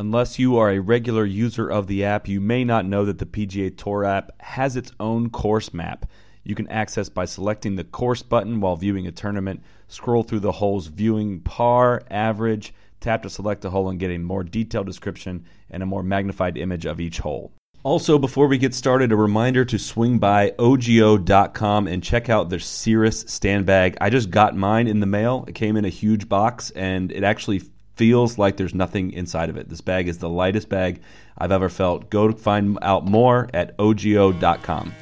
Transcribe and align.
Unless 0.00 0.38
you 0.38 0.56
are 0.56 0.70
a 0.70 0.78
regular 0.78 1.24
user 1.24 1.68
of 1.68 1.88
the 1.88 2.04
app, 2.04 2.28
you 2.28 2.40
may 2.40 2.62
not 2.62 2.86
know 2.86 3.04
that 3.04 3.18
the 3.18 3.26
PGA 3.26 3.76
Tour 3.76 4.04
app 4.04 4.30
has 4.40 4.76
its 4.76 4.92
own 5.00 5.28
course 5.28 5.74
map. 5.74 6.06
You 6.44 6.54
can 6.54 6.68
access 6.68 7.08
by 7.08 7.24
selecting 7.24 7.74
the 7.74 7.82
course 7.82 8.22
button 8.22 8.60
while 8.60 8.76
viewing 8.76 9.08
a 9.08 9.12
tournament, 9.12 9.60
scroll 9.88 10.22
through 10.22 10.38
the 10.38 10.52
holes 10.52 10.86
viewing 10.86 11.40
par, 11.40 12.04
average, 12.12 12.72
tap 13.00 13.24
to 13.24 13.30
select 13.30 13.64
a 13.64 13.70
hole 13.70 13.88
and 13.88 13.98
get 13.98 14.12
a 14.12 14.18
more 14.18 14.44
detailed 14.44 14.86
description 14.86 15.44
and 15.68 15.82
a 15.82 15.86
more 15.86 16.04
magnified 16.04 16.56
image 16.56 16.86
of 16.86 17.00
each 17.00 17.18
hole. 17.18 17.50
Also, 17.82 18.20
before 18.20 18.46
we 18.46 18.56
get 18.56 18.74
started, 18.74 19.10
a 19.10 19.16
reminder 19.16 19.64
to 19.64 19.80
swing 19.80 20.20
by 20.20 20.52
OGIO.com 20.60 21.88
and 21.88 22.04
check 22.04 22.28
out 22.28 22.50
their 22.50 22.60
Cirrus 22.60 23.24
stand 23.26 23.66
bag. 23.66 23.96
I 24.00 24.10
just 24.10 24.30
got 24.30 24.56
mine 24.56 24.86
in 24.86 25.00
the 25.00 25.06
mail. 25.06 25.44
It 25.48 25.56
came 25.56 25.76
in 25.76 25.84
a 25.84 25.88
huge 25.88 26.28
box, 26.28 26.70
and 26.70 27.10
it 27.10 27.24
actually 27.24 27.62
feels 27.98 28.38
like 28.38 28.56
there's 28.56 28.74
nothing 28.74 29.12
inside 29.12 29.50
of 29.50 29.56
it. 29.56 29.68
This 29.68 29.80
bag 29.80 30.06
is 30.08 30.18
the 30.18 30.28
lightest 30.28 30.68
bag 30.68 31.00
I've 31.36 31.50
ever 31.50 31.68
felt. 31.68 32.08
Go 32.08 32.28
to 32.28 32.32
find 32.32 32.78
out 32.80 33.04
more 33.04 33.50
at 33.52 33.76
OGIO.com. 33.76 34.94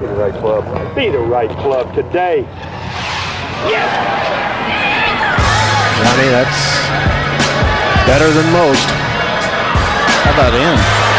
Be 0.00 0.06
the 0.06 0.14
right 0.14 0.32
club. 0.32 0.96
Be 0.96 1.10
the 1.10 1.18
right 1.18 1.50
club 1.60 1.94
today. 1.94 2.40
Johnny, 6.00 6.28
that's 6.32 6.88
better 8.08 8.32
than 8.32 8.50
most. 8.50 8.88
How 10.24 10.32
about 10.32 10.54
him? 10.54 10.76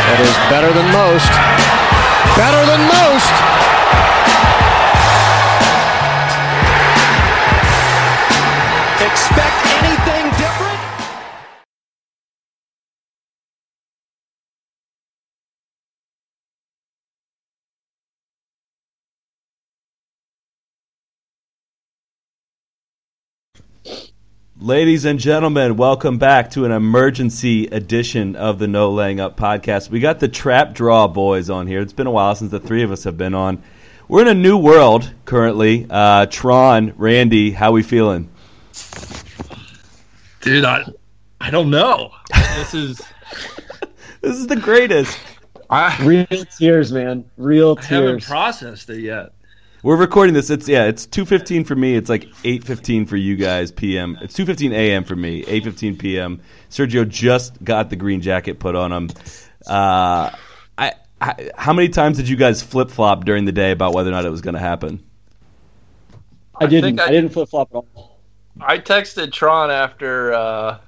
That 0.09 0.19
is 0.25 0.33
better 0.49 0.73
than 0.73 0.89
most. 0.89 1.29
Better 2.35 2.65
than 2.65 2.81
most. 2.89 3.50
Expect 9.31 9.65
anything 9.83 10.25
different? 10.37 10.79
Ladies 24.59 25.05
and 25.05 25.17
gentlemen, 25.17 25.77
welcome 25.77 26.17
back 26.17 26.51
to 26.51 26.65
an 26.65 26.73
emergency 26.73 27.67
edition 27.67 28.35
of 28.35 28.59
the 28.59 28.67
No 28.67 28.91
Laying 28.91 29.21
Up 29.21 29.37
podcast. 29.37 29.89
We 29.89 30.01
got 30.01 30.19
the 30.19 30.27
Trap 30.27 30.73
Draw 30.73 31.07
boys 31.07 31.49
on 31.49 31.67
here. 31.67 31.79
It's 31.79 31.93
been 31.93 32.05
a 32.05 32.11
while 32.11 32.35
since 32.35 32.51
the 32.51 32.59
three 32.59 32.83
of 32.83 32.91
us 32.91 33.05
have 33.05 33.17
been 33.17 33.33
on. 33.33 33.63
We're 34.09 34.23
in 34.23 34.27
a 34.27 34.33
new 34.33 34.57
world 34.57 35.09
currently. 35.23 35.87
Uh, 35.89 36.25
Tron, 36.25 36.93
Randy, 36.97 37.51
how 37.51 37.71
we 37.71 37.81
feeling? 37.81 38.29
Dude, 40.41 40.65
I 40.65 40.83
I 41.39 41.49
don't 41.49 41.69
know. 41.69 42.11
This 42.55 42.73
is 42.73 43.01
This 44.21 44.37
is 44.37 44.47
the 44.47 44.55
greatest. 44.55 45.17
I, 45.69 45.97
Real 46.05 46.25
tears, 46.27 46.91
man. 46.91 47.25
Real 47.37 47.77
I 47.79 47.83
haven't 47.83 48.23
processed 48.23 48.89
it 48.89 48.99
yet. 48.99 49.31
We're 49.83 49.95
recording 49.95 50.35
this. 50.35 50.51
It's 50.51 50.67
yeah, 50.67 50.85
it's 50.85 51.07
two 51.07 51.25
fifteen 51.25 51.63
for 51.63 51.75
me. 51.75 51.95
It's 51.95 52.09
like 52.09 52.27
eight 52.43 52.63
fifteen 52.63 53.07
for 53.07 53.15
you 53.17 53.35
guys 53.35 53.71
p.m. 53.71 54.17
It's 54.21 54.35
two 54.35 54.45
fifteen 54.45 54.73
a.m. 54.73 55.03
for 55.05 55.15
me. 55.15 55.43
Eight 55.47 55.63
fifteen 55.63 55.97
p.m. 55.97 56.41
Sergio 56.69 57.07
just 57.07 57.63
got 57.63 57.89
the 57.89 57.95
green 57.95 58.21
jacket 58.21 58.59
put 58.59 58.75
on 58.75 58.91
him. 58.91 59.09
Uh, 59.65 60.29
I, 60.77 60.93
I 61.19 61.49
how 61.57 61.73
many 61.73 61.89
times 61.89 62.17
did 62.17 62.29
you 62.29 62.35
guys 62.35 62.61
flip 62.61 62.91
flop 62.91 63.25
during 63.25 63.45
the 63.45 63.51
day 63.51 63.71
about 63.71 63.95
whether 63.95 64.09
or 64.09 64.13
not 64.13 64.25
it 64.25 64.29
was 64.29 64.41
going 64.41 64.53
to 64.53 64.59
happen? 64.59 65.03
I 66.59 66.67
didn't. 66.67 66.83
think 66.83 66.99
I, 66.99 67.05
I- 67.05 67.11
didn't 67.11 67.29
flip 67.29 67.49
flop 67.49 67.69
at 67.71 67.77
all. 67.77 68.10
I 68.59 68.77
texted 68.77 69.31
Tron 69.31 69.71
after 69.71 70.33
uh 70.33 70.79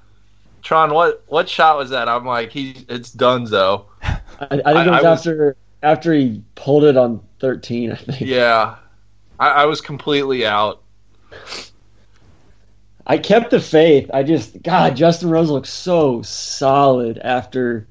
Tron, 0.62 0.92
what 0.92 1.22
what 1.28 1.48
shot 1.48 1.76
was 1.78 1.90
that? 1.90 2.08
I'm 2.08 2.24
like, 2.24 2.50
he's 2.50 2.84
it's 2.88 3.14
Dunzo. 3.14 3.86
I, 4.02 4.16
I 4.40 4.48
think 4.48 4.66
I- 4.66 4.84
it 4.84 4.90
was, 4.90 5.04
after 5.04 5.56
after 5.82 6.12
he 6.12 6.42
pulled 6.54 6.84
it 6.84 6.96
on 6.96 7.20
thirteen. 7.40 7.92
I 7.92 7.96
think. 7.96 8.20
Yeah. 8.22 8.76
I, 9.38 9.48
I 9.48 9.64
was 9.66 9.80
completely 9.80 10.46
out. 10.46 10.82
I 13.06 13.18
kept 13.18 13.50
the 13.50 13.60
faith. 13.60 14.10
I 14.14 14.22
just 14.22 14.62
God, 14.62 14.96
Justin 14.96 15.28
Rose 15.30 15.50
looks 15.50 15.70
so 15.70 16.22
solid 16.22 17.18
after. 17.18 17.86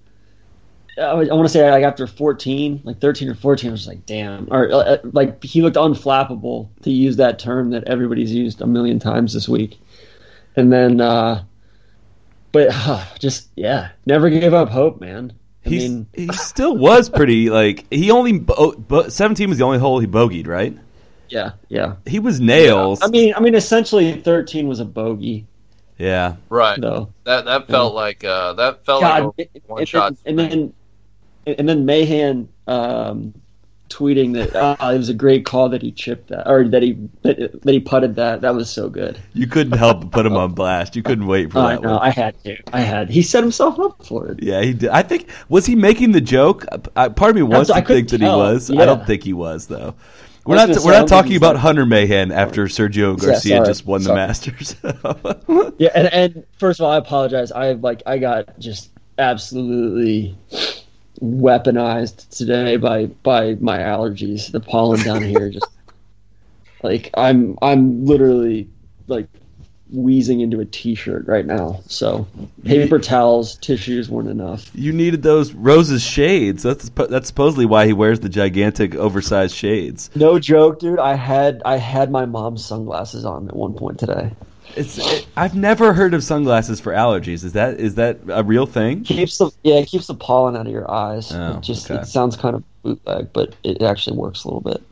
I, 1.01 1.13
want 1.13 1.45
to 1.45 1.49
say 1.49 1.69
like 1.71 1.83
after 1.83 2.05
fourteen, 2.07 2.81
like 2.83 2.99
thirteen 2.99 3.29
or 3.29 3.35
fourteen. 3.35 3.69
I 3.69 3.71
was 3.71 3.87
like, 3.87 4.05
damn, 4.05 4.47
or 4.51 4.71
uh, 4.71 4.97
like 5.11 5.43
he 5.43 5.61
looked 5.61 5.77
unflappable 5.77 6.69
to 6.83 6.91
use 6.91 7.15
that 7.17 7.39
term 7.39 7.71
that 7.71 7.85
everybody's 7.85 8.31
used 8.33 8.61
a 8.61 8.67
million 8.67 8.99
times 8.99 9.33
this 9.33 9.49
week. 9.49 9.79
And 10.55 10.71
then, 10.71 11.01
uh 11.01 11.43
but 12.51 12.67
uh, 12.71 13.03
just 13.19 13.49
yeah, 13.55 13.89
never 14.05 14.29
gave 14.29 14.53
up 14.53 14.69
hope, 14.69 15.01
man. 15.01 15.33
I 15.65 15.69
He's, 15.69 15.89
mean, 15.89 16.07
he 16.13 16.27
still 16.33 16.77
was 16.77 17.09
pretty 17.09 17.49
like 17.49 17.85
he 17.91 18.11
only 18.11 18.39
bo- 18.39 18.73
bo- 18.73 19.09
seventeen 19.09 19.49
was 19.49 19.57
the 19.57 19.63
only 19.65 19.79
hole 19.79 19.99
he 19.99 20.07
bogeyed 20.07 20.47
right. 20.47 20.77
yeah, 21.29 21.51
yeah. 21.69 21.95
He 22.05 22.19
was 22.19 22.39
nails. 22.39 23.01
I 23.01 23.07
mean, 23.07 23.33
I 23.35 23.39
mean, 23.39 23.55
essentially, 23.55 24.21
thirteen 24.21 24.67
was 24.67 24.79
a 24.79 24.85
bogey, 24.85 25.47
yeah. 25.97 26.35
Right. 26.49 26.79
though. 26.79 27.13
That 27.23 27.45
that 27.45 27.67
felt 27.67 27.93
like 27.95 28.23
uh 28.23 28.53
that 28.53 28.85
felt 28.85 29.01
God, 29.01 29.33
like 29.37 29.49
one 29.65 29.79
and 29.79 29.87
shot. 29.89 30.13
then, 30.23 30.39
and 30.39 30.51
then 30.51 30.73
and 31.45 31.67
then 31.67 31.85
Mahan 31.85 32.49
um, 32.67 33.33
tweeting 33.89 34.33
that 34.33 34.55
uh, 34.55 34.75
it 34.93 34.97
was 34.97 35.09
a 35.09 35.13
great 35.13 35.45
call 35.45 35.69
that 35.69 35.81
he 35.81 35.91
chipped 35.91 36.29
that 36.29 36.49
or 36.49 36.67
that 36.69 36.81
he 36.81 36.93
that, 37.21 37.61
that 37.61 37.71
he 37.71 37.79
putted 37.79 38.15
that. 38.15 38.41
That 38.41 38.55
was 38.55 38.69
so 38.69 38.89
good. 38.89 39.19
You 39.33 39.47
couldn't 39.47 39.77
help 39.77 40.01
but 40.01 40.11
put 40.11 40.25
him 40.25 40.35
on 40.35 40.53
blast. 40.53 40.95
You 40.95 41.03
couldn't 41.03 41.27
wait 41.27 41.51
for 41.51 41.59
I 41.59 41.75
that 41.75 41.81
know. 41.81 41.91
one. 41.93 41.99
I 41.99 42.09
had 42.09 42.41
to. 42.43 42.57
I 42.73 42.81
had. 42.81 43.09
He 43.09 43.21
set 43.21 43.43
himself 43.43 43.79
up 43.79 44.05
for 44.05 44.27
it. 44.27 44.41
Yeah, 44.41 44.61
he 44.61 44.73
did. 44.73 44.89
I 44.89 45.03
think 45.03 45.29
was 45.49 45.65
he 45.65 45.75
making 45.75 46.11
the 46.11 46.21
joke? 46.21 46.65
Uh, 46.95 47.09
part 47.09 47.29
of 47.29 47.35
me 47.35 47.43
wants 47.43 47.69
I 47.69 47.81
to 47.81 47.87
think 47.87 48.09
that 48.09 48.21
he 48.21 48.25
tell. 48.25 48.39
was. 48.39 48.71
I 48.71 48.85
don't 48.85 49.05
think 49.05 49.23
he 49.23 49.33
was 49.33 49.67
though. 49.67 49.95
We're 50.45 50.55
not. 50.57 50.69
We're 50.83 50.91
not 50.91 51.07
talking 51.07 51.37
about 51.37 51.55
Hunter 51.55 51.85
Mahan 51.85 52.31
after 52.31 52.65
Sergio 52.65 53.17
Yeah, 53.17 53.25
Garcia 53.27 53.55
sorry. 53.57 53.65
just 53.67 53.85
won 53.85 54.03
the 54.03 54.13
Masters. 54.13 54.75
Yeah, 55.77 55.89
and, 55.95 56.07
and 56.13 56.45
first 56.57 56.79
of 56.79 56.85
all, 56.85 56.91
I 56.91 56.97
apologize. 56.97 57.51
I 57.51 57.71
like 57.73 58.03
I 58.05 58.17
got 58.17 58.59
just 58.59 58.91
absolutely 59.17 60.37
weaponized 61.23 62.29
today 62.29 62.75
by 62.77 63.05
by 63.05 63.55
my 63.55 63.79
allergies. 63.79 64.51
The 64.51 64.59
pollen 64.59 65.01
down 65.03 65.23
here 65.23 65.49
just 65.49 65.67
like 66.83 67.09
I'm 67.15 67.57
I'm 67.61 68.05
literally 68.05 68.69
like 69.07 69.27
wheezing 69.89 70.41
into 70.41 70.59
a 70.59 70.65
t-shirt 70.65 71.27
right 71.27 71.45
now. 71.45 71.81
So 71.87 72.27
paper 72.65 72.99
towels, 72.99 73.57
tissues 73.57 74.09
weren't 74.09 74.29
enough. 74.29 74.69
you 74.73 74.91
needed 74.91 75.21
those 75.21 75.53
Rose's 75.53 76.01
shades. 76.01 76.63
That's 76.63 76.89
that's 76.89 77.27
supposedly 77.27 77.65
why 77.65 77.85
he 77.85 77.93
wears 77.93 78.19
the 78.19 78.29
gigantic, 78.29 78.95
oversized 78.95 79.55
shades. 79.55 80.09
No 80.15 80.39
joke, 80.39 80.79
dude. 80.79 80.99
I 80.99 81.15
had 81.15 81.61
I 81.63 81.77
had 81.77 82.11
my 82.11 82.25
mom's 82.25 82.65
sunglasses 82.65 83.23
on 83.23 83.47
at 83.47 83.55
one 83.55 83.73
point 83.75 83.99
today. 83.99 84.31
It's. 84.75 84.97
It, 84.97 85.27
I've 85.35 85.55
never 85.55 85.93
heard 85.93 86.13
of 86.13 86.23
sunglasses 86.23 86.79
for 86.79 86.93
allergies. 86.93 87.43
Is 87.43 87.53
that 87.53 87.79
is 87.79 87.95
that 87.95 88.19
a 88.29 88.43
real 88.43 88.65
thing? 88.65 89.03
Keeps 89.03 89.37
the 89.37 89.51
yeah, 89.63 89.75
it 89.75 89.87
keeps 89.87 90.07
the 90.07 90.15
pollen 90.15 90.55
out 90.55 90.65
of 90.65 90.71
your 90.71 90.89
eyes. 90.89 91.31
Oh, 91.31 91.57
it 91.57 91.61
just 91.61 91.89
okay. 91.89 92.01
it 92.01 92.05
sounds 92.05 92.35
kind 92.35 92.55
of 92.55 92.63
bootleg, 92.81 93.33
but 93.33 93.55
it 93.63 93.81
actually 93.81 94.17
works 94.17 94.43
a 94.43 94.47
little 94.47 94.61
bit. 94.61 94.83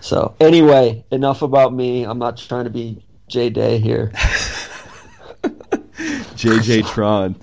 So 0.00 0.34
anyway, 0.40 1.04
enough 1.10 1.42
about 1.42 1.72
me. 1.72 2.04
I'm 2.04 2.18
not 2.18 2.36
trying 2.36 2.64
to 2.64 2.70
be 2.70 3.02
J 3.28 3.50
Day 3.50 3.78
here. 3.78 4.12
JJ 6.34 6.86
Tron. 6.92 7.36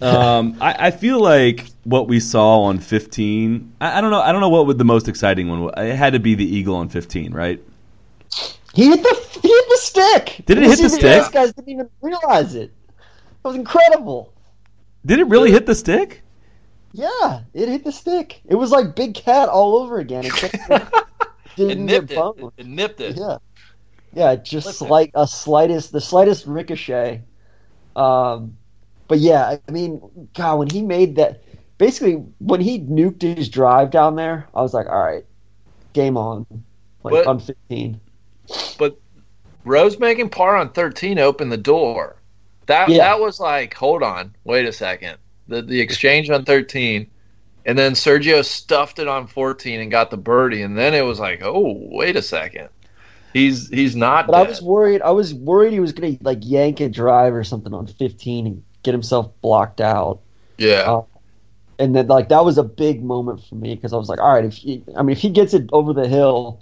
Um, 0.00 0.56
I, 0.60 0.86
I 0.86 0.90
feel 0.90 1.20
like 1.20 1.66
what 1.84 2.08
we 2.08 2.20
saw 2.20 2.62
on 2.62 2.78
15. 2.78 3.74
I, 3.80 3.98
I 3.98 4.00
don't 4.00 4.10
know. 4.10 4.20
I 4.20 4.32
don't 4.32 4.40
know 4.40 4.48
what 4.48 4.66
would 4.66 4.78
the 4.78 4.84
most 4.84 5.08
exciting 5.08 5.48
one. 5.48 5.62
was. 5.62 5.74
It 5.76 5.94
had 5.94 6.12
to 6.14 6.18
be 6.18 6.34
the 6.34 6.44
eagle 6.44 6.76
on 6.76 6.88
15, 6.88 7.32
right? 7.32 7.62
He 8.74 8.86
hit 8.86 9.02
the 9.02 9.38
he 9.42 9.48
hit 9.48 9.64
the 9.68 9.76
stick. 9.80 10.42
Did 10.46 10.58
it 10.58 10.64
hit 10.64 10.76
the 10.76 10.82
These 10.84 10.94
stick? 10.94 11.32
guys 11.32 11.52
didn't 11.52 11.68
even 11.68 11.88
realize 12.00 12.54
it. 12.54 12.72
It 12.98 13.44
was 13.48 13.56
incredible. 13.56 14.32
Did 15.04 15.18
it 15.18 15.26
really 15.26 15.50
hit 15.50 15.66
the 15.66 15.74
stick? 15.74 16.22
Yeah, 16.92 17.42
it 17.54 17.68
hit 17.68 17.84
the 17.84 17.92
stick. 17.92 18.40
It 18.46 18.54
was 18.54 18.70
like 18.70 18.94
Big 18.94 19.14
Cat 19.14 19.48
all 19.48 19.76
over 19.76 19.98
again. 19.98 20.24
Except 20.24 20.54
it 20.70 20.70
It 20.72 21.56
didn't 21.56 21.86
nipped 21.86 22.08
get 22.08 22.16
it. 22.18 22.20
boned. 22.20 22.52
It 22.56 22.66
nipped 22.66 23.00
it. 23.00 23.16
Yeah, 23.16 23.38
yeah, 24.14 24.36
just 24.36 24.66
Listen. 24.66 24.86
slight 24.88 25.10
a 25.14 25.26
slightest 25.26 25.92
the 25.92 26.00
slightest 26.00 26.46
ricochet. 26.46 27.22
Um, 27.96 28.56
but 29.08 29.18
yeah, 29.18 29.56
I 29.68 29.70
mean, 29.70 30.00
God, 30.34 30.58
when 30.60 30.70
he 30.70 30.80
made 30.82 31.16
that, 31.16 31.42
basically 31.78 32.14
when 32.38 32.60
he 32.62 32.78
nuked 32.78 33.20
his 33.22 33.48
drive 33.50 33.90
down 33.90 34.16
there, 34.16 34.48
I 34.54 34.62
was 34.62 34.72
like, 34.72 34.86
all 34.86 34.98
right, 35.02 35.24
game 35.92 36.16
on, 36.16 36.46
like 37.02 37.12
But- 37.12 37.26
on 37.26 37.38
fifteen. 37.40 38.00
But 38.78 38.98
Rose 39.64 39.98
making 39.98 40.30
par 40.30 40.56
on 40.56 40.70
13 40.70 41.18
opened 41.18 41.52
the 41.52 41.56
door. 41.56 42.16
That 42.66 42.88
Yeah. 42.88 42.98
that 42.98 43.20
was 43.20 43.40
like, 43.40 43.74
hold 43.74 44.02
on, 44.02 44.34
wait 44.44 44.66
a 44.66 44.72
second. 44.72 45.16
The 45.48 45.62
the 45.62 45.80
exchange 45.80 46.30
on 46.30 46.44
13, 46.44 47.08
and 47.66 47.78
then 47.78 47.92
Sergio 47.92 48.44
stuffed 48.44 48.98
it 48.98 49.08
on 49.08 49.26
14 49.26 49.80
and 49.80 49.90
got 49.90 50.10
the 50.10 50.16
birdie, 50.16 50.62
and 50.62 50.76
then 50.78 50.94
it 50.94 51.02
was 51.04 51.18
like, 51.20 51.40
oh, 51.42 51.76
wait 51.90 52.16
a 52.16 52.22
second. 52.22 52.68
He's 53.32 53.68
he's 53.68 53.96
not. 53.96 54.26
But 54.26 54.34
I 54.36 54.42
was 54.48 54.60
worried. 54.62 55.02
I 55.02 55.10
was 55.10 55.32
worried 55.34 55.72
he 55.72 55.80
was 55.80 55.92
gonna 55.92 56.16
like 56.20 56.38
yank 56.42 56.80
a 56.80 56.88
drive 56.88 57.34
or 57.34 57.42
something 57.44 57.72
on 57.72 57.86
15 57.86 58.46
and 58.46 58.62
get 58.82 58.92
himself 58.92 59.30
blocked 59.40 59.80
out. 59.80 60.20
yeah. 60.58 60.82
uh, 60.82 61.02
And 61.78 61.96
then 61.96 62.06
like 62.08 62.28
that 62.28 62.44
was 62.44 62.58
a 62.58 62.62
big 62.64 63.02
moment 63.02 63.42
for 63.44 63.54
me 63.54 63.74
because 63.74 63.92
I 63.92 63.96
was 63.96 64.08
like, 64.08 64.20
all 64.20 64.32
right, 64.32 64.44
if 64.44 64.54
he, 64.54 64.84
I 64.96 65.02
mean, 65.02 65.12
if 65.16 65.18
he 65.20 65.30
gets 65.30 65.54
it 65.54 65.68
over 65.72 65.92
the 65.92 66.06
hill, 66.06 66.60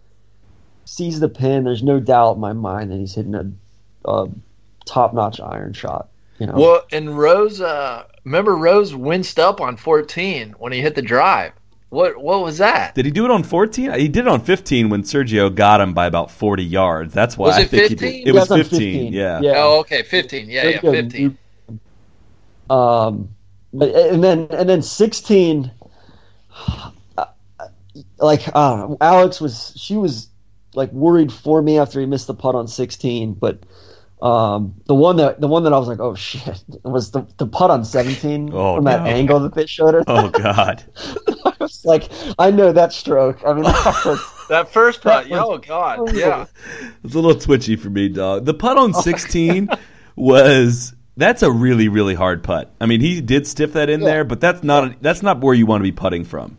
sees 0.90 1.20
the 1.20 1.28
pin, 1.28 1.64
there's 1.64 1.82
no 1.82 2.00
doubt 2.00 2.34
in 2.34 2.40
my 2.40 2.52
mind 2.52 2.90
that 2.90 2.98
he's 2.98 3.14
hitting 3.14 3.34
a, 3.34 3.50
a 4.10 4.28
top-notch 4.86 5.40
iron 5.40 5.72
shot. 5.72 6.08
You 6.38 6.46
know, 6.46 6.60
Well, 6.60 6.82
and 6.92 7.16
Rose, 7.18 7.60
uh, 7.60 8.04
remember 8.24 8.56
Rose 8.56 8.94
winced 8.94 9.38
up 9.38 9.60
on 9.60 9.76
14 9.76 10.52
when 10.58 10.72
he 10.72 10.80
hit 10.80 10.94
the 10.94 11.02
drive. 11.02 11.52
What 11.90 12.16
what 12.20 12.42
was 12.42 12.58
that? 12.58 12.96
Did 12.96 13.04
he 13.04 13.10
do 13.10 13.24
it 13.24 13.30
on 13.30 13.42
14? 13.42 13.92
He 13.98 14.08
did 14.08 14.26
it 14.26 14.28
on 14.28 14.40
15 14.42 14.90
when 14.90 15.02
Sergio 15.02 15.54
got 15.54 15.80
him 15.80 15.94
by 15.94 16.06
about 16.06 16.30
40 16.30 16.64
yards. 16.64 17.12
That's 17.14 17.36
why 17.38 17.48
Was 17.48 17.58
I 17.58 17.64
it 17.64 17.66
think 17.66 17.86
he 17.86 17.94
15? 17.94 17.96
did. 17.96 18.20
It 18.24 18.32
Yeah, 18.32 18.40
was 18.40 18.42
it's 18.42 18.50
on 18.50 18.62
15. 18.62 19.12
Yeah. 19.12 19.42
yeah. 19.42 19.54
Oh, 19.56 19.80
okay, 19.80 20.02
15. 20.02 20.48
Yeah, 20.50 20.66
yeah, 20.66 20.80
15. 20.80 21.38
Um, 22.68 23.36
but 23.72 23.90
and 23.94 24.22
then 24.22 24.46
and 24.50 24.68
then 24.68 24.82
16. 24.82 25.72
uh, 27.18 27.26
Like 28.18 28.42
uh, 28.54 28.96
Alex 29.00 29.40
was, 29.40 29.74
she 29.76 29.96
was 29.96 30.29
like 30.74 30.92
worried 30.92 31.32
for 31.32 31.60
me 31.60 31.78
after 31.78 32.00
he 32.00 32.06
missed 32.06 32.26
the 32.26 32.34
putt 32.34 32.54
on 32.54 32.68
16, 32.68 33.34
but 33.34 33.58
um, 34.22 34.74
the 34.84 34.94
one 34.94 35.16
that 35.16 35.40
the 35.40 35.48
one 35.48 35.64
that 35.64 35.72
I 35.72 35.78
was 35.78 35.88
like, 35.88 35.98
oh 36.00 36.14
shit, 36.14 36.62
was 36.84 37.10
the 37.10 37.26
the 37.38 37.46
putt 37.46 37.70
on 37.70 37.84
17 37.84 38.50
Oh, 38.52 38.76
from 38.76 38.84
that 38.84 39.02
no. 39.04 39.06
angle 39.08 39.40
that 39.40 39.54
they 39.54 39.66
showed 39.66 39.94
it. 39.94 40.04
Oh 40.08 40.28
God. 40.28 40.84
I 41.44 41.52
was 41.58 41.84
like, 41.86 42.10
I 42.38 42.50
know 42.50 42.70
that 42.72 42.92
stroke. 42.92 43.40
I 43.46 43.54
mean, 43.54 43.62
that 43.64 44.02
was, 44.04 44.20
That 44.50 44.70
first 44.72 45.00
putt, 45.02 45.24
That 45.24 45.30
was 45.30 45.40
oh 45.40 45.58
god, 45.58 46.14
yeah. 46.14 46.44
It's 47.02 47.14
a 47.14 47.18
little 47.18 47.34
twitchy 47.40 47.76
for 47.76 47.88
me, 47.88 48.08
dog. 48.10 48.44
The 48.44 48.52
putt 48.54 48.76
on 48.76 48.92
16 48.92 49.70
was 50.16 50.94
that's 51.16 51.42
a 51.42 51.50
really 51.50 51.88
really 51.88 52.14
hard 52.14 52.42
putt. 52.44 52.70
I 52.80 52.84
mean, 52.86 53.00
he 53.00 53.20
did 53.22 53.46
stiff 53.46 53.72
that 53.72 53.88
in 53.88 54.00
Yeah. 54.00 54.06
there, 54.06 54.24
but 54.24 54.40
that's 54.40 54.62
not 54.62 55.00
that's 55.02 55.22
not 55.22 55.40
where 55.40 55.54
you 55.54 55.64
want 55.64 55.80
to 55.80 55.84
be 55.84 55.92
putting 55.92 56.24
from. 56.24 56.58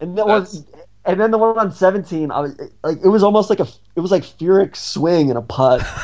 and 0.00 0.16
that 0.18 0.26
was. 0.26 0.64
And 1.08 1.18
then 1.18 1.30
the 1.30 1.38
one 1.38 1.58
on 1.58 1.72
17, 1.72 2.30
I 2.30 2.40
was 2.40 2.60
like, 2.84 2.98
it 3.02 3.08
was 3.08 3.22
almost 3.22 3.48
like 3.48 3.60
a, 3.60 3.68
it 3.96 4.00
was 4.00 4.10
like 4.10 4.24
Furyk's 4.24 4.78
swing 4.78 5.30
and 5.30 5.38
a 5.38 5.42
putt. 5.42 5.82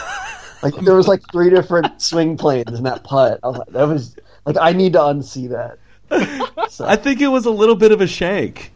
Like 0.63 0.77
there 0.77 0.95
was 0.95 1.07
like 1.07 1.21
three 1.31 1.51
different 1.51 2.01
swing 2.01 2.39
planes 2.39 2.73
in 2.73 2.85
that 2.85 3.05
putt. 3.05 3.39
I 3.43 3.49
was 3.49 3.59
like, 3.59 3.69
that 3.69 3.87
was 3.87 4.17
like 4.47 4.57
I 4.59 4.73
need 4.73 4.95
to 4.95 5.01
unsee 5.01 5.51
that. 5.51 5.79
So, 6.71 6.87
I 6.87 6.97
think 6.97 7.21
it 7.21 7.29
was 7.29 7.45
a 7.45 7.51
little 7.51 7.75
bit 7.75 7.93
of 7.93 8.01
a 8.01 8.07
shank. 8.07 8.73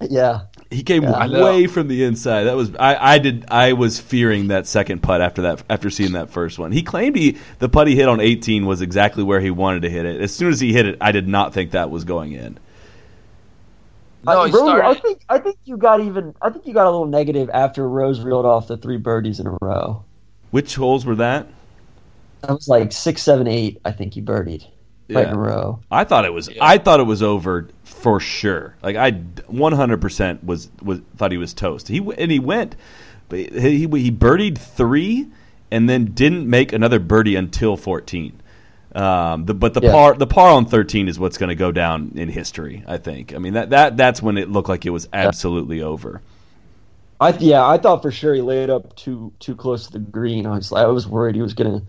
yeah, 0.00 0.46
He 0.70 0.82
came 0.82 1.02
Yeah, 1.02 1.28
way 1.28 1.66
from 1.66 1.88
the 1.88 2.04
inside. 2.04 2.44
That 2.44 2.56
was 2.56 2.74
I, 2.76 3.14
I 3.14 3.18
did 3.18 3.44
I 3.48 3.74
was 3.74 4.00
fearing 4.00 4.48
that 4.48 4.66
second 4.66 5.02
putt 5.02 5.20
after 5.20 5.42
that 5.42 5.62
after 5.68 5.90
seeing 5.90 6.12
that 6.12 6.30
first 6.30 6.58
one. 6.58 6.72
He 6.72 6.82
claimed 6.82 7.14
he 7.14 7.36
the 7.58 7.68
putt 7.68 7.88
he 7.88 7.94
hit 7.94 8.08
on 8.08 8.20
18 8.20 8.64
was 8.64 8.80
exactly 8.80 9.22
where 9.22 9.40
he 9.40 9.50
wanted 9.50 9.82
to 9.82 9.90
hit 9.90 10.06
it. 10.06 10.22
As 10.22 10.34
soon 10.34 10.50
as 10.50 10.60
he 10.60 10.72
hit 10.72 10.86
it, 10.86 10.96
I 11.00 11.12
did 11.12 11.28
not 11.28 11.52
think 11.52 11.72
that 11.72 11.90
was 11.90 12.04
going 12.04 12.32
in. 12.32 12.58
No, 14.24 14.32
Uh, 14.32 14.44
he 14.44 14.52
Rose, 14.52 14.80
I 14.80 14.94
think 14.94 15.24
I 15.28 15.38
think 15.38 15.58
you 15.64 15.76
got 15.76 16.00
even 16.00 16.34
I 16.40 16.50
think 16.50 16.66
you 16.66 16.74
got 16.74 16.86
a 16.86 16.90
little 16.90 17.06
negative 17.06 17.50
after 17.52 17.88
Rose 17.88 18.20
reeled 18.20 18.46
off 18.46 18.68
the 18.68 18.76
three 18.76 18.98
birdies 18.98 19.40
in 19.40 19.46
a 19.46 19.56
row. 19.60 20.04
Which 20.50 20.74
holes 20.74 21.04
were 21.04 21.16
that? 21.16 21.48
That 22.42 22.50
was 22.50 22.68
like 22.68 22.92
six, 22.92 23.22
seven, 23.22 23.46
eight. 23.46 23.80
I 23.84 23.92
think 23.92 24.14
he 24.14 24.22
birdied 24.22 24.66
right 25.08 25.28
in 25.28 25.34
a 25.34 25.38
row. 25.38 25.80
I 25.90 26.04
thought 26.04 26.24
it 26.24 26.32
was. 26.32 26.50
I 26.60 26.78
thought 26.78 27.00
it 27.00 27.04
was 27.04 27.22
over 27.22 27.68
for 27.84 28.20
sure. 28.20 28.76
Like 28.82 28.96
I, 28.96 29.12
one 29.46 29.72
hundred 29.72 30.00
percent 30.00 30.44
was 30.44 30.68
was 30.82 31.00
thought 31.16 31.32
he 31.32 31.38
was 31.38 31.54
toast. 31.54 31.88
He 31.88 31.98
and 32.18 32.30
he 32.30 32.38
went, 32.38 32.76
but 33.28 33.38
he 33.38 33.86
he 33.86 34.10
birdied 34.10 34.58
three, 34.58 35.28
and 35.70 35.88
then 35.88 36.06
didn't 36.06 36.48
make 36.48 36.72
another 36.72 36.98
birdie 36.98 37.36
until 37.36 37.76
fourteen. 37.76 38.41
Um, 38.94 39.46
the, 39.46 39.54
but 39.54 39.74
the 39.74 39.80
Yeah. 39.82 39.92
par 39.92 40.14
the 40.14 40.26
par 40.26 40.50
on 40.50 40.66
thirteen 40.66 41.08
is 41.08 41.18
what's 41.18 41.38
going 41.38 41.48
to 41.48 41.54
go 41.54 41.72
down 41.72 42.12
in 42.14 42.28
history. 42.28 42.84
I 42.86 42.98
think. 42.98 43.34
I 43.34 43.38
mean 43.38 43.54
that 43.54 43.70
that 43.70 43.96
that's 43.96 44.20
when 44.22 44.36
it 44.36 44.50
looked 44.50 44.68
like 44.68 44.84
it 44.84 44.90
was 44.90 45.08
absolutely 45.12 45.82
over. 45.82 46.20
I 47.20 47.30
yeah, 47.38 47.66
I 47.66 47.78
thought 47.78 48.02
for 48.02 48.10
sure 48.10 48.34
he 48.34 48.40
laid 48.42 48.68
up 48.68 48.94
too 48.96 49.32
too 49.38 49.54
close 49.54 49.86
to 49.86 49.92
the 49.92 49.98
green. 49.98 50.46
I 50.46 50.56
was 50.56 50.72
I 50.72 50.86
was 50.86 51.06
worried 51.06 51.36
he 51.36 51.42
was 51.42 51.54
gonna, 51.54 51.82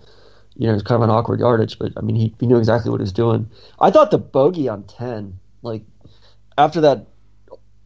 you 0.56 0.68
know, 0.68 0.72
it 0.72 0.76
was 0.76 0.84
kind 0.84 1.02
of 1.02 1.10
an 1.10 1.14
awkward 1.14 1.40
yardage, 1.40 1.78
but 1.80 1.92
I 1.98 2.02
mean 2.02 2.16
he 2.16 2.34
he 2.40 2.48
knew 2.48 2.58
exactly 2.58 2.90
what 2.92 3.00
he 3.00 3.04
was 3.04 3.12
doing. 3.12 3.50
I 3.82 3.92
thought 3.92 4.12
the 4.12 4.18
bogey 4.20 4.70
on 4.70 4.84
ten, 4.84 5.40
like 5.62 5.82
after 6.58 6.82
that, 6.82 7.08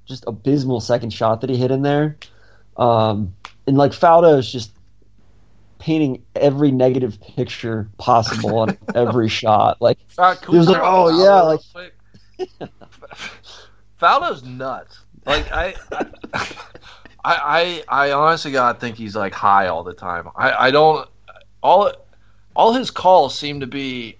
just 0.06 0.25
abysmal 0.28 0.81
second 0.81 1.12
shot 1.12 1.42
that 1.42 1.50
he 1.50 1.56
hit 1.56 1.72
in 1.72 1.81
there, 1.81 2.18
um, 2.75 3.34
and 3.66 3.78
like 3.78 3.94
Faldo 3.94 4.38
is 4.38 4.52
just 4.52 4.72
painting 5.79 6.24
every 6.35 6.71
negative 6.71 7.19
picture 7.21 7.89
possible 7.97 8.59
on 8.59 8.77
every 8.95 9.29
shot. 9.29 9.81
Like 9.81 9.97
can 10.18 10.38
He 10.51 10.57
was 10.57 10.68
like, 10.68 10.81
"Oh, 10.81 11.07
about 11.07 11.24
yeah, 11.24 11.41
like- 11.41 11.59
real 11.75 12.47
quick? 12.59 12.71
Faldo's 14.00 14.44
nuts. 14.44 15.00
Like 15.25 15.51
I, 15.51 15.75
I, 15.91 16.06
I, 17.25 17.83
I 17.89 18.12
honestly 18.12 18.51
God 18.51 18.79
think 18.79 18.95
he's 18.95 19.15
like 19.15 19.33
high 19.33 19.68
all 19.68 19.83
the 19.83 19.94
time. 19.94 20.29
I, 20.35 20.68
I 20.68 20.71
don't. 20.71 21.07
All, 21.62 21.91
all 22.56 22.74
his 22.74 22.91
calls 22.91 23.38
seem 23.38 23.59
to 23.59 23.68
be, 23.68 24.18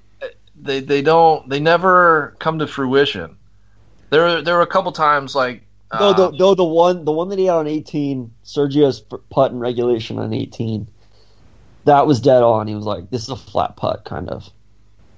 they, 0.60 0.80
they 0.80 1.02
don't, 1.02 1.48
they 1.48 1.60
never 1.60 2.36
come 2.40 2.60
to 2.60 2.68
fruition. 2.68 3.38
There, 4.10 4.42
there 4.42 4.56
were 4.56 4.62
a 4.62 4.68
couple 4.68 4.92
times 4.92 5.36
like. 5.36 5.64
no, 5.94 6.14
the, 6.14 6.28
uh, 6.28 6.32
no, 6.34 6.56
the 6.56 6.66
one 6.66 7.06
the 7.06 7.12
one 7.12 7.30
that 7.30 7.40
he 7.40 7.46
had 7.46 7.56
on 7.56 7.68
eighteen, 7.68 8.34
Sergio's 8.44 9.02
putt 9.30 9.52
in 9.52 9.60
regulation 9.60 10.20
on 10.20 10.34
eighteen. 10.34 10.88
That 11.88 12.06
was 12.06 12.20
dead 12.22 12.44
on. 12.44 12.68
He 12.68 12.76
was 12.76 12.86
like, 12.86 13.10
"This 13.10 13.24
is 13.24 13.30
a 13.30 13.36
flat 13.36 13.76
putt, 13.76 14.06
kind 14.06 14.30
of." 14.30 14.50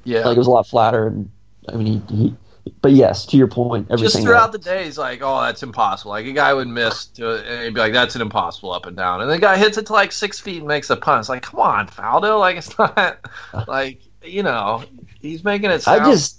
yeah. 0.05 0.25
Like 0.25 0.35
it 0.35 0.39
was 0.39 0.47
a 0.47 0.51
lot 0.51 0.65
flatter, 0.67 1.07
and 1.07 1.29
I 1.67 1.75
mean, 1.75 2.01
he, 2.07 2.15
he 2.15 2.35
but 2.81 2.91
yes, 2.91 3.25
to 3.27 3.37
your 3.37 3.47
point, 3.47 3.87
everything 3.89 4.11
just 4.11 4.23
throughout 4.23 4.43
else- 4.43 4.51
the 4.53 4.59
day, 4.59 4.85
he's 4.85 4.97
like, 4.97 5.21
"Oh, 5.21 5.41
that's 5.41 5.63
impossible." 5.63 6.11
Like 6.11 6.25
a 6.25 6.31
guy 6.31 6.53
would 6.53 6.67
miss, 6.67 7.05
to, 7.07 7.43
and 7.43 7.63
he'd 7.63 7.73
be 7.73 7.79
like, 7.79 7.93
"That's 7.93 8.15
an 8.15 8.21
impossible 8.21 8.71
up 8.71 8.85
and 8.85 8.95
down," 8.95 9.21
and 9.21 9.29
the 9.29 9.39
guy 9.39 9.57
hits 9.57 9.77
it 9.77 9.87
to 9.87 9.93
like 9.93 10.11
six 10.11 10.39
feet 10.39 10.59
and 10.59 10.67
makes 10.67 10.89
a 10.89 10.95
punt. 10.95 11.21
It's 11.21 11.29
like, 11.29 11.43
come 11.43 11.59
on, 11.59 11.87
Faldo! 11.87 12.39
Like 12.39 12.57
it's 12.57 12.77
not 12.77 13.19
like 13.67 14.01
you 14.23 14.43
know 14.43 14.83
he's 15.21 15.43
making 15.43 15.71
it. 15.71 15.81
Sound, 15.81 16.01
I 16.01 16.11
just, 16.11 16.38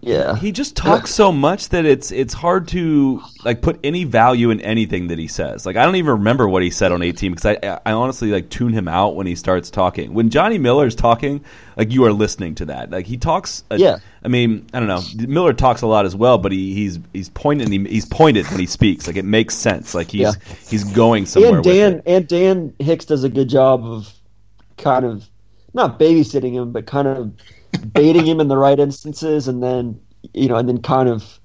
yeah, 0.00 0.36
He 0.36 0.52
just 0.52 0.76
talks 0.76 1.10
so 1.12 1.32
much 1.32 1.70
that 1.70 1.84
it's 1.84 2.12
it's 2.12 2.32
hard 2.32 2.68
to 2.68 3.20
like 3.44 3.60
put 3.60 3.80
any 3.82 4.04
value 4.04 4.50
in 4.50 4.60
anything 4.60 5.08
that 5.08 5.18
he 5.18 5.26
says. 5.26 5.66
Like 5.66 5.76
I 5.76 5.84
don't 5.84 5.96
even 5.96 6.12
remember 6.12 6.48
what 6.48 6.62
he 6.62 6.70
said 6.70 6.92
on 6.92 7.02
18 7.02 7.32
because 7.34 7.56
I 7.62 7.80
I 7.84 7.92
honestly 7.92 8.30
like 8.30 8.48
tune 8.50 8.72
him 8.72 8.86
out 8.88 9.16
when 9.16 9.26
he 9.26 9.34
starts 9.34 9.70
talking. 9.70 10.14
When 10.14 10.30
Johnny 10.30 10.58
Miller's 10.58 10.94
talking, 10.94 11.44
like 11.76 11.92
you 11.92 12.04
are 12.04 12.12
listening 12.12 12.54
to 12.56 12.66
that. 12.66 12.90
Like 12.90 13.06
he 13.06 13.16
talks. 13.16 13.64
A, 13.70 13.76
Yeah. 13.78 13.98
I 14.24 14.28
mean, 14.28 14.66
I 14.72 14.78
don't 14.80 14.88
know. 14.88 15.02
Miller 15.26 15.52
talks 15.52 15.82
a 15.82 15.86
lot 15.86 16.06
as 16.06 16.14
well, 16.16 16.38
but 16.38 16.52
he, 16.52 16.72
he's 16.74 16.98
he's 17.12 17.28
pointed 17.28 17.68
he, 17.68 17.82
he's 17.84 18.06
pointed 18.06 18.46
when 18.50 18.60
he 18.60 18.66
speaks. 18.66 19.06
Like 19.06 19.16
it 19.16 19.24
makes 19.24 19.54
sense. 19.54 19.94
Like 19.94 20.10
he's 20.10 20.20
Yeah. 20.20 20.32
he's 20.68 20.84
going 20.84 21.26
somewhere. 21.26 21.56
and 21.56 21.64
Dan 21.64 22.02
and 22.06 22.28
Dan 22.28 22.74
Hicks 22.78 23.04
does 23.06 23.24
a 23.24 23.28
good 23.28 23.48
job 23.48 23.84
of 23.84 24.12
kind 24.76 25.04
of 25.04 25.28
not 25.72 25.98
babysitting 25.98 26.52
him, 26.52 26.70
but 26.70 26.86
kind 26.86 27.08
of 27.08 27.32
baiting 27.92 28.24
him 28.26 28.40
in 28.40 28.48
the 28.48 28.56
right 28.56 28.78
instances, 28.78 29.48
and 29.48 29.62
then 29.62 30.00
you 30.32 30.48
know, 30.48 30.56
and 30.56 30.68
then 30.68 30.80
kind 30.80 31.08
of 31.08 31.38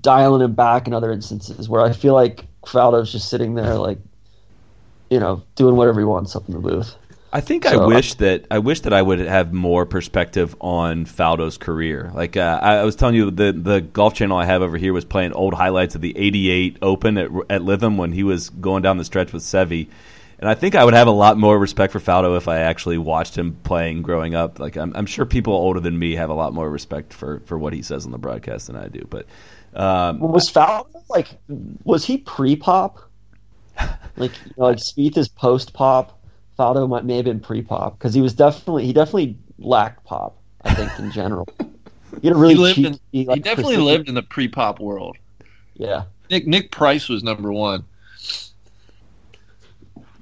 dialing 0.00 0.42
him 0.42 0.52
back 0.54 0.86
in 0.86 0.92
other 0.94 1.10
instances 1.12 1.68
where 1.68 1.80
I 1.80 1.92
feel 1.92 2.12
like 2.14 2.44
Faldo's 2.66 3.10
just 3.10 3.30
sitting 3.30 3.54
there 3.54 3.74
like, 3.74 3.98
you 5.08 5.18
know, 5.18 5.42
doing 5.54 5.76
whatever 5.76 6.00
he 6.00 6.04
wants 6.04 6.36
up 6.36 6.46
in 6.48 6.54
the 6.54 6.60
booth. 6.60 6.94
I 7.32 7.40
think 7.42 7.66
I 7.66 7.72
So- 7.72 7.86
wish 7.86 8.14
that 8.14 8.46
I 8.50 8.58
wish 8.58 8.80
that 8.80 8.92
I 8.94 9.02
would 9.02 9.18
have 9.20 9.52
more 9.52 9.84
perspective 9.84 10.56
on 10.60 11.04
Faldo's 11.04 11.58
career. 11.58 12.10
Like 12.14 12.36
uh, 12.38 12.58
I, 12.62 12.76
I 12.76 12.84
was 12.84 12.96
telling 12.96 13.14
you, 13.14 13.30
the 13.30 13.52
the 13.52 13.80
golf 13.82 14.14
channel 14.14 14.38
I 14.38 14.46
have 14.46 14.62
over 14.62 14.78
here 14.78 14.92
was 14.94 15.04
playing 15.04 15.32
old 15.32 15.52
highlights 15.54 15.94
of 15.94 16.00
the 16.00 16.16
'88 16.16 16.78
Open 16.80 17.18
at, 17.18 17.30
at 17.50 17.60
Lytham 17.62 17.96
when 17.96 18.12
he 18.12 18.22
was 18.22 18.48
going 18.48 18.82
down 18.82 18.96
the 18.96 19.04
stretch 19.04 19.32
with 19.34 19.42
Seve. 19.42 19.88
And 20.40 20.48
I 20.48 20.54
think 20.54 20.74
I 20.76 20.84
would 20.84 20.94
have 20.94 21.08
a 21.08 21.12
lot 21.12 21.36
more 21.36 21.58
respect 21.58 21.92
for 21.92 21.98
Faldo 21.98 22.36
if 22.36 22.46
I 22.46 22.58
actually 22.58 22.96
watched 22.98 23.36
him 23.36 23.56
playing 23.64 24.02
growing 24.02 24.34
up. 24.36 24.60
Like 24.60 24.76
I'm, 24.76 24.92
I'm 24.94 25.06
sure 25.06 25.26
people 25.26 25.52
older 25.52 25.80
than 25.80 25.98
me 25.98 26.14
have 26.14 26.30
a 26.30 26.34
lot 26.34 26.52
more 26.54 26.70
respect 26.70 27.12
for, 27.12 27.40
for 27.40 27.58
what 27.58 27.72
he 27.72 27.82
says 27.82 28.06
on 28.06 28.12
the 28.12 28.18
broadcast 28.18 28.68
than 28.68 28.76
I 28.76 28.86
do. 28.88 29.04
But 29.10 29.26
um, 29.74 30.20
Was 30.20 30.50
Faldo 30.50 30.86
like 31.08 31.28
was 31.84 32.04
he 32.04 32.18
pre 32.18 32.56
pop? 32.56 32.98
Like 34.16 34.32
you 34.46 34.52
know, 34.56 34.64
like 34.64 34.78
Spieth 34.78 35.16
is 35.16 35.28
post 35.28 35.72
pop. 35.74 36.18
Faldo 36.58 36.88
might 36.88 37.04
may 37.04 37.16
have 37.16 37.24
been 37.26 37.38
pre 37.38 37.62
pop 37.62 37.96
because 37.96 38.12
he 38.14 38.20
was 38.20 38.34
definitely 38.34 38.84
he 38.84 38.92
definitely 38.92 39.36
lacked 39.60 40.04
pop. 40.04 40.36
I 40.62 40.74
think 40.74 40.90
in 40.98 41.12
general, 41.12 41.46
he 42.20 42.26
had 42.26 42.36
a 42.36 42.38
really 42.40 42.54
He 42.54 42.60
lived 42.60 42.74
cheeky, 42.76 42.88
in- 42.88 43.00
He 43.12 43.24
like, 43.26 43.42
definitely 43.42 43.76
persistent- 43.76 43.84
lived 43.86 44.08
in 44.08 44.14
the 44.16 44.22
pre-pop 44.24 44.80
world. 44.80 45.16
Yeah, 45.74 46.04
Nick 46.30 46.48
Nick 46.48 46.72
Price 46.72 47.08
was 47.08 47.22
number 47.22 47.52
one. 47.52 47.84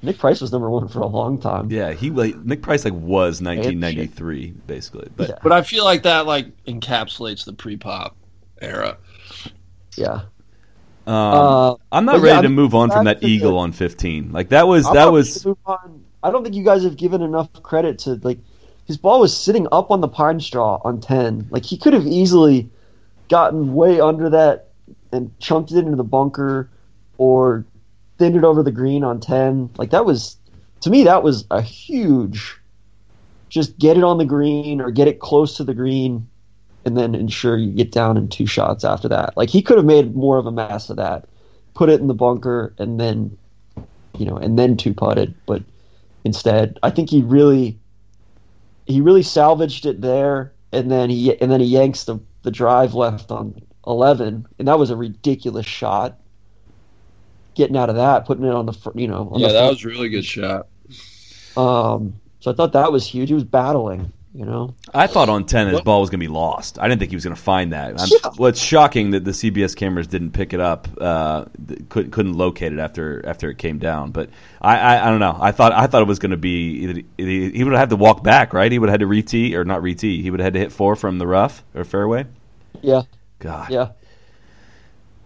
Nick 0.06 0.18
Price 0.18 0.40
was 0.40 0.52
number 0.52 0.70
one 0.70 0.86
for 0.88 1.00
a 1.00 1.06
long 1.06 1.38
time. 1.38 1.70
yeah, 1.70 1.92
he 1.92 2.10
like 2.10 2.36
Nick 2.44 2.62
Price 2.62 2.84
like 2.84 2.94
was 2.94 3.42
1993 3.42 4.54
basically. 4.66 5.08
But 5.16 5.28
Yeah. 5.30 5.38
But 5.42 5.52
I 5.52 5.62
feel 5.62 5.84
like 5.84 6.04
that 6.04 6.26
like 6.26 6.46
encapsulates 6.64 7.44
the 7.44 7.52
pre-pop 7.52 8.16
era. 8.62 8.96
Yeah, 9.96 10.20
Um, 11.06 11.14
Uh, 11.14 11.74
I'm 11.92 12.04
not 12.04 12.20
ready 12.20 12.28
yeah, 12.28 12.38
I 12.38 12.42
to 12.42 12.48
move 12.48 12.74
on 12.74 12.90
from 12.90 13.04
that 13.06 13.20
to 13.20 13.26
the- 13.26 13.32
eagle 13.32 13.58
on 13.58 13.72
15. 13.72 14.32
Like 14.32 14.48
that 14.50 14.66
was 14.68 14.86
I'm 14.86 14.94
that 14.94 15.12
was 15.12 15.28
ready 15.28 15.40
to 15.42 15.48
move 15.48 15.58
on. 15.66 16.04
I 16.22 16.30
don't 16.30 16.42
think 16.42 16.54
you 16.54 16.64
guys 16.64 16.82
have 16.84 16.96
given 16.96 17.20
enough 17.22 17.52
credit 17.62 17.98
to 18.00 18.14
like 18.22 18.38
his 18.86 18.96
ball 18.96 19.20
was 19.20 19.36
sitting 19.36 19.66
up 19.72 19.90
on 19.90 20.00
the 20.00 20.08
pine 20.08 20.38
straw 20.40 20.80
on 20.84 21.00
ten. 21.00 21.46
Like 21.50 21.64
he 21.64 21.76
could 21.76 21.92
have 21.92 22.06
easily 22.06 22.68
gotten 23.28 23.74
way 23.74 24.00
under 24.00 24.30
that 24.30 24.68
and 25.12 25.36
chunked 25.40 25.72
it 25.72 25.78
into 25.78 25.96
the 25.96 26.04
bunker 26.04 26.68
or 27.18 27.64
thinned 28.18 28.36
it 28.36 28.44
over 28.44 28.62
the 28.62 28.72
green 28.72 29.04
on 29.04 29.20
ten. 29.20 29.70
Like 29.78 29.90
that 29.90 30.04
was 30.04 30.36
to 30.80 30.90
me 30.90 31.04
that 31.04 31.22
was 31.22 31.46
a 31.50 31.60
huge 31.60 32.56
just 33.48 33.78
get 33.78 33.96
it 33.96 34.04
on 34.04 34.18
the 34.18 34.24
green 34.24 34.80
or 34.80 34.90
get 34.90 35.08
it 35.08 35.20
close 35.20 35.56
to 35.56 35.64
the 35.64 35.74
green 35.74 36.26
and 36.84 36.96
then 36.96 37.14
ensure 37.14 37.56
you 37.56 37.72
get 37.72 37.92
down 37.92 38.16
in 38.16 38.28
two 38.28 38.46
shots 38.46 38.84
after 38.84 39.08
that. 39.08 39.36
Like 39.36 39.50
he 39.50 39.62
could 39.62 39.76
have 39.76 39.86
made 39.86 40.14
more 40.14 40.38
of 40.38 40.46
a 40.46 40.52
mess 40.52 40.90
of 40.90 40.96
that. 40.96 41.26
Put 41.74 41.88
it 41.88 42.00
in 42.00 42.06
the 42.06 42.14
bunker 42.14 42.74
and 42.78 42.98
then 42.98 43.36
you 44.18 44.26
know, 44.26 44.36
and 44.36 44.58
then 44.58 44.76
two 44.76 44.94
putted, 44.94 45.34
but 45.46 45.62
instead, 46.24 46.78
I 46.82 46.90
think 46.90 47.10
he 47.10 47.22
really 47.22 47.78
he 48.86 49.00
really 49.00 49.22
salvaged 49.22 49.86
it 49.86 50.00
there, 50.00 50.52
and 50.72 50.90
then 50.90 51.10
he 51.10 51.38
and 51.40 51.50
then 51.50 51.60
he 51.60 51.66
yanks 51.66 52.04
the 52.04 52.18
the 52.42 52.50
drive 52.50 52.94
left 52.94 53.30
on 53.30 53.60
eleven, 53.86 54.46
and 54.58 54.68
that 54.68 54.78
was 54.78 54.90
a 54.90 54.96
ridiculous 54.96 55.66
shot. 55.66 56.18
Getting 57.56 57.76
out 57.76 57.88
of 57.90 57.96
that, 57.96 58.26
putting 58.26 58.44
it 58.44 58.52
on 58.52 58.66
the 58.66 58.72
fr- 58.72 58.90
you 58.94 59.08
know 59.08 59.30
on 59.32 59.40
Yeah, 59.40 59.48
the 59.48 59.54
that 59.54 59.68
was 59.70 59.84
really 59.84 60.08
good 60.08 60.24
shot. 60.24 60.68
um. 61.56 62.20
So 62.40 62.52
I 62.52 62.54
thought 62.54 62.74
that 62.74 62.92
was 62.92 63.04
huge. 63.06 63.28
He 63.28 63.34
was 63.34 63.42
battling, 63.42 64.12
you 64.32 64.44
know. 64.44 64.74
I 64.94 65.08
thought 65.08 65.28
on 65.28 65.46
10 65.46 65.68
his 65.68 65.80
ball 65.80 66.00
was 66.02 66.10
going 66.10 66.20
to 66.20 66.24
be 66.24 66.32
lost. 66.32 66.78
I 66.78 66.86
didn't 66.86 67.00
think 67.00 67.10
he 67.10 67.16
was 67.16 67.24
going 67.24 67.34
to 67.34 67.42
find 67.42 67.72
that. 67.72 68.00
I'm, 68.00 68.08
Yeah. 68.08 68.30
Well, 68.38 68.50
it's 68.50 68.60
shocking 68.60 69.10
that 69.12 69.24
the 69.24 69.32
CBS 69.32 69.74
cameras 69.74 70.06
didn't 70.06 70.30
pick 70.30 70.52
it 70.52 70.60
up, 70.60 70.86
uh, 71.00 71.46
couldn't, 71.88 72.12
couldn't 72.12 72.34
locate 72.34 72.72
it 72.72 72.78
after 72.78 73.26
after 73.26 73.50
it 73.50 73.58
came 73.58 73.78
down. 73.78 74.12
But 74.12 74.30
I, 74.60 74.78
I, 74.78 75.06
I 75.08 75.10
don't 75.10 75.18
know. 75.18 75.36
I 75.40 75.50
thought 75.50 75.72
I 75.72 75.86
thought 75.88 76.02
it 76.02 76.08
was 76.08 76.20
going 76.20 76.30
to 76.30 76.36
be 76.36 77.02
he 77.16 77.50
he 77.50 77.64
would 77.64 77.72
have 77.72 77.80
had 77.80 77.90
to 77.90 77.96
walk 77.96 78.22
back, 78.22 78.52
right? 78.52 78.70
He 78.70 78.78
would 78.78 78.90
have 78.90 78.94
had 78.94 79.00
to 79.00 79.06
re-tee 79.08 79.56
or 79.56 79.64
not 79.64 79.82
re-tee. 79.82 80.22
He 80.22 80.30
would 80.30 80.38
have 80.38 80.46
had 80.46 80.54
to 80.54 80.60
hit 80.60 80.72
four 80.72 80.94
from 80.94 81.18
the 81.18 81.26
rough 81.26 81.64
or 81.74 81.84
fairway. 81.84 82.26
Yeah, 82.82 83.02
God, 83.40 83.70
yeah. 83.70 83.88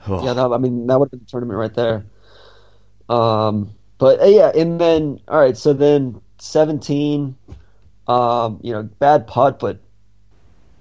Oh. 0.07 0.25
Yeah, 0.25 0.33
that, 0.33 0.47
I 0.47 0.57
mean 0.59 0.87
that 0.87 0.99
would 0.99 1.07
have 1.07 1.11
been 1.11 1.21
the 1.21 1.27
tournament 1.27 1.59
right 1.59 1.75
there. 1.75 2.05
Um, 3.11 3.75
but 3.99 4.21
uh, 4.21 4.27
yeah, 4.27 4.53
and 4.55 4.81
then 4.81 5.21
all 5.29 5.41
right, 5.41 5.57
so 5.57 5.73
then 5.73 6.21
seventeen, 6.39 7.35
um, 8.07 8.61
you 8.63 8.73
know, 8.73 8.85
bad 8.85 9.27
putt, 9.27 9.59
but 9.59 9.81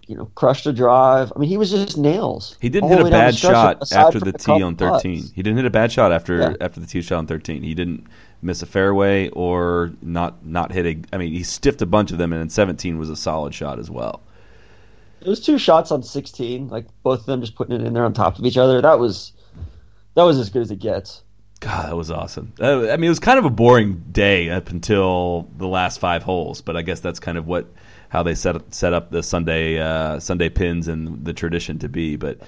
you 0.07 0.15
know, 0.15 0.25
crushed 0.35 0.65
a 0.65 0.73
drive. 0.73 1.31
I 1.35 1.39
mean, 1.39 1.49
he 1.49 1.57
was 1.57 1.71
just 1.71 1.97
nails. 1.97 2.55
He 2.61 2.69
didn't 2.69 2.89
hit 2.89 2.99
a 2.99 3.03
way 3.03 3.09
down 3.09 3.19
the 3.19 3.25
bad 3.31 3.35
shot 3.35 3.91
after 3.91 4.19
the 4.19 4.31
tee 4.31 4.61
on 4.61 4.75
13. 4.75 5.21
putts. 5.21 5.31
He 5.35 5.43
didn't 5.43 5.57
hit 5.57 5.65
a 5.65 5.69
bad 5.69 5.91
shot 5.91 6.11
after 6.11 6.39
Yeah. 6.39 6.53
after 6.61 6.79
the 6.79 6.87
tee 6.87 7.01
shot 7.01 7.17
on 7.17 7.27
13. 7.27 7.61
He 7.61 7.75
didn't 7.75 8.05
miss 8.41 8.61
a 8.61 8.65
fairway 8.65 9.29
or 9.29 9.91
not 10.01 10.45
not 10.45 10.71
hit 10.71 10.85
a. 10.85 10.99
I 11.13 11.17
mean, 11.17 11.31
he 11.33 11.43
stiffed 11.43 11.81
a 11.81 11.85
bunch 11.85 12.11
of 12.11 12.17
them, 12.17 12.31
and 12.31 12.41
then 12.41 12.49
17 12.49 12.97
was 12.97 13.09
a 13.09 13.15
solid 13.15 13.53
shot 13.53 13.79
as 13.79 13.89
well. 13.91 14.21
It 15.21 15.27
was 15.27 15.39
two 15.39 15.57
shots 15.57 15.91
on 15.91 16.01
sixteen, 16.03 16.69
like 16.69 16.85
both 17.03 17.19
of 17.21 17.25
them 17.25 17.41
just 17.41 17.55
putting 17.55 17.75
it 17.79 17.85
in 17.85 17.93
there 17.93 18.05
on 18.05 18.13
top 18.13 18.39
of 18.39 18.45
each 18.45 18.57
other. 18.57 18.81
That 18.81 18.99
was 18.99 19.33
that 20.15 20.23
was 20.23 20.39
as 20.39 20.49
good 20.49 20.61
as 20.61 20.71
it 20.71 20.79
gets. 20.79 21.21
God, 21.59 21.89
that 21.89 21.95
was 21.95 22.09
awesome. 22.09 22.53
Uh, 22.59 22.89
I 22.89 22.95
mean, 22.95 23.05
it 23.05 23.09
was 23.09 23.19
kind 23.19 23.37
of 23.37 23.45
a 23.45 23.49
boring 23.49 24.05
day 24.11 24.49
up 24.49 24.69
until 24.69 25.49
the 25.57 25.67
last 25.67 25.99
five 25.99 26.23
holes, 26.23 26.61
but 26.61 26.77
I 26.77 26.81
guess 26.83 27.01
that's 27.01 27.19
kind 27.19 27.37
of 27.37 27.47
what 27.47 27.67
how 28.07 28.23
they 28.23 28.33
set 28.35 28.55
up, 28.55 28.73
set 28.73 28.93
up 28.93 29.11
the 29.11 29.21
Sunday 29.21 29.77
uh, 29.77 30.19
Sunday 30.19 30.49
pins 30.49 30.87
and 30.87 31.25
the 31.25 31.33
tradition 31.33 31.79
to 31.79 31.89
be. 31.89 32.15
But 32.15 32.39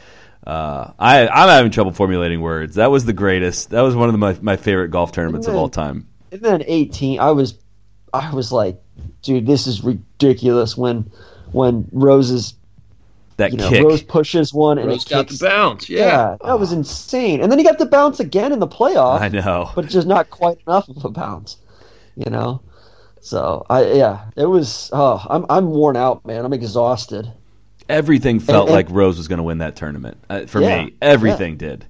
uh, 0.48 0.91
I 0.98 1.27
I'm 1.27 1.50
having 1.50 1.72
trouble 1.72 1.91
formulating 1.91 2.39
words. 2.39 2.75
That 2.75 2.89
was 2.89 3.03
the 3.03 3.13
greatest. 3.13 3.72
That 3.72 3.82
was 3.82 3.96
one 3.96 4.08
of 4.08 4.13
the, 4.13 4.18
my 4.18 4.38
my 4.41 4.56
favorite 4.56 4.89
golf 4.89 5.12
tournaments 5.12 5.48
of 5.48 5.56
all 5.56 5.70
time. 5.70 6.08
And 6.32 6.41
then 6.41 6.63
eighteen, 6.65 7.20
I 7.20 7.32
was 7.32 7.56
I 8.13 8.34
was 8.34 8.51
like, 8.51 8.82
dude, 9.22 9.46
this 9.46 9.68
is 9.68 9.84
ridiculous. 9.84 10.77
When 10.77 11.12
when 11.51 11.88
Rose's 11.91 12.53
That 13.38 13.52
you 13.52 13.58
know 13.58 13.70
kick. 13.70 13.84
Rose 13.84 14.02
pushes 14.04 14.54
one 14.54 14.78
and 14.78 14.88
Rose 14.88 15.04
it 15.06 15.10
got 15.10 15.28
kicks. 15.28 15.40
the 15.40 15.48
bounce. 15.48 15.90
Yeah, 15.90 16.00
Yeah. 16.06 16.38
that 16.44 16.60
was 16.60 16.72
insane. 16.72 17.42
And 17.42 17.52
then 17.52 17.58
he 17.58 17.66
got 17.66 17.78
the 17.80 17.86
bounce 17.86 18.20
again 18.20 18.52
in 18.52 18.60
the 18.60 18.68
playoff. 18.68 19.20
I 19.22 19.30
know. 19.30 19.72
but 19.76 19.88
just 19.88 20.06
not 20.08 20.30
quite 20.30 20.60
enough 20.68 20.88
of 20.90 21.04
a 21.06 21.10
bounce, 21.10 21.58
you 22.16 22.30
know. 22.30 22.62
So 23.22 23.66
I 23.70 23.86
yeah, 23.94 24.26
it 24.36 24.46
was. 24.46 24.90
Oh, 24.94 25.24
I'm 25.30 25.46
I'm 25.50 25.72
worn 25.72 25.96
out, 25.96 26.26
man. 26.26 26.44
I'm 26.46 26.54
exhausted. 26.54 27.32
Everything 27.90 28.40
felt 28.40 28.68
and- 28.68 28.76
like 28.76 28.88
Rose 28.90 29.18
was 29.18 29.28
going 29.28 29.38
to 29.38 29.44
win 29.44 29.58
that 29.60 29.76
tournament. 29.76 30.18
Uh, 30.30 30.46
for 30.46 30.62
Yeah, 30.62 30.86
me, 30.86 30.94
everything 31.02 31.58
did. 31.58 31.86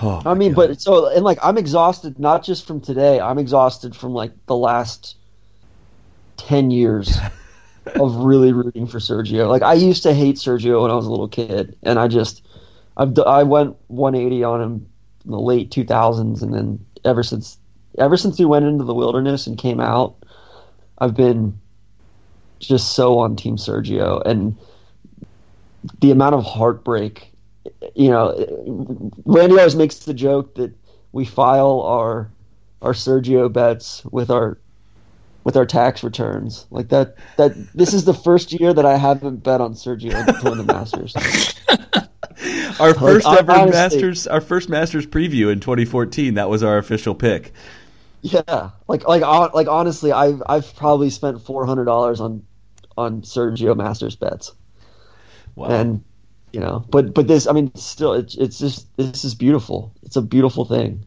Oh, 0.00 0.20
I 0.26 0.34
mean, 0.34 0.52
God. 0.52 0.68
but 0.68 0.80
so 0.80 1.06
and 1.14 1.24
like 1.24 1.38
I'm 1.42 1.58
exhausted 1.58 2.18
not 2.18 2.42
just 2.44 2.66
from 2.66 2.80
today. 2.80 3.20
I'm 3.20 3.38
exhausted 3.38 3.94
from 3.94 4.14
like 4.14 4.32
the 4.46 4.56
last 4.56 5.16
ten 6.36 6.70
years 6.70 7.16
of 7.86 8.14
really 8.16 8.52
rooting 8.52 8.86
for 8.86 8.98
Sergio. 8.98 9.48
Like 9.48 9.62
I 9.62 9.74
used 9.74 10.02
to 10.04 10.14
hate 10.14 10.36
Sergio 10.36 10.82
when 10.82 10.90
I 10.90 10.94
was 10.94 11.06
a 11.06 11.10
little 11.10 11.28
kid, 11.28 11.76
and 11.82 11.98
I 11.98 12.08
just 12.08 12.46
I've 12.96 13.18
I 13.18 13.42
went 13.42 13.76
180 13.88 14.44
on 14.44 14.62
him 14.62 14.86
in 15.24 15.30
the 15.30 15.40
late 15.40 15.70
2000s, 15.70 16.42
and 16.42 16.54
then 16.54 16.84
ever 17.04 17.22
since 17.22 17.58
ever 17.98 18.16
since 18.16 18.38
he 18.38 18.44
went 18.44 18.64
into 18.64 18.84
the 18.84 18.94
wilderness 18.94 19.46
and 19.46 19.58
came 19.58 19.80
out, 19.80 20.16
I've 20.98 21.14
been 21.14 21.58
just 22.60 22.94
so 22.94 23.18
on 23.18 23.36
Team 23.36 23.56
Sergio, 23.56 24.22
and 24.24 24.56
the 26.00 26.10
amount 26.10 26.34
of 26.34 26.44
heartbreak. 26.44 27.30
You 27.94 28.10
know, 28.10 29.10
Randy 29.24 29.56
always 29.58 29.76
makes 29.76 30.00
the 30.00 30.14
joke 30.14 30.54
that 30.56 30.72
we 31.12 31.24
file 31.24 31.80
our 31.82 32.30
our 32.80 32.92
Sergio 32.92 33.52
bets 33.52 34.04
with 34.06 34.30
our 34.30 34.58
with 35.44 35.56
our 35.56 35.66
tax 35.66 36.02
returns. 36.04 36.66
Like 36.70 36.88
that 36.88 37.16
that 37.36 37.52
this 37.74 37.94
is 37.94 38.04
the 38.04 38.14
first 38.14 38.52
year 38.52 38.72
that 38.72 38.86
I 38.86 38.96
haven't 38.96 39.42
bet 39.42 39.60
on 39.60 39.74
Sergio 39.74 40.24
to 40.40 40.48
win 40.48 40.58
the 40.58 40.64
Masters. 40.64 41.14
our 42.80 42.94
first 42.94 43.26
ever 43.26 43.52
honestly- 43.52 43.70
Masters, 43.70 44.26
our 44.26 44.40
first 44.40 44.68
Masters 44.68 45.06
preview 45.06 45.52
in 45.52 45.60
2014. 45.60 46.34
That 46.34 46.48
was 46.48 46.62
our 46.62 46.78
official 46.78 47.14
pick. 47.14 47.52
Yeah, 48.22 48.70
like 48.86 49.06
like 49.08 49.22
like 49.52 49.66
honestly, 49.68 50.12
I've 50.12 50.42
I've 50.46 50.76
probably 50.76 51.10
spent 51.10 51.42
four 51.42 51.66
hundred 51.66 51.86
dollars 51.86 52.20
on 52.20 52.44
on 52.96 53.22
Sergio 53.22 53.76
Masters 53.76 54.14
bets, 54.14 54.52
Wow. 55.56 55.68
and 55.70 56.04
you 56.52 56.60
know, 56.60 56.84
but 56.88 57.14
but 57.14 57.26
this, 57.26 57.48
I 57.48 57.52
mean, 57.52 57.74
still, 57.74 58.12
it's 58.12 58.36
it's 58.36 58.60
just 58.60 58.86
this 58.96 59.24
is 59.24 59.34
beautiful. 59.34 59.92
It's 60.04 60.14
a 60.14 60.22
beautiful 60.22 60.64
thing. 60.64 61.04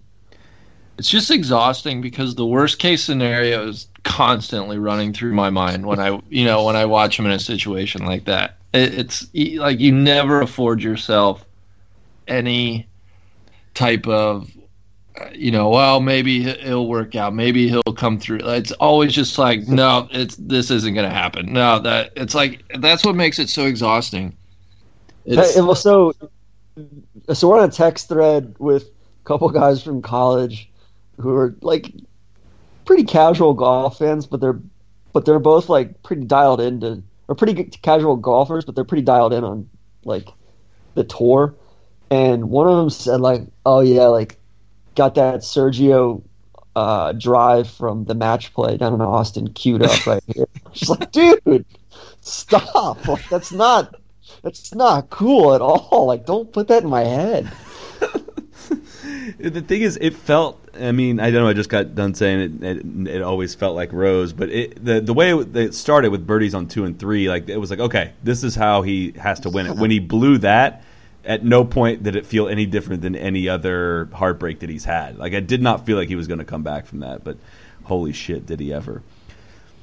It's 0.98 1.10
just 1.10 1.30
exhausting 1.30 2.02
because 2.02 2.36
the 2.36 2.46
worst 2.46 2.80
case 2.80 3.04
scenario 3.04 3.68
is 3.68 3.88
constantly 4.04 4.78
running 4.78 5.12
through 5.12 5.34
my 5.34 5.50
mind 5.50 5.86
when 5.86 6.00
I, 6.00 6.22
you 6.30 6.46
know, 6.46 6.64
when 6.64 6.76
I 6.76 6.86
watch 6.86 7.20
him 7.20 7.26
in 7.26 7.32
a 7.32 7.40
situation 7.40 8.06
like 8.06 8.26
that. 8.26 8.58
It, 8.74 8.94
it's 8.94 9.28
like 9.34 9.80
you 9.80 9.92
never 9.92 10.42
afford 10.42 10.82
yourself 10.82 11.46
any 12.28 12.88
type 13.74 14.08
of, 14.08 14.50
uh, 15.20 15.30
you 15.34 15.52
know, 15.52 15.70
well, 15.70 16.00
maybe 16.00 16.44
he'll 16.44 16.88
work 16.88 17.16
out, 17.16 17.34
maybe 17.34 17.68
he'll 17.68 17.84
come 17.84 18.18
through. 18.18 18.40
It's 18.44 18.72
always 18.74 19.14
just 19.14 19.38
like, 19.38 19.68
no, 19.68 20.08
it's 20.12 20.38
this 20.38 20.72
isn't 20.72 20.94
going 20.94 21.10
to 21.10 21.14
happen. 21.14 21.52
No, 21.52 21.80
that 21.80 22.12
it's 22.16 22.36
like 22.36 22.64
that's 22.80 23.04
what 23.04 23.16
makes 23.16 23.38
it 23.40 23.50
so 23.50 23.66
exhausting. 23.66 24.36
It's, 25.26 25.58
well, 25.58 25.76
so 25.76 26.14
so 27.34 27.50
we're 27.50 27.60
on 27.60 27.68
a 27.68 27.72
text 27.72 28.08
thread 28.08 28.56
with 28.60 28.84
a 28.84 29.26
couple 29.26 29.50
guys 29.50 29.82
from 29.82 30.02
college 30.02 30.70
who 31.20 31.36
are 31.36 31.56
like 31.62 31.94
pretty 32.86 33.04
casual 33.04 33.54
golf 33.54 33.98
fans, 33.98 34.26
but 34.26 34.42
they're 34.42 34.60
but 35.14 35.26
they're 35.26 35.40
both 35.40 35.70
like 35.70 36.04
pretty 36.04 36.26
dialed 36.26 36.62
into 36.62 37.04
or 37.28 37.36
pretty 37.36 37.54
good 37.54 37.82
casual 37.82 38.18
golfers, 38.18 38.66
but 38.66 38.76
they're 38.76 38.84
pretty 38.84 39.04
dialed 39.04 39.34
in 39.34 39.44
on 39.44 39.70
like 40.04 40.28
the 40.94 41.04
tour. 41.04 41.56
And 42.12 42.50
one 42.50 42.68
of 42.68 42.78
them 42.78 42.90
said 42.90 43.22
like, 43.22 43.44
"Oh 43.66 43.82
yeah, 43.82 44.08
like 44.08 44.38
got 44.96 45.16
that 45.16 45.40
Sergio 45.40 46.22
uh, 46.76 47.14
drive 47.14 47.70
from 47.70 48.06
the 48.06 48.14
match 48.14 48.54
play 48.54 48.78
down 48.78 48.94
in 48.94 49.02
Austin 49.02 49.54
queued 49.54 49.82
up 49.82 50.06
right 50.06 50.24
here." 50.34 50.46
She's 50.74 50.90
like, 50.90 51.12
"Dude, 51.12 51.66
stop! 52.22 53.08
Like 53.08 53.28
that's 53.30 53.52
not." 53.52 53.96
That's 54.42 54.76
not 54.76 55.10
cool 55.10 55.56
at 55.56 55.62
all. 55.62 56.06
Like, 56.06 56.26
don't 56.26 56.52
put 56.52 56.68
that 56.68 56.84
in 56.84 56.90
my 56.90 57.04
head. 57.04 57.52
The 59.40 59.62
thing 59.62 59.82
is, 59.82 59.98
it 60.00 60.14
felt. 60.14 60.62
I 60.80 60.92
mean, 60.92 61.20
I 61.20 61.32
don't 61.32 61.44
know. 61.44 61.48
I 61.50 61.54
just 61.54 61.70
got 61.70 61.96
done 61.96 62.14
saying 62.14 62.40
it. 62.40 62.64
It, 62.64 63.08
it 63.16 63.22
always 63.22 63.56
felt 63.56 63.76
like 63.76 63.92
Rose, 63.92 64.34
but 64.34 64.50
it, 64.50 64.84
the 64.84 65.02
the 65.02 65.14
way 65.14 65.34
it, 65.34 65.56
it 65.56 65.74
started 65.74 66.12
with 66.12 66.26
birdies 66.28 66.54
on 66.54 66.68
two 66.68 66.86
and 66.86 66.98
three, 66.98 67.28
like 67.30 67.50
it 67.50 67.58
was 67.58 67.70
like, 67.70 67.80
okay, 67.80 68.14
this 68.24 68.44
is 68.44 68.56
how 68.56 68.82
he 68.82 69.12
has 69.14 69.40
to 69.42 69.50
win 69.50 69.68
it. 69.68 69.76
When 69.76 69.92
he 69.92 70.00
blew 70.00 70.38
that, 70.40 70.84
at 71.24 71.44
no 71.44 71.66
point 71.66 72.04
did 72.04 72.16
it 72.16 72.26
feel 72.26 72.48
any 72.48 72.66
different 72.66 73.02
than 73.02 73.16
any 73.16 73.50
other 73.50 74.10
heartbreak 74.14 74.60
that 74.60 74.70
he's 74.70 74.86
had. 74.86 75.18
Like 75.18 75.34
I 75.34 75.40
did 75.40 75.62
not 75.62 75.86
feel 75.86 75.98
like 75.98 76.08
he 76.08 76.16
was 76.16 76.28
going 76.28 76.40
to 76.40 76.46
come 76.46 76.64
back 76.64 76.86
from 76.86 77.00
that, 77.00 77.24
but 77.24 77.38
holy 77.84 78.14
shit, 78.14 78.46
did 78.46 78.60
he 78.60 78.74
ever? 78.74 79.02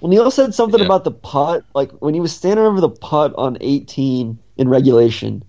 Well, 0.00 0.10
Neil 0.10 0.30
said 0.30 0.54
something 0.54 0.80
Yeah. 0.80 0.86
about 0.86 1.04
the 1.04 1.12
putt. 1.12 1.64
Like 1.74 1.90
when 2.00 2.14
he 2.14 2.20
was 2.20 2.32
standing 2.32 2.64
over 2.64 2.80
the 2.80 2.90
putt 2.90 3.34
on 3.36 3.58
18 3.60 4.38
in 4.56 4.68
regulation, 4.68 5.42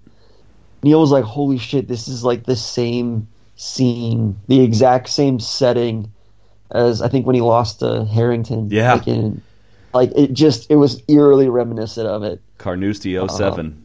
Neil 0.84 1.00
was 1.00 1.12
like, 1.12 1.24
"Holy 1.24 1.58
shit, 1.58 1.88
this 1.88 2.08
is 2.08 2.24
like 2.24 2.46
the 2.46 2.56
same 2.56 3.28
scene, 3.56 4.38
the 4.48 4.62
exact 4.62 5.10
same 5.10 5.40
setting 5.40 6.12
as 6.72 7.02
I 7.02 7.08
think 7.08 7.26
when 7.26 7.36
he 7.36 7.42
lost 7.42 7.80
to 7.80 8.06
Harrington. 8.06 8.70
Yeah. 8.72 8.94
like, 8.94 9.08
in, 9.08 9.42
like 9.94 10.12
it 10.16 10.34
just 10.34 10.70
it 10.72 10.76
was 10.76 11.02
eerily 11.08 11.50
reminiscent 11.50 12.08
of 12.08 12.24
it. 12.24 12.42
Carnoustie 12.58 13.16
07. 13.28 13.84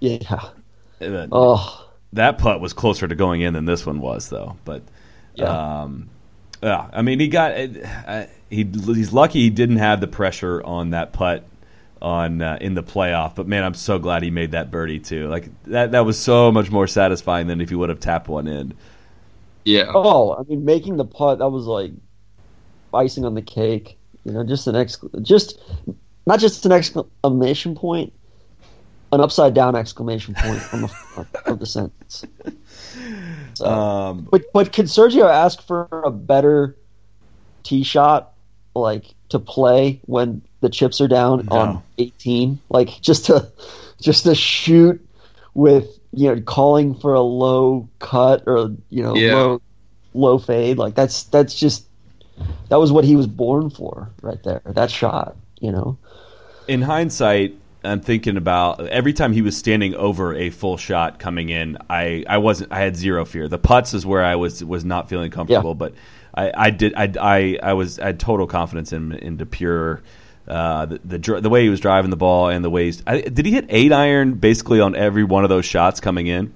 Yeah. 0.00 0.18
Uh, 1.00 1.26
Oh, 1.30 1.88
that 2.12 2.38
putt 2.38 2.60
was 2.60 2.72
closer 2.72 3.06
to 3.06 3.14
going 3.14 3.40
in 3.40 3.54
than 3.54 3.64
this 3.66 3.86
one 3.86 4.00
was, 4.00 4.28
though. 4.28 4.56
But 4.64 4.82
Yeah. 5.34 5.82
um, 5.82 6.08
yeah, 6.62 6.88
I 6.92 7.02
mean, 7.02 7.20
he 7.20 7.28
got 7.28 7.52
uh, 7.52 8.26
he 8.50 8.64
he's 8.64 9.12
lucky 9.12 9.40
he 9.40 9.50
didn't 9.50 9.76
have 9.76 10.00
the 10.00 10.08
pressure 10.08 10.60
on 10.62 10.90
that 10.90 11.12
putt 11.12 11.44
on 12.02 12.42
uh, 12.42 12.58
in 12.60 12.74
the 12.74 12.82
playoff. 12.82 13.36
But 13.36 13.46
man, 13.46 13.62
I'm 13.62 13.74
so 13.74 13.98
glad 13.98 14.22
he 14.24 14.30
made 14.30 14.52
that 14.52 14.70
birdie 14.70 14.98
too. 14.98 15.28
Like 15.28 15.48
that 15.64 15.92
that 15.92 16.04
was 16.04 16.18
so 16.18 16.50
much 16.50 16.70
more 16.70 16.86
satisfying 16.88 17.46
than 17.46 17.60
if 17.60 17.68
he 17.68 17.76
would 17.76 17.90
have 17.90 18.00
tapped 18.00 18.28
one 18.28 18.48
in. 18.48 18.74
Yeah. 19.68 19.92
oh, 19.94 20.34
I 20.34 20.42
mean, 20.48 20.64
making 20.64 20.96
the 20.96 21.04
putt 21.04 21.40
that 21.40 21.48
was 21.50 21.66
like 21.66 21.92
icing 22.94 23.24
on 23.26 23.34
the 23.34 23.42
cake. 23.42 23.98
You 24.24 24.32
know, 24.32 24.44
just 24.44 24.66
an 24.66 24.76
ex, 24.76 24.98
just 25.22 25.60
not 26.26 26.40
just 26.40 26.64
an 26.64 26.72
exclamation 26.72 27.74
point, 27.74 28.12
an 29.12 29.20
upside 29.20 29.52
down 29.54 29.76
exclamation 29.76 30.34
point 30.34 30.62
on 30.72 30.80
the 30.82 31.26
of 31.46 31.58
the 31.58 31.66
sentence. 31.66 32.24
So. 33.54 33.66
Um, 33.66 34.28
But 34.30 34.44
but 34.54 34.72
could 34.72 34.86
Sergio 34.86 35.28
ask 35.28 35.60
for 35.66 35.86
a 36.04 36.10
better 36.10 36.74
tee 37.62 37.82
shot, 37.82 38.32
like 38.74 39.14
to 39.28 39.38
play 39.38 40.00
when 40.06 40.40
the 40.60 40.70
chips 40.70 41.00
are 41.02 41.08
down 41.08 41.46
No. 41.50 41.56
on 41.56 41.82
eighteen? 41.98 42.58
Like 42.70 43.00
just 43.02 43.26
to 43.26 43.50
just 44.00 44.24
to 44.24 44.34
shoot 44.34 45.06
with 45.54 45.97
you 46.12 46.34
know 46.34 46.40
calling 46.42 46.94
for 46.94 47.14
a 47.14 47.20
low 47.20 47.88
cut 47.98 48.44
or 48.46 48.70
you 48.90 49.02
know 49.02 49.14
Yeah. 49.14 49.34
low 49.34 49.62
low 50.14 50.38
fade. 50.38 50.78
Like 50.78 50.94
that's 50.94 51.24
that's 51.24 51.54
just 51.54 51.86
that 52.68 52.76
was 52.76 52.92
what 52.92 53.04
he 53.04 53.16
was 53.16 53.26
born 53.26 53.70
for 53.70 54.10
right 54.22 54.42
there. 54.44 54.62
That 54.66 54.90
shot, 54.90 55.36
you 55.60 55.72
know. 55.72 55.98
in 56.68 56.82
hindsight, 56.82 57.54
I'm 57.84 58.00
thinking 58.00 58.36
about 58.36 58.86
every 58.88 59.12
time 59.12 59.32
he 59.32 59.42
was 59.42 59.56
standing 59.56 59.94
over 59.94 60.34
a 60.34 60.50
full 60.50 60.76
shot 60.76 61.18
coming 61.18 61.48
in. 61.48 61.78
I, 61.88 62.24
I 62.28 62.38
wasn't. 62.38 62.72
I 62.72 62.80
had 62.80 62.96
zero 62.96 63.24
fear. 63.24 63.48
The 63.48 63.58
putts 63.58 63.94
is 63.94 64.04
where 64.06 64.24
I 64.24 64.36
was 64.36 64.62
was 64.64 64.84
not 64.84 65.08
feeling 65.08 65.30
comfortable, 65.30 65.74
but 65.74 65.94
I, 66.34 66.52
I 66.54 66.70
did. 66.70 66.94
I, 66.94 67.12
I 67.20 67.58
I 67.62 67.72
was 67.74 67.98
I 67.98 68.06
had 68.06 68.20
total 68.20 68.46
confidence 68.46 68.92
in 68.92 69.12
into 69.12 69.46
pure. 69.46 70.02
Uh, 70.48 70.86
the, 70.86 71.00
the 71.04 71.18
dr- 71.18 71.42
the 71.42 71.50
way 71.50 71.62
he 71.62 71.68
was 71.68 71.78
driving 71.80 72.10
the 72.10 72.16
ball 72.16 72.48
and 72.48 72.64
the 72.64 72.70
ways 72.70 73.02
I, 73.06 73.20
did 73.20 73.44
he 73.44 73.52
hit 73.52 73.66
eight 73.68 73.92
iron 73.92 74.34
basically 74.34 74.80
on 74.80 74.96
every 74.96 75.22
one 75.22 75.44
of 75.44 75.50
those 75.50 75.66
shots 75.66 76.00
coming 76.00 76.26
in? 76.26 76.54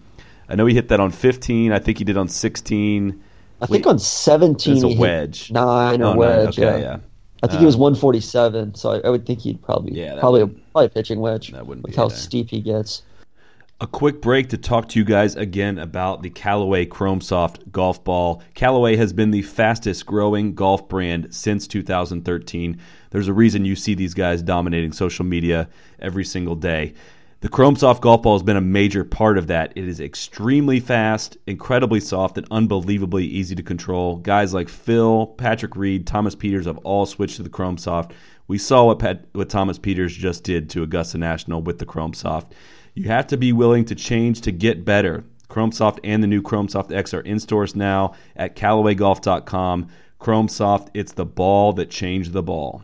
I 0.48 0.54
know 0.54 0.64
he 0.66 0.74
hit 0.74 0.88
that 0.88 0.98
on 1.00 1.10
15. 1.10 1.72
I 1.72 1.78
think 1.78 1.98
he 1.98 2.04
did 2.04 2.16
on 2.16 2.28
16. 2.28 3.22
I 3.60 3.66
think 3.66 3.86
on 3.86 3.98
seventeen 3.98 4.74
It's 4.76 4.82
a 4.84 4.98
wedge. 4.98 5.50
nine 5.52 6.00
or 6.02 6.06
Oh, 6.06 6.12
no, 6.14 6.18
wedge. 6.18 6.58
okay, 6.58 6.62
yeah. 6.62 6.78
yeah. 6.78 6.96
I 7.42 7.48
think 7.48 7.60
he 7.60 7.66
was 7.66 7.76
147, 7.76 8.74
so 8.76 8.92
I, 8.92 8.98
I 9.06 9.10
would 9.10 9.26
think 9.26 9.40
he'd 9.40 9.60
probably 9.62 9.92
Yeah, 10.00 10.18
probably 10.20 10.44
wouldn't- 10.44 10.72
probably 10.72 10.86
a 10.86 10.90
pitching 10.90 11.20
wedge. 11.20 11.50
that 11.52 11.66
wouldn't 11.66 11.84
with 11.84 11.92
be 11.92 11.96
how 11.96 12.08
steep 12.08 12.50
he 12.50 12.60
gets. 12.60 13.02
A 13.82 13.86
quick 13.88 14.22
break 14.22 14.48
to 14.50 14.56
talk 14.56 14.88
to 14.90 14.98
you 15.00 15.04
guys 15.04 15.34
again 15.34 15.76
about 15.76 16.22
the 16.22 16.30
Callaway 16.30 16.86
Chrome 16.86 17.20
Soft 17.20 17.72
golf 17.72 18.04
ball. 18.04 18.40
Callaway 18.54 18.94
has 18.94 19.12
been 19.12 19.32
the 19.32 19.42
fastest 19.42 20.06
growing 20.06 20.54
golf 20.54 20.88
brand 20.88 21.34
since 21.34 21.66
2013. 21.66 22.78
There's 23.10 23.26
a 23.26 23.32
reason 23.32 23.64
you 23.64 23.74
see 23.74 23.94
these 23.94 24.14
guys 24.14 24.40
dominating 24.40 24.92
social 24.92 25.24
media 25.24 25.68
every 25.98 26.24
single 26.24 26.54
day. 26.54 26.94
The 27.40 27.48
Chrome 27.48 27.74
Soft 27.74 28.02
golf 28.02 28.22
ball 28.22 28.36
has 28.36 28.44
been 28.44 28.56
a 28.56 28.60
major 28.60 29.02
part 29.02 29.36
of 29.36 29.48
that. 29.48 29.72
It 29.74 29.88
is 29.88 29.98
extremely 29.98 30.78
fast, 30.78 31.36
incredibly 31.48 31.98
soft, 31.98 32.38
and 32.38 32.46
unbelievably 32.52 33.24
easy 33.24 33.56
to 33.56 33.64
control. 33.64 34.18
Guys 34.18 34.54
like 34.54 34.68
Phil, 34.68 35.26
Patrick 35.26 35.74
Reed, 35.74 36.06
Thomas 36.06 36.36
Pieters 36.36 36.66
have 36.66 36.78
all 36.84 37.04
switched 37.04 37.38
to 37.38 37.42
the 37.42 37.48
Chrome 37.48 37.78
Soft. 37.78 38.12
We 38.46 38.58
saw 38.58 38.84
what, 38.84 39.00
Pat, 39.00 39.24
what 39.32 39.48
Thomas 39.48 39.80
Pieters 39.80 40.16
just 40.16 40.44
did 40.44 40.70
to 40.70 40.84
Augusta 40.84 41.18
National 41.18 41.60
with 41.60 41.80
the 41.80 41.86
Chrome 41.86 42.14
Soft. 42.14 42.54
You 42.94 43.04
have 43.08 43.26
to 43.28 43.36
be 43.36 43.52
willing 43.52 43.84
to 43.86 43.94
change 43.94 44.42
to 44.42 44.52
get 44.52 44.84
better. 44.84 45.24
Chrome 45.48 45.72
Soft 45.72 46.00
and 46.04 46.22
the 46.22 46.26
new 46.26 46.42
Chrome 46.42 46.68
Soft 46.68 46.92
X 46.92 47.12
are 47.14 47.20
in 47.20 47.38
stores 47.38 47.74
now 47.76 48.14
at 48.36 48.56
CallawayGolf.com. 48.56 49.88
Chrome 50.18 50.48
Soft, 50.48 50.90
it's 50.94 51.12
the 51.12 51.26
ball 51.26 51.72
that 51.74 51.90
changed 51.90 52.32
the 52.32 52.42
ball. 52.42 52.82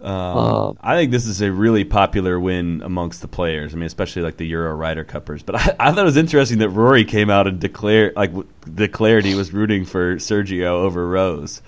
Um, 0.00 0.12
Um, 0.12 0.78
I 0.80 0.94
think 0.96 1.10
this 1.10 1.26
is 1.26 1.40
a 1.42 1.50
really 1.50 1.84
popular 1.84 2.38
win 2.38 2.82
amongst 2.84 3.20
the 3.20 3.26
players. 3.28 3.72
I 3.74 3.76
mean, 3.76 3.86
especially 3.86 4.22
like 4.22 4.36
the 4.36 4.46
Euro 4.46 4.72
Ryder 4.74 5.04
Cuppers. 5.04 5.42
But 5.42 5.56
I, 5.80 5.88
I 5.88 5.90
thought 5.90 5.98
it 6.00 6.04
was 6.04 6.16
interesting 6.16 6.58
that 6.58 6.70
Rory 6.70 7.04
came 7.04 7.30
out 7.30 7.46
and 7.48 7.58
declared 7.58 8.14
like 8.14 8.30
w- 8.30 8.48
declared 8.72 9.24
he 9.24 9.34
was 9.34 9.52
rooting 9.52 9.84
for 9.84 10.16
Sergio 10.16 10.66
over 10.66 11.08
Rose. 11.08 11.62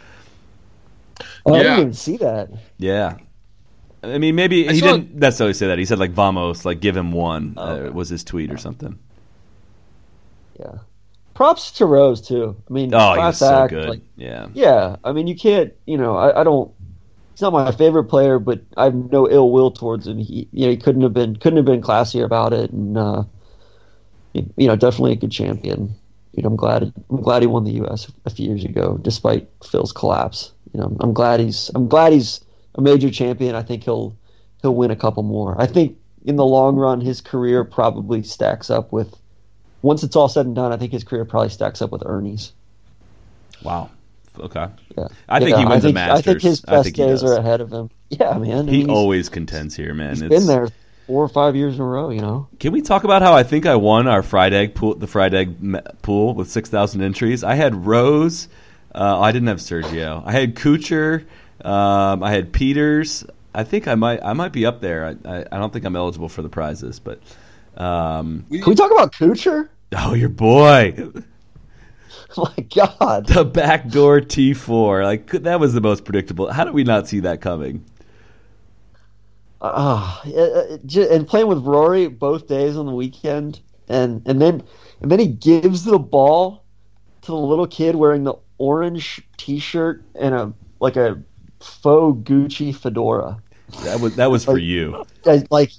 Oh, 1.44 1.54
I 1.54 1.62
didn't 1.64 1.78
even 1.78 1.92
see 1.92 2.16
that. 2.18 2.50
Yeah. 2.78 3.18
I 4.02 4.18
mean, 4.18 4.34
maybe 4.34 4.68
I 4.68 4.72
he 4.72 4.80
saw- 4.80 4.92
didn't 4.96 5.14
necessarily 5.16 5.54
say 5.54 5.66
that. 5.68 5.78
He 5.78 5.84
said 5.84 5.98
like 5.98 6.12
"vamos," 6.12 6.64
like 6.64 6.80
give 6.80 6.96
him 6.96 7.12
one. 7.12 7.54
Oh, 7.56 7.62
uh, 7.62 7.74
okay. 7.74 7.90
was 7.90 8.08
his 8.08 8.24
tweet 8.24 8.50
or 8.50 8.56
something. 8.56 8.98
Yeah. 10.58 10.78
Props 11.34 11.70
to 11.72 11.86
Rose 11.86 12.20
too. 12.20 12.54
I 12.68 12.72
mean, 12.72 12.92
Oh, 12.94 12.98
he 12.98 13.06
was 13.06 13.16
class 13.16 13.38
so 13.38 13.62
act, 13.64 13.70
good. 13.70 13.88
like, 13.88 14.00
yeah. 14.16 14.48
yeah, 14.52 14.96
I 15.04 15.12
mean, 15.12 15.26
you 15.26 15.34
can't. 15.34 15.72
You 15.86 15.96
know, 15.96 16.16
I, 16.16 16.40
I 16.40 16.44
don't. 16.44 16.70
He's 17.32 17.40
not 17.42 17.52
my 17.54 17.72
favorite 17.72 18.04
player, 18.04 18.38
but 18.38 18.60
I 18.76 18.84
have 18.84 18.94
no 18.94 19.28
ill 19.28 19.50
will 19.50 19.70
towards 19.70 20.06
him. 20.06 20.18
He, 20.18 20.48
you 20.52 20.66
know, 20.66 20.70
he 20.70 20.76
couldn't 20.76 21.00
have 21.02 21.14
been 21.14 21.36
couldn't 21.36 21.56
have 21.56 21.64
been 21.64 21.80
classier 21.80 22.24
about 22.24 22.52
it, 22.52 22.70
and 22.70 22.98
uh, 22.98 23.22
you 24.34 24.66
know, 24.66 24.76
definitely 24.76 25.12
a 25.12 25.16
good 25.16 25.30
champion. 25.32 25.94
You 26.34 26.42
know, 26.42 26.50
I'm 26.50 26.56
glad 26.56 26.92
I'm 27.10 27.22
glad 27.22 27.42
he 27.42 27.46
won 27.48 27.64
the 27.64 27.72
U.S. 27.72 28.10
a 28.26 28.30
few 28.30 28.46
years 28.46 28.64
ago, 28.64 28.98
despite 29.00 29.48
Phil's 29.64 29.92
collapse. 29.92 30.52
You 30.74 30.80
know, 30.80 30.96
I'm 31.00 31.14
glad 31.14 31.40
he's 31.40 31.70
I'm 31.74 31.88
glad 31.88 32.12
he's 32.12 32.40
a 32.74 32.80
major 32.80 33.11
champion. 33.11 33.54
I 33.54 33.62
think 33.62 33.85
he'll 33.85 34.14
he'll 34.62 34.74
win 34.74 34.90
a 34.90 34.96
couple 34.96 35.22
more. 35.22 35.61
I 35.61 35.66
think 35.66 35.96
in 36.24 36.37
the 36.37 36.44
long 36.44 36.76
run, 36.76 37.00
his 37.00 37.20
career 37.20 37.64
probably 37.64 38.22
stacks 38.22 38.70
up 38.70 38.92
with. 38.92 39.16
Once 39.83 40.02
it's 40.02 40.14
all 40.16 40.28
said 40.28 40.44
and 40.46 40.54
done, 40.54 40.72
I 40.72 40.76
think 40.76 40.92
his 40.92 41.04
career 41.04 41.24
probably 41.24 41.48
stacks 41.48 41.80
up 41.80 41.90
with 41.90 42.02
Ernie's. 42.04 42.52
Wow. 43.62 43.90
Okay. 44.38 44.66
Yeah. 44.96 45.09
I 45.28 45.38
think 45.38 45.50
Yeah, 45.50 45.59
he 45.59 45.64
wins 45.64 45.85
I 45.85 45.88
think, 45.88 45.94
the 45.96 46.12
I 46.12 46.20
think 46.22 46.42
his 46.42 46.61
best 46.61 46.85
think 46.85 46.96
days 46.96 47.20
does. 47.20 47.24
are 47.24 47.37
ahead 47.38 47.61
of 47.61 47.72
him. 47.72 47.90
Yeah, 48.11 48.37
man. 48.38 48.68
He 48.68 48.87
always 48.87 49.28
contends 49.28 49.74
here, 49.76 49.94
man. 49.94 50.11
he's 50.11 50.22
It's- 50.22 50.40
been 50.40 50.46
there 50.46 50.68
four 51.06 51.24
or 51.24 51.28
five 51.28 51.56
years 51.56 51.74
in 51.74 51.80
a 51.80 51.85
row. 51.85 52.11
You 52.11 52.20
know. 52.20 52.48
Can 52.59 52.72
we 52.72 52.83
talk 52.83 53.04
about 53.04 53.22
how 53.22 53.33
I 53.35 53.42
think 53.42 53.66
I 53.66 53.76
won 53.76 54.06
our 54.06 54.22
fried 54.22 54.52
egg 54.52 54.74
pool, 54.74 54.94
the 54.94 55.06
fried 55.06 55.35
egg 55.35 55.56
pool 56.02 56.35
with 56.35 56.50
six 56.50 56.68
thousand 56.68 57.02
entries? 57.02 57.42
I 57.42 57.54
had 57.54 57.87
Rose. 57.87 58.48
Uh, 58.94 59.18
I 59.20 59.33
didn't 59.33 59.48
have 59.48 59.59
Sergio. 59.59 60.22
I 60.26 60.33
had 60.33 60.54
Kuchar. 60.56 61.24
Um, 61.64 62.23
I 62.23 62.31
had 62.31 62.53
Pieters. 62.53 63.29
I 63.55 63.64
think 63.64 63.88
I 63.88 63.94
might. 63.94 64.23
I 64.23 64.33
might 64.33 64.53
be 64.53 64.64
up 64.66 64.81
there. 64.81 65.07
I, 65.25 65.29
I, 65.29 65.44
I 65.53 65.59
don't 65.59 65.73
think 65.73 65.85
I'm 65.85 65.96
eligible 65.96 66.29
for 66.29 66.42
the 66.42 66.49
prizes, 66.49 66.99
but. 67.01 67.20
Um, 67.77 68.44
Can 68.51 68.64
we 68.66 68.75
talk 68.75 68.90
about 68.90 69.12
Kuchar? 69.12 69.68
oh, 69.96 70.14
your 70.14 70.29
boy, 70.29 70.94
My 72.37 72.55
God. 72.75 73.27
the 73.27 73.44
backdoor 73.44 74.20
T4. 74.20 75.05
Like 75.05 75.31
that 75.31 75.59
was 75.61 75.73
the 75.75 75.81
most 75.81 76.05
predictable. 76.05 76.51
How 76.51 76.64
did 76.64 76.75
we 76.75 76.85
not 76.85 77.09
see 77.09 77.20
that 77.20 77.40
coming? 77.40 77.85
Ah, 79.62 80.23
uh, 80.27 80.31
uh, 80.31 80.79
and 81.11 81.27
playing 81.27 81.46
with 81.46 81.59
Rory 81.59 82.09
both 82.09 82.46
days 82.46 82.77
on 82.77 82.87
the 82.87 82.92
weekend, 82.92 83.61
and 83.88 84.23
and 84.27 84.40
then 84.40 84.62
and 85.03 85.11
then 85.11 85.18
he 85.18 85.27
gives 85.27 85.85
the 85.85 85.99
ball 85.99 86.64
to 87.23 87.33
the 87.33 87.37
little 87.37 87.66
kid 87.66 87.94
wearing 87.94 88.25
the 88.25 88.35
orange 88.59 89.20
T-shirt 89.37 90.03
and 90.14 90.35
a 90.35 90.53
like 90.81 90.96
a 90.96 91.23
faux 91.61 92.18
Gucci 92.29 92.75
fedora. 92.75 93.40
That 93.85 94.01
was 94.01 94.16
that 94.16 94.31
was 94.31 94.44
for 94.44 94.59
you. 94.59 95.05
Like, 95.25 95.73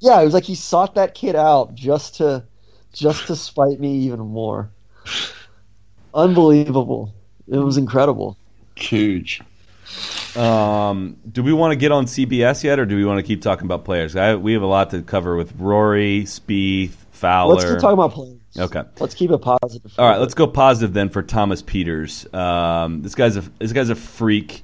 yeah, 0.00 0.20
it 0.20 0.24
was 0.24 0.34
like 0.34 0.44
he 0.44 0.54
sought 0.54 0.96
that 0.96 1.14
kid 1.14 1.36
out 1.36 1.74
just 1.74 2.16
to 2.16 2.44
just 2.92 3.26
to 3.28 3.36
spite 3.36 3.80
me 3.80 3.98
even 3.98 4.20
more. 4.20 4.70
Unbelievable! 6.12 7.14
It 7.48 7.58
was 7.58 7.76
incredible. 7.76 8.36
Huge. 8.76 9.40
Um, 10.36 11.16
do 11.30 11.42
we 11.42 11.52
want 11.52 11.72
to 11.72 11.76
get 11.76 11.92
on 11.92 12.06
CBS 12.06 12.64
yet, 12.64 12.78
or 12.78 12.86
do 12.86 12.96
we 12.96 13.04
want 13.04 13.18
to 13.18 13.22
keep 13.22 13.42
talking 13.42 13.66
about 13.66 13.84
players? 13.84 14.16
I, 14.16 14.34
we 14.34 14.52
have 14.54 14.62
a 14.62 14.66
lot 14.66 14.90
to 14.90 15.02
cover 15.02 15.36
with 15.36 15.54
Rory, 15.56 16.22
Spieth, 16.24 16.94
Fowler. 17.12 17.54
Let's 17.54 17.70
keep 17.70 17.78
talking 17.78 17.94
about 17.94 18.12
players. 18.12 18.40
Okay. 18.58 18.82
Let's 18.98 19.14
keep 19.14 19.30
it 19.30 19.38
positive. 19.38 19.92
All 19.98 20.08
right, 20.08 20.18
let's 20.18 20.34
go 20.34 20.46
positive 20.46 20.92
then 20.92 21.08
for 21.08 21.22
Thomas 21.22 21.62
Pieters. 21.62 22.32
Um, 22.34 23.02
this 23.02 23.14
guy's 23.14 23.36
a 23.36 23.42
this 23.58 23.72
guy's 23.72 23.90
a 23.90 23.94
freak. 23.94 24.62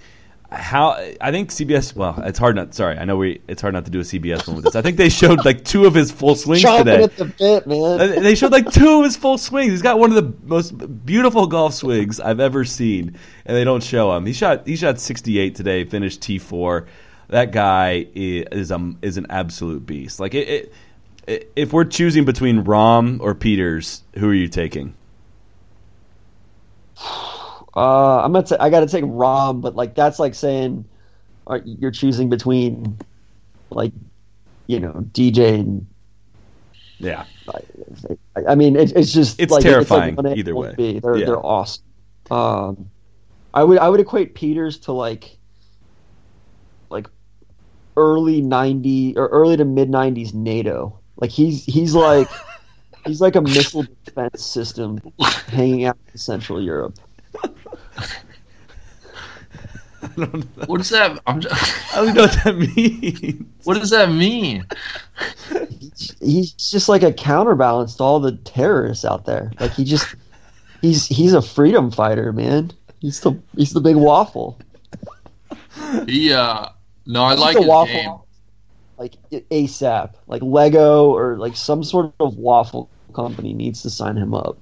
How 0.52 0.98
I 1.20 1.30
think 1.30 1.50
CBS. 1.50 1.94
Well, 1.94 2.20
it's 2.24 2.38
hard 2.38 2.56
not. 2.56 2.74
Sorry, 2.74 2.98
I 2.98 3.04
know 3.04 3.16
we. 3.16 3.40
It's 3.46 3.62
hard 3.62 3.72
not 3.72 3.84
to 3.84 3.90
do 3.90 4.00
a 4.00 4.02
CBS 4.02 4.48
one 4.48 4.56
with 4.56 4.64
this. 4.64 4.74
I 4.74 4.82
think 4.82 4.96
they 4.96 5.08
showed 5.08 5.44
like 5.44 5.64
two 5.64 5.84
of 5.84 5.94
his 5.94 6.10
full 6.10 6.34
swings 6.34 6.64
Chomping 6.64 6.78
today. 6.78 7.02
at 7.04 7.16
the 7.16 7.24
bit, 7.26 7.66
man. 7.68 8.00
Uh, 8.00 8.20
They 8.20 8.34
showed 8.34 8.50
like 8.50 8.68
two 8.72 8.98
of 8.98 9.04
his 9.04 9.16
full 9.16 9.38
swings. 9.38 9.70
He's 9.70 9.82
got 9.82 10.00
one 10.00 10.10
of 10.12 10.16
the 10.16 10.34
most 10.48 10.72
beautiful 11.06 11.46
golf 11.46 11.74
swings 11.74 12.18
I've 12.18 12.40
ever 12.40 12.64
seen, 12.64 13.16
and 13.46 13.56
they 13.56 13.62
don't 13.62 13.82
show 13.82 14.12
him. 14.16 14.26
He 14.26 14.32
shot 14.32 14.66
he 14.66 14.74
shot 14.74 14.98
68 14.98 15.54
today, 15.54 15.84
finished 15.84 16.20
T4. 16.22 16.88
That 17.28 17.52
guy 17.52 18.08
is 18.16 18.72
um 18.72 18.98
is 19.02 19.18
an 19.18 19.26
absolute 19.30 19.86
beast. 19.86 20.18
Like 20.18 20.34
it, 20.34 20.72
it 21.28 21.52
If 21.54 21.72
we're 21.72 21.84
choosing 21.84 22.24
between 22.24 22.64
Rahm 22.64 23.20
or 23.20 23.36
Pieters, 23.36 24.00
who 24.18 24.28
are 24.28 24.34
you 24.34 24.48
taking? 24.48 24.94
Uh, 27.76 28.22
I'm 28.22 28.33
gonna. 28.33 28.46
T- 28.46 28.56
I 28.59 28.70
got 28.70 28.80
to 28.80 28.87
take 28.87 29.04
Rahm, 29.04 29.61
but 29.61 29.76
like 29.76 29.94
that's 29.94 30.18
like 30.18 30.35
saying 30.35 30.85
you're 31.64 31.90
choosing 31.90 32.28
between 32.28 32.98
like 33.70 33.92
you 34.66 34.80
know 34.80 35.04
DJ 35.12 35.61
and 35.61 35.87
Yeah, 36.98 37.24
I, 38.37 38.52
I 38.52 38.54
mean 38.54 38.76
it, 38.76 38.92
it's 38.96 39.12
just 39.12 39.40
It's 39.40 39.52
like, 39.52 39.62
terrifying 39.62 40.16
like 40.16 40.37
either 40.37 40.54
way. 40.54 40.74
They're 40.76 41.18
Yeah. 41.18 41.26
they're 41.26 41.46
awesome. 41.46 41.83
Um, 42.30 42.90
I 43.52 43.64
would 43.64 43.78
I 43.78 43.88
would 43.88 44.00
equate 44.00 44.35
Pieters 44.35 44.83
to 44.83 44.92
like 44.92 45.38
like 46.90 47.09
early 47.96 48.40
'90 48.42 49.16
or 49.16 49.28
early 49.28 49.56
to 49.56 49.64
mid 49.64 49.90
'90s 49.90 50.35
NATO. 50.35 51.00
Like 51.16 51.30
he's 51.30 51.64
he's 51.64 51.94
like 51.94 52.28
he's 53.04 53.20
like 53.20 53.37
a 53.37 53.40
missile 53.40 53.87
defense 54.04 54.44
system 54.44 55.00
hanging 55.48 55.85
out 55.85 55.98
in 56.12 56.18
Central 56.18 56.62
Europe. 56.62 56.98
What 60.66 60.78
does 60.78 60.88
that? 60.90 61.20
I'm 61.26 61.40
just, 61.40 61.94
I 61.94 62.04
don't 62.04 62.14
know 62.14 62.22
what 62.22 62.44
that 62.44 62.56
means. 62.56 63.44
what 63.64 63.78
does 63.78 63.90
that 63.90 64.10
mean? 64.10 64.66
he's 66.20 66.52
just 66.52 66.88
like 66.88 67.02
a 67.02 67.12
counterbalance 67.12 67.96
to 67.96 68.02
all 68.02 68.20
the 68.20 68.32
terrorists 68.38 69.04
out 69.04 69.26
there. 69.26 69.52
Like 69.60 69.72
he 69.72 69.84
just 69.84 70.14
he's 70.80 71.06
he's 71.06 71.34
a 71.34 71.42
freedom 71.42 71.90
fighter, 71.90 72.32
man. 72.32 72.72
He's 73.00 73.20
the 73.20 73.38
he's 73.56 73.72
the 73.72 73.80
big 73.80 73.96
waffle. 73.96 74.58
He 76.06 76.32
uh, 76.32 76.66
no, 77.06 77.24
I 77.24 77.32
He's 77.32 77.40
like 77.40 77.54
the 77.54 77.60
his 77.60 77.68
waffle 77.68 77.94
game. 77.94 78.18
like 78.98 79.14
ASAP. 79.50 80.14
Like 80.26 80.42
Eggo 80.42 81.08
or 81.08 81.36
like 81.36 81.56
some 81.56 81.84
sort 81.84 82.12
of 82.20 82.36
waffle 82.36 82.88
company 83.14 83.52
needs 83.52 83.82
to 83.82 83.90
sign 83.90 84.16
him 84.16 84.34
up. 84.34 84.58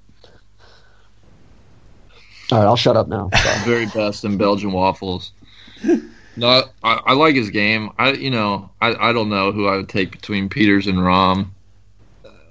All 2.50 2.58
right, 2.58 2.64
I'll 2.64 2.76
shut 2.76 2.96
up 2.96 3.08
now. 3.08 3.30
Very 3.64 3.86
best 3.86 4.24
in 4.24 4.36
Belgian 4.36 4.72
waffles. 4.72 5.32
No, 6.38 6.62
I, 6.84 7.00
I 7.04 7.12
like 7.14 7.34
his 7.34 7.50
game. 7.50 7.90
I 7.98 8.12
you 8.12 8.30
know 8.30 8.70
I, 8.80 9.08
I 9.08 9.12
don't 9.12 9.28
know 9.28 9.50
who 9.50 9.66
I 9.66 9.76
would 9.76 9.88
take 9.88 10.12
between 10.12 10.48
Pieters 10.48 10.86
and 10.86 10.98
Rahm. 10.98 11.48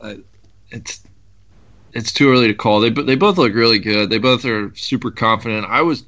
Uh, 0.02 0.16
it's 0.72 1.02
it's 1.94 2.12
too 2.12 2.30
early 2.30 2.48
to 2.48 2.54
call. 2.54 2.82
They 2.82 2.90
they 2.90 3.16
both 3.16 3.38
look 3.38 3.54
really 3.54 3.80
good. 3.80 4.10
They 4.10 4.18
both 4.18 4.44
are 4.44 4.76
super 4.76 5.10
confident. 5.10 5.68
I 5.70 5.84
was 5.84 6.04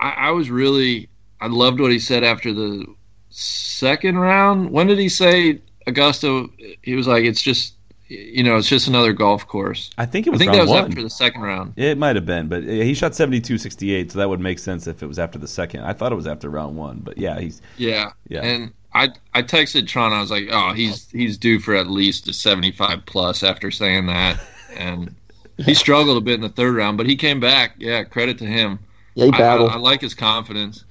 I, 0.00 0.10
I 0.10 0.30
was 0.32 0.50
really 0.50 1.08
I 1.40 1.46
loved 1.46 1.78
what 1.78 1.92
he 1.92 2.00
said 2.00 2.24
after 2.24 2.52
the 2.52 2.84
second 3.28 4.18
round. 4.18 4.72
When 4.72 4.88
did 4.88 4.98
he 4.98 5.08
say 5.08 5.60
Augusta? 5.86 6.48
He 6.82 6.96
was 6.96 7.06
like 7.06 7.24
it's 7.24 7.42
just 7.42 7.74
you 8.10 8.42
know 8.42 8.56
it's 8.56 8.68
just 8.68 8.88
another 8.88 9.12
golf 9.12 9.46
course. 9.46 9.90
I 9.96 10.04
think 10.04 10.26
it 10.26 10.30
was. 10.30 10.38
I 10.38 10.44
think 10.44 10.48
round 10.50 10.60
that 10.60 10.72
was 10.72 10.82
one. 10.82 10.90
after 10.90 11.02
the 11.02 11.10
second 11.10 11.42
round. 11.42 11.74
It 11.76 11.96
might 11.96 12.16
have 12.16 12.26
been, 12.26 12.48
but 12.48 12.64
he 12.64 12.92
shot 12.94 13.12
72-68, 13.12 14.10
so 14.10 14.18
that 14.18 14.28
would 14.28 14.40
make 14.40 14.58
sense 14.58 14.86
if 14.86 15.02
it 15.02 15.06
was 15.06 15.18
after 15.18 15.38
the 15.38 15.46
second. 15.46 15.84
I 15.84 15.92
thought 15.92 16.10
it 16.10 16.16
was 16.16 16.26
after 16.26 16.50
round 16.50 16.76
one, 16.76 16.98
but 16.98 17.16
yeah, 17.16 17.38
he's 17.38 17.62
Yeah. 17.76 18.10
Yeah. 18.28 18.42
And 18.42 18.72
I 18.92 19.10
I 19.32 19.42
texted 19.42 19.86
Tron. 19.86 20.12
I 20.12 20.20
was 20.20 20.30
like, 20.30 20.48
oh, 20.50 20.72
he's 20.72 21.08
he's 21.10 21.38
due 21.38 21.60
for 21.60 21.74
at 21.74 21.86
least 21.86 22.28
a 22.28 22.32
75 22.32 23.06
plus 23.06 23.42
after 23.42 23.70
saying 23.70 24.06
that. 24.06 24.40
And 24.76 25.14
he 25.58 25.74
struggled 25.74 26.18
a 26.18 26.20
bit 26.20 26.34
in 26.34 26.40
the 26.40 26.48
third 26.48 26.74
round, 26.74 26.96
but 26.98 27.06
he 27.06 27.16
came 27.16 27.38
back. 27.38 27.74
Yeah, 27.78 28.02
credit 28.02 28.38
to 28.38 28.46
him. 28.46 28.80
Yeah, 29.14 29.26
he 29.26 29.32
I, 29.32 29.56
I. 29.56 29.74
I 29.74 29.76
like 29.76 30.00
his 30.00 30.14
confidence. 30.14 30.84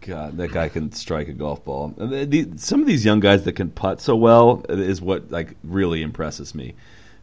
God, 0.00 0.36
that 0.36 0.52
guy 0.52 0.68
can 0.68 0.92
strike 0.92 1.28
a 1.28 1.32
golf 1.32 1.64
ball. 1.64 1.94
The- 1.96 2.24
the- 2.24 2.48
some 2.56 2.80
of 2.80 2.86
these 2.86 3.04
young 3.04 3.20
guys 3.20 3.44
that 3.44 3.52
can 3.52 3.70
putt 3.70 4.00
so 4.00 4.16
well 4.16 4.64
is 4.68 5.00
what 5.00 5.30
like 5.30 5.56
really 5.64 6.02
impresses 6.02 6.54
me. 6.54 6.74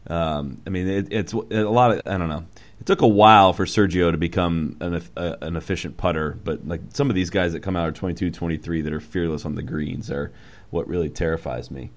Um, 0.08 0.58
I 0.66 0.70
mean, 0.70 0.86
it, 0.86 1.08
it's 1.10 1.32
a 1.32 1.36
lot 1.64 1.90
of 1.92 2.02
I 2.06 2.16
don't 2.16 2.28
know. 2.28 2.44
It 2.80 2.86
took 2.86 3.00
a 3.00 3.08
while 3.08 3.52
for 3.52 3.64
Sergio 3.64 4.12
to 4.12 4.18
become 4.18 4.76
an 4.80 5.02
uh, 5.16 5.36
an 5.40 5.56
efficient 5.56 5.96
putter, 5.96 6.38
but 6.44 6.66
like 6.68 6.80
some 6.92 7.08
of 7.08 7.16
these 7.16 7.30
guys 7.30 7.54
that 7.54 7.60
come 7.60 7.76
out 7.76 7.88
are 7.88 7.92
22, 7.92 8.30
23 8.30 8.82
that 8.82 8.92
are 8.92 9.00
fearless 9.00 9.44
on 9.44 9.54
the 9.54 9.62
greens 9.62 10.10
are 10.10 10.32
what 10.70 10.86
really 10.86 11.08
terrifies 11.08 11.70
me. 11.70 11.90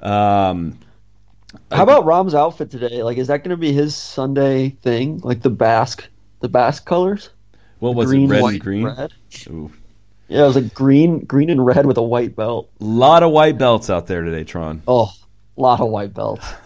Um, 0.00 0.78
How 1.70 1.84
about 1.84 2.04
Rahm's 2.04 2.34
outfit 2.34 2.70
today? 2.70 3.02
Like, 3.02 3.16
is 3.16 3.28
that 3.28 3.38
going 3.38 3.50
to 3.50 3.56
be 3.56 3.72
his 3.72 3.94
Sunday 3.94 4.70
thing? 4.70 5.20
Like 5.20 5.40
the 5.40 5.50
Basque, 5.50 6.06
the 6.40 6.48
Basque 6.48 6.84
colors? 6.84 7.30
what 7.78 7.94
was 7.94 8.08
green, 8.08 8.30
it? 8.30 8.34
Red 8.34 8.42
white, 8.42 8.52
and 8.54 8.62
green. 8.62 8.84
red. 8.86 9.12
Ooh. 9.48 9.70
Yeah, 10.28 10.44
it 10.44 10.46
was 10.46 10.56
like 10.56 10.72
green, 10.74 11.20
green 11.20 11.50
and 11.50 11.64
red 11.64 11.84
with 11.86 11.96
a 11.98 12.02
white 12.02 12.34
belt. 12.34 12.70
A 12.80 12.84
lot 12.84 13.22
of 13.22 13.30
white 13.30 13.58
belts 13.58 13.90
out 13.90 14.06
there 14.06 14.22
today, 14.22 14.44
Tron. 14.44 14.82
Oh, 14.88 15.12
a 15.56 15.60
lot 15.60 15.80
of 15.80 15.88
white 15.90 16.14
belts. 16.14 16.46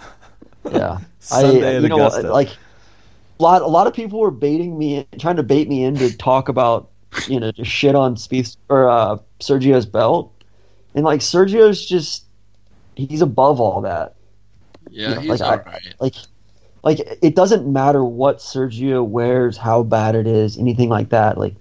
Yeah, 0.71 0.99
Sunday 1.21 1.67
I, 1.67 1.77
at 1.77 1.83
you 1.83 1.89
know, 1.89 1.97
Augusta. 1.97 2.31
like 2.31 2.49
a 2.49 3.43
lot, 3.43 3.63
a 3.63 3.67
lot 3.67 3.87
of 3.87 3.95
people 3.95 4.21
were 4.21 4.31
baiting 4.31 4.77
me, 4.77 5.07
trying 5.19 5.37
to 5.37 5.43
bait 5.43 5.67
me 5.67 5.83
in 5.85 5.95
to 5.97 6.15
talk 6.15 6.51
about, 6.51 6.91
you 7.27 7.41
know, 7.41 7.51
just 7.53 7.71
shit 7.71 7.95
on 7.95 8.17
Spieth 8.17 8.57
or 8.69 8.87
uh, 8.91 9.17
Sergio's 9.41 9.87
belt, 9.87 10.31
and 10.95 11.05
like 11.07 11.21
Sergio's 11.21 11.87
just 11.87 12.25
he's 12.97 13.23
above 13.23 13.61
all 13.63 13.81
that. 13.83 14.17
Yeah, 14.91 15.11
Yeah, 15.11 15.21
he's 15.21 15.29
like, 15.31 15.41
I- 15.41 15.51
all 15.57 15.73
right. 15.73 15.95
Like, 16.01 16.15
like 16.83 17.19
it 17.23 17.35
doesn't 17.35 17.67
matter 17.73 18.05
what 18.05 18.39
Sergio 18.39 19.07
wears, 19.07 19.57
how 19.57 19.85
bad 19.85 20.17
it 20.17 20.27
is, 20.27 20.59
anything 20.59 20.91
like 20.91 21.09
that. 21.11 21.39
Like, 21.39 21.55
it, 21.55 21.59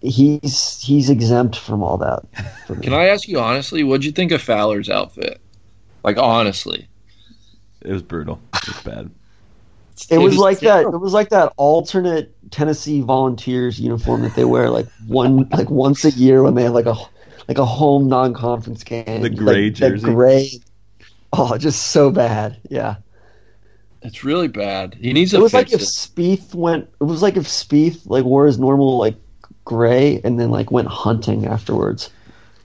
he's 0.00 0.80
he's 0.82 1.10
exempt 1.10 1.56
from 1.56 1.82
all 1.82 1.96
that. 1.98 2.20
for. 2.66 2.76
Can 2.76 2.92
I 2.92 3.08
ask 3.08 3.28
you 3.28 3.40
honestly, 3.40 3.84
what'd 3.84 4.04
you 4.04 4.12
think 4.12 4.32
of 4.32 4.40
Fowler's 4.42 4.88
outfit? 4.88 5.40
Like 6.04 6.18
honestly. 6.18 6.88
It 7.82 7.92
was 7.92 8.02
brutal. 8.02 8.40
It 8.54 8.68
was 8.68 8.82
bad. 8.82 9.10
It 10.10 10.18
was 10.18 10.36
like 10.36 10.60
that. 10.60 10.82
It 10.82 11.00
was 11.00 11.12
like 11.12 11.30
that 11.30 11.52
alternate 11.56 12.34
Tennessee 12.50 13.00
Volunteers 13.00 13.80
uniform 13.80 14.22
that 14.22 14.34
they 14.34 14.44
wear 14.44 14.70
like 14.70 14.86
one 15.06 15.48
like 15.50 15.70
once 15.70 16.04
a 16.04 16.10
year 16.10 16.42
when 16.42 16.54
they 16.54 16.64
have 16.64 16.74
like 16.74 16.86
a 16.86 16.96
like 17.48 17.58
a 17.58 17.64
home 17.64 18.08
non-conference 18.08 18.84
game. 18.84 19.22
The 19.22 19.30
gray 19.30 19.64
like, 19.66 19.74
jersey. 19.74 20.04
The 20.04 20.12
gray. 20.12 20.50
Oh, 21.32 21.56
just 21.56 21.88
so 21.88 22.10
bad. 22.10 22.58
Yeah. 22.68 22.96
It's 24.02 24.22
really 24.22 24.48
bad. 24.48 24.94
He 25.00 25.12
needs 25.12 25.30
to 25.32 25.38
It 25.38 25.42
was 25.42 25.54
like 25.54 25.70
fix 25.70 25.74
if 25.74 25.80
it. 25.80 25.84
Spieth 25.90 26.54
went. 26.54 26.88
It 27.00 27.04
was 27.04 27.22
like 27.22 27.36
if 27.36 27.44
Spieth 27.44 28.02
like 28.06 28.24
wore 28.24 28.46
his 28.46 28.58
normal 28.58 28.98
like 28.98 29.16
gray 29.66 30.18
and 30.24 30.40
then 30.40 30.50
like 30.50 30.70
went 30.70 30.88
hunting 30.88 31.46
afterwards. 31.46 32.08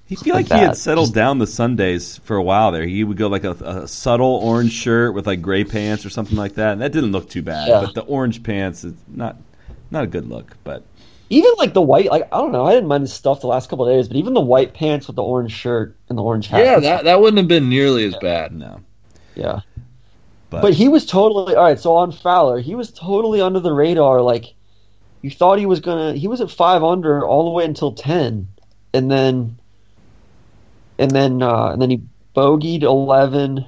He 0.06 0.16
feel 0.16 0.36
like 0.36 0.50
like 0.50 0.60
he 0.60 0.66
had 0.66 0.78
settled 0.78 1.08
Just- 1.08 1.16
down 1.16 1.40
the 1.40 1.48
Sundays 1.48 2.18
for 2.20 2.36
a 2.38 2.44
while 2.44 2.72
there. 2.72 2.86
He 2.86 3.04
would 3.04 3.18
go 3.18 3.28
like 3.28 3.44
a, 3.44 3.52
a 3.52 3.88
subtle 3.88 4.40
orange 4.44 4.72
shirt 4.74 5.14
with 5.14 5.26
like 5.28 5.42
gray 5.42 5.64
pants 5.66 6.06
or 6.06 6.10
something 6.10 6.38
like 6.38 6.56
that, 6.56 6.74
and 6.74 6.82
that 6.82 6.92
didn't 6.94 7.12
look 7.12 7.30
too 7.30 7.42
bad. 7.42 7.68
Yeah. 7.68 7.82
But 7.82 7.94
the 7.96 8.02
orange 8.04 8.44
pants 8.44 8.84
is 8.86 8.94
not 9.08 9.38
not 9.90 10.04
a 10.06 10.08
good 10.08 10.28
look. 10.28 10.56
But 10.66 10.84
Even 11.30 11.52
like 11.58 11.74
the 11.74 11.82
white, 11.82 12.10
like 12.12 12.28
I 12.34 12.38
don't 12.38 12.52
know, 12.52 12.66
I 12.66 12.74
didn't 12.74 12.90
mind 12.90 13.02
his 13.04 13.14
stuff 13.14 13.40
the 13.40 13.48
last 13.48 13.70
couple 13.70 13.88
of 13.88 13.94
days, 13.94 14.10
but 14.10 14.18
even 14.18 14.34
the 14.34 14.42
white 14.42 14.74
pants 14.74 15.08
with 15.08 15.16
the 15.16 15.24
orange 15.24 15.54
shirt 15.54 15.96
and 16.10 16.18
the 16.18 16.24
orange 16.24 16.48
hat. 16.48 16.66
Yeah, 16.66 16.80
that 16.82 17.04
that 17.06 17.22
wouldn't 17.22 17.38
have 17.38 17.48
been 17.48 17.70
nearly 17.70 18.04
as 18.06 18.16
bad. 18.18 18.52
no, 18.54 18.82
yeah. 19.36 19.62
but, 20.50 20.62
But 20.62 20.74
he 20.74 20.90
was 20.90 21.06
totally 21.06 21.56
all 21.56 21.64
right. 21.64 21.80
So 21.80 21.96
on 21.96 22.12
Fowler, 22.12 22.60
he 22.60 22.76
was 22.76 22.92
totally 22.92 23.40
under 23.40 23.62
the 23.62 23.72
radar. 23.72 24.22
Like 24.22 24.56
you 25.22 25.30
thought 25.30 25.60
he 25.60 25.66
was 25.66 25.80
gonna. 25.80 26.14
He 26.14 26.28
was 26.28 26.42
at 26.42 26.52
five 26.52 26.84
under 26.84 27.26
all 27.26 27.46
the 27.46 27.52
way 27.52 27.66
until 27.66 27.92
ten, 27.92 28.48
and 28.94 29.12
then, 29.12 29.58
and 30.98 31.12
then, 31.12 31.42
uh, 31.42 31.72
and 31.72 31.82
then 31.82 31.90
he 31.90 32.02
bogeyed 32.36 32.84
eleven, 32.84 33.66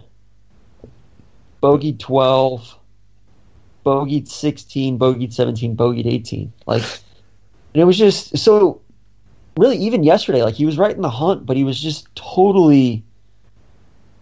bogeyed 1.61 1.99
twelve, 1.99 2.77
bogeyed 3.85 4.27
sixteen, 4.27 4.97
bogeyed 4.97 5.33
seventeen, 5.33 5.75
bogeyed 5.75 6.07
eighteen. 6.07 6.51
Like, 6.65 6.83
and 7.73 7.81
it 7.81 7.85
was 7.85 7.97
just 7.97 8.37
so. 8.37 8.81
Really, 9.55 9.77
even 9.77 10.03
yesterday, 10.03 10.41
like 10.41 10.55
he 10.55 10.65
was 10.65 10.79
right 10.79 10.95
in 10.95 11.03
the 11.03 11.09
hunt, 11.11 11.45
but 11.45 11.55
he 11.55 11.63
was 11.63 11.79
just 11.79 12.07
totally, 12.15 13.03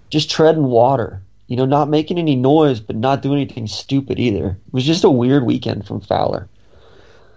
just 0.09 0.29
treading 0.29 0.63
water 0.63 1.21
you 1.51 1.57
know, 1.57 1.65
not 1.65 1.89
making 1.89 2.17
any 2.17 2.37
noise, 2.37 2.79
but 2.79 2.95
not 2.95 3.21
doing 3.21 3.41
anything 3.41 3.67
stupid 3.67 4.17
either. 4.17 4.57
It 4.67 4.73
was 4.73 4.85
just 4.85 5.03
a 5.03 5.09
weird 5.09 5.43
weekend 5.43 5.85
from 5.85 5.99
Fowler. 5.99 6.47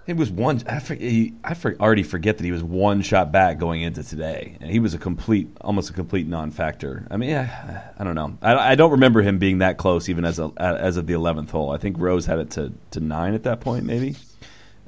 It 0.07 0.17
was 0.17 0.31
one. 0.31 0.63
I 0.69 0.81
for, 0.81 0.95
he, 0.95 1.33
I 1.43 1.55
for, 1.55 1.75
already 1.81 2.03
forget 2.03 2.37
that 2.37 2.45
he 2.45 2.53
was 2.53 2.63
one 2.63 3.01
shot 3.01 3.33
back 3.33 3.59
going 3.59 3.83
into 3.83 4.03
today, 4.03 4.57
and 4.61 4.71
he 4.71 4.79
was 4.79 4.93
a 4.93 4.99
complete, 4.99 5.49
almost 5.63 5.91
a 5.91 5.93
complete 5.95 6.27
non-factor. 6.27 7.07
I 7.11 7.17
mean, 7.17 7.31
yeah, 7.31 7.93
I 7.99 8.05
don't 8.05 8.15
know. 8.15 8.37
I, 8.43 8.73
I 8.73 8.75
don't 8.75 8.93
remember 8.93 9.23
him 9.23 9.39
being 9.39 9.59
that 9.59 9.79
close, 9.79 10.09
even 10.09 10.25
as 10.25 10.39
a, 10.39 10.53
as 10.59 10.97
of 10.99 11.07
the 11.07 11.15
eleventh 11.15 11.51
hole. 11.51 11.71
I 11.71 11.79
think 11.79 11.99
Rose 11.99 12.27
had 12.27 12.39
it 12.39 12.51
to, 12.53 12.73
to 12.91 13.01
nine 13.01 13.35
at 13.35 13.45
that 13.45 13.61
point, 13.61 13.85
maybe. 13.85 14.17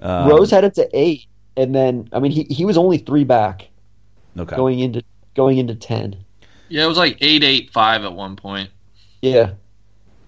Um, 0.03 0.29
Rose 0.29 0.51
had 0.51 0.65
it 0.65 0.75
to 0.75 0.89
eight, 0.93 1.27
and 1.57 1.75
then 1.75 2.09
I 2.13 2.19
mean 2.19 2.33
he 2.33 2.45
he 2.45 2.65
was 2.65 2.77
only 2.77 2.99
three 2.99 3.25
back 3.25 3.69
okay. 4.39 4.55
going 4.55 4.81
into 4.81 5.03
going 5.35 5.57
into 5.57 5.75
ten. 5.75 6.17
Yeah, 6.69 6.85
it 6.85 6.89
was 6.89 6.99
like 6.99 7.17
eight 7.23 7.43
eight 7.43 7.71
five 7.73 8.05
at 8.05 8.13
one 8.13 8.37
point. 8.37 8.71
Yeah. 9.23 9.53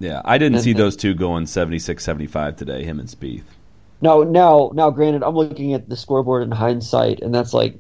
Yeah, 0.00 0.22
I 0.24 0.38
didn't 0.38 0.60
see 0.60 0.74
those 0.74 0.94
two 0.94 1.12
going 1.12 1.44
76 1.46 2.04
75 2.04 2.54
today, 2.54 2.84
him 2.84 3.00
and 3.00 3.08
Spieth. 3.08 3.42
Now 4.00 4.22
now 4.22 4.70
now 4.74 4.90
granted 4.90 5.22
I'm 5.22 5.34
looking 5.34 5.74
at 5.74 5.88
the 5.88 5.96
scoreboard 5.96 6.42
in 6.42 6.50
hindsight 6.50 7.20
and 7.20 7.34
that's 7.34 7.52
like 7.52 7.76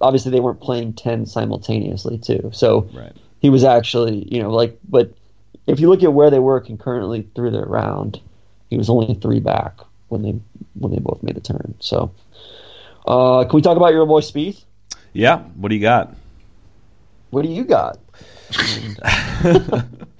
obviously 0.00 0.32
they 0.32 0.40
weren't 0.40 0.60
playing 0.60 0.94
ten 0.94 1.26
simultaneously 1.26 2.18
too. 2.18 2.50
So 2.52 2.88
Right. 2.92 3.12
he 3.40 3.50
was 3.50 3.64
actually, 3.64 4.26
you 4.32 4.42
know, 4.42 4.50
like, 4.50 4.78
but 4.88 5.12
if 5.66 5.80
you 5.80 5.88
look 5.88 6.02
at 6.02 6.12
where 6.12 6.30
they 6.30 6.38
were 6.38 6.60
concurrently 6.60 7.26
through 7.34 7.52
their 7.52 7.64
round, 7.64 8.20
he 8.70 8.76
was 8.76 8.90
only 8.90 9.14
three 9.14 9.40
back 9.40 9.78
when 10.08 10.22
they 10.22 10.34
when 10.74 10.92
they 10.92 10.98
both 10.98 11.22
made 11.22 11.36
the 11.36 11.40
turn. 11.40 11.74
So, 11.80 12.10
uh, 13.06 13.44
can 13.44 13.56
we 13.56 13.62
talk 13.62 13.76
about 13.76 13.92
your 13.92 14.06
boy 14.06 14.20
Spieth? 14.20 14.64
Yeah. 15.12 15.38
What 15.38 15.68
do 15.68 15.76
you 15.76 15.80
got? 15.80 16.14
What 17.30 17.42
do 17.42 17.48
you 17.48 17.64
got? 17.64 17.98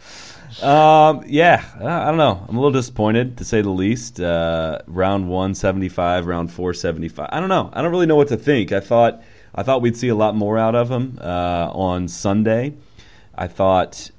Um, 0.65 1.25
yeah, 1.27 1.63
I 1.77 2.07
don't 2.07 2.17
know. 2.17 2.43
I'm 2.49 2.57
a 2.57 2.59
little 2.59 2.73
disappointed 2.73 3.37
to 3.37 3.45
say 3.45 3.61
the 3.61 3.69
least. 3.69 4.19
Uh, 4.19 4.79
round 4.87 5.29
one 5.29 5.55
seventy 5.55 5.91
five, 5.91 6.27
round 6.27 6.51
four 6.51 6.73
seventy 6.73 7.09
five. 7.09 7.29
I 7.33 7.41
don't 7.41 7.51
know. 7.51 7.69
I 7.75 7.83
don't 7.83 7.91
really 7.91 8.07
know 8.07 8.17
what 8.17 8.29
to 8.29 8.37
think. 8.39 8.73
I 8.73 8.81
thought 8.81 9.23
I 9.55 9.63
thought 9.63 9.83
we'd 9.83 9.97
see 9.97 10.09
a 10.09 10.15
lot 10.15 10.35
more 10.35 10.57
out 10.57 10.75
of 10.75 10.91
him 10.91 11.19
uh, 11.21 11.69
on 11.71 12.09
Sunday. 12.09 12.73
I 13.35 13.47
thought. 13.47 14.11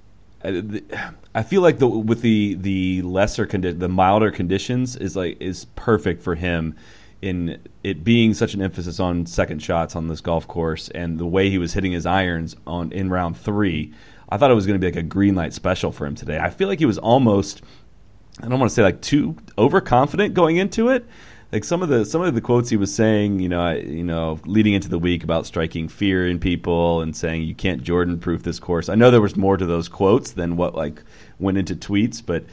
I 0.44 1.42
feel 1.42 1.64
like 1.64 1.80
the 1.80 1.88
with 1.88 2.22
the 2.22 2.54
the 2.54 3.02
lesser 3.02 3.48
condi- 3.48 3.80
the 3.80 3.90
milder 3.90 4.30
conditions 4.30 4.96
is 4.96 5.16
like 5.16 5.42
is 5.42 5.66
perfect 5.76 6.22
for 6.22 6.36
him 6.36 6.76
in 7.24 7.60
it 7.84 8.04
being 8.04 8.36
such 8.36 8.54
an 8.54 8.62
emphasis 8.62 9.00
on 9.00 9.26
second 9.26 9.64
shots 9.64 9.96
on 9.96 10.08
this 10.08 10.22
golf 10.22 10.48
course 10.48 10.90
and 10.90 11.18
the 11.18 11.26
way 11.26 11.50
he 11.50 11.58
was 11.58 11.74
hitting 11.74 11.92
his 11.92 12.06
irons 12.06 12.56
on 12.68 12.92
in 12.92 13.10
round 13.10 13.36
three. 13.36 13.92
I 14.36 14.38
thought 14.38 14.52
it 14.52 14.56
was 14.56 14.66
going 14.66 14.78
to 14.78 14.86
be 14.86 14.92
like 14.92 15.02
a 15.02 15.08
green 15.08 15.34
light 15.34 15.54
special 15.54 15.94
for 15.94 16.06
him 16.06 16.14
today. 16.14 16.38
I 16.38 16.50
feel 16.50 16.68
like 16.68 16.80
he 16.80 16.86
was 16.86 16.98
almost 16.98 17.62
I 18.42 18.50
don't 18.50 18.60
want 18.60 18.70
to 18.70 18.76
say 18.76 18.84
like 18.84 19.00
too 19.00 19.38
overconfident 19.58 20.34
going 20.34 20.58
into 20.58 20.90
it. 20.90 21.06
Like 21.54 21.64
some 21.64 21.82
of 21.82 21.88
the 21.88 22.04
some 22.04 22.22
of 22.22 22.36
the 22.36 22.42
quotes 22.42 22.70
he 22.70 22.76
was 22.76 22.94
saying, 22.94 23.40
you 23.40 23.48
know, 23.48 23.62
I, 23.62 23.76
you 23.76 24.04
know, 24.04 24.38
leading 24.46 24.74
into 24.74 24.90
the 24.90 25.00
week 25.00 25.24
about 25.24 25.46
striking 25.46 25.88
fear 25.88 26.28
in 26.28 26.40
people 26.40 27.00
and 27.00 27.16
saying 27.16 27.44
you 27.44 27.56
can't 27.56 27.82
Jordan 27.82 28.20
proof 28.20 28.44
this 28.44 28.60
course. 28.60 28.90
I 28.90 28.96
know 28.96 29.10
there 29.10 29.22
was 29.22 29.38
more 29.38 29.56
to 29.56 29.66
those 29.66 29.88
quotes 29.88 30.32
than 30.32 30.58
what 30.58 30.76
like 30.76 31.02
went 31.40 31.58
into 31.58 31.74
tweets, 31.74 32.22
but 32.26 32.44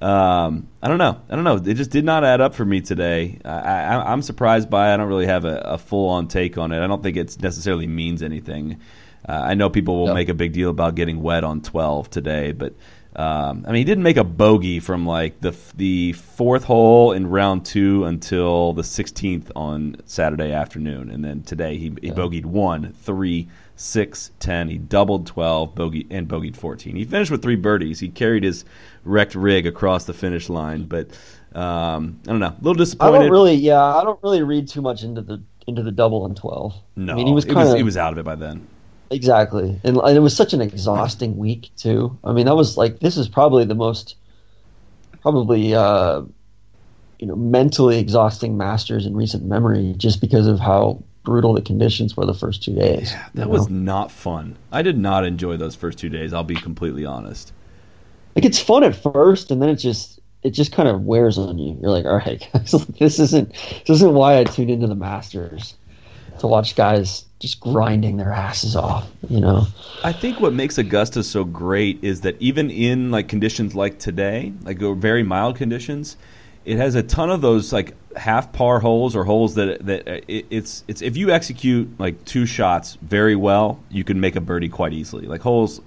um, 0.00 0.68
I 0.80 0.86
don't 0.86 0.98
know. 0.98 1.20
I 1.28 1.34
don't 1.34 1.44
know. 1.44 1.56
It 1.56 1.74
just 1.74 1.90
did 1.90 2.04
not 2.04 2.22
add 2.22 2.40
up 2.40 2.54
for 2.54 2.64
me 2.64 2.80
today. 2.80 3.40
I, 3.44 4.12
am 4.12 4.22
surprised 4.22 4.70
by. 4.70 4.90
it. 4.90 4.94
I 4.94 4.96
don't 4.96 5.08
really 5.08 5.26
have 5.26 5.44
a, 5.44 5.56
a 5.58 5.78
full 5.78 6.08
on 6.10 6.28
take 6.28 6.56
on 6.56 6.70
it. 6.70 6.84
I 6.84 6.86
don't 6.86 7.02
think 7.02 7.16
it 7.16 7.42
necessarily 7.42 7.88
means 7.88 8.22
anything. 8.22 8.80
Uh, 9.28 9.32
I 9.32 9.54
know 9.54 9.70
people 9.70 9.98
will 9.98 10.06
yep. 10.06 10.14
make 10.14 10.28
a 10.28 10.34
big 10.34 10.52
deal 10.52 10.70
about 10.70 10.94
getting 10.94 11.22
wet 11.22 11.44
on 11.44 11.60
12 11.60 12.10
today, 12.10 12.52
but 12.52 12.74
um, 13.14 13.66
I 13.68 13.72
mean, 13.72 13.80
he 13.80 13.84
didn't 13.84 14.04
make 14.04 14.16
a 14.16 14.24
bogey 14.24 14.80
from 14.80 15.04
like 15.04 15.40
the 15.40 15.54
the 15.76 16.12
fourth 16.12 16.64
hole 16.64 17.12
in 17.12 17.26
round 17.26 17.66
two 17.66 18.04
until 18.06 18.72
the 18.72 18.82
16th 18.82 19.50
on 19.54 19.96
Saturday 20.06 20.52
afternoon, 20.52 21.10
and 21.10 21.22
then 21.22 21.42
today 21.42 21.76
he, 21.76 21.92
he 22.00 22.08
yeah. 22.08 22.14
bogeyed 22.14 22.46
one, 22.46 22.94
three, 22.94 23.48
six, 23.76 24.30
ten. 24.40 24.66
He 24.66 24.78
doubled 24.78 25.26
12, 25.26 25.74
bogey 25.74 26.06
and 26.10 26.26
bogeyed 26.26 26.56
14. 26.56 26.96
He 26.96 27.04
finished 27.04 27.30
with 27.30 27.42
three 27.42 27.56
birdies. 27.56 28.00
He 28.00 28.08
carried 28.08 28.44
his 28.44 28.64
wrecked 29.04 29.34
rig 29.34 29.66
across 29.66 30.06
the 30.06 30.14
finish 30.14 30.48
line, 30.48 30.84
but 30.84 31.08
um, 31.54 32.18
I 32.26 32.30
don't 32.30 32.40
know, 32.40 32.46
a 32.46 32.56
little 32.62 32.74
disappointed. 32.74 33.14
I 33.14 33.18
don't 33.18 33.30
really, 33.30 33.54
yeah, 33.54 33.82
I 33.82 34.04
don't 34.04 34.22
really 34.22 34.42
read 34.42 34.68
too 34.68 34.80
much 34.80 35.02
into 35.02 35.20
the 35.20 35.42
into 35.66 35.82
the 35.82 35.92
double 35.92 36.24
and 36.24 36.34
12. 36.34 36.74
No, 36.96 37.12
I 37.12 37.16
mean, 37.16 37.26
he 37.26 37.34
was 37.34 37.44
kind 37.44 37.68
of 37.68 37.76
he 37.76 37.82
was 37.82 37.98
out 37.98 38.12
of 38.12 38.18
it 38.18 38.24
by 38.24 38.36
then. 38.36 38.66
Exactly, 39.12 39.78
and, 39.84 39.98
and, 39.98 40.16
it 40.16 40.20
was 40.20 40.34
such 40.34 40.54
an 40.54 40.62
exhausting 40.62 41.36
week 41.36 41.70
too. 41.76 42.18
I 42.24 42.32
mean, 42.32 42.46
that 42.46 42.56
was 42.56 42.78
like 42.78 43.00
this 43.00 43.18
is 43.18 43.28
probably 43.28 43.64
the 43.64 43.74
most, 43.74 44.16
probably 45.20 45.74
uh, 45.74 46.22
you 47.18 47.26
know, 47.26 47.36
mentally 47.36 47.98
exhausting 47.98 48.56
Masters 48.56 49.04
in 49.04 49.14
recent 49.14 49.44
memory, 49.44 49.94
just 49.98 50.20
because 50.20 50.46
of 50.46 50.58
how 50.58 51.02
brutal 51.24 51.52
the 51.52 51.60
conditions 51.60 52.16
were 52.16 52.24
the 52.24 52.34
first 52.34 52.62
two 52.62 52.74
days. 52.74 53.12
Yeah, 53.12 53.28
that 53.34 53.50
was 53.50 53.68
not 53.68 54.10
fun. 54.10 54.56
I 54.72 54.82
did 54.82 54.98
not 54.98 55.24
enjoy 55.26 55.58
those 55.58 55.76
first 55.76 55.98
two 55.98 56.08
days. 56.08 56.32
I'll 56.32 56.42
be 56.42 56.56
completely 56.56 57.04
honest. 57.04 57.52
Like 58.34 58.46
it's 58.46 58.58
fun 58.58 58.82
at 58.82 58.96
first, 58.96 59.50
and 59.50 59.60
then 59.60 59.68
it 59.68 59.76
just 59.76 60.20
it 60.42 60.50
just 60.50 60.72
kind 60.72 60.88
of 60.88 61.02
wears 61.02 61.36
on 61.36 61.58
you. 61.58 61.78
You're 61.80 61.90
like, 61.90 62.06
all 62.06 62.16
right, 62.16 62.48
guys, 62.54 62.72
this 62.98 63.18
isn't 63.18 63.52
this 63.86 63.96
isn't 63.96 64.14
why 64.14 64.38
I 64.38 64.44
tuned 64.44 64.70
into 64.70 64.86
the 64.86 64.94
Masters 64.94 65.74
to 66.38 66.46
watch 66.46 66.74
guys 66.74 67.24
just 67.38 67.60
grinding 67.60 68.16
their 68.16 68.32
asses 68.32 68.76
off, 68.76 69.10
you 69.28 69.40
know. 69.40 69.66
I 70.04 70.12
think 70.12 70.40
what 70.40 70.52
makes 70.52 70.78
Augusta 70.78 71.22
so 71.22 71.44
great 71.44 72.02
is 72.02 72.22
that 72.22 72.40
even 72.40 72.70
in 72.70 73.10
like 73.10 73.28
conditions 73.28 73.74
like 73.74 73.98
today, 73.98 74.52
like 74.62 74.78
very 74.78 75.22
mild 75.22 75.56
conditions, 75.56 76.16
it 76.64 76.76
has 76.76 76.94
a 76.94 77.02
ton 77.02 77.30
of 77.30 77.40
those 77.40 77.72
like 77.72 77.94
half 78.16 78.52
par 78.52 78.78
holes 78.78 79.16
or 79.16 79.24
holes 79.24 79.54
that 79.56 79.84
that 79.86 80.08
uh, 80.08 80.20
it, 80.28 80.46
it's 80.50 80.84
it's 80.86 81.02
if 81.02 81.16
you 81.16 81.30
execute 81.30 81.88
like 81.98 82.24
two 82.24 82.46
shots 82.46 82.96
very 83.02 83.36
well, 83.36 83.80
you 83.90 84.04
can 84.04 84.20
make 84.20 84.36
a 84.36 84.40
birdie 84.40 84.68
quite 84.68 84.92
easily. 84.92 85.26
Like 85.26 85.40
holes 85.40 85.80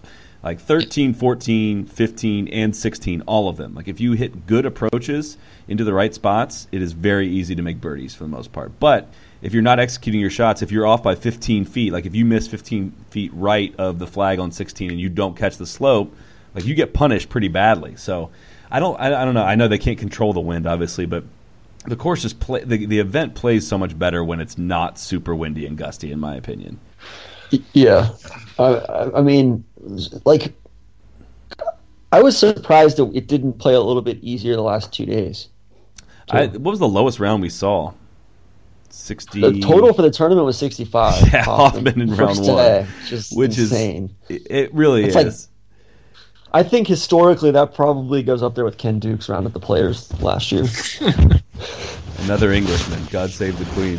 like 0.44 0.60
13, 0.60 1.16
14, 1.16 1.86
15 1.86 2.48
and 2.50 2.76
16, 2.76 3.22
all 3.22 3.50
of 3.50 3.58
them. 3.58 3.74
Like 3.74 3.88
if 3.88 4.00
you 4.00 4.14
hit 4.14 4.46
good 4.46 4.66
approaches 4.66 5.38
into 5.68 5.84
the 5.84 5.94
right 5.94 6.14
spots, 6.14 6.68
it 6.72 6.84
is 6.84 6.92
very 6.92 7.28
easy 7.28 7.56
to 7.56 7.64
make 7.64 7.82
birdies 7.82 8.14
for 8.14 8.26
the 8.26 8.30
most 8.30 8.52
part. 8.52 8.80
But 8.80 9.10
if 9.42 9.54
you're 9.54 9.64
not 9.64 9.80
executing 9.80 10.22
your 10.22 10.30
shots, 10.30 10.62
if 10.62 10.72
you're 10.72 10.88
off 10.88 11.04
by 11.04 11.16
15 11.16 11.66
feet, 11.66 11.94
like 11.94 12.06
if 12.06 12.16
you 12.16 12.26
miss 12.26 12.48
15 12.48 12.92
feet 13.10 13.32
right 13.34 13.74
of 13.78 14.00
the 14.00 14.08
flag 14.08 14.40
on 14.40 14.52
16 14.52 14.92
and 14.92 15.00
you 15.00 15.10
don't 15.10 15.36
catch 15.36 15.58
the 15.58 15.66
slope, 15.66 16.16
like 16.54 16.66
you 16.66 16.74
get 16.76 16.94
punished 16.94 17.30
pretty 17.30 17.48
badly. 17.48 17.96
So 17.96 18.32
I 18.72 18.80
don't, 18.80 19.00
I, 19.00 19.22
I 19.22 19.26
don't 19.26 19.34
know. 19.34 19.44
I 19.44 19.56
know 19.56 19.68
they 19.68 19.78
can't 19.78 20.00
control 20.00 20.34
the 20.34 20.40
wind, 20.40 20.66
obviously, 20.66 21.06
but 21.06 21.24
the 21.86 21.96
course 21.96 22.22
just 22.22 22.40
play 22.40 22.64
the, 22.64 22.86
the 22.86 23.00
event 23.00 23.36
plays 23.36 23.68
so 23.68 23.78
much 23.78 23.98
better 23.98 24.24
when 24.24 24.40
it's 24.40 24.58
not 24.58 24.98
super 24.98 25.36
windy 25.36 25.66
and 25.66 25.78
gusty, 25.78 26.12
in 26.12 26.20
my 26.20 26.36
opinion. 26.36 26.80
Yeah, 27.74 28.10
I, 28.58 29.12
I 29.16 29.22
mean, 29.22 29.64
like 30.26 30.54
I 32.12 32.22
was 32.22 32.38
surprised 32.38 32.98
that 32.98 33.12
it 33.16 33.28
didn't 33.28 33.60
play 33.60 33.74
a 33.74 33.82
little 33.82 34.02
bit 34.02 34.18
easier 34.24 34.56
the 34.56 34.62
last 34.62 34.92
two 34.92 35.06
days. 35.06 35.50
I, 36.32 36.48
what 36.48 36.72
was 36.72 36.80
the 36.80 36.88
lowest 36.88 37.20
round 37.20 37.44
we 37.44 37.50
saw? 37.50 37.94
60 38.96 39.42
the 39.42 39.60
total 39.60 39.94
for 39.94 40.02
the 40.02 40.10
tournament 40.10 40.46
was 40.46 40.58
65 40.58 41.28
yeah 41.34 41.44
Hoffman 41.44 42.02
in 42.02 42.16
round 42.16 42.40
one 42.40 42.46
day, 42.46 42.88
which 43.34 43.58
insane. 43.58 44.16
is 44.30 44.42
it 44.50 44.74
really 44.74 45.06
it's 45.06 45.16
is 45.16 45.48
like, 45.48 45.56
I 46.56 46.64
think 46.64 46.88
historically 46.88 47.52
that 47.52 47.76
probably 47.76 48.24
goes 48.24 48.42
up 48.42 48.56
there 48.56 48.64
with 48.64 48.78
Ken 48.78 48.98
Duke's 48.98 49.28
round 49.28 49.46
at 49.46 49.52
the 49.52 49.60
Players 49.60 50.10
last 50.22 50.54
year. 50.54 50.64
Another 52.20 52.54
Englishman. 52.54 53.06
God 53.12 53.30
save 53.30 53.60
the 53.60 53.66
Queen. 53.74 53.98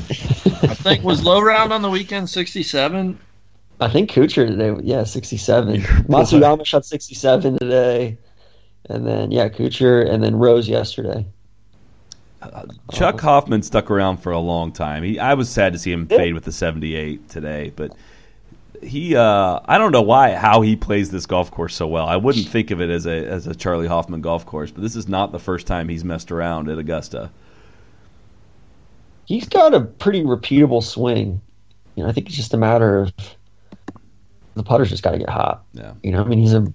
I 0.63 0.75
think 0.75 1.05
was 1.05 1.23
low 1.23 1.43
round 1.43 1.75
on 1.75 1.83
the 1.83 1.91
weekend 1.91 2.31
67. 2.31 3.19
I 3.79 3.89
think 3.91 4.11
Kuchar 4.11 4.49
today, 4.49 4.75
yeah, 4.83 5.05
67. 5.05 5.81
Matsuyama 6.09 6.65
shot 6.65 6.87
67 6.87 7.59
today, 7.59 8.17
and 8.89 9.07
then 9.07 9.33
yeah, 9.33 9.51
Kuchar, 9.51 10.11
and 10.11 10.25
then 10.25 10.37
Rose 10.37 10.67
yesterday. 10.67 11.27
Chuck 12.93 13.21
Hoffman 13.21 13.63
stuck 13.63 13.91
around 13.91 14.19
for 14.19 14.33
a 14.33 14.39
long 14.39 14.73
time. 14.73 15.03
He, 15.03 15.19
I 15.19 15.35
was 15.35 15.49
sad 15.49 15.73
to 15.73 15.79
see 15.79 15.93
him 15.93 16.07
fade 16.07 16.35
with 16.35 16.45
the 16.45 16.53
78 16.53 17.29
today, 17.29 17.73
but 17.75 17.93
he 18.83 19.17
uh, 19.17 19.61
I 19.65 19.79
don't 19.79 19.93
know 19.93 20.03
why 20.03 20.35
how 20.35 20.61
he 20.61 20.77
plays 20.77 21.11
this 21.11 21.27
golf 21.27 21.51
course 21.51 21.75
so 21.75 21.87
well. 21.87 22.07
I 22.07 22.17
wouldn't 22.17 22.49
think 22.49 22.71
of 22.71 22.81
it 22.81 22.91
as 22.91 23.07
a 23.07 23.27
as 23.27 23.47
a 23.47 23.55
Charley 23.55 23.87
Hoffman 23.87 24.21
golf 24.21 24.47
course, 24.47 24.71
but 24.71 24.83
this 24.83 24.97
is 24.97 25.09
not 25.09 25.33
the 25.33 25.39
first 25.39 25.67
time 25.67 25.89
he's 25.89 26.05
messed 26.05 26.31
around 26.31 26.69
at 26.69 26.79
Augusta. 26.79 27.31
He's 29.25 29.49
got 29.49 29.75
a 29.75 29.81
pretty 29.81 30.23
repeatable 30.23 30.83
swing. 30.83 31.41
You 31.95 32.05
know, 32.05 32.09
I 32.09 32.13
think 32.13 32.29
it's 32.29 32.37
just 32.37 32.55
a 32.55 32.59
matter 32.59 33.01
of 33.01 33.13
the 34.55 34.63
putter's 34.63 34.91
just 34.91 35.03
got 35.03 35.13
to 35.13 35.19
get 35.19 35.29
hot. 35.29 35.65
Yeah. 35.73 35.95
You 36.03 36.13
know, 36.13 36.23
I 36.23 36.25
mean, 36.25 36.39
he's 36.39 36.55
a 36.55 36.73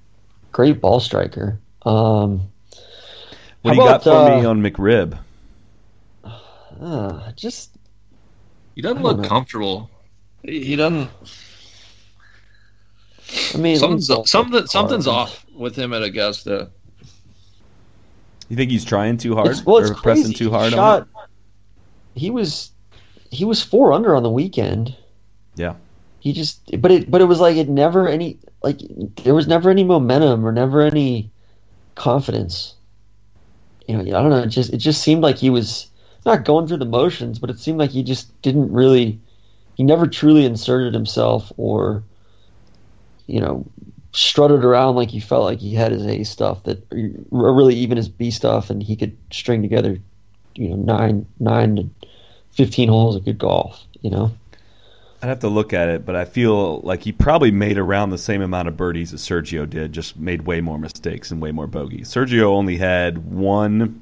great 0.52 0.82
ball 0.82 1.00
striker. 1.00 1.60
Um, 1.84 2.52
what 3.62 3.72
do 3.72 3.78
you 3.78 3.82
about, 3.84 4.04
got 4.04 4.04
for 4.04 4.32
uh, 4.32 4.38
me 4.40 4.46
on 4.46 4.62
McRib? 4.62 5.18
Uh, 6.80 7.32
just 7.34 7.72
he 8.76 8.82
doesn't 8.82 9.04
look 9.04 9.20
know. 9.20 9.28
comfortable. 9.28 9.90
He, 10.44 10.64
he, 10.64 10.76
doesn't. 10.76 11.10
I 13.54 13.58
mean, 13.58 13.78
something's 13.78 14.08
something, 14.30 14.66
something's 14.68 15.08
off 15.08 15.46
with 15.54 15.76
him 15.76 15.94
at 15.94 16.04
Augusta. 16.04 16.70
You 18.50 18.58
think 18.58 18.72
he's 18.72 18.84
trying 18.84 19.18
too 19.18 19.36
hard 19.36 19.48
it's, 19.48 19.66
well, 19.66 19.78
it's 19.78 19.92
or 19.92 19.94
crazy. 19.94 20.24
pressing 20.24 20.34
too 20.34 20.50
hard 20.50 20.66
he 20.66 20.72
shot, 20.72 21.08
on 21.16 21.24
it? 21.24 22.20
He 22.20 22.30
was 22.30 22.72
he 23.30 23.46
was 23.46 23.64
four 23.64 23.94
under 23.94 24.16
on 24.16 24.24
the 24.24 24.30
weekend. 24.30 24.96
Yeah. 25.56 25.76
He 26.20 26.34
just 26.34 26.82
but 26.82 26.92
it 26.92 27.10
but 27.10 27.22
it 27.22 27.26
was 27.26 27.40
like 27.40 27.56
it 27.56 27.70
never 27.70 28.08
any 28.08 28.38
like 28.62 28.80
there 29.24 29.34
was 29.34 29.48
never 29.48 29.70
any 29.70 29.84
momentum 29.84 30.46
or 30.46 30.52
never 30.52 30.82
any 30.82 31.32
confidence. 31.96 32.76
You 33.88 33.98
know, 33.98 34.02
I 34.02 34.22
don't 34.22 34.30
know, 34.30 34.44
it 34.44 34.48
just 34.48 34.74
it 34.74 34.78
just 34.78 35.02
seemed 35.02 35.24
like 35.24 35.38
he 35.38 35.50
was 35.50 35.88
not 36.26 36.46
going 36.46 36.68
through 36.68 36.78
the 36.78 36.86
motions, 36.86 37.40
but 37.40 37.50
it 37.50 37.60
seemed 37.60 37.80
like 37.80 37.92
he 37.92 38.04
just 38.04 38.42
didn't 38.42 38.72
really, 38.72 39.20
he 39.76 39.84
never 39.84 40.08
truly 40.08 40.46
inserted 40.46 40.94
himself 40.94 41.52
or, 41.58 42.04
you 43.28 43.40
know, 43.40 43.66
strutted 44.14 44.66
around 44.66 44.96
like 44.96 45.10
he 45.10 45.20
felt 45.20 45.46
like 45.46 45.60
he 45.60 45.74
had 45.74 45.92
his 45.92 46.06
A 46.06 46.24
stuff 46.24 46.64
that, 46.64 46.86
or 47.32 47.54
really 47.54 47.76
even 47.76 47.98
his 47.98 48.10
B 48.10 48.30
stuff, 48.30 48.70
and 48.70 48.84
he 48.84 48.96
could 48.96 49.18
string 49.32 49.62
together, 49.62 49.98
you 50.56 50.70
know, 50.70 50.76
nine 50.76 51.26
nine 51.40 51.76
to 51.78 51.90
fifteen 52.52 52.90
holes 52.90 53.16
of 53.16 53.24
good 53.24 53.38
golf. 53.38 53.82
You 54.02 54.10
know. 54.12 54.32
I'd 55.22 55.28
have 55.28 55.40
to 55.40 55.50
look 55.50 55.72
at 55.72 55.88
it, 55.88 56.04
but 56.04 56.16
I 56.16 56.26
feel 56.26 56.80
like 56.80 57.04
he 57.04 57.12
probably 57.12 57.52
made 57.52 57.78
around 57.78 58.10
the 58.10 58.18
same 58.18 58.42
amount 58.42 58.68
of 58.68 58.76
birdies 58.76 59.14
as 59.14 59.22
Sergio 59.22 59.70
did, 59.70 59.94
just 59.94 60.18
made 60.18 60.42
way 60.42 60.62
more 60.62 60.80
mistakes 60.80 61.30
and 61.30 61.40
way 61.40 61.52
more 61.52 61.68
bogeys. 61.68 62.10
Sergio 62.10 62.46
only 62.46 62.76
had 62.76 63.20
one. 63.32 64.01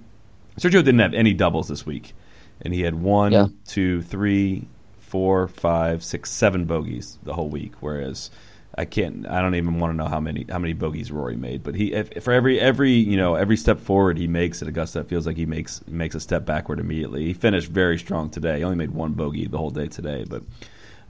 Sergio 0.60 0.84
didn't 0.84 1.00
have 1.00 1.14
any 1.14 1.34
doubles 1.34 1.68
this 1.68 1.86
week, 1.86 2.14
and 2.62 2.74
he 2.74 2.82
had 2.82 2.96
one, 2.96 3.32
Yeah. 3.32 3.48
two, 3.66 4.02
three, 4.02 4.68
four, 5.00 5.48
five, 5.48 6.04
six, 6.04 6.30
seven 6.30 6.66
bogeys 6.66 7.18
the 7.24 7.34
whole 7.34 7.50
week. 7.50 7.74
Whereas 7.80 8.30
I 8.78 8.86
can't. 8.86 9.28
I 9.28 9.42
don't 9.42 9.56
even 9.56 9.80
want 9.80 9.94
to 9.94 9.98
know 9.98 10.08
how 10.10 10.20
many 10.20 10.46
how 10.50 10.60
many 10.60 10.74
bogeys 10.74 11.12
Rory 11.12 11.36
made. 11.36 11.64
But 11.64 11.76
he 11.76 11.94
if, 11.94 12.24
for 12.24 12.34
every 12.34 12.60
every 12.60 12.92
you 12.92 13.18
know 13.18 13.36
every 13.36 13.58
step 13.58 13.80
forward 13.80 14.18
he 14.18 14.28
makes 14.28 14.62
at 14.62 14.68
Augusta, 14.68 15.00
it 15.00 15.08
feels 15.08 15.26
like 15.26 15.38
he 15.38 15.46
makes 15.46 15.82
makes 15.88 16.16
a 16.16 16.20
step 16.20 16.46
backward 16.46 16.80
immediately. 16.80 17.26
He 17.26 17.34
finished 17.34 17.70
very 17.70 17.98
strong 17.98 18.30
today. 18.30 18.58
He 18.58 18.64
only 18.64 18.78
made 18.78 18.92
one 18.92 19.14
bogey 19.14 19.48
the 19.48 19.58
whole 19.58 19.72
day 19.72 19.88
today, 19.88 20.26
but. 20.28 20.44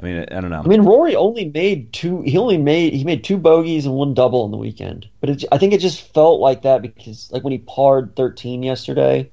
I 0.02 0.06
mean, 0.06 0.26
I, 0.32 0.40
don't 0.40 0.50
know. 0.50 0.62
I 0.64 0.66
mean, 0.66 0.84
Rory 0.84 1.14
only 1.18 1.50
made 1.50 1.92
two. 1.92 2.22
He 2.22 2.38
only 2.38 2.58
made 2.58 2.94
he 2.94 3.04
made 3.04 3.22
two 3.22 3.36
bogeys 3.38 3.86
and 3.86 3.94
one 3.94 4.14
double 4.14 4.46
in 4.46 4.52
the 4.52 4.58
weekend. 4.58 5.10
But 5.20 5.30
it, 5.30 5.44
I 5.52 5.58
think 5.58 5.74
it 5.74 5.82
just 5.82 6.14
felt 6.14 6.40
like 6.40 6.62
that 6.62 6.82
because, 6.82 7.30
like, 7.34 7.44
when 7.44 7.52
he 7.52 7.58
parred 7.58 8.16
13 8.16 8.64
yesterday 8.64 9.30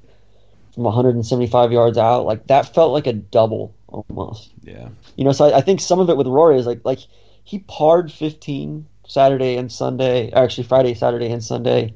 from 0.76 0.84
175 0.84 1.72
yards 1.72 1.96
out, 1.96 2.26
like 2.26 2.46
that 2.48 2.74
felt 2.74 2.92
like 2.92 3.06
a 3.06 3.14
double 3.14 3.74
almost. 3.88 4.52
yeah, 4.62 4.90
You 5.16 5.24
know, 5.24 5.32
so 5.32 5.46
I, 5.46 5.58
I 5.58 5.60
think 5.62 5.80
some 5.80 6.00
of 6.00 6.10
it 6.10 6.18
with 6.18 6.26
Rory 6.26 6.58
is 6.58 6.66
like 6.66 6.82
like 6.84 6.98
he 7.44 7.60
parred 7.60 8.12
15 8.12 8.86
Saturday 9.08 9.56
and 9.56 9.72
Sunday, 9.72 10.30
actually 10.32 10.64
Friday, 10.64 10.92
Saturday, 10.92 11.30
and 11.30 11.42
Sunday. 11.42 11.94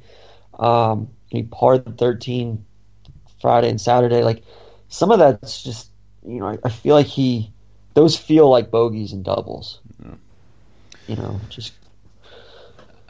Um, 0.58 1.10
he 1.28 1.42
parred 1.42 1.98
13 1.98 2.64
Friday 3.42 3.68
and 3.68 3.80
Saturday. 3.80 4.22
Like 4.22 4.42
some 4.88 5.10
of 5.10 5.18
that's 5.18 5.62
just 5.62 5.90
you 6.26 6.40
know 6.40 6.46
I, 6.46 6.58
I 6.64 6.70
feel 6.70 6.94
like 6.94 7.06
he 7.06 7.52
those 7.92 8.16
feel 8.16 8.48
like 8.48 8.70
bogeys 8.70 9.12
and 9.12 9.22
doubles. 9.22 9.78
Yeah. 10.02 10.14
You 11.06 11.16
know, 11.16 11.38
just 11.50 11.74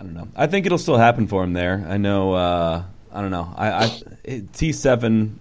I 0.00 0.02
don't 0.02 0.14
know. 0.14 0.26
I 0.34 0.48
think 0.48 0.66
it'll 0.66 0.78
still 0.78 0.98
happen 0.98 1.28
for 1.28 1.44
him 1.44 1.52
there. 1.52 1.86
I 1.88 1.96
know. 1.96 2.32
Uh, 2.32 2.82
I 3.12 3.20
don't 3.20 3.30
know. 3.30 3.52
I, 3.56 3.84
I 3.84 4.42
T 4.52 4.72
seven. 4.72 5.38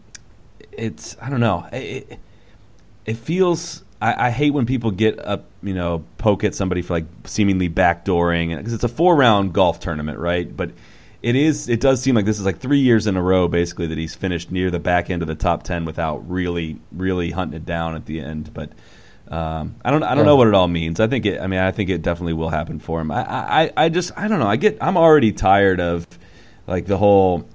It's 0.71 1.17
I 1.21 1.29
don't 1.29 1.39
know. 1.39 1.67
It, 1.71 2.19
it 3.05 3.17
feels. 3.17 3.83
I, 4.01 4.27
I 4.27 4.29
hate 4.29 4.51
when 4.51 4.65
people 4.65 4.91
get 4.91 5.19
up, 5.19 5.45
you 5.61 5.73
know, 5.73 6.05
poke 6.17 6.43
at 6.45 6.55
somebody 6.55 6.81
for 6.81 6.93
like 6.93 7.05
seemingly 7.25 7.69
backdooring, 7.69 8.55
because 8.57 8.71
it's 8.73 8.85
a 8.85 8.89
four 8.89 9.15
round 9.15 9.53
golf 9.53 9.79
tournament, 9.79 10.19
right? 10.19 10.55
But 10.55 10.71
it 11.21 11.35
is. 11.35 11.67
It 11.67 11.81
does 11.81 12.01
seem 12.01 12.15
like 12.15 12.23
this 12.25 12.39
is 12.39 12.45
like 12.45 12.59
three 12.59 12.79
years 12.79 13.07
in 13.07 13.17
a 13.17 13.21
row, 13.21 13.47
basically, 13.49 13.87
that 13.87 13.97
he's 13.97 14.15
finished 14.15 14.51
near 14.51 14.71
the 14.71 14.79
back 14.79 15.09
end 15.09 15.21
of 15.21 15.27
the 15.27 15.35
top 15.35 15.63
ten 15.63 15.83
without 15.83 16.29
really, 16.29 16.79
really 16.93 17.31
hunting 17.31 17.57
it 17.57 17.65
down 17.65 17.95
at 17.95 18.05
the 18.05 18.21
end. 18.21 18.53
But 18.53 18.71
um, 19.27 19.75
I 19.83 19.91
don't. 19.91 20.01
I 20.03 20.09
don't 20.15 20.19
Yeah. 20.19 20.23
know 20.23 20.35
what 20.37 20.47
it 20.47 20.53
all 20.53 20.69
means. 20.69 21.01
I 21.01 21.07
think 21.07 21.25
it. 21.25 21.41
I 21.41 21.47
mean, 21.47 21.59
I 21.59 21.71
think 21.71 21.89
it 21.89 22.01
definitely 22.01 22.33
will 22.33 22.49
happen 22.49 22.79
for 22.79 23.01
him. 23.01 23.11
I. 23.11 23.63
I. 23.63 23.71
I 23.75 23.89
just. 23.89 24.13
I 24.17 24.29
don't 24.29 24.39
know. 24.39 24.47
I 24.47 24.55
get. 24.55 24.77
I'm 24.79 24.95
already 24.95 25.33
tired 25.33 25.81
of 25.81 26.07
like 26.67 26.85
the 26.85 26.97
whole. 26.97 27.45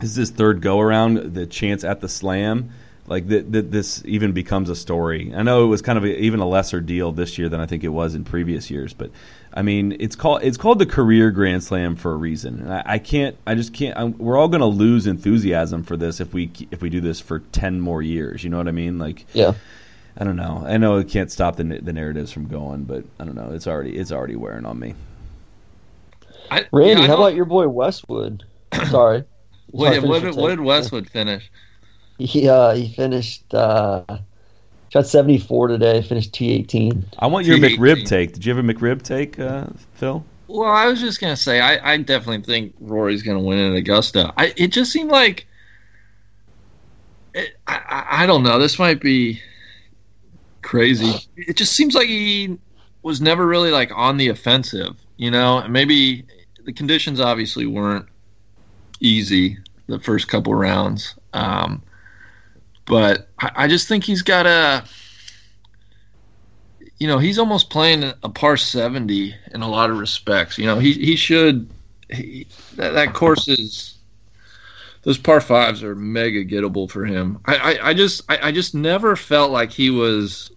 This 0.00 0.10
is 0.10 0.16
his 0.16 0.30
third 0.30 0.60
go 0.60 0.80
around. 0.80 1.34
The 1.34 1.46
chance 1.46 1.84
at 1.84 2.00
the 2.00 2.08
slam. 2.08 2.70
Like 3.06 3.28
that. 3.28 3.52
That 3.52 3.70
this 3.70 4.02
even 4.06 4.32
becomes 4.32 4.70
a 4.70 4.76
story. 4.76 5.32
I 5.34 5.42
know 5.42 5.64
it 5.64 5.68
was 5.68 5.82
kind 5.82 5.98
of 5.98 6.04
a, 6.04 6.20
even 6.20 6.40
a 6.40 6.48
lesser 6.48 6.80
deal 6.80 7.12
this 7.12 7.38
year 7.38 7.48
than 7.48 7.60
I 7.60 7.66
think 7.66 7.84
it 7.84 7.88
was 7.88 8.14
in 8.14 8.24
previous 8.24 8.70
years. 8.70 8.94
But 8.94 9.10
I 9.52 9.62
mean, 9.62 9.96
it's 10.00 10.16
called. 10.16 10.42
It's 10.42 10.56
called 10.56 10.78
the 10.78 10.86
career 10.86 11.30
Grand 11.30 11.62
Slam 11.62 11.96
for 11.96 12.12
a 12.12 12.16
reason. 12.16 12.60
And 12.60 12.72
I, 12.72 12.82
I 12.86 12.98
can't. 12.98 13.36
I 13.46 13.54
just 13.54 13.74
can't. 13.74 13.96
I'm, 13.98 14.16
we're 14.18 14.38
all 14.38 14.48
going 14.48 14.60
to 14.60 14.66
lose 14.66 15.06
enthusiasm 15.06 15.82
for 15.82 15.96
this 15.96 16.20
if 16.20 16.32
we 16.32 16.50
if 16.70 16.80
we 16.80 16.88
do 16.88 17.00
this 17.00 17.20
for 17.20 17.40
ten 17.40 17.80
more 17.80 18.02
years. 18.02 18.42
You 18.42 18.50
know 18.50 18.58
what 18.58 18.68
I 18.68 18.72
mean? 18.72 18.98
Like. 18.98 19.26
yeah. 19.32 19.52
I 20.16 20.22
don't 20.22 20.36
know. 20.36 20.62
I 20.64 20.76
know 20.76 20.98
it 20.98 21.08
can't 21.08 21.30
stop 21.30 21.56
the 21.56 21.64
the 21.64 21.92
narratives 21.92 22.30
from 22.30 22.46
going, 22.46 22.84
but 22.84 23.04
I 23.18 23.24
don't 23.24 23.34
know. 23.34 23.50
It's 23.52 23.66
already 23.66 23.96
it's 23.96 24.12
already 24.12 24.36
wearing 24.36 24.64
on 24.64 24.78
me. 24.78 24.94
I, 26.50 26.66
Randy, 26.72 27.02
yeah, 27.02 27.06
I 27.06 27.08
how 27.08 27.14
about 27.14 27.34
your 27.34 27.46
boy 27.46 27.68
Westwood? 27.68 28.44
Sorry. 28.90 29.24
What, 29.74 29.92
Sorry, 29.92 30.08
what, 30.08 30.22
did, 30.22 30.36
what 30.36 30.48
did 30.50 30.60
Westwood 30.60 31.10
finish? 31.10 31.50
He 32.18 32.48
uh 32.48 32.74
he 32.74 32.94
finished 32.94 33.52
uh 33.52 34.04
shot 34.90 35.04
74 35.08 35.66
today. 35.66 36.00
Finished 36.00 36.32
T18. 36.32 37.02
I 37.18 37.26
want 37.26 37.44
your 37.44 37.58
T18. 37.58 37.76
McRib 37.76 38.06
take. 38.06 38.34
Did 38.34 38.46
you 38.46 38.54
have 38.54 38.64
a 38.64 38.72
McRib 38.72 39.02
take, 39.02 39.40
uh, 39.40 39.66
Phil? 39.94 40.24
Well, 40.46 40.70
I 40.70 40.86
was 40.86 41.00
just 41.00 41.20
gonna 41.20 41.36
say, 41.36 41.58
I, 41.60 41.94
I 41.94 41.96
definitely 41.96 42.42
think 42.42 42.76
Rory's 42.78 43.24
gonna 43.24 43.40
win 43.40 43.58
at 43.58 43.74
Augusta. 43.74 44.32
I, 44.36 44.54
it 44.56 44.68
just 44.68 44.92
seemed 44.92 45.10
like, 45.10 45.44
it, 47.34 47.56
I, 47.66 47.74
I, 47.74 48.22
I 48.22 48.26
don't 48.26 48.44
know. 48.44 48.60
This 48.60 48.78
might 48.78 49.00
be 49.00 49.42
crazy. 50.62 51.14
It 51.36 51.56
just 51.56 51.72
seems 51.72 51.96
like 51.96 52.06
he 52.06 52.60
was 53.02 53.20
never 53.20 53.44
really 53.44 53.72
like 53.72 53.90
on 53.92 54.18
the 54.18 54.28
offensive, 54.28 54.94
you 55.16 55.32
know. 55.32 55.58
And 55.58 55.72
maybe 55.72 56.26
the 56.64 56.72
conditions 56.72 57.18
obviously 57.18 57.66
weren't 57.66 58.06
easy 59.00 59.58
the 59.86 59.98
first 59.98 60.28
couple 60.28 60.54
rounds, 60.54 61.14
um, 61.32 61.82
but 62.86 63.28
I, 63.38 63.50
I 63.56 63.68
just 63.68 63.88
think 63.88 64.04
he's 64.04 64.22
got 64.22 64.46
a 64.46 64.84
you 66.98 67.08
know, 67.08 67.18
he's 67.18 67.38
almost 67.38 67.70
playing 67.70 68.04
a 68.22 68.28
par 68.28 68.56
70 68.56 69.34
in 69.52 69.62
a 69.62 69.68
lot 69.68 69.90
of 69.90 69.98
respects. 69.98 70.58
You 70.58 70.66
know, 70.66 70.78
he 70.78 70.92
he 70.92 71.16
should 71.16 71.68
he, 72.10 72.46
that, 72.76 72.92
that 72.94 73.14
course 73.14 73.48
is 73.48 73.98
those 75.02 75.18
par 75.18 75.40
fives 75.40 75.82
are 75.82 75.94
mega 75.94 76.44
gettable 76.44 76.90
for 76.90 77.04
him. 77.04 77.38
I, 77.44 77.56
I, 77.56 77.88
I 77.90 77.94
just 77.94 78.22
I, 78.30 78.48
I 78.48 78.52
just 78.52 78.74
never 78.74 79.16
felt 79.16 79.50
like 79.50 79.70
he 79.70 79.90
was 79.90 80.50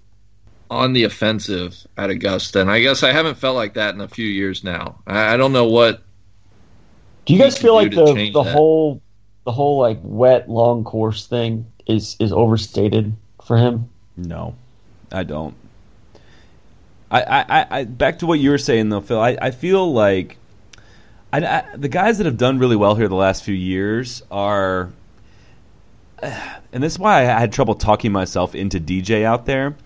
on 0.69 0.93
the 0.93 1.05
offensive 1.05 1.85
at 1.97 2.09
Augusta, 2.09 2.61
and 2.61 2.69
I 2.71 2.81
guess 2.81 3.03
I 3.03 3.11
haven't 3.11 3.35
felt 3.35 3.55
like 3.55 3.73
that 3.73 3.95
in 3.95 4.01
a 4.01 4.07
few 4.07 4.27
years 4.27 4.63
now. 4.63 4.99
I, 5.07 5.33
I 5.33 5.37
don't 5.37 5.53
know 5.53 5.65
what 5.65 6.03
Do 7.25 7.33
you 7.33 7.39
guys 7.39 7.57
feel 7.57 7.73
like 7.73 7.91
the 7.91 8.29
the 8.31 8.43
that. 8.43 8.51
whole 8.53 9.01
the 9.47 9.53
whole 9.53 9.79
like 9.79 9.99
wet 10.03 10.49
long 10.49 10.83
course 10.83 11.25
thing 11.25 11.65
is 11.87 12.17
is 12.19 12.33
overstated 12.33 13.13
for 13.45 13.55
him? 13.55 13.89
No, 14.17 14.55
I 15.09 15.23
don't. 15.23 15.55
I, 17.09 17.21
I, 17.21 17.79
I- 17.79 17.83
back 17.85 18.19
to 18.19 18.25
what 18.25 18.39
you 18.39 18.49
were 18.49 18.57
saying 18.57 18.89
though, 18.89 18.99
Phil. 18.99 19.21
I, 19.21 19.37
I 19.41 19.51
feel 19.51 19.93
like 19.93 20.35
I, 21.31 21.45
I, 21.45 21.63
the 21.77 21.87
guys 21.87 22.17
that 22.17 22.25
have 22.25 22.37
done 22.37 22.59
really 22.59 22.75
well 22.75 22.93
here 22.95 23.07
the 23.07 23.15
last 23.15 23.45
few 23.45 23.53
years 23.55 24.21
are, 24.29 24.91
and 26.21 26.83
this 26.83 26.93
is 26.93 26.99
why 26.99 27.21
I 27.21 27.39
had 27.39 27.53
trouble 27.53 27.75
talking 27.75 28.11
myself 28.11 28.53
into 28.53 28.81
DJ 28.81 29.23
out 29.23 29.45
there. 29.45 29.77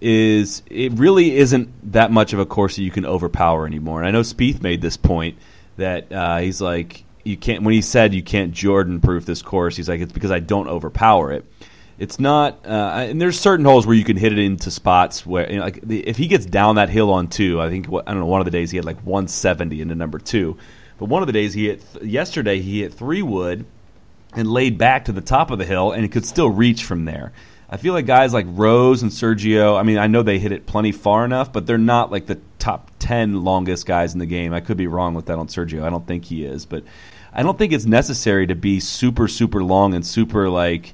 Is 0.00 0.62
it 0.66 0.92
really 0.92 1.36
isn't 1.36 1.92
that 1.92 2.12
much 2.12 2.32
of 2.32 2.38
a 2.38 2.46
course 2.46 2.76
that 2.76 2.82
you 2.82 2.92
can 2.92 3.04
overpower 3.04 3.66
anymore? 3.66 3.98
And 3.98 4.06
I 4.06 4.12
know 4.12 4.20
Spieth 4.20 4.62
made 4.62 4.80
this 4.80 4.96
point 4.96 5.38
that 5.76 6.12
uh, 6.12 6.38
he's 6.38 6.60
like 6.60 7.02
you 7.24 7.36
can't 7.36 7.62
when 7.62 7.74
he 7.74 7.82
said 7.82 8.14
you 8.14 8.22
can't 8.22 8.52
Jordan 8.52 9.00
proof 9.00 9.24
this 9.24 9.42
course. 9.42 9.76
He's 9.76 9.88
like 9.88 10.00
it's 10.00 10.12
because 10.12 10.30
I 10.30 10.40
don't 10.40 10.68
overpower 10.68 11.32
it. 11.32 11.44
It's 11.98 12.18
not, 12.18 12.66
uh, 12.66 13.06
and 13.10 13.20
there's 13.20 13.38
certain 13.38 13.64
holes 13.64 13.86
where 13.86 13.94
you 13.94 14.02
can 14.02 14.16
hit 14.16 14.32
it 14.32 14.38
into 14.38 14.70
spots 14.70 15.24
where, 15.24 15.48
you 15.48 15.58
know, 15.58 15.64
like, 15.64 15.80
the, 15.82 16.00
if 16.00 16.16
he 16.16 16.26
gets 16.26 16.44
down 16.46 16.76
that 16.76 16.88
hill 16.88 17.12
on 17.12 17.28
two, 17.28 17.60
I 17.60 17.68
think 17.68 17.86
I 17.86 18.10
don't 18.10 18.20
know. 18.20 18.26
One 18.26 18.40
of 18.40 18.44
the 18.44 18.50
days 18.50 18.70
he 18.70 18.76
had 18.76 18.84
like 18.84 19.00
170 19.02 19.80
into 19.80 19.94
number 19.94 20.18
two, 20.18 20.56
but 20.98 21.08
one 21.08 21.22
of 21.22 21.26
the 21.26 21.32
days 21.32 21.54
he 21.54 21.66
hit 21.66 21.84
yesterday 22.02 22.60
he 22.60 22.80
hit 22.82 22.94
three 22.94 23.22
wood 23.22 23.66
and 24.34 24.50
laid 24.50 24.78
back 24.78 25.04
to 25.04 25.12
the 25.12 25.20
top 25.20 25.50
of 25.50 25.58
the 25.58 25.64
hill 25.64 25.92
and 25.92 26.04
it 26.04 26.10
could 26.12 26.24
still 26.24 26.48
reach 26.48 26.84
from 26.84 27.04
there. 27.04 27.32
I 27.72 27.78
feel 27.78 27.94
like 27.94 28.04
guys 28.04 28.34
like 28.34 28.44
Rose 28.50 29.00
and 29.00 29.10
Sergio. 29.10 29.80
I 29.80 29.82
mean, 29.82 29.96
I 29.96 30.06
know 30.06 30.22
they 30.22 30.38
hit 30.38 30.52
it 30.52 30.66
plenty 30.66 30.92
far 30.92 31.24
enough, 31.24 31.54
but 31.54 31.66
they're 31.66 31.78
not 31.78 32.12
like 32.12 32.26
the 32.26 32.38
top 32.58 32.90
ten 32.98 33.44
longest 33.44 33.86
guys 33.86 34.12
in 34.12 34.18
the 34.18 34.26
game. 34.26 34.52
I 34.52 34.60
could 34.60 34.76
be 34.76 34.86
wrong 34.86 35.14
with 35.14 35.26
that 35.26 35.38
on 35.38 35.46
Sergio. 35.46 35.82
I 35.82 35.88
don't 35.88 36.06
think 36.06 36.26
he 36.26 36.44
is, 36.44 36.66
but 36.66 36.84
I 37.32 37.42
don't 37.42 37.56
think 37.56 37.72
it's 37.72 37.86
necessary 37.86 38.46
to 38.48 38.54
be 38.54 38.78
super 38.78 39.26
super 39.26 39.64
long 39.64 39.94
and 39.94 40.04
super 40.04 40.50
like 40.50 40.92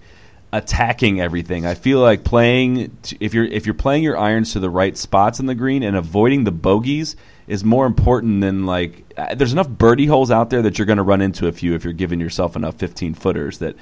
attacking 0.53 1.21
everything. 1.21 1.67
I 1.67 1.75
feel 1.75 1.99
like 1.99 2.23
playing 2.23 2.97
if 3.19 3.35
you're 3.35 3.45
if 3.45 3.67
you're 3.67 3.75
playing 3.75 4.05
your 4.05 4.17
irons 4.17 4.53
to 4.53 4.61
the 4.61 4.71
right 4.71 4.97
spots 4.97 5.41
in 5.41 5.47
the 5.47 5.57
green 5.57 5.83
and 5.83 5.97
avoiding 5.97 6.45
the 6.45 6.53
bogeys 6.53 7.17
is 7.49 7.65
more 7.65 7.87
important 7.87 8.41
than 8.41 8.67
like 8.67 9.03
uh, 9.17 9.35
there's 9.35 9.53
enough 9.53 9.69
birdie 9.69 10.07
holes 10.07 10.31
out 10.31 10.49
there 10.51 10.63
that 10.63 10.79
you're 10.79 10.87
going 10.87 10.99
to 10.99 11.03
run 11.03 11.23
into 11.23 11.49
a 11.49 11.53
few 11.53 11.75
if 11.75 11.83
you're 11.83 11.93
giving 11.93 12.21
yourself 12.21 12.55
enough 12.55 12.77
15 12.77 13.15
footers 13.15 13.59
that 13.59 13.75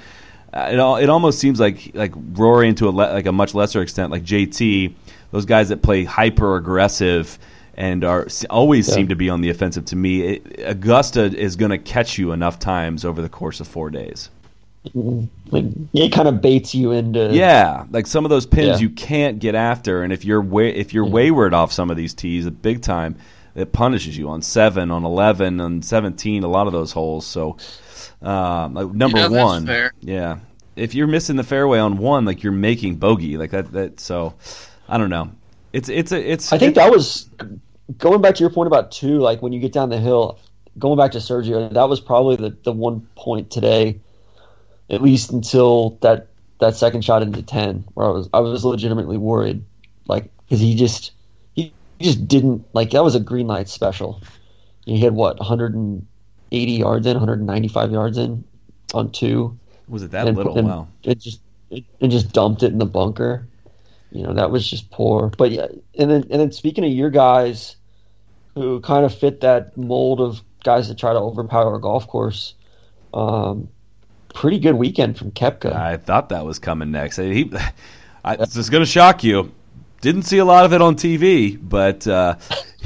Uh, 0.53 0.69
it, 0.71 0.79
all, 0.79 0.95
it 0.95 1.09
almost 1.09 1.39
seems 1.39 1.59
like 1.59 1.91
like 1.93 2.13
Rory 2.15 2.69
into 2.69 2.87
a 2.87 2.91
le- 2.91 3.13
like 3.13 3.25
a 3.25 3.31
much 3.31 3.53
lesser 3.53 3.81
extent 3.81 4.11
like 4.11 4.23
JT 4.23 4.93
those 5.31 5.45
guys 5.45 5.69
that 5.69 5.81
play 5.81 6.03
hyper 6.05 6.55
aggressive 6.55 7.37
and 7.75 8.03
are 8.03 8.27
always 8.49 8.87
Yeah. 8.87 8.95
seem 8.95 9.07
to 9.09 9.15
be 9.15 9.29
on 9.29 9.41
the 9.41 9.49
offensive 9.49 9.85
to 9.85 9.95
me 9.95 10.21
it, 10.21 10.59
Augusta 10.65 11.23
is 11.25 11.57
going 11.57 11.71
to 11.71 11.77
catch 11.77 12.17
you 12.17 12.31
enough 12.31 12.59
times 12.59 13.03
over 13.03 13.21
the 13.21 13.29
course 13.29 13.59
of 13.59 13.67
4 13.67 13.89
days 13.89 14.29
mm-hmm. 14.87 15.25
Like 15.51 15.65
it 15.93 16.11
kind 16.13 16.27
of 16.29 16.41
baits 16.41 16.73
you 16.73 16.91
into 16.91 17.29
yeah, 17.33 17.85
like 17.91 18.07
some 18.07 18.25
of 18.25 18.29
those 18.29 18.45
pins 18.45 18.67
Yeah. 18.67 18.87
you 18.87 18.89
can't 18.89 19.39
get 19.39 19.53
after, 19.55 20.01
and 20.03 20.11
if 20.13 20.25
you're 20.25 20.41
wa- 20.41 20.61
if 20.61 20.93
you're 20.93 21.05
wayward 21.05 21.53
off 21.53 21.71
some 21.71 21.89
of 21.89 21.95
these 21.97 22.13
tees, 22.13 22.49
big 22.49 22.81
time, 22.81 23.15
it 23.55 23.71
punishes 23.71 24.17
you 24.17 24.27
on 24.29 24.41
seven, 24.41 24.91
on 24.91 25.05
eleven, 25.05 25.61
on 25.61 25.81
seventeen. 25.81 26.43
A 26.43 26.49
lot 26.49 26.67
of 26.67 26.73
those 26.73 26.91
holes. 26.91 27.25
So, 27.25 27.55
um, 28.21 28.73
like 28.73 28.87
number 28.93 29.19
Yeah, 29.19 29.29
one, 29.29 29.65
fair. 29.65 29.91
yeah, 30.01 30.39
if 30.75 30.95
you're 30.95 31.07
missing 31.07 31.35
the 31.35 31.43
fairway 31.43 31.79
on 31.79 31.97
one, 31.97 32.25
like 32.25 32.43
you're 32.43 32.51
making 32.53 32.95
bogey, 32.95 33.37
like 33.37 33.51
that. 33.51 33.71
That 33.71 33.99
so, 33.99 34.33
I 34.89 34.97
don't 34.97 35.09
know. 35.09 35.31
It's 35.73 35.89
it's 35.89 36.11
a 36.11 36.31
it's. 36.31 36.51
I 36.53 36.57
think 36.57 36.71
it- 36.71 36.75
that 36.75 36.89
was 36.91 37.29
going 37.97 38.21
back 38.21 38.35
to 38.35 38.41
your 38.41 38.49
point 38.49 38.67
about 38.67 38.91
two. 38.91 39.19
Like 39.19 39.41
when 39.41 39.53
you 39.53 39.59
get 39.59 39.73
down 39.73 39.89
the 39.89 39.99
hill, 39.99 40.39
going 40.79 40.97
back 40.97 41.11
to 41.11 41.19
Sergio, 41.19 41.71
that 41.73 41.89
was 41.89 41.99
probably 41.99 42.35
the, 42.35 42.55
the 42.63 42.71
one 42.71 43.07
point 43.15 43.51
today, 43.51 43.99
at 44.89 45.01
least 45.01 45.31
until 45.31 45.97
that 46.01 46.27
that 46.59 46.75
second 46.75 47.03
shot 47.03 47.21
into 47.21 47.43
ten, 47.43 47.85
where 47.93 48.07
I 48.07 48.09
was 48.11 48.29
I 48.33 48.39
was 48.39 48.65
legitimately 48.65 49.17
worried, 49.17 49.63
like 50.07 50.31
because 50.45 50.59
he 50.59 50.75
just 50.75 51.11
he, 51.53 51.73
he 51.99 52.05
just 52.05 52.27
didn't 52.27 52.65
like 52.73 52.91
that 52.91 53.03
was 53.03 53.15
a 53.15 53.19
green 53.19 53.47
light 53.47 53.69
special. 53.69 54.21
He 54.85 54.99
had 55.01 55.13
what 55.13 55.37
180 56.51 56.71
yards 56.71 57.07
in, 57.07 57.13
195 57.13 57.91
yards 57.91 58.17
in 58.17 58.43
on 58.93 59.11
two 59.11 59.57
was 59.87 60.03
it 60.03 60.11
that 60.11 60.27
and, 60.27 60.37
little? 60.37 60.57
and 60.57 60.67
Wow. 60.67 60.87
It 61.03 61.19
just 61.19 61.41
it, 61.69 61.83
it 61.99 62.07
just 62.09 62.31
dumped 62.33 62.63
it 62.63 62.71
in 62.71 62.77
the 62.77 62.85
bunker. 62.85 63.47
You 64.11 64.23
know 64.23 64.33
that 64.33 64.51
was 64.51 64.69
just 64.69 64.89
poor. 64.91 65.31
But 65.37 65.51
yeah, 65.51 65.67
and 65.97 66.09
then 66.11 66.23
and 66.29 66.41
then 66.41 66.51
speaking 66.51 66.85
of 66.85 66.91
your 66.91 67.09
guys, 67.09 67.75
who 68.55 68.79
kind 68.81 69.05
of 69.05 69.13
fit 69.13 69.41
that 69.41 69.77
mold 69.77 70.21
of 70.21 70.41
guys 70.63 70.87
that 70.87 70.97
try 70.97 71.13
to 71.13 71.19
overpower 71.19 71.75
a 71.75 71.81
golf 71.81 72.07
course, 72.07 72.53
um, 73.13 73.69
pretty 74.33 74.59
good 74.59 74.75
weekend 74.75 75.17
from 75.17 75.31
Koepka. 75.31 75.73
I 75.73 75.97
thought 75.97 76.29
that 76.29 76.45
was 76.45 76.59
coming 76.59 76.91
next. 76.91 77.17
He, 77.17 77.51
I, 78.25 78.35
it's 78.35 78.53
just 78.53 78.71
going 78.71 78.83
to 78.83 78.89
shock 78.89 79.23
you. 79.23 79.51
Didn't 80.01 80.23
see 80.23 80.37
a 80.37 80.45
lot 80.45 80.63
of 80.63 80.73
it 80.73 80.81
on 80.81 80.95
TV, 80.95 81.57
but 81.59 82.05
uh, 82.07 82.35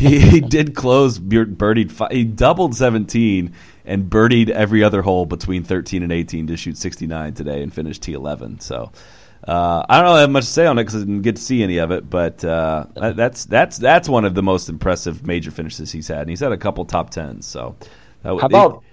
he, 0.02 0.20
he 0.20 0.42
did 0.42 0.76
close 0.76 1.18
bir- 1.18 1.46
birdied. 1.46 1.92
Fi- 1.92 2.10
he 2.12 2.24
doubled 2.24 2.76
17 2.76 3.54
and 3.86 4.10
birdied 4.10 4.50
every 4.50 4.84
other 4.84 5.02
hole 5.02 5.26
between 5.26 5.64
13 5.64 6.04
and 6.04 6.12
18 6.12 6.48
to 6.48 6.58
shoot 6.58 6.78
69 6.78 7.34
today 7.34 7.62
and 7.62 7.74
finish 7.74 8.00
T11. 8.00 8.62
So 8.62 8.92
uh, 9.48 9.86
I 9.88 9.98
don't 9.98 10.06
really 10.06 10.22
have 10.22 10.30
much 10.30 10.46
to 10.46 10.52
say 10.52 10.66
on 10.66 10.78
it 10.78 10.84
because 10.84 10.96
I 10.96 11.00
didn't 11.00 11.22
get 11.22 11.36
to 11.38 11.42
see 11.42 11.64
any 11.64 11.78
of 11.78 11.92
it. 11.92 12.10
But 12.10 12.44
uh, 12.44 12.88
that's 12.96 13.46
that's 13.46 13.78
that's 13.78 14.10
one 14.10 14.26
of 14.26 14.36
the 14.36 14.44
most 14.44 14.70
impressive 14.70 15.26
major 15.26 15.52
finishes 15.52 15.92
he's 15.92 16.08
had. 16.08 16.22
And 16.22 16.30
he's 16.30 16.40
had 16.40 16.52
a 16.52 16.58
couple 16.58 16.86
top 16.86 17.10
tens. 17.10 17.46
So 17.46 17.76
that, 18.24 18.38
How 18.38 18.46
about 18.48 18.84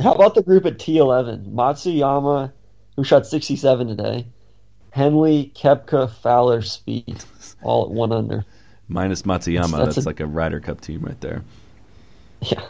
how 0.00 0.12
about 0.12 0.34
the 0.34 0.42
group 0.42 0.66
at 0.66 0.78
T11? 0.78 1.52
Matsuyama, 1.52 2.52
who 2.96 3.04
shot 3.04 3.26
67 3.26 3.88
today, 3.88 4.26
Henley, 4.90 5.52
Koepka, 5.54 6.10
Fowler, 6.10 6.60
Spieth, 6.60 7.56
all 7.62 7.84
at 7.84 7.90
one 7.90 8.12
under. 8.12 8.44
Minus 8.88 9.22
Matsuyama? 9.22 9.72
That's 9.78 9.94
That's, 9.96 10.06
a- 10.06 10.08
like 10.08 10.20
a 10.20 10.26
Ryder 10.26 10.60
Cup 10.60 10.80
team 10.80 11.00
right 11.02 11.20
there. 11.20 11.42
Yeah. 12.42 12.62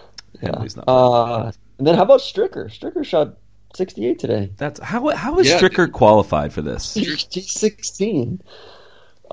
yeah. 0.43 0.51
Henley's 0.53 0.77
not 0.77 0.85
Uh, 0.89 1.53
and 1.79 1.87
then 1.87 1.95
how 1.95 2.03
about 2.03 2.21
Stricker? 2.21 2.67
Stricker 2.71 3.05
shot 3.05 3.35
68 3.75 4.19
today. 4.19 4.51
That's 4.59 4.79
how 4.81 5.09
how 5.17 5.39
is 5.39 5.49
Yeah. 5.49 5.59
Stricker 5.59 5.91
qualified 5.91 6.53
for 6.53 6.61
this? 6.63 6.95
He's 6.95 7.27
16. 7.51 8.43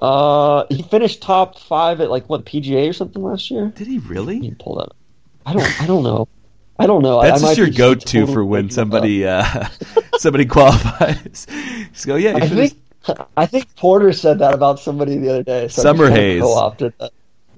Uh, 0.01 0.63
he 0.69 0.81
finished 0.83 1.21
top 1.21 1.59
five 1.59 1.99
at 1.99 2.09
like 2.09 2.29
what 2.29 2.45
PGA 2.45 2.89
or 2.89 2.93
something 2.93 3.21
last 3.21 3.51
year. 3.51 3.73
Did 3.75 3.87
he 3.87 3.97
really? 3.99 4.39
me 4.39 4.55
pulled. 4.57 4.79
Up. 4.79 4.95
I 5.45 5.53
don't. 5.53 5.81
I 5.81 5.87
don't 5.87 6.03
know. 6.03 6.27
I 6.77 6.87
don't 6.87 7.01
know. 7.01 7.21
That's 7.21 7.43
I 7.43 7.47
might 7.47 7.55
just 7.57 7.57
your 7.57 7.77
go-to 7.77 8.19
totally 8.19 8.33
for 8.33 8.45
when 8.45 8.69
somebody 8.69 9.25
uh, 9.27 9.67
somebody 10.17 10.45
qualifies. 10.45 11.45
Just 11.91 12.07
go, 12.07 12.15
yeah. 12.15 12.29
he 12.35 12.41
I 12.43 12.47
finished- 12.47 12.73
think. 12.75 12.83
I 13.37 13.45
think 13.45 13.75
Porter 13.75 14.13
said 14.13 14.39
that 14.39 14.53
about 14.53 14.79
somebody 14.79 15.17
the 15.17 15.29
other 15.29 15.43
day. 15.43 15.67
So 15.67 15.83
Summer 15.83 16.09
Hayes. 16.09 16.41
co-opted 16.41 16.93
that. 16.99 17.11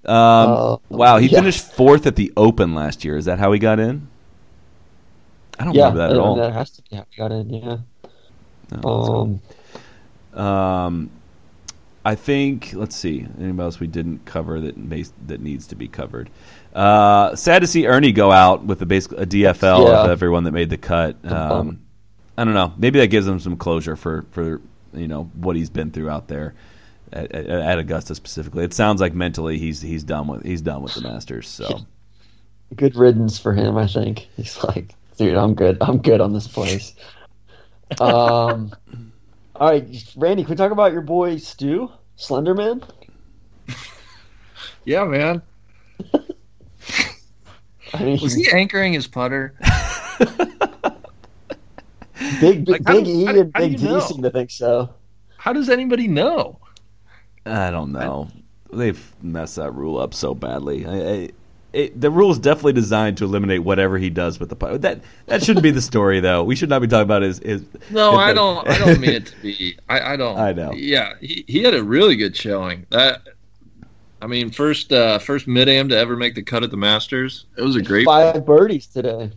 um, 0.05 0.59
uh, 0.59 0.77
wow, 0.89 1.17
he 1.17 1.27
yeah. 1.27 1.37
finished 1.37 1.61
fourth 1.73 2.05
at 2.07 2.15
the 2.15 2.33
Open 2.37 2.75
last 2.75 3.03
year. 3.05 3.17
Is 3.17 3.25
that 3.25 3.39
how 3.39 3.51
he 3.51 3.59
got 3.59 3.79
in? 3.79 4.09
I 5.59 5.65
don't 5.65 5.75
Yeah, 5.75 5.83
remember 5.91 5.99
that 5.99 6.11
at 6.11 6.17
all. 6.17 6.35
that 6.35 6.53
has 6.53 6.71
to 6.71 6.83
be 6.89 6.97
how 6.97 7.05
he 7.09 7.17
got 7.17 7.31
in. 7.31 7.49
Yeah. 7.53 7.77
No, 8.71 8.81
Um. 8.83 9.41
Um, 10.33 11.11
I 12.05 12.15
think. 12.15 12.73
Let's 12.73 12.95
see. 12.95 13.27
Anybody 13.39 13.65
else 13.65 13.79
we 13.79 13.87
didn't 13.87 14.25
cover 14.25 14.59
that 14.61 14.77
may, 14.77 15.03
that 15.27 15.41
needs 15.41 15.67
to 15.67 15.75
be 15.75 15.87
covered? 15.87 16.31
Uh, 16.73 17.35
sad 17.35 17.59
to 17.61 17.67
see 17.67 17.87
Ernie 17.87 18.11
go 18.13 18.31
out 18.31 18.63
with 18.65 18.81
a 18.81 18.85
basic 18.85 19.13
a 19.13 19.25
DFL 19.25 19.89
of 19.89 20.09
everyone 20.09 20.45
that 20.45 20.51
made 20.53 20.69
the 20.69 20.77
cut. 20.77 21.23
Um, 21.25 21.81
I 22.37 22.43
don't 22.45 22.53
know. 22.53 22.73
Maybe 22.77 22.99
that 22.99 23.07
gives 23.07 23.25
them 23.25 23.39
some 23.39 23.57
closure 23.57 23.95
for 23.95 24.25
for 24.31 24.61
you 24.93 25.07
know 25.07 25.25
what 25.35 25.55
he's 25.55 25.69
been 25.69 25.91
through 25.91 26.09
out 26.09 26.27
there 26.27 26.53
at, 27.11 27.31
at, 27.31 27.47
at 27.47 27.79
Augusta 27.79 28.15
specifically. 28.15 28.63
It 28.63 28.73
sounds 28.73 29.01
like 29.01 29.13
mentally 29.13 29.57
he's 29.57 29.81
he's 29.81 30.03
done 30.03 30.27
with 30.27 30.43
he's 30.43 30.61
done 30.61 30.81
with 30.81 30.93
the 30.93 31.01
Masters. 31.01 31.47
So 31.47 31.81
Good 32.75 32.95
riddance 32.95 33.37
for 33.37 33.53
him. 33.53 33.77
I 33.77 33.87
think 33.87 34.19
he's 34.37 34.63
like, 34.63 34.95
dude, 35.17 35.35
I'm 35.35 35.55
good. 35.55 35.77
I'm 35.81 35.97
good 35.99 36.21
on 36.21 36.33
this 36.33 36.47
place. 36.47 36.93
um. 37.99 38.71
All 39.55 39.69
right, 39.69 40.13
Randy, 40.15 40.43
can 40.43 40.49
we 40.51 40.55
talk 40.55 40.71
about 40.71 40.91
your 40.91 41.01
boy 41.01 41.37
Stu 41.37 41.91
Slenderman? 42.17 42.83
Yeah, 44.83 45.05
man. 45.05 45.43
I 47.93 48.03
mean, 48.03 48.19
Was 48.19 48.33
he 48.33 48.49
anchoring 48.51 48.93
his 48.93 49.05
putter? 49.07 49.53
Big, 52.39 52.65
big, 52.65 52.69
Like, 52.69 52.83
big 52.83 53.05
do- 53.05 53.11
E 53.11 53.25
how- 53.25 53.35
and 53.35 53.51
how 53.55 53.61
Big 53.61 53.77
D 53.77 53.85
know? 53.85 53.99
seem 53.99 54.21
to 54.23 54.29
think 54.29 54.51
so. 54.51 54.89
How 55.37 55.53
does 55.53 55.69
anybody 55.69 56.07
know? 56.07 56.59
I 57.45 57.71
don't 57.71 57.91
know. 57.91 58.29
They've 58.71 59.01
messed 59.21 59.55
that 59.57 59.71
rule 59.73 59.97
up 59.99 60.13
so 60.13 60.33
badly. 60.35 60.85
I, 60.85 60.91
I, 61.13 61.29
it, 61.73 61.99
the 61.99 62.11
rule 62.11 62.31
is 62.31 62.37
definitely 62.39 62.73
designed 62.73 63.17
to 63.17 63.25
eliminate 63.25 63.63
whatever 63.63 63.97
he 63.97 64.09
does 64.09 64.39
with 64.39 64.49
the 64.49 64.55
putt. 64.55 64.81
That 64.81 65.01
that 65.25 65.43
shouldn't 65.43 65.63
be 65.63 65.71
the 65.71 65.81
story, 65.81 66.19
though. 66.19 66.43
We 66.43 66.55
should 66.55 66.69
not 66.69 66.81
be 66.81 66.87
talking 66.87 67.03
about 67.03 67.21
his. 67.21 67.39
his 67.39 67.63
No, 67.89 68.11
his- 68.11 68.19
I 68.19 68.33
don't. 68.33 68.67
I 68.67 68.77
don't 68.77 68.99
mean 68.99 69.09
it 69.11 69.25
to 69.27 69.35
be. 69.41 69.77
I, 69.89 70.13
I 70.13 70.15
don't. 70.17 70.37
I 70.37 70.51
know. 70.53 70.73
Yeah, 70.73 71.13
he, 71.19 71.43
he 71.47 71.63
had 71.63 71.73
a 71.73 71.83
really 71.83 72.15
good 72.17 72.35
showing. 72.35 72.85
That, 72.91 73.21
I 74.21 74.27
mean, 74.27 74.51
first 74.51 74.91
uh, 74.93 75.17
first 75.19 75.47
mid 75.47 75.67
am 75.69 75.89
to 75.89 75.97
ever 75.97 76.15
make 76.15 76.35
the 76.35 76.43
cut 76.43 76.63
at 76.63 76.71
the 76.71 76.77
Masters. 76.77 77.45
It 77.57 77.63
was 77.63 77.75
a 77.77 77.81
great. 77.81 78.05
Five 78.05 78.45
birdies 78.45 78.85
today. 78.87 79.31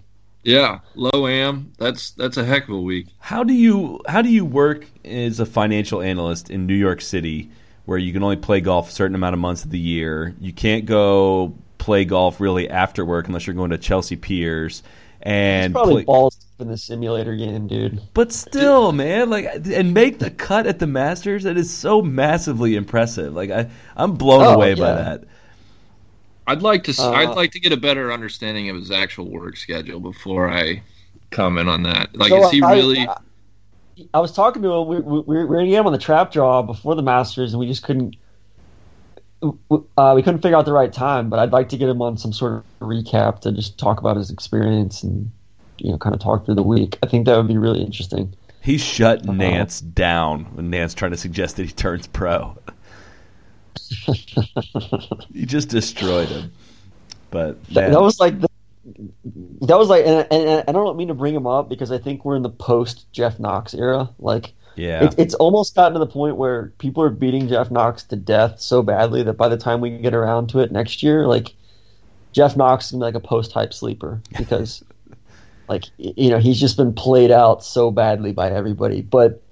Yeah, 0.44 0.80
low 0.94 1.26
am. 1.26 1.72
That's 1.78 2.12
that's 2.12 2.36
a 2.36 2.44
heck 2.44 2.64
of 2.68 2.74
a 2.76 2.80
week. 2.80 3.08
How 3.18 3.42
do 3.44 3.54
you 3.54 4.00
how 4.06 4.22
do 4.22 4.28
you 4.28 4.44
work 4.44 4.86
as 5.04 5.40
a 5.40 5.46
financial 5.46 6.02
analyst 6.02 6.50
in 6.50 6.66
New 6.66 6.74
York 6.74 7.00
City, 7.00 7.50
where 7.86 7.98
you 7.98 8.12
can 8.12 8.22
only 8.22 8.36
play 8.36 8.60
golf 8.60 8.88
a 8.88 8.92
certain 8.92 9.14
amount 9.14 9.34
of 9.34 9.40
months 9.40 9.64
of 9.64 9.70
the 9.70 9.78
year? 9.78 10.34
You 10.40 10.52
can't 10.52 10.84
go 10.84 11.54
play 11.78 12.04
golf 12.04 12.40
really 12.40 12.68
after 12.68 13.04
work 13.04 13.26
unless 13.26 13.46
you're 13.46 13.54
going 13.56 13.70
to 13.70 13.78
Chelsea 13.78 14.16
Piers. 14.16 14.82
It's 15.56 15.66
And 15.66 15.72
probably 15.72 15.96
play, 16.04 16.04
balls 16.04 16.36
deep 16.36 16.60
in 16.60 16.68
the 16.68 16.76
simulator 16.78 17.34
game, 17.34 17.66
dude. 17.66 18.02
But 18.14 18.32
still, 18.32 18.92
man, 18.92 19.28
like 19.30 19.46
and 19.66 19.92
make 19.92 20.18
the 20.20 20.30
cut 20.30 20.66
at 20.66 20.78
the 20.78 20.86
Masters. 20.86 21.42
That 21.44 21.56
is 21.56 21.72
so 21.72 22.00
massively 22.02 22.76
impressive. 22.76 23.34
Like 23.34 23.50
I, 23.50 23.70
I'm 23.96 24.14
blown 24.14 24.46
Oh, 24.46 24.48
away 24.48 24.74
by 24.74 24.92
that. 24.92 25.24
I'd 26.46 26.62
like 26.62 26.84
to. 26.84 26.90
s 26.90 27.00
Uh, 27.00 27.10
would 27.26 27.36
like 27.36 27.52
to 27.52 27.60
get 27.60 27.72
a 27.72 27.76
better 27.76 28.12
understanding 28.12 28.68
of 28.70 28.76
his 28.76 28.90
actual 28.90 29.30
work 29.30 29.56
schedule 29.56 30.00
before 30.00 30.50
I 30.50 30.82
comment 31.30 31.68
on 31.68 31.82
that. 31.84 32.14
Like, 32.16 32.30
So 32.30 32.44
is 32.46 32.50
he 32.50 32.62
I- 32.62 32.74
really? 32.74 33.08
I, 33.08 33.16
I 34.12 34.18
was 34.20 34.32
talking 34.32 34.60
to 34.62 34.72
him. 34.72 34.88
We, 34.88 34.96
we, 35.00 35.20
we 35.20 35.36
were 35.36 35.46
going 35.46 35.66
to 35.66 35.70
get 35.70 35.78
him 35.80 35.86
on 35.86 35.92
the 35.92 35.98
trap 35.98 36.32
draw 36.32 36.62
before 36.62 36.94
the 36.96 37.02
Masters, 37.02 37.52
and 37.52 37.60
we 37.60 37.66
just 37.66 37.82
couldn't. 37.84 38.16
Uh, 39.42 40.12
we 40.16 40.22
couldn't 40.22 40.40
figure 40.40 40.56
out 40.56 40.64
the 40.64 40.72
right 40.72 40.92
time, 40.92 41.28
but 41.28 41.38
I'd 41.38 41.52
like 41.52 41.68
to 41.70 41.76
get 41.76 41.88
him 41.88 42.00
on 42.00 42.16
some 42.16 42.32
sort 42.32 42.52
of 42.54 42.64
recap 42.80 43.40
to 43.40 43.52
just 43.52 43.78
talk 43.78 44.00
about 44.00 44.16
his 44.16 44.30
experience 44.30 45.02
and 45.02 45.30
you 45.78 45.90
know 45.90 45.98
kind 45.98 46.14
of 46.14 46.20
talk 46.20 46.46
through 46.46 46.54
the 46.54 46.62
week. 46.62 46.98
I 47.02 47.06
think 47.06 47.26
that 47.26 47.36
would 47.36 47.48
be 47.48 47.58
really 47.58 47.82
interesting. 47.82 48.34
He 48.62 48.78
shut 48.78 49.20
Uh-huh. 49.28 49.32
Nantz 49.38 49.82
down 49.94 50.46
when 50.56 50.70
Nantz 50.70 50.94
tried 50.94 51.10
to 51.10 51.18
suggest 51.18 51.56
that 51.56 51.66
he 51.66 51.72
turns 51.72 52.06
pro. 52.06 52.56
he 55.32 55.46
just 55.46 55.68
destroyed 55.68 56.28
him. 56.28 56.52
But 57.30 57.62
That, 57.74 57.90
that 57.90 58.00
was 58.00 58.20
like 58.20 58.40
the, 58.40 58.48
that 59.62 59.78
was 59.78 59.88
like, 59.88 60.06
and, 60.06 60.26
and, 60.30 60.64
I 60.68 60.72
don't 60.72 60.96
mean 60.96 61.08
to 61.08 61.14
bring 61.14 61.34
him 61.34 61.46
up 61.46 61.68
because 61.68 61.90
I 61.90 61.98
think 61.98 62.24
we're 62.24 62.36
in 62.36 62.42
the 62.42 62.50
post 62.50 63.10
Jeff 63.12 63.40
Knox 63.40 63.74
era. 63.74 64.10
Like 64.18 64.52
yeah, 64.76 65.04
it, 65.04 65.14
it's 65.18 65.34
almost 65.34 65.74
gotten 65.74 65.94
to 65.94 65.98
the 65.98 66.06
point 66.06 66.36
where 66.36 66.72
people 66.78 67.02
are 67.02 67.10
beating 67.10 67.48
Jeff 67.48 67.70
Knox 67.70 68.04
to 68.04 68.16
death 68.16 68.60
so 68.60 68.82
badly 68.82 69.22
that 69.22 69.34
by 69.34 69.48
the 69.48 69.56
time 69.56 69.80
we 69.80 69.98
get 69.98 70.14
around 70.14 70.48
to 70.50 70.60
it 70.60 70.70
next 70.72 71.02
year, 71.02 71.26
like 71.26 71.54
Jeff 72.32 72.56
Knox 72.56 72.86
is 72.86 72.92
gonna 72.92 73.02
be 73.02 73.04
like 73.06 73.14
a 73.14 73.26
post 73.26 73.52
hype 73.52 73.72
sleeper 73.72 74.20
because 74.36 74.84
like 75.68 75.84
you 75.96 76.30
know 76.30 76.38
he's 76.38 76.60
just 76.60 76.76
been 76.76 76.92
played 76.92 77.30
out 77.30 77.64
so 77.64 77.90
badly 77.90 78.32
by 78.32 78.50
everybody. 78.50 79.00
But 79.00 79.42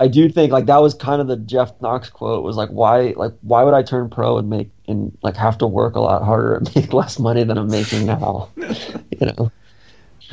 I 0.00 0.08
do 0.08 0.28
think 0.28 0.52
like 0.52 0.66
that 0.66 0.80
was 0.82 0.94
kind 0.94 1.20
of 1.20 1.28
the 1.28 1.36
Jeff 1.36 1.72
Knox 1.80 2.08
quote 2.10 2.42
was 2.44 2.56
like 2.56 2.68
why 2.70 3.14
like 3.16 3.32
why 3.42 3.62
would 3.64 3.74
I 3.74 3.82
turn 3.82 4.10
pro 4.10 4.38
and 4.38 4.48
make 4.50 4.70
and 4.88 5.16
like 5.22 5.36
have 5.36 5.58
to 5.58 5.66
work 5.66 5.94
a 5.96 6.00
lot 6.00 6.22
harder 6.22 6.54
and 6.56 6.74
make 6.76 6.92
less 6.92 7.18
money 7.18 7.44
than 7.44 7.58
I'm 7.58 7.70
making 7.70 8.06
now, 8.06 8.48
you 8.56 9.26
know, 9.26 9.50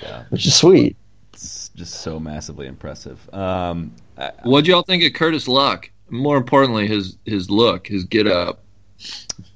Yeah. 0.01 0.23
which 0.29 0.45
is 0.45 0.55
sweet. 0.55 0.95
it's 1.33 1.69
just 1.75 2.01
so 2.01 2.19
massively 2.19 2.67
impressive. 2.67 3.19
Um, 3.33 3.91
I- 4.17 4.31
what 4.43 4.65
do 4.65 4.71
y'all 4.71 4.83
think 4.83 5.03
of 5.03 5.13
Curtis 5.13 5.47
Luck? 5.47 5.89
More 6.09 6.37
importantly, 6.37 6.87
his 6.87 7.17
his 7.25 7.49
look, 7.49 7.87
his 7.87 8.03
get 8.03 8.27
up. 8.27 8.63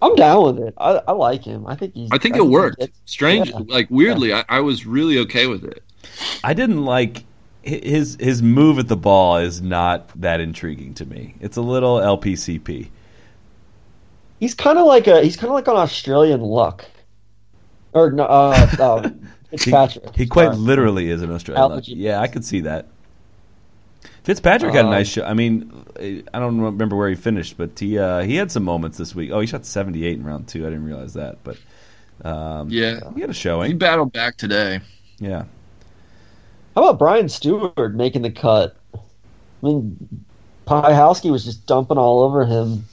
I'm 0.02 0.16
down 0.16 0.44
with 0.46 0.60
it. 0.68 0.74
I, 0.78 1.02
I 1.08 1.12
like 1.12 1.44
him. 1.44 1.68
I 1.68 1.76
think 1.76 1.94
he's. 1.96 2.10
I 2.14 2.18
think 2.18 2.36
he 2.36 2.42
it 2.42 2.46
worked. 2.46 2.82
Strange, 3.06 3.50
yeah. 3.50 3.60
like 3.68 3.88
weirdly, 3.90 4.34
I, 4.34 4.46
I 4.48 4.60
was 4.62 4.86
really 4.86 5.18
okay 5.20 5.48
with 5.48 5.66
it. 5.66 5.84
I 6.44 6.54
didn't 6.54 6.86
like 6.86 7.18
hi- 7.18 7.24
his 7.64 8.18
his 8.20 8.42
move 8.44 8.78
at 8.80 8.88
the 8.88 8.98
ball 8.98 9.38
is 9.38 9.62
not 9.62 10.10
that 10.22 10.40
intriguing 10.42 10.94
to 10.96 11.06
me. 11.06 11.36
It's 11.40 11.58
a 11.58 11.62
little 11.62 11.98
LPCP. 11.98 12.90
He's 14.40 14.54
kind 14.56 14.78
of 14.78 14.86
like 14.86 15.08
a 15.08 15.22
he's 15.24 15.38
kind 15.38 15.50
of 15.50 15.56
like 15.56 15.68
an 15.68 15.76
Australian 15.78 16.42
luck, 16.42 16.86
or 17.94 18.12
no, 18.12 18.24
uh, 18.26 18.68
uh, 18.80 19.10
He, 19.52 19.58
Fitzpatrick. 19.58 20.16
he 20.16 20.26
quite 20.28 20.54
Sorry. 20.54 20.58
literally 20.58 21.10
is 21.10 21.22
an 21.22 21.32
Australian. 21.32 21.72
Allergy. 21.72 21.94
Yeah, 21.94 22.20
I 22.20 22.28
could 22.28 22.44
see 22.44 22.62
that. 22.62 22.88
Fitzpatrick 24.24 24.74
had 24.74 24.86
a 24.86 24.88
Um, 24.88 24.92
nice 24.92 25.08
show. 25.10 25.24
I 25.24 25.34
mean, 25.34 25.86
I 26.34 26.40
don't 26.40 26.60
remember 26.60 26.96
where 26.96 27.10
he 27.10 27.16
finished, 27.16 27.58
but 27.58 27.78
he 27.78 27.98
uh, 27.98 28.22
he 28.22 28.36
had 28.36 28.52
some 28.52 28.64
moments 28.64 28.98
this 28.98 29.14
week. 29.16 29.32
Oh, 29.32 29.40
he 29.40 29.48
shot 29.48 29.66
78 29.66 30.18
in 30.18 30.24
round 30.24 30.48
two. 30.48 30.66
I 30.66 30.70
didn't 30.70 30.86
realize 30.86 31.14
that, 31.16 31.40
but 31.44 31.58
um, 32.24 32.70
Yeah. 32.70 33.00
he 33.16 33.22
had 33.22 33.30
a 33.30 33.34
showing. 33.34 33.68
He 33.70 33.74
battled 33.74 34.12
back 34.14 34.38
today. 34.38 34.80
Yeah, 35.20 35.46
How 36.76 36.84
about 36.84 37.00
Brian 37.00 37.28
Stuard 37.28 37.94
making 37.94 38.24
the 38.24 38.32
cut? 38.32 38.76
I 38.96 39.00
mean, 39.62 40.26
Pyhowski 40.66 41.32
was 41.32 41.46
just 41.46 41.66
dumping 41.68 41.98
all 41.98 42.24
over 42.24 42.46
him 42.46 42.86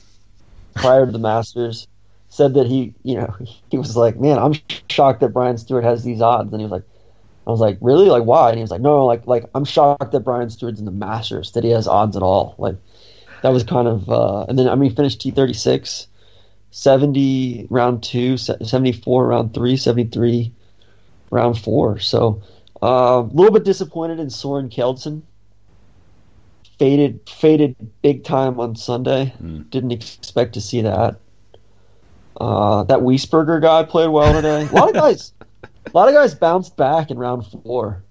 prior 0.75 1.07
to 1.07 1.13
the 1.13 1.19
Masters. 1.19 1.87
Said 2.29 2.55
that 2.55 2.67
he, 2.67 2.95
you 3.03 3.17
know, 3.17 3.35
he 3.71 3.79
was 3.79 3.97
like, 3.97 4.17
"Man, 4.17 4.39
I'm 4.39 4.55
shocked 4.89 5.21
that 5.21 5.31
Brian 5.31 5.57
Stuard 5.57 5.83
has 5.83 6.05
these 6.05 6.21
odds." 6.21 6.53
And 6.53 6.61
he 6.61 6.65
was 6.65 6.71
like, 6.71 6.85
"I 7.47 7.51
was 7.51 7.59
like, 7.59 7.79
really? 7.81 8.09
Like, 8.09 8.23
why?" 8.23 8.51
And 8.51 8.59
he 8.59 8.63
was 8.63 8.71
like, 8.71 8.81
"No, 8.81 8.99
no, 8.99 9.07
like, 9.07 9.27
like 9.27 9.47
I'm 9.55 9.65
shocked 9.65 10.13
that 10.13 10.21
Brian 10.21 10.49
Stuard's 10.49 10.79
in 10.79 10.85
the 10.85 10.93
Masters 10.93 11.53
that 11.53 11.65
he 11.65 11.71
has 11.71 11.89
odds 11.89 12.17
at 12.17 12.23
all." 12.23 12.55
Like, 12.57 12.77
that 13.43 13.49
was 13.51 13.65
kind 13.65 13.89
of. 13.89 14.09
Uh, 14.09 14.45
and 14.49 14.59
then 14.59 14.69
I 14.69 14.77
mean, 14.77 14.91
he 14.91 14.97
finished 14.97 15.21
T36, 15.21 16.07
70 16.71 17.67
round 17.69 18.03
two, 18.05 18.37
74 18.37 19.27
round 19.27 19.53
three, 19.53 19.77
73 19.77 20.53
round 21.31 21.59
four. 21.59 21.99
So 21.99 22.43
uh, 22.83 22.87
a 22.87 23.31
little 23.33 23.53
bit 23.53 23.65
disappointed 23.65 24.19
in 24.21 24.31
Soren 24.31 24.69
Kjeldsen. 24.69 25.23
Faded, 26.79 27.21
faded 27.29 27.77
big 28.01 28.25
time 28.25 28.59
on 28.59 28.75
Sunday. 28.75 29.35
Mm. 29.43 29.69
Didn't 29.69 29.91
expect 29.91 30.55
to 30.55 30.63
see 30.63 30.81
that. 30.83 31.17
Uh, 32.41 32.85
that 32.85 33.01
Wiesberger 33.01 33.61
guy 33.61 33.83
played 33.83 34.09
well 34.09 34.33
today. 34.33 34.67
A 34.67 34.73
lot 34.75 34.89
of 34.89 34.95
guys, 34.95 35.35
a 35.63 35.69
lot 35.93 36.09
of 36.09 36.15
guys 36.15 36.35
bounced 36.35 36.77
back 36.79 37.11
in 37.11 37.19
round 37.19 37.45
four. 37.47 38.03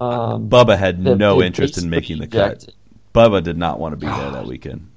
Um, 0.00 0.48
Bubba 0.48 0.78
had 0.78 1.02
that- 1.04 1.16
no 1.16 1.40
that 1.40 1.46
interest 1.46 1.76
in 1.78 1.90
making 1.90 2.18
the 2.18 2.28
cut. 2.28 2.68
Bubba 3.14 3.42
did 3.42 3.58
not 3.58 3.80
want 3.80 3.92
to 3.92 3.96
be 3.96 4.06
there 4.06 4.30
that 4.30 4.46
weekend. 4.46 4.88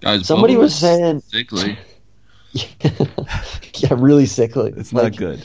Guys, 0.00 0.26
Somebody 0.26 0.54
Bubba 0.54 0.58
was 0.58 0.74
saying, 0.74 1.20
sickly. 1.20 1.78
yeah, 2.52 3.88
really 3.96 4.26
sickly. 4.26 4.72
It's 4.76 4.92
Like, 4.92 5.12
not 5.14 5.16
good. 5.18 5.44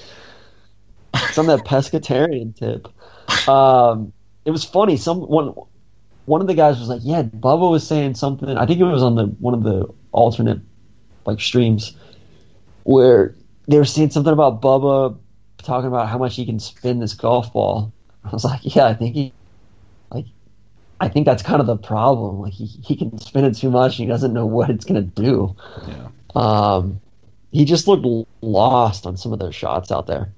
It's 1.13 1.37
on 1.37 1.47
that 1.47 1.65
pescatarian 1.65 2.55
tip. 2.55 2.87
Um, 3.47 4.13
it 4.45 4.51
was 4.51 4.63
funny. 4.63 4.97
Some 4.97 5.21
one 5.21 5.53
one 6.25 6.41
of 6.41 6.47
the 6.47 6.53
guys 6.53 6.79
was 6.79 6.89
like, 6.89 7.01
"Yeah, 7.03 7.23
Bubba 7.23 7.69
was 7.69 7.85
saying 7.85 8.15
something." 8.15 8.49
I 8.57 8.65
think 8.65 8.79
it 8.79 8.85
was 8.85 9.03
on 9.03 9.15
the 9.15 9.25
one 9.25 9.53
of 9.53 9.63
the 9.63 9.87
alternate 10.11 10.59
like 11.25 11.39
streams 11.39 11.95
where 12.83 13.35
they 13.67 13.77
were 13.77 13.85
saying 13.85 14.11
something 14.11 14.33
about 14.33 14.61
Bubba 14.61 15.17
talking 15.59 15.87
about 15.87 16.09
how 16.09 16.17
much 16.17 16.35
he 16.35 16.45
can 16.45 16.59
spin 16.59 16.99
this 16.99 17.13
golf 17.13 17.53
ball. 17.53 17.91
I 18.23 18.29
was 18.29 18.43
like, 18.43 18.61
"Yeah, 18.63 18.85
I 18.85 18.93
think 18.93 19.15
he 19.15 19.33
like." 20.11 20.25
I 20.99 21.07
think 21.07 21.25
that's 21.25 21.41
kind 21.41 21.59
of 21.59 21.65
the 21.65 21.77
problem. 21.77 22.41
Like 22.41 22.53
he, 22.53 22.67
he 22.67 22.95
can 22.95 23.17
spin 23.17 23.43
it 23.43 23.55
too 23.55 23.71
much, 23.71 23.97
and 23.97 24.05
he 24.07 24.11
doesn't 24.11 24.33
know 24.33 24.45
what 24.45 24.69
it's 24.69 24.85
gonna 24.85 25.01
do. 25.01 25.55
Yeah. 25.87 26.07
Um, 26.35 27.01
he 27.51 27.65
just 27.65 27.87
looked 27.87 28.05
lost 28.41 29.05
on 29.05 29.17
some 29.17 29.33
of 29.33 29.39
those 29.39 29.55
shots 29.55 29.91
out 29.91 30.07
there. 30.07 30.31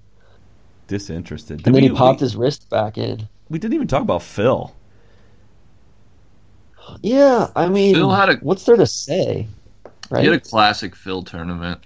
Disinterested. 0.87 1.59
Did 1.59 1.67
And 1.67 1.75
then 1.75 1.83
we, 1.83 1.89
he 1.89 1.95
popped 1.95 2.19
we, 2.19 2.25
his 2.25 2.35
wrist 2.35 2.69
back 2.69 2.97
in. 2.97 3.27
we 3.49 3.59
didn't 3.59 3.73
even 3.73 3.87
talk 3.87 4.01
about 4.01 4.21
Phil. 4.23 4.75
Yeah, 7.01 7.49
I 7.55 7.67
mean, 7.69 7.95
Phil 7.95 8.11
had 8.11 8.29
a- 8.29 8.35
what's 8.37 8.65
there 8.65 8.75
to 8.75 8.85
say? 8.85 9.47
Right? 10.09 10.21
He 10.21 10.27
had 10.27 10.35
a 10.35 10.39
classic 10.39 10.95
Phil 10.95 11.23
tournament. 11.23 11.79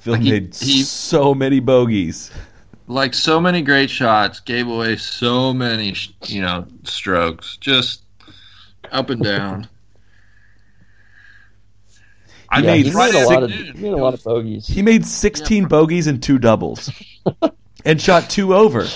Phil 0.00 0.14
Like 0.14 0.22
he- 0.22 0.30
made 0.30 0.54
he- 0.54 0.82
so 0.82 1.34
many 1.34 1.60
bogeys. 1.60 2.30
Like 2.86 3.14
so 3.14 3.40
many 3.40 3.62
great 3.62 3.88
shots, 3.90 4.40
gave 4.40 4.66
away 4.68 4.96
so 4.96 5.52
many, 5.54 5.94
you 6.26 6.42
know, 6.42 6.66
strokes, 6.84 7.56
just 7.58 8.02
up 8.92 9.08
and 9.10 9.22
down. 9.22 9.68
I 12.50 12.60
Yeah, 12.60 12.66
yeah, 12.66 12.72
made 12.74 12.84
he 12.86 12.90
Friday 12.92 13.12
made 13.14 13.22
a 13.22 13.26
lot 13.26 13.42
of 13.42 13.50
afternoon. 13.50 13.76
he 13.76 13.82
made 13.82 13.92
a 13.92 13.96
lot 13.96 14.14
of 14.14 14.22
bogeys. 14.24 14.66
He 14.66 14.82
made 14.82 15.04
16 15.06 15.66
bogeys 15.66 16.06
and 16.06 16.22
two 16.22 16.38
doubles, 16.38 16.90
and 17.84 18.00
shot 18.00 18.28
two 18.30 18.54
over. 18.54 18.86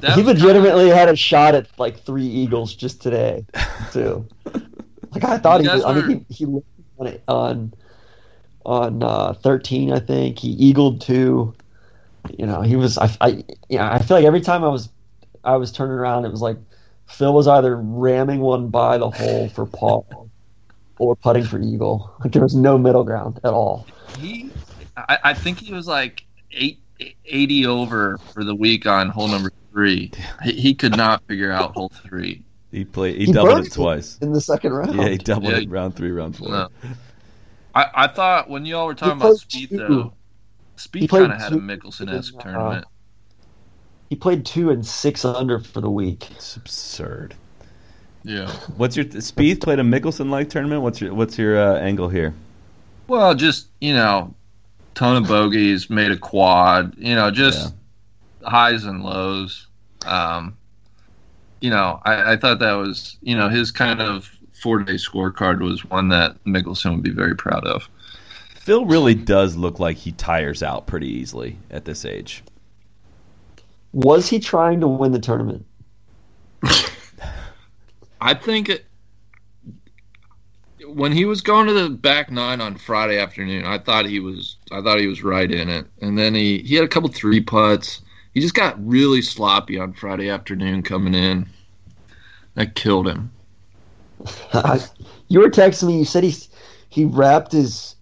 That 0.00 0.14
he 0.14 0.22
was 0.22 0.42
legitimately 0.42 0.88
had 0.88 1.08
a 1.08 1.16
shot 1.16 1.54
at 1.54 1.68
like 1.78 2.00
three 2.00 2.26
eagles 2.26 2.74
just 2.74 3.00
today, 3.00 3.46
too. 3.92 4.26
like 5.12 5.24
I 5.24 5.38
thought 5.38 5.62
You 5.62 5.70
he, 5.70 5.76
was, 5.76 5.84
I 5.84 6.00
think 6.00 6.26
he, 6.28 6.34
he 6.34 6.46
looked 6.46 6.66
on 6.98 7.06
it 7.06 7.22
on 7.28 7.74
on 8.66 9.02
uh, 9.02 9.32
thirteen. 9.34 9.92
I 9.92 10.00
think 10.00 10.38
he 10.38 10.48
eagled 10.48 11.00
two. 11.00 11.54
You 12.36 12.46
know, 12.46 12.62
he 12.62 12.76
was. 12.76 12.98
I, 12.98 13.10
I 13.20 13.44
yeah. 13.68 13.92
I 13.92 13.98
feel 14.00 14.16
like 14.16 14.26
every 14.26 14.40
time 14.40 14.64
I 14.64 14.68
was 14.68 14.88
I 15.44 15.56
was 15.56 15.70
turning 15.70 15.96
around, 15.96 16.24
it 16.24 16.30
was 16.30 16.42
like 16.42 16.56
Phil 17.06 17.32
was 17.32 17.46
either 17.46 17.76
ramming 17.76 18.40
one 18.40 18.68
by 18.68 18.98
the 18.98 19.10
hole 19.10 19.48
for 19.50 19.66
Paul 19.66 20.28
or 20.98 21.14
putting 21.16 21.44
for 21.44 21.60
eagle. 21.60 22.12
Like 22.20 22.32
there 22.32 22.42
was 22.42 22.54
no 22.54 22.78
middle 22.78 23.04
ground 23.04 23.38
at 23.44 23.52
all. 23.52 23.86
he 24.18 24.50
I, 24.96 25.18
I 25.24 25.34
think 25.34 25.58
he 25.58 25.72
was 25.72 25.86
like 25.86 26.24
eight, 26.52 26.78
80 27.24 27.66
over 27.66 28.18
for 28.32 28.44
the 28.44 28.54
week 28.54 28.86
on 28.86 29.08
hole 29.08 29.28
number 29.28 29.52
three. 29.72 30.10
He, 30.42 30.52
he 30.52 30.74
could 30.74 30.96
not 30.96 31.22
figure 31.26 31.50
out 31.52 31.72
hole 31.74 31.90
three. 32.04 32.42
He 32.70 32.84
played. 32.84 33.16
He, 33.18 33.26
He 33.26 33.32
doubled 33.32 33.66
it 33.66 33.72
twice. 33.72 34.18
in 34.22 34.32
the 34.32 34.40
second 34.40 34.72
round. 34.72 34.94
Yeah, 34.94 35.08
he 35.08 35.18
doubled 35.18 35.52
Yeah. 35.52 35.58
it 35.58 35.68
round 35.70 35.94
three, 35.96 36.10
round 36.10 36.36
four. 36.36 36.48
No. 36.48 36.68
I, 37.74 37.86
I 37.94 38.06
thought 38.08 38.48
when 38.50 38.64
y'all 38.66 38.86
were 38.86 38.94
talking 38.94 39.18
He 39.18 39.24
about 39.26 39.36
Spieth 39.36 39.68
two. 39.70 39.76
though, 39.78 40.12
Spieth 40.76 41.08
kind 41.10 41.32
of 41.32 41.40
had 41.40 41.52
a 41.52 41.56
Mickelson 41.56 42.12
esque 42.12 42.34
in, 42.34 42.40
uh, 42.40 42.42
tournament. 42.44 42.84
He 44.10 44.16
played 44.16 44.44
two 44.44 44.70
and 44.70 44.86
six 44.86 45.24
under 45.24 45.58
for 45.58 45.80
the 45.80 45.90
week. 45.90 46.30
It's 46.32 46.56
absurd. 46.56 47.34
Yeah. 48.24 48.50
What's 48.76 48.96
your 48.96 49.06
Spieth 49.06 49.60
played 49.62 49.78
a 49.78 49.82
Mickelson 49.82 50.30
like 50.30 50.48
tournament? 50.50 50.82
What's 50.82 51.00
your 51.00 51.12
What's 51.14 51.38
your 51.38 51.58
uh, 51.58 51.78
angle 51.78 52.08
here? 52.08 52.34
Well, 53.08 53.34
just 53.34 53.68
you 53.80 53.94
know, 53.94 54.34
ton 54.94 55.16
of 55.16 55.28
bogeys, 55.28 55.90
made 55.90 56.10
a 56.10 56.16
quad. 56.16 56.94
You 56.96 57.14
know, 57.14 57.30
just 57.30 57.74
highs 58.42 58.84
and 58.84 59.02
lows. 59.02 59.66
Um, 60.06 60.56
you 61.60 61.70
know, 61.70 62.00
I, 62.04 62.32
I 62.32 62.36
thought 62.36 62.58
that 62.58 62.72
was 62.72 63.16
you 63.22 63.36
know 63.36 63.48
his 63.48 63.70
kind 63.70 64.00
of 64.00 64.30
four 64.52 64.80
day 64.80 64.94
scorecard 64.94 65.60
was 65.60 65.84
one 65.84 66.08
that 66.08 66.42
Mickelson 66.44 66.92
would 66.94 67.02
be 67.02 67.10
very 67.10 67.36
proud 67.36 67.64
of. 67.64 67.88
Phil 68.54 68.86
really 68.86 69.14
does 69.14 69.56
look 69.56 69.80
like 69.80 69.96
he 69.96 70.12
tires 70.12 70.62
out 70.62 70.86
pretty 70.86 71.08
easily 71.08 71.58
at 71.70 71.84
this 71.84 72.04
age. 72.04 72.44
Was 73.92 74.28
he 74.28 74.38
trying 74.38 74.80
to 74.80 74.88
win 74.88 75.10
the 75.12 75.18
tournament? 75.18 75.66
I 78.20 78.34
think 78.34 78.68
it, 78.68 78.86
when 80.86 81.10
he 81.10 81.24
was 81.24 81.40
going 81.40 81.66
to 81.66 81.72
the 81.72 81.90
back 81.90 82.30
nine 82.30 82.60
on 82.60 82.76
Friday 82.76 83.18
afternoon, 83.18 83.64
I 83.64 83.78
thought 83.78 84.06
he 84.06 84.20
was 84.20 84.56
I 84.72 84.80
thought 84.80 85.00
he 85.00 85.06
was 85.06 85.22
right 85.22 85.50
in 85.50 85.68
it, 85.68 85.86
and 86.00 86.18
then 86.18 86.34
he 86.34 86.58
he 86.58 86.74
had 86.74 86.84
a 86.84 86.88
couple 86.88 87.08
three 87.08 87.40
putts. 87.40 88.00
He 88.32 88.40
just 88.40 88.54
got 88.54 88.84
really 88.84 89.20
sloppy 89.20 89.78
on 89.78 89.92
Friday 89.92 90.30
afternoon 90.30 90.82
coming 90.82 91.14
in. 91.14 91.46
That 92.54 92.74
killed 92.74 93.06
him. 93.06 93.30
you 95.28 95.40
were 95.40 95.50
texting 95.50 95.88
me. 95.88 95.98
You 95.98 96.04
said 96.04 96.24
he 96.24 96.34
he 96.88 97.04
wrapped 97.04 97.52
his 97.52 97.96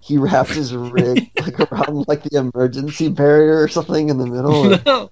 he 0.00 0.16
wrapped 0.16 0.50
his 0.50 0.74
rig 0.74 1.30
like 1.40 1.60
around 1.60 2.08
like 2.08 2.22
the 2.22 2.38
emergency 2.38 3.08
barrier 3.08 3.62
or 3.62 3.68
something 3.68 4.08
in 4.08 4.16
the 4.16 4.26
middle. 4.26 4.78
no, 4.86 5.10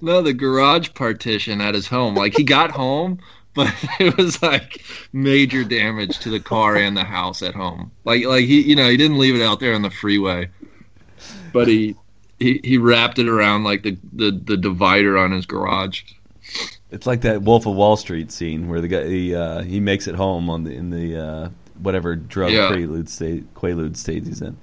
no, 0.00 0.22
the 0.22 0.32
garage 0.32 0.90
partition 0.94 1.60
at 1.60 1.74
his 1.74 1.86
home. 1.86 2.14
Like 2.14 2.34
he 2.34 2.44
got 2.44 2.70
home, 2.70 3.18
but 3.58 3.74
it 4.00 4.16
was 4.16 4.40
like 4.40 4.80
major 5.12 5.64
damage 5.64 6.20
to 6.20 6.30
the 6.30 6.38
car 6.38 6.76
and 6.76 6.96
the 6.96 7.02
house 7.04 7.42
at 7.42 7.54
home. 7.54 7.90
Like 8.04 8.24
like 8.24 8.44
he 8.44 8.62
you 8.62 8.76
know 8.76 8.88
he 8.88 8.96
didn't 8.96 9.18
leave 9.18 9.34
it 9.34 9.42
out 9.42 9.58
there 9.58 9.74
on 9.74 9.82
the 9.82 9.90
freeway, 9.90 10.48
but 11.52 11.66
he 11.66 11.96
he, 12.38 12.60
he 12.62 12.78
wrapped 12.78 13.18
it 13.18 13.26
around 13.28 13.64
like 13.64 13.82
the, 13.82 13.98
the, 14.12 14.30
the 14.30 14.56
divider 14.56 15.18
on 15.18 15.32
his 15.32 15.44
garage. 15.44 16.02
It's 16.92 17.04
like 17.04 17.22
that 17.22 17.42
Wolf 17.42 17.66
of 17.66 17.74
Wall 17.74 17.96
Street 17.96 18.30
scene 18.30 18.68
where 18.68 18.80
the 18.80 18.88
guy 18.88 19.06
he 19.08 19.34
uh, 19.34 19.62
he 19.62 19.80
makes 19.80 20.06
it 20.06 20.14
home 20.14 20.48
on 20.48 20.62
the 20.62 20.70
in 20.70 20.90
the 20.90 21.16
uh, 21.20 21.48
whatever 21.82 22.14
drug 22.14 22.52
Yeah. 22.52 22.68
prelude 22.68 23.08
state 23.08 23.52
Quaalude 23.54 23.96
state 23.96 24.24
he's 24.24 24.40
in. 24.40 24.56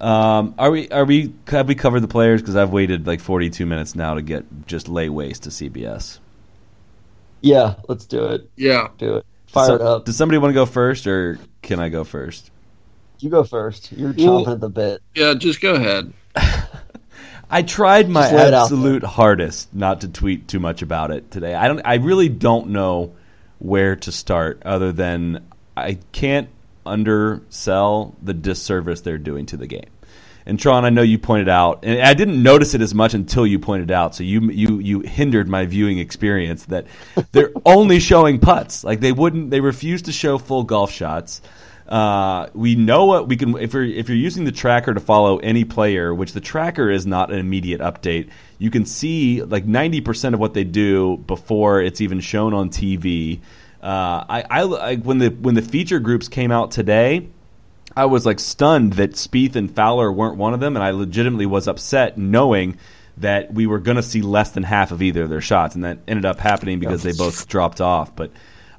Um, 0.00 0.56
are 0.58 0.72
we 0.72 0.88
are 0.90 1.04
we 1.04 1.32
have 1.46 1.68
we 1.68 1.76
covered 1.76 2.00
the 2.00 2.08
players? 2.08 2.42
Because 2.42 2.56
I've 2.56 2.72
waited 2.72 3.06
like 3.06 3.20
42 3.20 3.64
minutes 3.66 3.94
now 3.94 4.14
to 4.14 4.22
get 4.22 4.44
just 4.66 4.88
lay 4.88 5.08
waste 5.08 5.44
to 5.44 5.50
CBS. 5.50 6.18
Yeah, 7.42 7.74
let's 7.88 8.06
do 8.06 8.24
it. 8.26 8.48
Yeah. 8.56 8.88
Do 8.98 9.16
it. 9.16 9.26
Fire 9.48 9.66
So- 9.66 9.74
it 9.74 9.80
up. 9.82 10.04
Does 10.06 10.16
somebody 10.16 10.38
want 10.38 10.50
to 10.50 10.54
go 10.54 10.64
first, 10.66 11.06
or 11.06 11.38
can 11.60 11.78
I 11.78 11.90
go 11.90 12.04
first? 12.04 12.50
You 13.18 13.28
go 13.30 13.44
first. 13.44 13.92
You're 13.92 14.14
Well- 14.16 14.48
at 14.48 14.60
the 14.60 14.68
bit. 14.70 15.02
Yeah, 15.14 15.34
just 15.34 15.60
go 15.60 15.74
ahead. 15.74 16.12
I 17.50 17.60
tried 17.62 18.08
my 18.08 18.22
Just 18.22 18.32
lay 18.34 18.48
it 18.48 18.54
out 18.54 18.62
absolute 18.64 19.02
hardest 19.02 19.74
not 19.74 20.00
to 20.00 20.08
tweet 20.08 20.48
too 20.48 20.58
much 20.58 20.80
about 20.80 21.10
it 21.10 21.30
today. 21.30 21.54
I 21.54 21.68
don't. 21.68 21.82
I 21.84 21.96
really 21.96 22.30
don't 22.30 22.68
know 22.70 23.12
where 23.58 23.94
to 23.96 24.10
start, 24.10 24.62
other 24.64 24.90
than 24.90 25.44
I 25.76 25.98
can't 26.12 26.48
undersell 26.86 28.14
the 28.22 28.34
disservice 28.34 29.02
they're 29.02 29.18
doing 29.18 29.46
to 29.46 29.56
the 29.58 29.66
game. 29.66 29.90
And 30.44 30.58
Tron, 30.58 30.84
I 30.84 30.90
know 30.90 31.02
you 31.02 31.18
pointed 31.18 31.48
out, 31.48 31.84
and 31.84 32.00
I 32.00 32.14
didn't 32.14 32.42
notice 32.42 32.74
it 32.74 32.80
as 32.80 32.94
much 32.94 33.14
until 33.14 33.46
you 33.46 33.58
pointed 33.58 33.90
out. 33.90 34.14
So 34.14 34.24
you 34.24 34.50
you 34.50 34.78
you 34.78 35.00
hindered 35.00 35.48
my 35.48 35.66
viewing 35.66 35.98
experience 35.98 36.64
that 36.66 36.86
they're 37.32 37.52
only 37.64 38.00
showing 38.00 38.40
putts. 38.40 38.84
Like 38.84 39.00
they 39.00 39.12
wouldn't, 39.12 39.50
they 39.50 39.60
refuse 39.60 40.02
to 40.02 40.12
show 40.12 40.38
full 40.38 40.64
golf 40.64 40.90
shots. 40.90 41.42
Uh, 41.88 42.48
we 42.54 42.74
know 42.74 43.04
what 43.04 43.28
we 43.28 43.36
can 43.36 43.56
if 43.58 43.74
you're 43.74 43.84
if 43.84 44.08
you're 44.08 44.16
using 44.16 44.44
the 44.44 44.52
tracker 44.52 44.94
to 44.94 45.00
follow 45.00 45.38
any 45.38 45.64
player, 45.64 46.14
which 46.14 46.32
the 46.32 46.40
tracker 46.40 46.90
is 46.90 47.06
not 47.06 47.30
an 47.30 47.38
immediate 47.38 47.80
update. 47.80 48.30
You 48.58 48.70
can 48.70 48.86
see 48.86 49.42
like 49.42 49.64
ninety 49.66 50.00
percent 50.00 50.34
of 50.34 50.40
what 50.40 50.54
they 50.54 50.64
do 50.64 51.18
before 51.18 51.82
it's 51.82 52.00
even 52.00 52.20
shown 52.20 52.54
on 52.54 52.70
TV. 52.70 53.40
Uh, 53.82 54.24
I, 54.28 54.44
I, 54.48 54.62
I 54.62 54.96
when 54.96 55.18
the 55.18 55.28
when 55.28 55.54
the 55.54 55.62
feature 55.62 56.00
groups 56.00 56.28
came 56.28 56.50
out 56.50 56.70
today. 56.70 57.28
I 57.96 58.06
was 58.06 58.24
like 58.26 58.40
stunned 58.40 58.94
that 58.94 59.12
Spieth 59.12 59.56
and 59.56 59.74
Fowler 59.74 60.10
weren't 60.10 60.36
one 60.36 60.54
of 60.54 60.60
them, 60.60 60.76
and 60.76 60.84
I 60.84 60.90
legitimately 60.90 61.46
was 61.46 61.68
upset 61.68 62.18
knowing 62.18 62.78
that 63.18 63.52
we 63.52 63.66
were 63.66 63.78
going 63.78 63.96
to 63.96 64.02
see 64.02 64.22
less 64.22 64.50
than 64.52 64.62
half 64.62 64.90
of 64.90 65.02
either 65.02 65.22
of 65.22 65.30
their 65.30 65.40
shots, 65.40 65.74
and 65.74 65.84
that 65.84 65.98
ended 66.08 66.24
up 66.24 66.38
happening 66.38 66.78
because 66.78 67.02
they 67.02 67.12
both 67.12 67.46
dropped 67.48 67.80
off. 67.80 68.16
But 68.16 68.30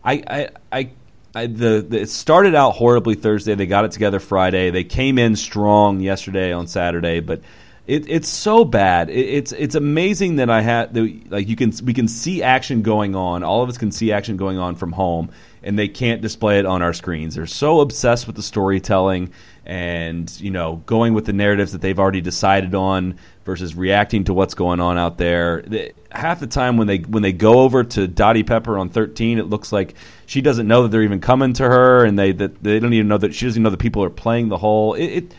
I, 0.04 0.24
I, 0.28 0.50
I, 0.72 0.90
I 1.36 1.48
the, 1.48 1.86
the 1.88 2.02
it 2.02 2.10
started 2.10 2.56
out 2.56 2.72
horribly 2.72 3.16
Thursday. 3.16 3.56
They 3.56 3.68
got 3.68 3.86
it 3.86 3.92
together 3.92 4.20
Friday. 4.20 4.72
They 4.72 4.84
came 4.84 5.18
in 5.18 5.36
strong 5.36 6.00
yesterday 6.00 6.52
on 6.52 6.68
Saturday, 6.68 7.20
but 7.20 7.42
it, 7.86 8.10
it's 8.10 8.30
so 8.30 8.66
bad. 8.66 9.10
It, 9.10 9.28
it's 9.28 9.52
it's 9.52 9.76
amazing 9.76 10.38
that 10.38 10.50
I 10.50 10.62
had 10.62 10.94
the, 10.94 11.22
like 11.30 11.48
you 11.48 11.56
can 11.56 11.72
we 11.84 11.94
can 11.94 12.08
see 12.08 12.42
action 12.42 12.82
going 12.82 13.16
on. 13.16 13.44
All 13.44 13.62
of 13.62 13.70
us 13.70 13.78
can 13.78 13.92
see 13.92 14.12
action 14.12 14.38
going 14.38 14.58
on 14.58 14.76
from 14.76 14.92
home, 14.92 15.32
and 15.64 15.78
they 15.78 15.88
can't 15.88 16.22
display 16.22 16.60
it 16.60 16.66
on 16.66 16.82
our 16.82 16.94
screens. 16.94 17.36
They're 17.36 17.46
so 17.46 17.80
obsessed 17.80 18.28
with 18.28 18.36
the 18.36 18.44
storytelling 18.44 19.32
and 19.66 20.30
you 20.42 20.52
know 20.52 20.84
going 20.86 21.14
with 21.14 21.26
the 21.26 21.32
narratives 21.32 21.72
that 21.72 21.80
they've 21.82 21.98
already 21.98 22.20
decided 22.20 22.76
on 22.76 23.18
versus 23.46 23.76
reacting 23.76 24.26
to 24.26 24.34
what's 24.34 24.54
going 24.54 24.80
on 24.80 24.98
out 24.98 25.18
there. 25.18 25.64
Half 26.12 26.42
the 26.42 26.48
time 26.48 26.78
when 26.78 26.88
they 26.88 26.98
when 26.98 27.24
they 27.24 27.32
go 27.32 27.62
over 27.62 27.84
to 27.84 28.08
Dottie 28.08 28.44
Pepper 28.44 28.78
on 28.78 28.90
13, 28.90 29.40
it 29.40 29.44
looks 29.44 29.72
like 29.72 29.96
she 30.26 30.42
doesn't 30.42 30.68
know 30.68 30.84
that 30.84 30.90
they're 30.90 31.04
even 31.04 31.22
coming 31.22 31.54
to 31.54 31.64
her, 31.64 32.06
and 32.06 32.20
they 32.20 32.32
that 32.34 32.62
they 32.62 32.80
don't 32.80 32.94
even 32.94 33.08
know 33.08 33.18
that 33.18 33.34
she 33.34 33.46
doesn't 33.46 33.60
even 33.60 33.64
know 33.64 33.70
that 33.70 33.80
people 33.80 34.04
are 34.04 34.10
playing 34.10 34.50
the 34.50 34.58
hole. 34.58 34.94
It, 34.96 35.06
it 35.06 35.36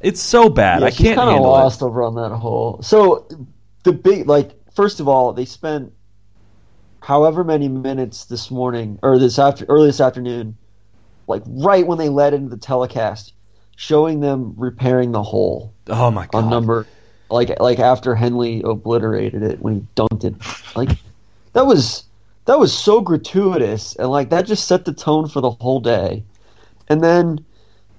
it's 0.00 0.20
so 0.20 0.48
bad. 0.48 0.80
Yeah, 0.80 0.86
I 0.86 0.90
can't 0.90 1.16
kind 1.16 1.28
of 1.28 1.34
handle 1.34 1.50
lost 1.50 1.82
it. 1.82 1.84
over 1.84 2.02
on 2.02 2.14
that 2.16 2.34
hole. 2.34 2.80
So 2.82 3.28
the 3.84 3.92
big 3.92 4.26
like 4.26 4.50
first 4.74 5.00
of 5.00 5.08
all, 5.08 5.32
they 5.32 5.44
spent 5.44 5.92
however 7.08 7.42
many 7.42 7.68
minutes 7.68 8.26
this 8.26 8.50
morning 8.50 8.98
or 9.02 9.18
this 9.18 9.38
after 9.38 9.64
early 9.70 9.86
this 9.86 9.98
afternoon, 9.98 10.54
like 11.26 11.42
right 11.46 11.86
when 11.86 11.96
they 11.96 12.10
led 12.10 12.34
into 12.34 12.50
the 12.50 12.58
telecast, 12.58 13.32
showing 13.76 14.20
them 14.20 14.52
repairing 14.58 15.12
the 15.12 15.22
hole 15.22 15.72
Oh 15.86 16.10
my 16.10 16.26
god. 16.26 16.44
on 16.44 16.50
number 16.50 16.86
like 17.30 17.58
like 17.60 17.78
after 17.78 18.14
Henley 18.14 18.60
obliterated 18.62 19.42
it 19.42 19.58
when 19.58 19.74
he 19.76 19.86
dunked 19.96 20.24
it. 20.24 20.34
Like 20.76 20.90
that 21.54 21.64
was 21.64 22.04
that 22.44 22.58
was 22.58 22.76
so 22.76 23.00
gratuitous 23.00 23.96
and 23.96 24.10
like 24.10 24.28
that 24.28 24.44
just 24.44 24.68
set 24.68 24.84
the 24.84 24.92
tone 24.92 25.28
for 25.28 25.40
the 25.40 25.52
whole 25.52 25.80
day. 25.80 26.22
And 26.88 27.02
then 27.02 27.42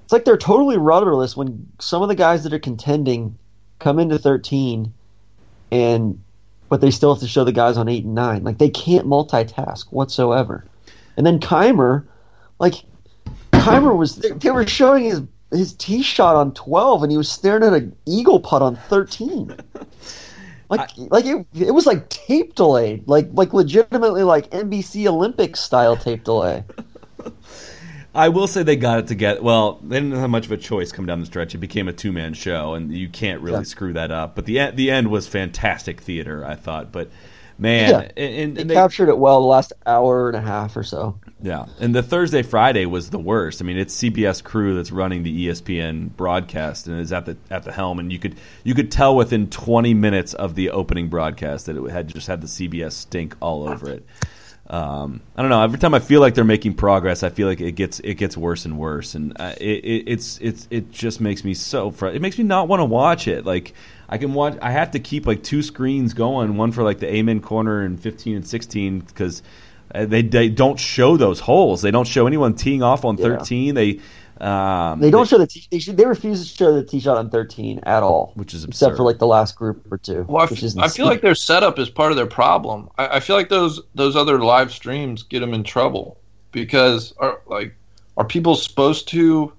it's 0.03 0.13
like 0.13 0.23
they're 0.23 0.37
totally 0.37 0.77
rudderless 0.77 1.35
when 1.35 1.67
some 1.79 2.03
of 2.03 2.09
the 2.09 2.15
guys 2.15 2.43
that 2.43 2.53
are 2.53 2.59
contending 2.59 3.39
come 3.79 3.97
into 3.97 4.19
13 4.19 4.93
and 5.71 6.21
but 6.69 6.81
they 6.81 6.91
still 6.91 7.13
have 7.13 7.21
to 7.21 7.27
show 7.27 7.43
the 7.43 7.51
guys 7.51 7.77
on 7.77 7.89
8 7.89 8.05
and 8.05 8.15
9. 8.15 8.43
Like 8.43 8.59
they 8.59 8.69
can't 8.69 9.07
multitask 9.07 9.91
whatsoever. 9.91 10.65
And 11.17 11.25
then 11.25 11.39
Kaymer 11.39 12.05
like 12.59 12.75
Kaymer 13.51 13.95
was 13.97 14.17
they, 14.17 14.29
they 14.31 14.51
were 14.51 14.67
showing 14.67 15.05
his 15.05 15.21
his 15.51 15.73
tee 15.73 16.03
shot 16.03 16.35
on 16.35 16.53
12 16.53 17.03
and 17.03 17.11
he 17.11 17.17
was 17.17 17.29
staring 17.29 17.63
at 17.63 17.73
an 17.73 17.95
eagle 18.05 18.39
putt 18.39 18.61
on 18.61 18.75
13 18.75 19.55
like 20.69 20.91
like 20.95 21.25
it, 21.25 21.45
it 21.55 21.71
was 21.73 21.87
like 21.87 22.07
tape 22.09 22.53
delayed 22.53 23.07
like 23.07 23.27
like 23.33 23.51
legitimately 23.51 24.23
like 24.23 24.49
NBC 24.51 25.07
Olympics 25.07 25.59
style 25.59 25.97
tape 25.97 26.23
delay 26.23 26.63
I 28.13 28.29
will 28.29 28.47
say 28.47 28.63
they 28.63 28.75
got 28.75 28.99
it 28.99 29.07
together. 29.07 29.41
Well, 29.41 29.79
they 29.83 29.99
didn't 29.99 30.17
have 30.17 30.29
much 30.29 30.45
of 30.45 30.51
a 30.51 30.57
choice 30.57 30.91
come 30.91 31.05
down 31.05 31.19
the 31.19 31.25
stretch. 31.25 31.53
It 31.53 31.59
became 31.59 31.87
a 31.87 31.93
two 31.93 32.11
man 32.11 32.33
show, 32.33 32.73
and 32.73 32.91
you 32.91 33.07
can't 33.07 33.41
really 33.41 33.59
Yeah. 33.59 33.63
screw 33.63 33.93
that 33.93 34.11
up. 34.11 34.35
But 34.35 34.45
the 34.45 34.71
the 34.71 34.91
end 34.91 35.09
was 35.09 35.27
fantastic 35.27 36.01
theater, 36.01 36.43
I 36.45 36.55
thought. 36.55 36.91
But 36.91 37.09
man, 37.57 37.89
Yeah. 37.89 37.99
and, 37.99 38.35
and, 38.35 38.57
they 38.57 38.61
and 38.61 38.69
they, 38.69 38.73
captured 38.73 39.09
it 39.09 39.17
well 39.17 39.41
the 39.41 39.47
last 39.47 39.73
hour 39.85 40.27
and 40.27 40.37
a 40.37 40.41
half 40.41 40.75
or 40.75 40.83
so 40.83 41.15
yeah, 41.41 41.67
and 41.79 41.95
the 41.95 42.03
Thursday 42.03 42.41
Friday 42.41 42.85
was 42.85 43.11
the 43.11 43.19
worst. 43.19 43.61
I 43.61 43.65
mean, 43.65 43.77
it's 43.77 43.95
CBS 43.95 44.43
crew 44.43 44.75
that's 44.75 44.91
running 44.91 45.23
the 45.23 45.47
ESPN 45.47 46.09
broadcast 46.17 46.87
and 46.87 46.99
is 46.99 47.13
at 47.13 47.25
the 47.25 47.37
at 47.49 47.63
the 47.63 47.71
helm, 47.71 47.99
and 47.99 48.11
you 48.11 48.19
could 48.19 48.35
you 48.63 48.73
could 48.73 48.91
tell 48.91 49.15
within 49.15 49.49
20 49.49 49.93
minutes 49.93 50.33
of 50.33 50.55
the 50.55 50.71
opening 50.71 51.07
broadcast 51.07 51.67
that 51.67 51.77
it 51.77 51.91
had 51.91 52.09
just 52.09 52.27
had 52.27 52.41
the 52.41 52.47
CBS 52.47 52.91
stink 52.93 53.35
all 53.39 53.67
over 53.69 53.89
it. 53.89 54.05
Um, 54.69 55.21
I 55.35 55.41
don't 55.41 55.49
know. 55.49 55.63
Every 55.63 55.79
time 55.79 55.95
I 55.95 55.99
feel 55.99 56.21
like 56.21 56.35
they're 56.35 56.43
making 56.43 56.75
progress, 56.75 57.23
I 57.23 57.29
feel 57.29 57.47
like 57.47 57.59
it 57.59 57.71
gets 57.71 57.99
it 58.01 58.15
gets 58.15 58.37
worse 58.37 58.65
and 58.65 58.77
worse, 58.77 59.15
and 59.15 59.33
uh, 59.39 59.55
it, 59.59 59.83
it 59.83 60.03
it's 60.07 60.37
it's 60.39 60.67
it 60.69 60.91
just 60.91 61.19
makes 61.19 61.43
me 61.43 61.55
so 61.55 61.89
fr- 61.89 62.07
it 62.07 62.21
makes 62.21 62.37
me 62.37 62.43
not 62.43 62.67
want 62.67 62.79
to 62.81 62.85
watch 62.85 63.27
it. 63.27 63.45
Like 63.45 63.73
I 64.07 64.19
can 64.19 64.33
watch, 64.35 64.57
I 64.61 64.69
have 64.71 64.91
to 64.91 64.99
keep 64.99 65.25
like 65.25 65.41
two 65.41 65.63
screens 65.63 66.13
going, 66.13 66.55
one 66.55 66.71
for 66.71 66.83
like 66.83 66.99
the 66.99 67.11
Amen 67.11 67.41
corner 67.41 67.81
and 67.81 67.99
fifteen 67.99 68.35
and 68.35 68.45
sixteen 68.47 68.99
because 68.99 69.41
uh, 69.95 70.05
they 70.05 70.21
they 70.21 70.49
don't 70.49 70.79
show 70.79 71.17
those 71.17 71.39
holes. 71.39 71.81
They 71.81 71.89
don't 71.91 72.07
show 72.07 72.27
anyone 72.27 72.53
teeing 72.53 72.83
off 72.83 73.05
on 73.05 73.17
Yeah. 73.17 73.23
thirteen. 73.25 73.73
They 73.73 74.01
um, 74.41 74.99
they 74.99 75.11
don't 75.11 75.27
show 75.27 75.37
the 75.37 75.47
tee, 75.47 75.67
they, 75.69 75.79
should, 75.79 75.97
they 75.97 76.05
refuse 76.05 76.41
to 76.41 76.57
show 76.57 76.73
the 76.73 76.83
tee 76.83 76.99
shot 76.99 77.17
on 77.17 77.29
13 77.29 77.79
at 77.83 78.03
all 78.03 78.31
which 78.35 78.53
is 78.53 78.63
except 78.63 78.91
absurd. 78.91 78.97
for 78.97 79.03
like 79.03 79.17
the 79.17 79.27
last 79.27 79.55
group 79.55 79.85
or 79.91 79.97
two 79.97 80.25
Well, 80.27 80.43
I, 80.43 80.45
which 80.45 80.63
f- 80.63 80.93
feel 80.93 81.05
like 81.05 81.21
their 81.21 81.35
setup 81.35 81.77
is 81.79 81.89
part 81.89 82.11
of 82.11 82.17
their 82.17 82.25
problem. 82.25 82.89
I, 82.97 83.17
I 83.17 83.19
feel 83.19 83.35
like 83.35 83.49
those 83.49 83.81
those 83.95 84.15
other 84.15 84.39
live 84.39 84.71
streams 84.71 85.23
get 85.23 85.41
them 85.41 85.53
in 85.53 85.63
trouble 85.63 86.19
because 86.51 87.13
are 87.17 87.41
like 87.47 87.75
are 88.17 88.25
people 88.25 88.55
supposed 88.55 89.07
to 89.09 89.53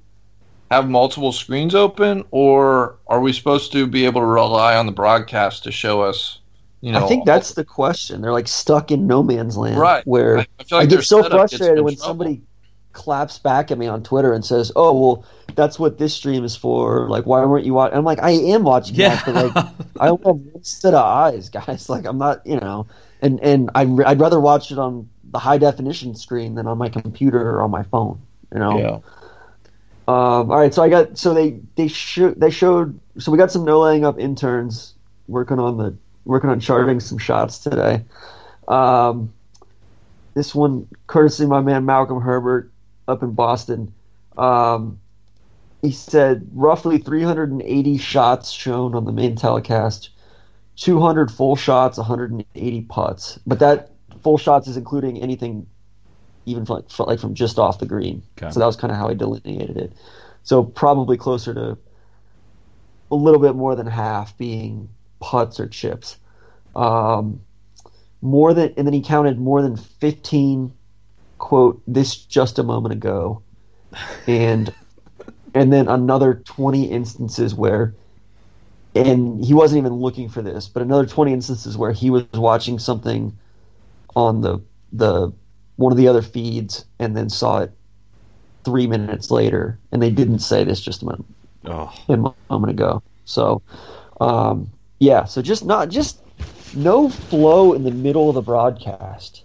have 0.70 0.88
multiple 0.88 1.32
screens 1.32 1.74
open, 1.74 2.24
or 2.30 2.96
are 3.08 3.20
we 3.20 3.32
supposed 3.32 3.72
to 3.72 3.86
be 3.86 4.04
able 4.04 4.20
to 4.20 4.26
rely 4.26 4.76
on 4.76 4.86
the 4.86 4.92
broadcast 4.92 5.64
to 5.64 5.72
show 5.72 6.02
us? 6.02 6.38
You 6.80 6.92
know, 6.92 7.04
I 7.04 7.08
think 7.08 7.26
that's 7.26 7.54
the 7.54 7.64
question 7.64 8.22
they're 8.22 8.32
like 8.32 8.48
stuck 8.48 8.90
in 8.90 9.06
no 9.06 9.22
man's 9.22 9.56
land 9.56 9.78
right. 9.78 10.06
where 10.06 10.38
I, 10.38 10.46
I 10.58 10.64
feel 10.64 10.78
like 10.78 10.86
I 10.88 10.96
get 10.96 11.04
so 11.04 11.22
setup 11.22 11.40
gets 11.40 11.50
them 11.52 11.58
frustrated 11.58 11.84
when 11.84 11.94
trouble. 11.96 12.06
somebody 12.06 12.42
claps 12.92 13.38
back 13.38 13.70
at 13.70 13.78
me 13.78 13.86
on 13.86 14.02
Twitter 14.02 14.32
and 14.32 14.44
says, 14.44 14.72
"Oh, 14.76 14.92
well, 14.98 15.24
that's 15.54 15.78
what 15.78 15.98
this 15.98 16.14
stream 16.14 16.44
is 16.44 16.56
for." 16.56 17.08
Like, 17.08 17.26
why 17.26 17.44
weren't 17.44 17.64
you 17.64 17.74
watching? 17.74 17.96
I'm 17.98 18.04
like, 18.04 18.22
I 18.22 18.30
am 18.30 18.62
watching 18.64 18.96
Yeah. 18.96 19.16
that, 19.16 19.24
but 19.26 19.54
like, 19.54 19.66
I 20.00 20.08
only 20.08 20.24
have 20.24 20.36
one 20.54 20.64
set 20.64 20.94
of 20.94 21.04
eyes, 21.04 21.48
guys. 21.48 21.88
Like, 21.88 22.04
I'm 22.06 22.18
not, 22.18 22.46
you 22.46 22.58
know, 22.58 22.86
and 23.22 23.40
and 23.40 23.70
I 23.74 23.82
I'd 24.06 24.20
rather 24.20 24.40
watch 24.40 24.70
it 24.72 24.78
on 24.78 25.08
the 25.32 25.38
high 25.38 25.58
definition 25.58 26.14
screen 26.16 26.54
than 26.56 26.66
on 26.66 26.78
my 26.78 26.88
computer 26.88 27.40
or 27.50 27.62
on 27.62 27.70
my 27.70 27.82
phone. 27.84 28.20
You 28.52 28.58
know. 28.58 28.78
yeah. 28.78 28.98
Um, 30.08 30.50
all 30.50 30.58
right, 30.58 30.74
so 30.74 30.82
I 30.82 30.88
got 30.88 31.16
so 31.18 31.34
they 31.34 31.60
they 31.76 31.86
sho- 31.86 32.34
they 32.36 32.50
showed 32.50 32.98
so 33.18 33.30
we 33.30 33.38
got 33.38 33.52
some 33.52 33.64
no 33.64 33.80
laying 33.80 34.04
up 34.04 34.18
interns 34.18 34.94
working 35.28 35.60
on 35.60 35.76
the 35.76 35.94
working 36.24 36.50
on 36.50 36.58
charting 36.58 36.98
some 36.98 37.18
shots 37.18 37.58
today. 37.58 38.04
Um, 38.66 39.32
this 40.34 40.52
one 40.54 40.88
courtesy 41.06 41.44
of 41.44 41.50
my 41.50 41.60
man 41.60 41.84
Malcolm 41.86 42.20
Herbert 42.20 42.72
up 43.10 43.22
in 43.22 43.32
Boston. 43.32 43.92
Um, 44.36 45.00
he 45.82 45.92
said 45.92 46.48
roughly 46.52 46.98
380 46.98 47.98
shots 47.98 48.50
shown 48.50 48.94
on 48.94 49.04
the 49.04 49.12
main 49.12 49.36
telecast, 49.36 50.10
200 50.76 51.30
full 51.30 51.56
shots, 51.56 51.98
180 51.98 52.80
putts. 52.82 53.38
But 53.46 53.58
that 53.60 53.90
full 54.22 54.38
shots 54.38 54.68
is 54.68 54.76
including 54.76 55.20
anything 55.22 55.66
even 56.46 56.64
from, 56.64 56.84
like 57.00 57.20
from 57.20 57.34
just 57.34 57.58
off 57.58 57.78
the 57.78 57.86
green. 57.86 58.22
Okay. 58.38 58.50
So 58.50 58.60
that 58.60 58.66
was 58.66 58.76
kind 58.76 58.90
of 58.90 58.98
how 58.98 59.08
he 59.08 59.14
delineated 59.14 59.76
it. 59.76 59.92
So 60.42 60.62
probably 60.64 61.16
closer 61.16 61.54
to 61.54 61.78
a 63.10 63.14
little 63.14 63.40
bit 63.40 63.54
more 63.54 63.74
than 63.74 63.86
half 63.86 64.36
being 64.38 64.88
putts 65.20 65.60
or 65.60 65.66
chips. 65.66 66.18
Um, 66.74 67.40
more 68.22 68.54
than, 68.54 68.74
and 68.76 68.86
then 68.86 68.94
he 68.94 69.02
counted 69.02 69.38
more 69.38 69.62
than 69.62 69.76
15 69.76 70.72
quote 71.40 71.82
this 71.88 72.14
just 72.14 72.60
a 72.60 72.62
moment 72.62 72.92
ago, 72.92 73.42
and 74.28 74.72
and 75.52 75.72
then 75.72 75.88
another 75.88 76.34
20 76.34 76.84
instances 76.84 77.52
where 77.52 77.92
and 78.94 79.44
he 79.44 79.54
wasn't 79.54 79.78
even 79.78 79.94
looking 79.94 80.28
for 80.28 80.42
this, 80.42 80.68
but 80.68 80.82
another 80.82 81.06
20 81.06 81.32
instances 81.32 81.76
where 81.76 81.92
he 81.92 82.10
was 82.10 82.24
watching 82.34 82.78
something 82.78 83.36
on 84.14 84.42
the 84.42 84.60
the 84.92 85.32
one 85.76 85.92
of 85.92 85.98
the 85.98 86.06
other 86.06 86.22
feeds 86.22 86.84
and 86.98 87.16
then 87.16 87.30
saw 87.30 87.60
it 87.60 87.72
three 88.64 88.86
minutes 88.86 89.30
later, 89.30 89.78
and 89.90 90.02
they 90.02 90.10
didn't 90.10 90.40
say 90.40 90.62
this 90.62 90.80
just 90.80 91.02
a 91.02 91.06
moment, 91.06 91.34
oh. 91.64 91.92
a 92.08 92.16
moment 92.50 92.70
ago. 92.70 93.02
So, 93.24 93.62
um, 94.20 94.70
yeah, 94.98 95.24
so 95.24 95.40
just 95.40 95.64
not 95.64 95.88
just 95.88 96.20
no 96.74 97.08
flow 97.08 97.72
in 97.72 97.84
the 97.84 97.90
middle 97.90 98.28
of 98.28 98.34
the 98.34 98.42
broadcast 98.42 99.44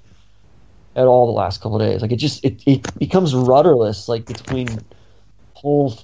at 0.95 1.05
all 1.05 1.25
the 1.25 1.31
last 1.31 1.61
couple 1.61 1.81
of 1.81 1.87
days. 1.87 2.01
Like 2.01 2.11
it 2.11 2.17
just 2.17 2.43
it, 2.43 2.61
it 2.65 2.99
becomes 2.99 3.35
rudderless, 3.35 4.07
like 4.07 4.25
between 4.25 4.67
hole 5.53 5.97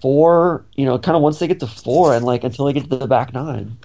four, 0.00 0.64
you 0.74 0.84
know, 0.84 0.98
kind 0.98 1.16
of 1.16 1.22
once 1.22 1.38
they 1.38 1.46
get 1.46 1.60
to 1.60 1.66
four 1.66 2.14
and 2.14 2.24
like 2.24 2.44
until 2.44 2.66
they 2.66 2.72
get 2.72 2.90
to 2.90 2.96
the 2.96 3.06
back 3.06 3.32
nine. 3.32 3.76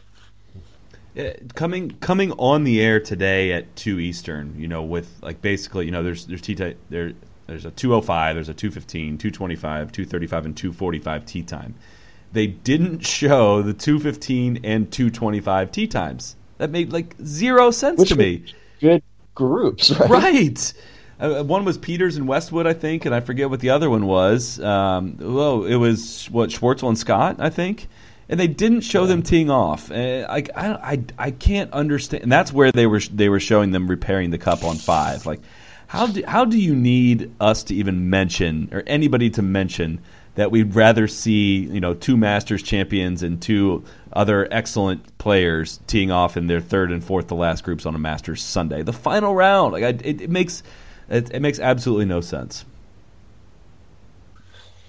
Coming 1.55 1.91
coming 1.99 2.31
on 2.33 2.63
the 2.63 2.81
air 2.81 2.99
today 2.99 3.51
at 3.51 3.75
two 3.75 3.99
Eastern, 3.99 4.55
you 4.57 4.67
know, 4.67 4.83
with 4.83 5.09
like 5.21 5.41
basically, 5.41 5.85
you 5.85 5.91
know, 5.91 6.03
there's 6.03 6.25
there's 6.25 6.41
tee 6.41 6.55
time 6.55 6.75
there 6.89 7.13
there's 7.47 7.65
a 7.65 7.71
205, 7.71 8.35
there's 8.35 8.49
a 8.49 8.53
215, 8.53 9.17
225, 9.17 9.91
235, 9.91 10.45
and 10.45 10.55
245 10.55 11.25
tee 11.25 11.41
time. 11.41 11.75
They 12.31 12.45
didn't 12.45 12.99
show 13.05 13.63
the 13.63 13.73
215 13.73 14.59
and 14.63 14.91
225 14.91 15.71
tea 15.71 15.87
times. 15.87 16.35
That 16.59 16.69
made 16.69 16.93
like 16.93 17.15
zero 17.23 17.71
sense 17.71 17.99
Which 17.99 18.09
to 18.09 18.15
me. 18.15 18.45
Good 18.79 19.01
groups, 19.39 19.89
right? 19.99 20.09
Right. 20.09 20.73
Uh, 21.19 21.43
one 21.43 21.65
was 21.65 21.77
Pieters 21.77 22.17
and 22.17 22.27
Westwood, 22.27 22.67
I 22.67 22.73
think, 22.73 23.05
and 23.05 23.15
I 23.15 23.21
forget 23.21 23.49
what 23.49 23.59
the 23.59 23.71
other 23.71 23.89
one 23.89 24.05
was. 24.05 24.59
Um, 24.59 25.17
well, 25.19 25.65
it 25.65 25.75
was 25.75 26.27
what 26.31 26.49
Schwartzel 26.49 26.89
and 26.89 26.97
Scott, 26.97 27.37
I 27.39 27.49
think, 27.49 27.87
and 28.29 28.39
they 28.39 28.47
didn't 28.47 28.81
show 28.81 29.05
them 29.05 29.21
teeing 29.21 29.49
off. 29.49 29.91
Uh, 29.91 30.25
I, 30.29 30.43
I, 30.55 30.67
I, 30.91 31.03
I 31.17 31.31
can't 31.31 31.73
understand. 31.73 32.23
And 32.23 32.31
that's 32.31 32.53
where 32.53 32.71
they 32.71 32.87
were 32.87 32.99
they 32.99 33.27
were 33.27 33.39
showing 33.39 33.71
them 33.71 33.87
repairing 33.87 34.29
the 34.29 34.37
cup 34.37 34.63
on 34.63 34.75
five. 34.75 35.25
Like, 35.25 35.41
how 35.87 36.07
do 36.07 36.23
how 36.25 36.45
do 36.45 36.57
you 36.57 36.75
need 36.75 37.31
us 37.39 37.63
to 37.63 37.75
even 37.75 38.09
mention 38.09 38.69
or 38.71 38.83
anybody 38.85 39.29
to 39.31 39.41
mention 39.41 39.99
that 40.39 40.51
we'd 40.51 40.73
rather 40.73 41.05
see 41.05 41.57
you 41.57 41.81
know 41.81 41.93
two 41.93 42.15
Masters 42.15 42.63
champions 42.63 43.23
and 43.23 43.41
two 43.41 43.83
other 44.13 44.47
excellent 44.51 45.17
players 45.17 45.81
teeing 45.85 46.11
off 46.11 46.37
in 46.37 46.47
their 46.47 46.61
third 46.61 46.93
and 46.93 47.03
fourth 47.03 47.27
to 47.27 47.35
last 47.35 47.65
groups 47.65 47.85
on 47.85 47.93
a 47.93 47.99
Masters 47.99 48.41
Sunday, 48.41 48.81
the 48.81 48.93
final 48.93 49.35
round. 49.35 49.73
Like, 49.73 49.83
I, 49.83 49.87
it, 49.89 50.21
it 50.21 50.29
makes 50.29 50.63
it, 51.09 51.29
it 51.33 51.41
makes 51.41 51.59
absolutely 51.59 52.05
no 52.05 52.21
sense. 52.21 52.63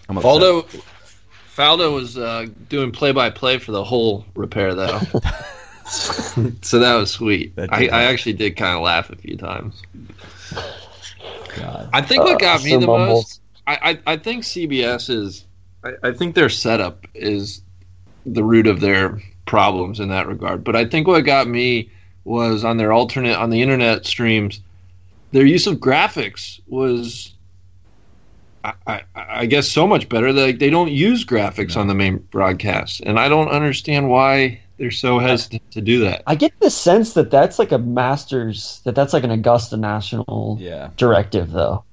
I'm 0.08 0.18
upset. 0.18 0.30
Faldo, 0.30 0.82
Faldo 1.56 1.94
was 1.94 2.16
uh, 2.16 2.46
doing 2.68 2.92
play 2.92 3.10
by 3.10 3.28
play 3.30 3.58
for 3.58 3.72
the 3.72 3.82
hole 3.82 4.24
repair 4.36 4.72
though, 4.76 4.98
so 6.62 6.78
that 6.78 6.94
was 6.94 7.10
sweet. 7.10 7.56
That 7.56 7.72
I, 7.72 7.88
I 7.88 8.02
actually 8.04 8.34
did 8.34 8.56
kind 8.56 8.76
of 8.76 8.82
laugh 8.84 9.10
a 9.10 9.16
few 9.16 9.36
times. 9.36 9.82
God. 11.56 11.90
I 11.92 12.02
think 12.02 12.22
what 12.22 12.36
Uh, 12.36 12.38
got 12.38 12.62
me 12.62 12.76
the 12.76 12.86
mumbles. 12.86 13.08
most, 13.08 13.40
I, 13.66 14.00
I, 14.06 14.12
I 14.14 14.16
think 14.16 14.44
CBS 14.44 15.10
is, 15.10 15.46
I, 15.84 15.92
I 16.02 16.12
think 16.12 16.34
their 16.34 16.48
setup 16.48 17.06
is 17.14 17.62
the 18.24 18.44
root 18.44 18.66
of 18.66 18.80
their 18.80 19.20
problems 19.46 20.00
in 20.00 20.08
that 20.08 20.28
regard. 20.28 20.64
But 20.64 20.76
I 20.76 20.84
think 20.84 21.06
what 21.06 21.22
got 21.24 21.48
me 21.48 21.90
was 22.24 22.64
on 22.64 22.76
their 22.76 22.92
alternate 22.92 23.36
on 23.36 23.50
the 23.50 23.62
internet 23.62 24.06
streams, 24.06 24.60
their 25.32 25.46
use 25.46 25.66
of 25.66 25.76
graphics 25.76 26.60
was, 26.66 27.34
I, 28.64 28.74
I, 28.86 29.02
I 29.14 29.46
guess, 29.46 29.68
so 29.68 29.86
much 29.86 30.08
better. 30.08 30.32
Like 30.32 30.58
they 30.58 30.70
don't 30.70 30.90
use 30.90 31.24
graphics 31.24 31.76
on 31.76 31.86
the 31.86 31.94
main 31.94 32.18
broadcast, 32.18 33.00
and 33.06 33.18
I 33.18 33.28
don't 33.28 33.48
understand 33.48 34.10
why 34.10 34.60
they're 34.78 34.90
so 34.90 35.18
hesitant 35.18 35.62
to 35.72 35.80
do 35.80 36.00
that. 36.00 36.22
I 36.26 36.34
get 36.34 36.52
the 36.60 36.70
sense 36.70 37.14
that 37.14 37.30
that's 37.30 37.58
like 37.58 37.72
a 37.72 37.78
Masters, 37.78 38.80
that 38.84 38.94
that's 38.94 39.12
like 39.12 39.24
an 39.24 39.30
Augusta 39.30 39.76
National 39.76 40.58
Yeah. 40.60 40.90
directive, 40.96 41.52
though. 41.52 41.84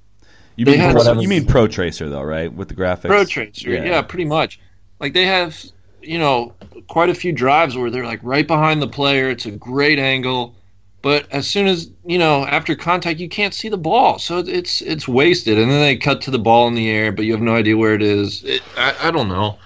You 0.58 0.66
mean 0.66 0.80
had 0.80 0.92
pro, 0.92 1.04
some- 1.04 1.20
you 1.20 1.28
mean 1.28 1.46
Pro 1.46 1.68
Tracer 1.68 2.08
though, 2.08 2.22
right? 2.22 2.52
With 2.52 2.68
the 2.68 2.74
graphics. 2.74 3.06
Pro 3.06 3.24
Tracer, 3.24 3.70
yeah. 3.70 4.02
pretty 4.02 4.24
much. 4.24 4.58
Like 4.98 5.14
they 5.14 5.24
have, 5.24 5.56
you 6.02 6.18
know, 6.18 6.52
quite 6.88 7.10
a 7.10 7.14
few 7.14 7.30
drives 7.30 7.76
where 7.76 7.90
they're 7.90 8.04
like 8.04 8.18
right 8.24 8.44
behind 8.44 8.82
the 8.82 8.88
player. 8.88 9.30
It's 9.30 9.46
a 9.46 9.52
great 9.52 10.00
angle, 10.00 10.56
but 11.00 11.30
as 11.30 11.46
soon 11.46 11.68
as 11.68 11.92
you 12.04 12.18
know 12.18 12.44
after 12.44 12.74
contact, 12.74 13.20
you 13.20 13.28
can't 13.28 13.54
see 13.54 13.68
the 13.68 13.78
ball, 13.78 14.18
so 14.18 14.38
it's 14.38 14.82
it's 14.82 15.06
wasted. 15.06 15.58
And 15.58 15.70
then 15.70 15.80
they 15.80 15.94
cut 15.94 16.20
to 16.22 16.32
the 16.32 16.40
ball 16.40 16.66
in 16.66 16.74
the 16.74 16.90
air, 16.90 17.12
but 17.12 17.24
you 17.24 17.30
have 17.30 17.40
no 17.40 17.54
idea 17.54 17.76
where 17.76 17.94
it 17.94 18.02
is. 18.02 18.42
It, 18.42 18.60
I, 18.76 18.96
I 19.00 19.10
don't 19.12 19.28
know. 19.28 19.58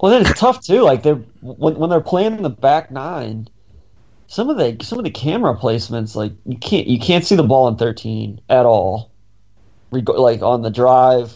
Well, 0.00 0.12
then 0.12 0.22
it's 0.22 0.40
tough 0.40 0.64
too. 0.64 0.80
Like 0.80 1.02
they're 1.02 1.22
when 1.42 1.74
when 1.76 1.90
they're 1.90 2.00
playing 2.00 2.38
in 2.38 2.42
the 2.42 2.48
back 2.48 2.90
nine, 2.90 3.48
some 4.28 4.48
of 4.48 4.56
the 4.56 4.82
some 4.82 4.98
of 4.98 5.04
the 5.04 5.10
camera 5.10 5.54
placements, 5.54 6.16
like 6.16 6.32
you 6.46 6.56
can't 6.56 6.86
you 6.86 6.98
can't 6.98 7.26
see 7.26 7.36
the 7.36 7.42
ball 7.42 7.68
in 7.68 7.76
thirteen 7.76 8.40
at 8.48 8.64
all. 8.64 9.11
Like 9.92 10.42
on 10.42 10.62
the 10.62 10.70
drive, 10.70 11.34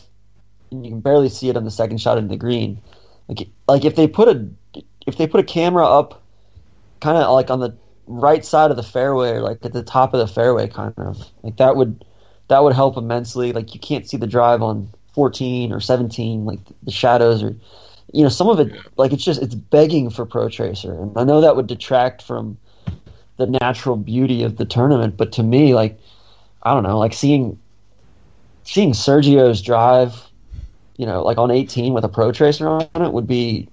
and 0.70 0.84
you 0.84 0.92
can 0.92 1.00
barely 1.00 1.28
see 1.28 1.48
it 1.50 1.56
on 1.56 1.64
the 1.64 1.70
second 1.70 1.98
shot 2.00 2.18
in 2.18 2.28
the 2.28 2.36
green. 2.36 2.80
Like 3.28 3.48
like 3.68 3.84
if 3.84 3.96
they 3.96 4.08
put 4.08 4.28
a 4.28 4.48
if 5.06 5.18
they 5.18 5.26
put 5.26 5.40
a 5.40 5.44
camera 5.44 5.86
up, 5.86 6.22
kind 7.00 7.18
of 7.18 7.32
like 7.32 7.50
on 7.50 7.60
the 7.60 7.76
right 8.06 8.44
side 8.44 8.70
of 8.70 8.76
the 8.76 8.82
fairway, 8.82 9.30
or 9.30 9.42
like 9.42 9.64
at 9.64 9.72
the 9.72 9.82
top 9.82 10.14
of 10.14 10.20
the 10.20 10.26
fairway, 10.26 10.68
kind 10.68 10.94
of 10.96 11.22
like 11.42 11.58
that 11.58 11.76
would 11.76 12.04
that 12.48 12.62
would 12.62 12.74
help 12.74 12.96
immensely. 12.96 13.52
Like 13.52 13.74
you 13.74 13.80
can't 13.80 14.08
see 14.08 14.16
the 14.16 14.26
drive 14.26 14.62
on 14.62 14.88
fourteen 15.12 15.72
or 15.72 15.80
seventeen, 15.80 16.46
like 16.46 16.60
the 16.82 16.92
shadows 16.92 17.42
or 17.42 17.54
you 18.12 18.22
know 18.22 18.28
some 18.28 18.48
of 18.48 18.60
it 18.60 18.72
like 18.96 19.12
it's 19.12 19.24
just 19.24 19.42
it's 19.42 19.54
begging 19.54 20.10
for 20.10 20.24
pro 20.24 20.48
tracer 20.48 20.92
and 20.92 21.16
i 21.16 21.24
know 21.24 21.40
that 21.40 21.56
would 21.56 21.66
detract 21.66 22.22
from 22.22 22.56
the 23.36 23.46
natural 23.46 23.96
beauty 23.96 24.42
of 24.42 24.56
the 24.56 24.64
tournament 24.64 25.16
but 25.16 25.32
to 25.32 25.42
me 25.42 25.74
like 25.74 25.98
i 26.62 26.72
don't 26.72 26.84
know 26.84 26.98
like 26.98 27.12
seeing 27.12 27.58
seeing 28.66 28.92
sergio's 28.92 29.62
drive 29.62 30.14
you 30.96 31.06
know 31.06 31.22
like 31.22 31.38
on 31.38 31.50
18 31.50 31.94
with 31.94 32.04
a 32.04 32.08
pro 32.08 32.32
tracer 32.32 32.68
on 32.68 32.88
it 32.94 33.12
would 33.12 33.26
be 33.26 33.68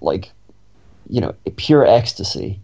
like 0.00 0.32
you 1.08 1.20
know 1.20 1.34
pure 1.56 1.86
ecstasy 1.86 2.60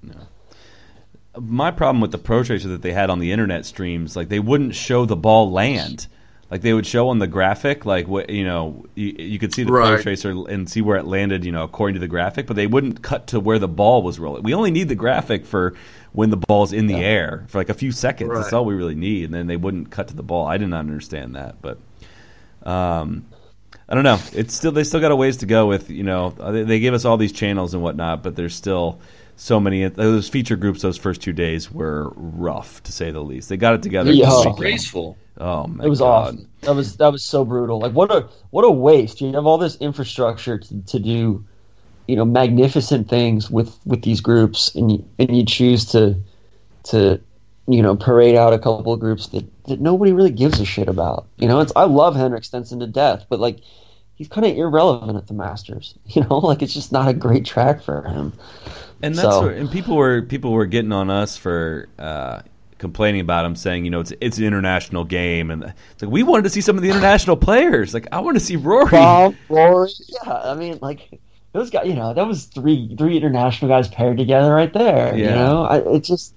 My 1.39 1.71
problem 1.71 2.01
with 2.03 2.13
the 2.13 2.19
Pro 2.19 2.43
Tracer 2.43 2.69
that 2.69 2.83
they 2.83 2.93
had 2.93 3.09
on 3.09 3.19
the 3.19 3.33
internet 3.33 3.65
streams, 3.65 4.15
like 4.17 4.29
they 4.29 4.39
wouldn't 4.39 4.75
show 4.75 5.07
the 5.07 5.17
ball 5.17 5.51
land. 5.51 6.07
Like 6.51 6.61
they 6.61 6.75
would 6.75 6.87
show 6.87 7.09
on 7.09 7.19
the 7.19 7.27
graphic, 7.27 7.87
like 7.87 8.07
what 8.07 8.29
you 8.29 8.45
know, 8.45 8.85
you, 8.95 9.15
you 9.19 9.39
could 9.39 9.55
see 9.55 9.63
the 9.65 9.71
Pro 9.71 9.97
Tracer 10.03 10.31
and 10.47 10.69
see 10.69 10.83
where 10.83 10.99
it 10.99 11.07
landed, 11.07 11.47
you 11.47 11.53
know, 11.53 11.63
according 11.63 11.95
to 11.95 12.01
the 12.01 12.09
graphic, 12.09 12.47
but 12.47 12.57
they 12.57 12.67
wouldn't 12.67 13.01
cut 13.03 13.29
to 13.29 13.41
where 13.41 13.59
the 13.59 13.69
ball 13.69 14.03
was 14.03 14.19
rolling. 14.19 14.43
We 14.43 14.53
only 14.53 14.71
need 14.71 14.91
the 14.91 14.95
graphic 14.95 15.47
for 15.47 15.73
when 16.13 16.31
the 16.31 16.37
ball's 16.37 16.73
in 16.73 16.87
the 16.87 16.97
air 16.97 17.45
for 17.49 17.59
like 17.59 17.69
a 17.69 17.75
few 17.75 17.93
seconds. 17.93 18.31
That's 18.33 18.53
all 18.53 18.65
we 18.65 18.75
really 18.75 18.95
need, 18.95 19.25
and 19.25 19.35
then 19.35 19.47
they 19.47 19.57
wouldn't 19.57 19.91
cut 19.91 20.09
to 20.09 20.15
the 20.15 20.23
ball. 20.23 20.47
I 20.47 20.59
didn't 20.59 20.75
understand 20.75 21.37
that, 21.37 21.57
but 21.63 21.79
um, 22.63 23.27
I 23.89 23.95
don't 23.95 24.05
know. 24.05 24.19
It's 24.33 24.55
still 24.55 24.73
they 24.73 24.85
still 24.85 25.01
got 25.01 25.11
a 25.11 25.17
ways 25.17 25.39
to 25.39 25.47
go 25.47 25.67
with 25.67 25.91
you 25.91 26.03
know 26.03 26.31
they, 26.31 26.65
they 26.65 26.81
gave 26.81 26.95
us 26.95 27.05
all 27.05 27.17
these 27.17 27.33
channels 27.33 27.75
and 27.75 27.83
whatnot, 27.83 28.23
but 28.23 28.37
there's 28.37 28.55
still 28.55 29.01
so 29.37 29.59
many 29.59 29.87
those 29.89 30.29
feature 30.29 30.57
groups. 30.57 30.83
Those 30.83 30.99
first 30.99 31.23
two 31.23 31.33
days 31.33 31.71
were 31.71 32.13
rough 32.15 32.83
to 32.85 32.93
say 32.93 33.11
the 33.11 33.21
least. 33.21 33.49
They 33.49 33.57
got 33.57 33.75
it 33.75 33.83
together. 33.83 34.13
Yeah. 34.13 34.27
this 34.27 34.47
Oh. 34.47 34.53
Graceful. 34.53 35.17
Oh 35.39 35.67
my 35.67 35.85
it 35.85 35.89
was 35.89 36.01
god! 36.01 36.35
off 36.35 36.41
that 36.61 36.75
was 36.75 36.97
that 36.99 37.11
was 37.11 37.25
so 37.25 37.45
brutal 37.45 37.81
like 37.81 37.93
what 37.93 38.13
a 38.13 38.29
what 38.51 38.65
a 38.65 38.71
waste 38.71 39.21
you 39.21 39.33
have 39.33 39.47
all 39.47 39.59
this 39.59 39.77
infrastructure 39.77 40.59
to, 40.59 40.83
to 40.83 40.99
do 40.99 41.45
you 42.09 42.17
know 42.17 42.25
magnificent 42.25 43.09
things 43.09 43.51
with 43.51 43.79
with 43.87 44.03
these 44.03 44.21
groups 44.21 44.75
and 44.75 44.91
you 44.93 45.05
and 45.19 45.37
you 45.37 45.45
choose 45.45 45.85
to 45.87 46.17
to 46.85 47.21
you 47.69 47.81
know 47.83 47.95
parade 47.97 48.35
out 48.35 48.53
a 48.53 48.59
couple 48.59 48.93
of 48.93 48.99
groups 49.01 49.29
that, 49.29 49.45
that 49.67 49.81
nobody 49.81 50.13
really 50.13 50.31
gives 50.33 50.59
a 50.61 50.65
shit 50.65 50.89
about 50.89 51.27
you 51.39 51.47
know 51.47 51.61
it's 51.61 51.73
i 51.77 51.85
love 51.85 52.17
henrik 52.17 52.45
stenson 52.45 52.81
to 52.81 52.87
death 52.87 53.25
but 53.29 53.39
like 53.39 53.59
he's 54.17 54.29
kind 54.29 54.45
of 54.47 54.57
irrelevant 54.57 55.17
at 55.17 55.27
the 55.29 55.35
masters 55.35 55.95
you 56.07 56.23
know 56.25 56.39
like 56.39 56.61
it's 56.63 56.75
just 56.75 56.91
not 56.93 57.09
a 57.09 57.13
great 57.15 57.45
track 57.45 57.81
for 57.83 58.03
him 58.03 58.33
And 59.03 59.15
that's 59.15 59.29
So- 59.29 59.43
where, 59.43 59.53
and 59.53 59.71
people 59.71 59.97
were 59.97 60.23
people 60.23 60.53
were 60.53 60.67
getting 60.67 60.93
on 60.93 61.09
us 61.11 61.37
for 61.37 61.89
uh, 61.99 62.43
complaining 62.79 63.21
about 63.21 63.45
him, 63.45 63.55
saying 63.57 63.85
you 63.85 63.91
know 63.91 64.01
it's 64.01 64.13
it's 64.21 64.39
an 64.39 64.45
international 64.45 65.05
game, 65.05 65.51
and 65.53 65.63
it's 65.93 66.03
like 66.03 66.11
we 66.11 66.23
wanted 66.25 66.43
to 66.45 66.51
see 66.51 66.61
some 66.61 66.77
of 66.77 66.83
the 66.83 66.89
international 66.91 67.37
players. 67.37 67.95
Like 67.95 68.07
I 68.13 68.19
want 68.21 68.37
to 68.37 68.41
see 68.41 68.55
Rory. 68.57 68.91
Bob, 68.91 69.35
Rory, 69.49 69.91
yeah 70.25 70.33
i 70.51 70.55
mean 70.55 70.79
like 70.83 71.21
those 71.53 71.71
guys 71.71 71.87
you 71.87 71.95
know 71.95 72.15
that 72.15 72.27
was 72.27 72.45
three 72.47 72.95
three 72.97 73.17
international 73.17 73.69
guys 73.69 73.89
paired 73.89 74.17
together 74.19 74.53
right 74.55 74.73
there 74.73 75.17
you 75.17 75.25
know 75.27 75.65
I, 75.65 75.79
it 75.97 76.01
just 76.05 76.35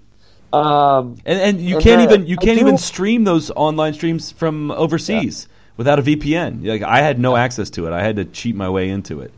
um 0.54 1.18
And, 1.26 1.40
and 1.42 1.62
you 1.62 1.76
And 1.76 1.84
can't 1.84 2.08
the- 2.08 2.16
even 2.16 2.28
you 2.28 2.38
can't 2.38 2.60
even 2.60 2.78
stream 2.78 3.24
those 3.24 3.50
online 3.52 3.94
streams 3.94 4.32
from 4.32 4.72
overseas 4.72 5.48
without 5.78 6.00
a 6.00 6.02
VPN. 6.02 6.66
Like 6.66 6.84
I 6.84 7.02
had 7.02 7.20
no 7.20 7.36
access 7.36 7.70
to 7.72 7.88
it. 7.88 7.92
I 7.94 8.02
had 8.02 8.16
to 8.18 8.24
cheat 8.26 8.56
my 8.56 8.70
way 8.70 8.90
into 8.90 9.20
it. 9.22 9.34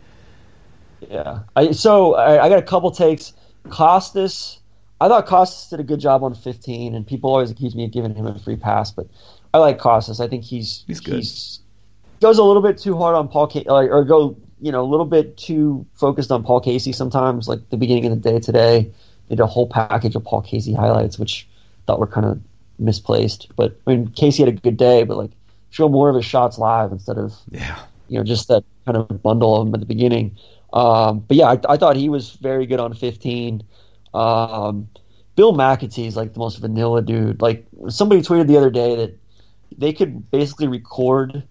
Yeah. 1.10 1.40
I, 1.56 1.72
so 1.72 2.14
I, 2.16 2.46
I 2.46 2.50
got 2.50 2.60
a 2.60 2.64
couple 2.64 2.92
takes. 2.92 3.34
Costas, 3.70 4.60
I 5.02 5.08
thought 5.08 5.26
Costas 5.26 5.70
did 5.70 5.80
a 5.80 5.84
good 5.84 6.00
job 6.00 6.24
on 6.24 6.34
15, 6.36 6.96
and 6.96 7.06
people 7.06 7.30
always 7.32 7.52
accuse 7.52 7.76
me 7.76 7.86
of 7.86 7.92
giving 7.92 8.14
him 8.16 8.26
a 8.28 8.38
free 8.40 8.56
pass, 8.56 8.92
but 8.92 9.08
I 9.54 9.58
like 9.60 9.78
Costas. 9.80 10.20
I 10.20 10.28
think 10.28 10.44
he's 10.44 10.84
He's 10.88 11.00
good. 11.00 11.24
goes 12.22 12.38
a 12.38 12.44
little 12.44 12.62
bit 12.62 12.78
too 12.78 12.96
hard 12.98 13.16
on 13.16 13.28
Paul, 13.28 13.48
Ca- 13.48 13.64
like, 13.72 13.90
or 13.90 14.04
go 14.06 14.38
you 14.62 14.72
know 14.72 14.82
a 14.82 14.89
little 14.89 15.05
bit 15.05 15.38
too 15.38 15.86
focused 15.93 16.32
on 16.32 16.43
Paul 16.43 16.60
Casey 16.62 16.91
sometimes. 16.91 17.47
Like 17.47 17.70
the 17.70 17.78
beginning 17.78 18.05
of 18.05 18.22
the 18.22 18.32
day 18.32 18.39
today, 18.39 18.91
They 19.28 19.36
did 19.36 19.41
a 19.43 19.47
whole 19.47 19.68
package 19.68 20.16
of 20.16 20.24
Paul 20.24 20.41
Casey 20.41 20.74
highlights, 20.74 21.20
which 21.20 21.47
I 21.51 21.82
thought 21.88 21.99
were 21.99 22.08
kind 22.08 22.26
of 22.26 22.39
misplaced. 22.80 23.49
But 23.55 23.80
I 23.88 23.91
mean, 23.95 24.08
Casey 24.10 24.43
had 24.43 24.49
a 24.53 24.58
good 24.58 24.78
day, 24.78 25.03
but 25.03 25.18
like 25.18 25.32
show 25.70 25.89
more 25.89 26.10
of 26.10 26.16
his 26.16 26.26
shots 26.26 26.58
live 26.58 26.91
instead 26.91 27.18
of 27.18 27.34
Yeah. 27.51 27.80
you 28.08 28.18
know, 28.18 28.24
just 28.24 28.47
that 28.47 28.64
kind 28.86 28.97
of 28.97 29.22
bundle 29.22 29.55
of 29.60 29.66
them 29.66 29.74
at 29.74 29.80
the 29.82 29.86
beginning. 29.86 30.38
Um, 30.74 31.20
but 31.28 31.38
yeah, 31.38 31.47
I, 31.47 31.74
I 31.74 31.78
thought 31.78 31.95
he 31.95 32.10
was 32.10 32.32
very 32.34 32.66
good 32.66 32.80
on 32.80 32.93
15. 32.93 33.64
Um, 34.14 34.88
Bill 35.36 35.53
Macatee 35.53 36.08
is 36.08 36.16
like 36.16 36.34
the 36.34 36.39
most 36.39 36.58
vanilla 36.58 37.01
dude. 37.01 37.41
Like 37.41 37.66
somebody 37.89 38.22
tweeted 38.22 38.47
the 38.47 38.58
other 38.58 38.70
day 38.72 38.95
that 38.95 39.18
they 39.78 39.93
could 39.93 40.30
basically 40.32 40.68
record 40.68 41.43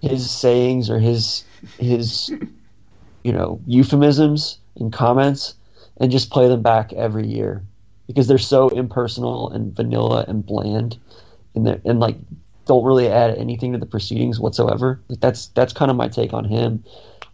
his 0.00 0.30
sayings 0.30 0.90
or 0.90 0.98
his 0.98 1.44
his 1.78 2.30
you 3.22 3.32
know 3.32 3.60
euphemisms 3.66 4.58
and 4.76 4.92
comments 4.92 5.54
and 5.98 6.10
just 6.10 6.30
play 6.30 6.48
them 6.48 6.62
back 6.62 6.92
every 6.94 7.26
year 7.26 7.62
because 8.06 8.26
they're 8.26 8.38
so 8.38 8.68
impersonal 8.70 9.50
and 9.50 9.74
vanilla 9.74 10.24
and 10.28 10.44
bland 10.44 10.98
and 11.54 11.66
they 11.66 11.80
and 11.84 12.00
like 12.00 12.16
don't 12.66 12.84
really 12.84 13.08
add 13.08 13.36
anything 13.36 13.72
to 13.72 13.78
the 13.78 13.86
proceedings 13.86 14.38
whatsoever. 14.38 15.00
Like 15.08 15.20
that's 15.20 15.48
that's 15.48 15.72
kind 15.72 15.90
of 15.90 15.96
my 15.96 16.08
take 16.08 16.32
on 16.32 16.44
him. 16.44 16.84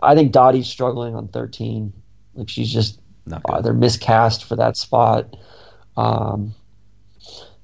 I 0.02 0.14
think 0.14 0.32
Dottie's 0.32 0.68
struggling 0.68 1.14
on 1.14 1.28
13. 1.28 1.92
Like 2.34 2.48
she's 2.48 2.72
just 2.72 3.00
uh, 3.30 3.60
they're 3.60 3.74
miscast 3.74 4.44
for 4.44 4.56
that 4.56 4.76
spot. 4.76 5.36
Um, 5.96 6.54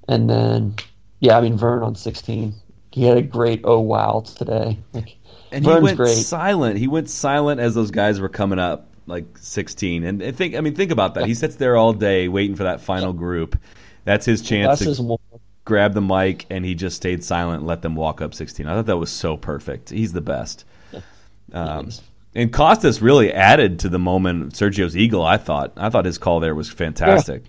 and 0.09 0.29
then 0.29 0.75
yeah, 1.21 1.39
I 1.39 1.41
mean 1.41 1.57
Verne 1.57 1.83
on 1.83 1.95
16. 1.95 2.55
He 2.93 3.05
had 3.05 3.17
a 3.17 3.23
great 3.23 3.63
oh 3.65 3.81
wow 3.81 4.23
today. 4.37 4.79
Like 4.93 5.17
And 5.55 5.65
he 5.65 5.71
went 5.71 5.97
great. 5.97 6.09
silent. 6.15 6.79
He 6.79 6.89
went 6.89 7.09
silent 7.09 7.61
as 7.61 7.75
those 7.75 7.91
guys 7.91 8.21
were 8.21 8.29
coming 8.29 8.59
up, 8.59 8.89
like 9.07 9.39
16. 9.39 10.05
And 10.05 10.23
I 10.23 10.33
think, 10.33 10.55
I 10.55 10.61
mean, 10.61 10.75
think 10.75 10.91
about 10.91 11.15
that. 11.15 11.27
He 11.27 11.35
sits 11.35 11.57
there 11.57 11.77
all 11.77 11.93
day 11.93 12.29
waiting 12.29 12.57
for 12.57 12.65
that 12.65 12.81
final 12.81 13.13
group. 13.13 13.59
That's 14.05 14.27
his 14.27 14.43
chance 14.43 14.81
that's 14.81 14.97
to 14.97 15.03
his 15.03 15.19
grab 15.65 15.95
the 15.95 16.01
mic, 16.01 16.47
and 16.51 16.65
he 16.65 16.75
just 16.75 16.97
stayed 16.97 17.25
silent 17.25 17.59
and 17.61 17.67
let 17.67 17.83
them 17.83 17.97
walk 17.97 18.21
up 18.21 18.35
16. 18.35 18.67
I 18.67 18.75
thought 18.75 18.87
that 18.87 18.97
was 18.97 19.11
so 19.11 19.37
perfect. 19.37 19.91
He's 19.91 20.13
the 20.13 20.21
best. 20.21 20.65
Um, 21.53 21.91
and 22.35 22.53
Costas 22.53 23.01
really 23.01 23.33
added 23.33 23.81
to 23.81 23.89
the 23.89 23.99
moment. 23.99 24.55
Sergio's 24.55 24.97
eagle. 24.97 25.25
I 25.25 25.37
thought. 25.37 25.73
I 25.77 25.89
thought 25.91 26.05
his 26.05 26.19
call 26.19 26.41
there 26.41 26.55
was 26.55 26.69
fantastic. 26.69 27.45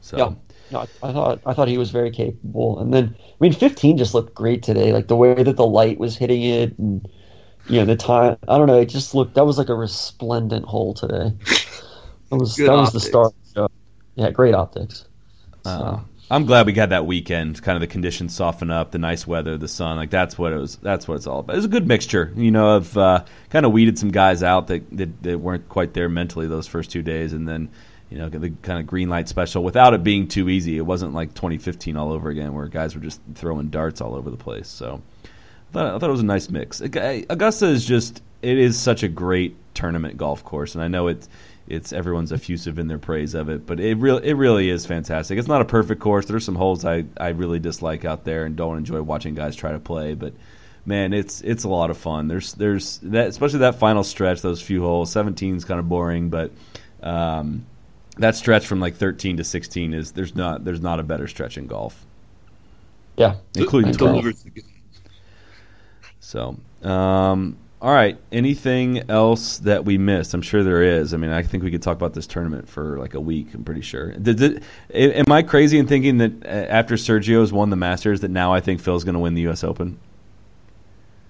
So 0.00 0.16
Yeah. 0.18 0.32
No, 0.70 0.80
I 1.02 1.12
thought 1.12 1.40
I 1.44 1.54
thought 1.54 1.68
he 1.68 1.78
was 1.78 1.90
very 1.90 2.10
capable. 2.10 2.78
And 2.80 2.92
then 2.94 3.16
I 3.18 3.34
mean 3.40 3.52
15 3.52 3.98
just 3.98 4.14
looked 4.14 4.34
great 4.34 4.62
today. 4.62 4.92
Like 4.92 5.08
the 5.08 5.16
way 5.16 5.42
that 5.42 5.56
the 5.56 5.66
light 5.66 5.98
was 5.98 6.16
hitting 6.16 6.42
it 6.42 6.78
and 6.78 7.08
you 7.66 7.80
know 7.80 7.86
the 7.86 7.96
time 7.96 8.36
I 8.48 8.58
don't 8.58 8.66
know, 8.68 8.80
it 8.80 8.86
just 8.86 9.14
looked 9.14 9.34
that 9.34 9.46
was 9.46 9.58
like 9.58 9.68
a 9.68 9.74
resplendent 9.74 10.66
hole 10.66 10.94
today. 10.94 11.32
That 12.30 12.36
was 12.36 12.56
Good 12.56 12.70
that 12.70 12.76
was 12.76 12.92
the 12.92 13.00
optics. 13.00 13.08
star. 13.08 13.30
the. 13.54 13.68
Yeah, 14.16 14.30
great 14.30 14.54
optics. 14.54 15.06
Uh, 15.64 16.00
I'm 16.30 16.46
glad 16.46 16.66
we 16.66 16.72
got 16.72 16.90
that 16.90 17.06
weekend. 17.06 17.60
Kind 17.62 17.76
of 17.76 17.80
the 17.80 17.86
conditions 17.88 18.34
soften 18.34 18.70
up, 18.70 18.92
the 18.92 18.98
nice 18.98 19.26
weather, 19.26 19.58
the 19.58 19.68
sun. 19.68 19.96
Like 19.96 20.10
that's 20.10 20.38
what 20.38 20.52
it 20.52 20.58
was. 20.58 20.76
That's 20.76 21.08
what 21.08 21.16
it's 21.16 21.26
all 21.26 21.40
about. 21.40 21.54
It 21.54 21.56
was 21.58 21.64
a 21.64 21.68
good 21.68 21.88
mixture, 21.88 22.32
you 22.36 22.50
know, 22.52 22.76
of 22.76 22.96
uh, 22.96 23.24
kind 23.50 23.66
of 23.66 23.72
weeded 23.72 23.98
some 23.98 24.10
guys 24.10 24.42
out 24.42 24.68
that, 24.68 24.84
that 24.96 25.22
that 25.22 25.38
weren't 25.40 25.68
quite 25.68 25.94
there 25.94 26.08
mentally 26.08 26.46
those 26.46 26.66
first 26.68 26.90
two 26.90 27.02
days, 27.02 27.32
and 27.32 27.48
then 27.48 27.68
you 28.10 28.18
know 28.18 28.28
the 28.28 28.50
kind 28.62 28.80
of 28.80 28.86
green 28.86 29.08
light 29.08 29.28
special 29.28 29.62
without 29.62 29.94
it 29.94 30.02
being 30.02 30.28
too 30.28 30.48
easy. 30.48 30.76
It 30.76 30.82
wasn't 30.82 31.14
like 31.14 31.34
2015 31.34 31.96
all 31.96 32.12
over 32.12 32.28
again, 32.28 32.52
where 32.54 32.66
guys 32.66 32.94
were 32.94 33.00
just 33.00 33.20
throwing 33.34 33.68
darts 33.68 34.00
all 34.00 34.14
over 34.14 34.30
the 34.30 34.36
place. 34.36 34.68
So 34.68 35.00
I 35.24 35.72
thought, 35.72 35.94
I 35.94 35.98
thought 35.98 36.08
it 36.08 36.12
was 36.12 36.20
a 36.20 36.24
nice 36.24 36.50
mix. 36.50 36.80
Augusta 36.80 37.66
is 37.66 37.84
just 37.84 38.22
it 38.42 38.58
is 38.58 38.78
such 38.78 39.02
a 39.02 39.08
great 39.08 39.56
tournament 39.74 40.16
golf 40.16 40.44
course, 40.44 40.74
and 40.74 40.82
I 40.82 40.88
know 40.88 41.06
it's 41.06 41.28
it's 41.68 41.92
everyone's 41.92 42.32
effusive 42.32 42.80
in 42.80 42.88
their 42.88 42.98
praise 42.98 43.34
of 43.34 43.48
it, 43.48 43.64
but 43.64 43.78
it 43.78 43.96
really 43.98 44.26
it 44.26 44.34
really 44.34 44.68
is 44.68 44.86
fantastic. 44.86 45.38
It's 45.38 45.48
not 45.48 45.60
a 45.60 45.66
perfect 45.66 46.00
course. 46.00 46.26
There's 46.26 46.44
some 46.44 46.56
holes 46.56 46.84
I, 46.84 47.04
I 47.16 47.28
really 47.28 47.60
dislike 47.60 48.04
out 48.04 48.24
there 48.24 48.44
and 48.44 48.56
don't 48.56 48.76
enjoy 48.76 49.00
watching 49.02 49.34
guys 49.36 49.54
try 49.54 49.70
to 49.70 49.78
play, 49.78 50.14
but 50.14 50.32
man, 50.84 51.12
it's 51.12 51.40
it's 51.42 51.62
a 51.62 51.68
lot 51.68 51.90
of 51.90 51.96
fun. 51.96 52.26
There's 52.26 52.54
there's 52.54 52.98
that 53.04 53.28
especially 53.28 53.60
that 53.60 53.76
final 53.76 54.02
stretch, 54.02 54.42
those 54.42 54.60
few 54.60 54.82
holes. 54.82 55.12
17 55.12 55.56
is 55.56 55.64
kind 55.64 55.78
of 55.78 55.88
boring, 55.88 56.28
but 56.28 56.50
um, 57.02 57.66
that 58.20 58.36
stretch 58.36 58.66
from 58.66 58.80
like 58.80 58.94
13 58.96 59.38
to 59.38 59.44
16 59.44 59.94
is 59.94 60.12
there's 60.12 60.34
not 60.34 60.64
there's 60.64 60.80
not 60.80 61.00
a 61.00 61.02
better 61.02 61.26
stretch 61.26 61.58
in 61.58 61.66
golf, 61.66 62.06
Yeah. 63.16 63.36
including 63.56 63.92
12. 63.92 64.24
So, 66.20 66.56
um, 66.82 67.56
all 67.82 67.92
right. 67.92 68.18
Anything 68.30 69.10
else 69.10 69.58
that 69.58 69.84
we 69.84 69.96
missed? 69.96 70.34
I'm 70.34 70.42
sure 70.42 70.62
there 70.62 70.82
is. 70.82 71.14
I 71.14 71.16
mean, 71.16 71.30
I 71.30 71.42
think 71.42 71.64
we 71.64 71.70
could 71.70 71.82
talk 71.82 71.96
about 71.96 72.12
this 72.12 72.26
tournament 72.26 72.68
for 72.68 72.98
like 72.98 73.14
a 73.14 73.20
week. 73.20 73.54
I'm 73.54 73.64
pretty 73.64 73.80
sure. 73.80 74.12
Did, 74.12 74.36
did, 74.36 74.64
am 74.92 75.32
I 75.32 75.42
crazy 75.42 75.78
in 75.78 75.86
thinking 75.86 76.18
that 76.18 76.44
uh, 76.44 76.48
after 76.48 76.96
Sergio's 76.96 77.52
won 77.52 77.70
the 77.70 77.76
Masters, 77.76 78.20
that 78.20 78.30
now 78.30 78.52
I 78.52 78.60
think 78.60 78.80
Phil's 78.80 79.02
going 79.02 79.14
to 79.14 79.18
win 79.18 79.34
the 79.34 79.42
U.S. 79.42 79.64
Open? 79.64 79.98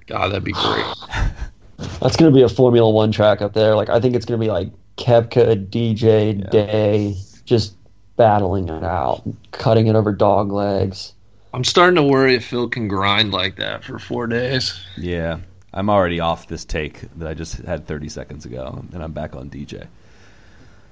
God, 0.06 0.32
that'd 0.32 0.42
be 0.44 0.52
great. 0.52 0.84
That's 2.00 2.16
going 2.16 2.30
to 2.30 2.36
be 2.36 2.42
a 2.42 2.48
Formula 2.48 2.90
1 2.90 3.12
track 3.12 3.40
up 3.40 3.54
there. 3.54 3.76
Like 3.76 3.88
I 3.88 4.00
think 4.00 4.16
it's 4.16 4.26
going 4.26 4.38
to 4.38 4.44
be 4.44 4.50
like 4.50 4.70
Koepka, 5.00 5.66
DJ, 5.68 6.38
Yeah. 6.38 6.50
Day 6.50 7.16
just 7.44 7.74
battling 8.16 8.68
it 8.68 8.84
out, 8.84 9.22
cutting 9.52 9.86
it 9.86 9.96
over 9.96 10.12
dog 10.12 10.52
legs. 10.52 11.14
I'm 11.52 11.64
starting 11.64 11.96
to 11.96 12.02
worry 12.02 12.36
if 12.36 12.44
Phil 12.44 12.68
can 12.68 12.86
grind 12.86 13.32
like 13.32 13.56
that 13.56 13.82
for 13.82 13.98
four 13.98 14.26
days. 14.26 14.78
Yeah, 14.96 15.38
I'm 15.74 15.90
already 15.90 16.20
off 16.20 16.46
this 16.46 16.64
take 16.64 17.00
that 17.16 17.26
I 17.26 17.34
just 17.34 17.56
had 17.62 17.86
30 17.86 18.08
seconds 18.08 18.46
ago, 18.46 18.84
and 18.92 19.02
I'm 19.02 19.12
back 19.12 19.34
on 19.34 19.50
DJ. 19.50 19.86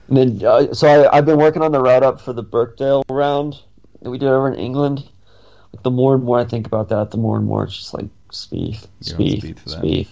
And 0.08 0.16
then, 0.16 0.44
uh, 0.44 0.72
so 0.72 0.88
I, 0.88 1.16
I've 1.16 1.26
been 1.26 1.38
working 1.38 1.62
on 1.62 1.70
the 1.70 1.80
route 1.80 2.02
up 2.02 2.20
for 2.20 2.32
the 2.32 2.42
Birkdale 2.42 3.04
round 3.10 3.60
that 4.02 4.10
we 4.10 4.18
did 4.18 4.28
over 4.28 4.50
in 4.50 4.58
England. 4.58 5.08
Like 5.72 5.82
the 5.82 5.90
more 5.90 6.14
and 6.14 6.24
more 6.24 6.40
I 6.40 6.44
think 6.44 6.66
about 6.66 6.88
that, 6.88 7.10
the 7.10 7.18
more 7.18 7.36
and 7.36 7.46
more 7.46 7.64
it's 7.64 7.76
just 7.76 7.94
like 7.94 8.06
Spieth, 8.32 8.86
You're 9.02 9.18
Spieth, 9.18 9.42
Spieth 9.42 9.58
for 9.58 9.68
that. 9.68 9.82
Spieth. 9.82 10.08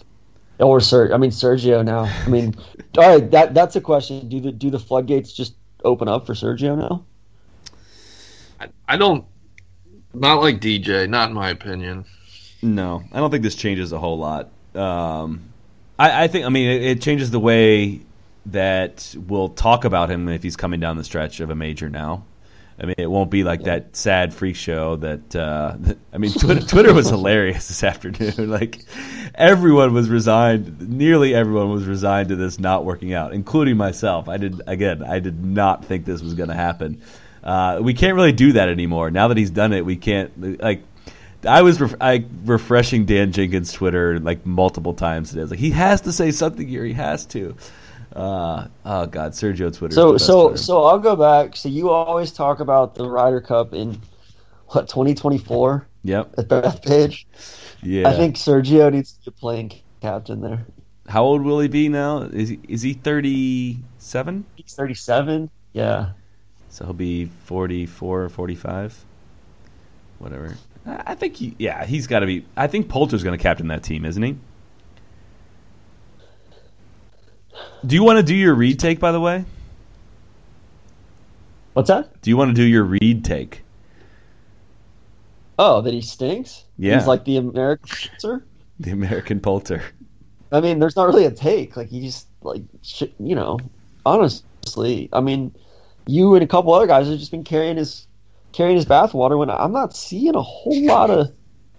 Or 0.58 0.80
Ser- 0.80 1.12
I 1.12 1.18
mean 1.18 1.30
Sergio 1.30 1.84
now. 1.84 2.04
I 2.04 2.28
mean, 2.28 2.54
all 2.98 3.08
right, 3.08 3.30
that 3.30 3.54
that's 3.54 3.76
a 3.76 3.80
question. 3.80 4.28
Do 4.28 4.40
the 4.40 4.52
do 4.52 4.70
the 4.70 4.78
floodgates 4.78 5.32
just 5.32 5.54
open 5.84 6.08
up 6.08 6.26
for 6.26 6.34
Sergio 6.34 6.76
now? 6.76 7.04
I, 8.60 8.68
I 8.88 8.96
don't, 8.96 9.24
not 10.14 10.40
like 10.40 10.60
DJ, 10.60 11.08
not 11.08 11.28
in 11.28 11.34
my 11.34 11.50
opinion. 11.50 12.04
No, 12.62 13.02
I 13.12 13.20
don't 13.20 13.30
think 13.30 13.42
this 13.42 13.54
changes 13.54 13.92
a 13.92 13.98
whole 13.98 14.18
lot. 14.18 14.50
Um, 14.74 15.52
I, 15.98 16.24
I 16.24 16.28
think, 16.28 16.46
I 16.46 16.48
mean, 16.48 16.68
it, 16.68 16.82
it 16.82 17.02
changes 17.02 17.30
the 17.30 17.40
way 17.40 18.00
that 18.46 19.14
we'll 19.26 19.48
talk 19.48 19.84
about 19.84 20.10
him 20.10 20.28
if 20.28 20.42
he's 20.42 20.56
coming 20.56 20.80
down 20.80 20.96
the 20.96 21.04
stretch 21.04 21.40
of 21.40 21.50
a 21.50 21.54
major 21.54 21.88
now. 21.88 22.24
I 22.78 22.84
mean, 22.84 22.96
it 22.98 23.10
won't 23.10 23.30
be 23.30 23.42
like 23.42 23.62
that 23.62 23.96
sad 23.96 24.34
freak 24.34 24.56
show 24.56 24.96
that. 24.96 25.34
Uh, 25.34 25.76
that 25.78 25.98
I 26.12 26.18
mean, 26.18 26.32
Twitter, 26.38 26.60
Twitter 26.60 26.92
was 26.92 27.08
hilarious 27.08 27.68
this 27.68 27.82
afternoon. 27.82 28.50
Like, 28.56 28.84
everyone 29.34 29.92
was 29.92 30.08
resigned. 30.08 30.88
Nearly 30.88 31.34
everyone 31.34 31.70
was 31.70 31.84
resigned 31.84 32.28
to 32.30 32.36
this 32.36 32.58
not 32.58 32.84
working 32.84 33.12
out, 33.12 33.32
including 33.32 33.76
myself. 33.76 34.28
I 34.28 34.36
did 34.36 34.62
again. 34.66 35.02
I 35.02 35.18
did 35.18 35.44
not 35.44 35.84
think 35.84 36.04
this 36.04 36.22
was 36.22 36.34
going 36.34 36.48
to 36.48 36.54
happen. 36.54 37.02
Uh, 37.42 37.80
we 37.82 37.94
can't 37.94 38.14
really 38.14 38.32
do 38.32 38.52
that 38.52 38.68
anymore. 38.68 39.10
Now 39.10 39.28
that 39.28 39.36
he's 39.36 39.50
done 39.50 39.72
it, 39.72 39.84
we 39.84 39.96
can't 39.96 40.60
like. 40.60 40.82
I 41.46 41.62
was 41.62 41.80
ref- 41.80 41.94
I 42.00 42.24
refreshing 42.44 43.04
Dan 43.04 43.32
Jenkins' 43.32 43.72
Twitter 43.72 44.18
like 44.18 44.44
multiple 44.44 44.94
times 44.94 45.30
today. 45.30 45.42
I 45.42 45.44
was 45.44 45.50
like, 45.50 45.60
he 45.60 45.70
has 45.70 46.02
to 46.02 46.12
say 46.12 46.30
something 46.30 46.66
here. 46.66 46.84
He 46.84 46.94
has 46.94 47.24
to. 47.26 47.56
Uh, 48.16 48.68
oh 48.86 49.06
God, 49.06 49.32
Sergio 49.32 49.74
Twitter. 49.76 49.94
So 49.94 50.16
so 50.16 50.54
so 50.54 50.84
I'll 50.84 50.98
go 50.98 51.16
back. 51.16 51.54
So 51.54 51.68
you 51.68 51.90
always 51.90 52.32
talk 52.32 52.60
about 52.60 52.94
the 52.94 53.08
Ryder 53.08 53.42
Cup 53.42 53.74
in 53.74 54.00
what 54.68 54.88
2024 54.88 55.86
Yep. 56.02 56.34
at 56.38 56.48
Bethpage. 56.48 57.26
Yeah. 57.82 58.08
I 58.08 58.14
think 58.14 58.36
Sergio 58.36 58.90
needs 58.92 59.12
to 59.12 59.30
be 59.30 59.36
playing 59.38 59.72
captain 60.00 60.40
there. 60.40 60.64
How 61.08 61.24
old 61.24 61.42
will 61.42 61.60
he 61.60 61.68
be 61.68 61.88
now? 61.88 62.22
Is 62.22 62.48
he, 62.48 62.58
is 62.68 62.82
he 62.82 62.94
thirty 62.94 63.78
seven? 63.98 64.44
He's 64.54 64.74
37. 64.74 65.50
Yeah. 65.72 66.10
So 66.70 66.84
he'll 66.84 66.94
be 66.94 67.26
44 67.26 68.22
or 68.22 68.28
45. 68.28 69.04
Whatever. 70.18 70.56
I 70.86 71.02
I 71.08 71.14
think 71.14 71.36
he, 71.36 71.54
yeah, 71.58 71.84
he's 71.84 72.06
got 72.06 72.20
to 72.20 72.26
be. 72.26 72.44
I 72.56 72.66
think 72.66 72.88
Poulter's 72.88 73.22
going 73.22 73.36
to 73.36 73.42
captain 73.42 73.68
that 73.68 73.82
team, 73.82 74.04
isn't 74.04 74.22
he? 74.22 74.36
Do 77.86 77.94
you 77.94 78.02
want 78.02 78.18
to 78.18 78.22
do 78.22 78.34
your 78.34 78.54
Reed 78.54 78.78
take, 78.78 78.98
by 79.00 79.12
the 79.12 79.20
way? 79.20 79.44
What's 81.74 81.88
that? 81.88 82.20
Do 82.22 82.30
you 82.30 82.36
want 82.36 82.50
to 82.50 82.54
do 82.54 82.62
your 82.62 82.84
Reed 82.84 83.24
take? 83.24 83.62
Oh, 85.58 85.80
that 85.82 85.92
he 85.92 86.00
stinks. 86.02 86.64
Yeah. 86.78 86.98
He's 86.98 87.06
like 87.06 87.24
the 87.24 87.36
American 87.36 87.88
sir. 88.18 88.44
The 88.78 88.90
American 88.90 89.40
Poulter. 89.40 89.82
I 90.52 90.60
mean, 90.60 90.80
there's 90.80 90.96
not 90.96 91.06
really 91.06 91.24
a 91.24 91.30
take. 91.30 91.78
Like 91.78 91.88
he 91.88 92.02
just 92.02 92.26
like 92.42 92.62
sh- 92.82 93.04
you 93.18 93.34
know, 93.34 93.58
honestly, 94.04 95.08
I 95.14 95.20
mean, 95.20 95.54
you 96.06 96.34
and 96.34 96.44
a 96.44 96.46
couple 96.46 96.74
other 96.74 96.86
guys 96.86 97.08
have 97.08 97.18
just 97.18 97.30
been 97.30 97.42
carrying 97.42 97.78
his 97.78 98.06
carrying 98.52 98.76
his 98.76 98.84
bathwater. 98.84 99.38
When 99.38 99.48
I'm 99.48 99.72
not 99.72 99.96
seeing 99.96 100.34
a 100.34 100.42
whole 100.42 100.84
lot 100.84 101.08
of 101.08 101.32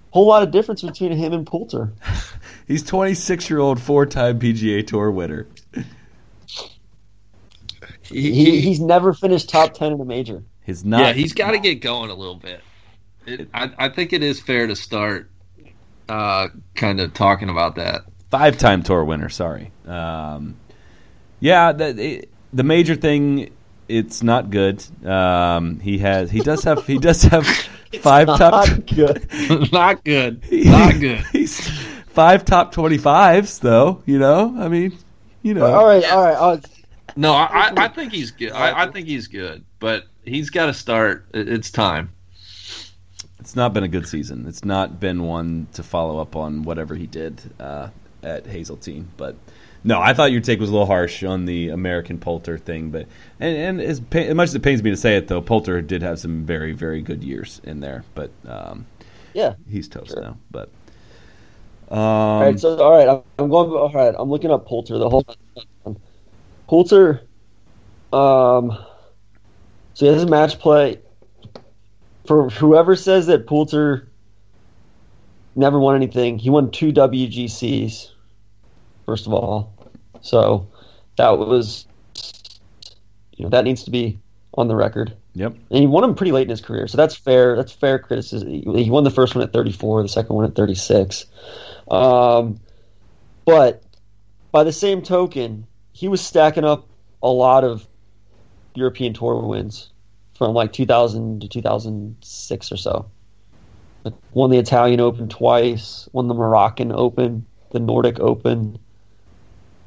whole 0.09 0.25
lot 0.25 0.41
of 0.41 0.49
difference 0.49 0.81
between 0.81 1.11
him 1.11 1.33
and 1.33 1.45
Poulter. 1.45 1.93
He's 2.67 2.83
26 2.83 3.47
year 3.47 3.59
old 3.59 3.79
four 3.79 4.07
time 4.07 4.39
PGA 4.39 4.85
Tour 4.85 5.11
winner. 5.11 5.47
He, 8.09 8.31
He, 8.33 8.61
he's 8.61 8.79
never 8.79 9.13
finished 9.13 9.49
top 9.49 9.73
ten 9.73 9.91
in 9.93 10.01
a 10.01 10.05
major. 10.05 10.43
His 10.63 10.83
not. 10.83 11.01
yeah, 11.01 11.13
he's 11.13 11.33
got 11.33 11.51
to 11.51 11.59
get 11.59 11.75
going 11.81 12.09
a 12.09 12.15
little 12.15 12.35
bit. 12.35 12.61
It, 13.25 13.49
I, 13.53 13.71
I 13.77 13.89
think 13.89 14.13
it 14.13 14.23
is 14.23 14.39
fair 14.39 14.67
to 14.67 14.75
start 14.75 15.29
uh, 16.09 16.47
kind 16.75 16.99
of 16.99 17.13
talking 17.13 17.49
about 17.49 17.75
that. 17.75 18.01
five 18.31 18.57
time 18.57 18.83
tour 18.83 19.03
winner. 19.03 19.29
Sorry. 19.29 19.71
Um, 19.85 20.55
yeah, 21.39 21.71
the, 21.71 21.87
it, 22.01 22.29
the 22.53 22.63
major 22.63 22.95
thing. 22.95 23.51
It's 23.89 24.21
not 24.21 24.49
good. 24.49 24.83
Um, 25.05 25.79
he 25.79 25.97
has. 25.99 26.29
He 26.29 26.41
does 26.41 26.63
have. 26.65 26.85
He 26.85 26.97
does 26.97 27.23
have 27.23 27.47
five 28.01 28.27
top. 28.27 28.67
Not 28.67 28.85
good. 28.95 29.27
Not 29.71 30.03
good. 30.03 30.43
Not 30.51 30.99
good. 30.99 31.23
He's 31.31 31.69
five 32.07 32.43
top 32.43 32.73
twenty 32.73 32.97
fives, 32.97 33.59
though. 33.59 34.03
You 34.05 34.19
know, 34.19 34.53
I 34.59 34.67
mean, 34.67 34.97
you 35.41 35.53
know. 35.53 35.65
All 35.65 35.85
right, 35.87 36.03
all 36.11 36.21
right. 36.25 36.65
No, 37.17 37.33
I, 37.33 37.45
I, 37.45 37.73
I 37.75 37.87
think 37.87 38.13
he's 38.13 38.29
good. 38.31 38.51
I, 38.51 38.83
I 38.83 38.91
think 38.91 39.07
he's 39.07 39.27
good, 39.27 39.65
but 39.79 40.05
he's 40.23 40.51
got 40.51 40.67
to 40.67 40.73
start. 40.73 41.25
It's 41.33 41.71
time. 41.71 42.11
It's 43.39 43.55
not 43.55 43.73
been 43.73 43.83
a 43.83 43.87
good 43.87 44.07
season. 44.07 44.45
It's 44.47 44.63
not 44.63 44.99
been 44.99 45.23
one 45.23 45.67
to 45.73 45.81
follow 45.83 46.19
up 46.19 46.35
on 46.35 46.61
whatever 46.63 46.93
he 46.95 47.07
did 47.07 47.41
uh, 47.59 47.89
at 48.21 48.45
Hazeltine. 48.45 49.07
But 49.17 49.35
no, 49.83 49.99
I 49.99 50.13
thought 50.13 50.31
your 50.31 50.41
take 50.41 50.59
was 50.59 50.69
a 50.69 50.71
little 50.73 50.85
harsh 50.85 51.23
on 51.23 51.45
the 51.45 51.69
American 51.69 52.19
Poulter 52.19 52.57
thing. 52.59 52.91
But 52.91 53.07
and, 53.39 53.57
and 53.57 53.81
as, 53.81 53.99
pa- 53.99 54.19
as 54.19 54.35
much 54.35 54.49
as 54.49 54.55
it 54.55 54.61
pains 54.61 54.83
me 54.83 54.91
to 54.91 54.97
say 54.97 55.17
it, 55.17 55.27
though, 55.27 55.41
Poulter 55.41 55.81
did 55.81 56.03
have 56.03 56.19
some 56.19 56.45
very 56.45 56.73
very 56.73 57.01
good 57.01 57.23
years 57.23 57.61
in 57.63 57.79
there. 57.79 58.03
But 58.13 58.29
um, 58.45 58.85
yeah. 59.33 59.55
he's 59.69 59.87
toast 59.87 60.11
Sure. 60.11 60.21
now. 60.21 60.37
But 60.51 60.69
um, 61.89 61.97
All 61.97 62.41
right, 62.41 62.59
so 62.59 62.77
all 62.79 62.91
right, 62.91 63.07
I'm- 63.07 63.23
I'm 63.39 63.49
going. 63.49 63.71
All 63.71 63.91
right, 63.91 64.13
I'm 64.17 64.29
looking 64.29 64.51
up 64.51 64.67
Poulter 64.67 64.97
the 64.99 65.09
whole 65.09 65.23
time. 65.23 65.97
Poulter, 66.67 67.21
um, 68.11 68.77
so 69.93 70.05
he 70.05 70.07
has 70.07 70.23
a 70.23 70.27
match 70.27 70.59
play. 70.59 70.99
For 72.25 72.49
whoever 72.49 72.95
says 72.95 73.27
that 73.27 73.47
Poulter 73.47 74.09
never 75.55 75.79
won 75.79 75.95
anything, 75.95 76.37
he 76.37 76.49
won 76.49 76.71
two 76.71 76.91
WGCs. 76.91 78.11
First 79.05 79.27
of 79.27 79.33
all, 79.33 79.73
so 80.21 80.67
that 81.17 81.37
was, 81.37 81.87
you 83.35 83.45
know, 83.45 83.49
that 83.49 83.63
needs 83.63 83.85
to 83.85 83.91
be 83.91 84.19
on 84.55 84.67
the 84.67 84.75
record. 84.75 85.15
yep, 85.33 85.55
And 85.69 85.79
he 85.79 85.87
won 85.87 86.01
them 86.01 86.15
pretty 86.15 86.33
late 86.33 86.43
in 86.43 86.49
his 86.49 86.59
career, 86.59 86.87
so 86.87 86.97
that's 86.97 87.15
fair. 87.15 87.55
That's 87.55 87.71
fair 87.71 87.99
criticism. 87.99 88.49
He 88.49 88.83
he 88.83 88.89
won 88.89 89.05
the 89.05 89.11
first 89.11 89.35
one 89.35 89.43
at 89.43 89.53
34, 89.53 90.03
the 90.03 90.09
second 90.09 90.35
one 90.35 90.43
at 90.43 90.55
36. 90.55 91.25
Um, 91.89 92.59
but 93.45 93.83
by 94.51 94.65
the 94.65 94.73
same 94.73 95.01
token, 95.01 95.65
he 95.97 96.07
was 96.07 96.21
stacking 96.21 96.63
up 96.63 96.87
a 97.23 97.27
lot 97.27 97.63
of 97.63 97.87
European 98.75 99.13
Tour 99.13 99.41
wins 99.41 99.89
from 100.35 100.53
like 100.53 100.71
2000 100.71 101.41
to 101.41 101.47
2006 101.47 102.71
or 102.71 102.77
so. 102.77 103.07
Like, 104.03 104.13
won 104.31 104.51
the 104.51 104.59
Italian 104.59 104.99
Open 104.99 105.27
twice, 105.27 106.07
won 106.13 106.27
the 106.27 106.35
Moroccan 106.35 106.91
Open, 106.91 107.47
the 107.71 107.79
Nordic 107.79 108.19
Open, 108.19 108.77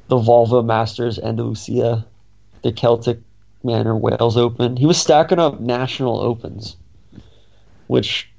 the 0.09 0.17
Volvo 0.17 0.65
Masters 0.65 1.17
Andalusia, 1.17 2.05
the 2.61 2.73
Celtic 2.73 3.19
Manor 3.63 3.95
Wales 3.95 4.35
Open. 4.35 4.75
He 4.75 4.85
was 4.85 4.97
stacking 4.97 5.39
up 5.39 5.61
national 5.61 6.19
opens, 6.19 6.75
which 7.87 8.29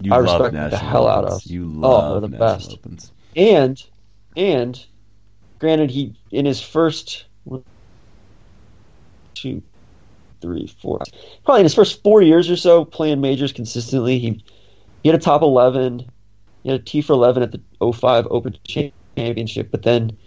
you 0.00 0.14
I 0.14 0.18
respect 0.18 0.52
the 0.70 0.78
hell 0.78 1.08
out 1.08 1.24
of. 1.24 1.44
You 1.46 1.64
Oh, 1.82 1.88
love 1.90 2.12
they're 2.12 2.30
the 2.30 2.36
best. 2.38 2.70
opens. 2.74 3.10
and 3.34 3.82
and 4.36 4.86
granted 5.62 5.92
he 5.92 6.12
in 6.32 6.44
his 6.44 6.60
first 6.60 7.26
one, 7.44 7.62
two 9.34 9.62
three 10.42 10.66
four 10.82 10.98
probably 11.44 11.60
in 11.60 11.64
his 11.64 11.74
first 11.74 12.02
four 12.02 12.20
years 12.20 12.50
or 12.50 12.56
so 12.56 12.84
playing 12.84 13.20
majors 13.20 13.52
consistently 13.52 14.18
he 14.18 14.44
he 15.04 15.08
had 15.08 15.14
a 15.14 15.22
top 15.22 15.40
11 15.40 16.04
he 16.64 16.70
had 16.70 16.80
a 16.80 16.82
t 16.82 17.00
for 17.00 17.12
11 17.12 17.44
at 17.44 17.52
the 17.52 17.92
05 17.92 18.26
open 18.28 18.56
championship 19.16 19.70
but 19.70 19.84
then 19.84 20.18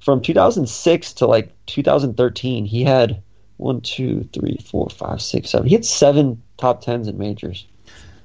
from 0.00 0.20
2006 0.20 1.12
to 1.12 1.26
like 1.26 1.54
2013 1.66 2.64
he 2.64 2.82
had 2.82 3.22
one 3.58 3.80
two 3.80 4.28
three 4.32 4.58
four 4.64 4.88
five 4.90 5.22
six 5.22 5.50
seven 5.50 5.68
he 5.68 5.76
had 5.76 5.84
seven 5.84 6.42
top 6.58 6.80
tens 6.80 7.06
in 7.06 7.16
majors 7.16 7.68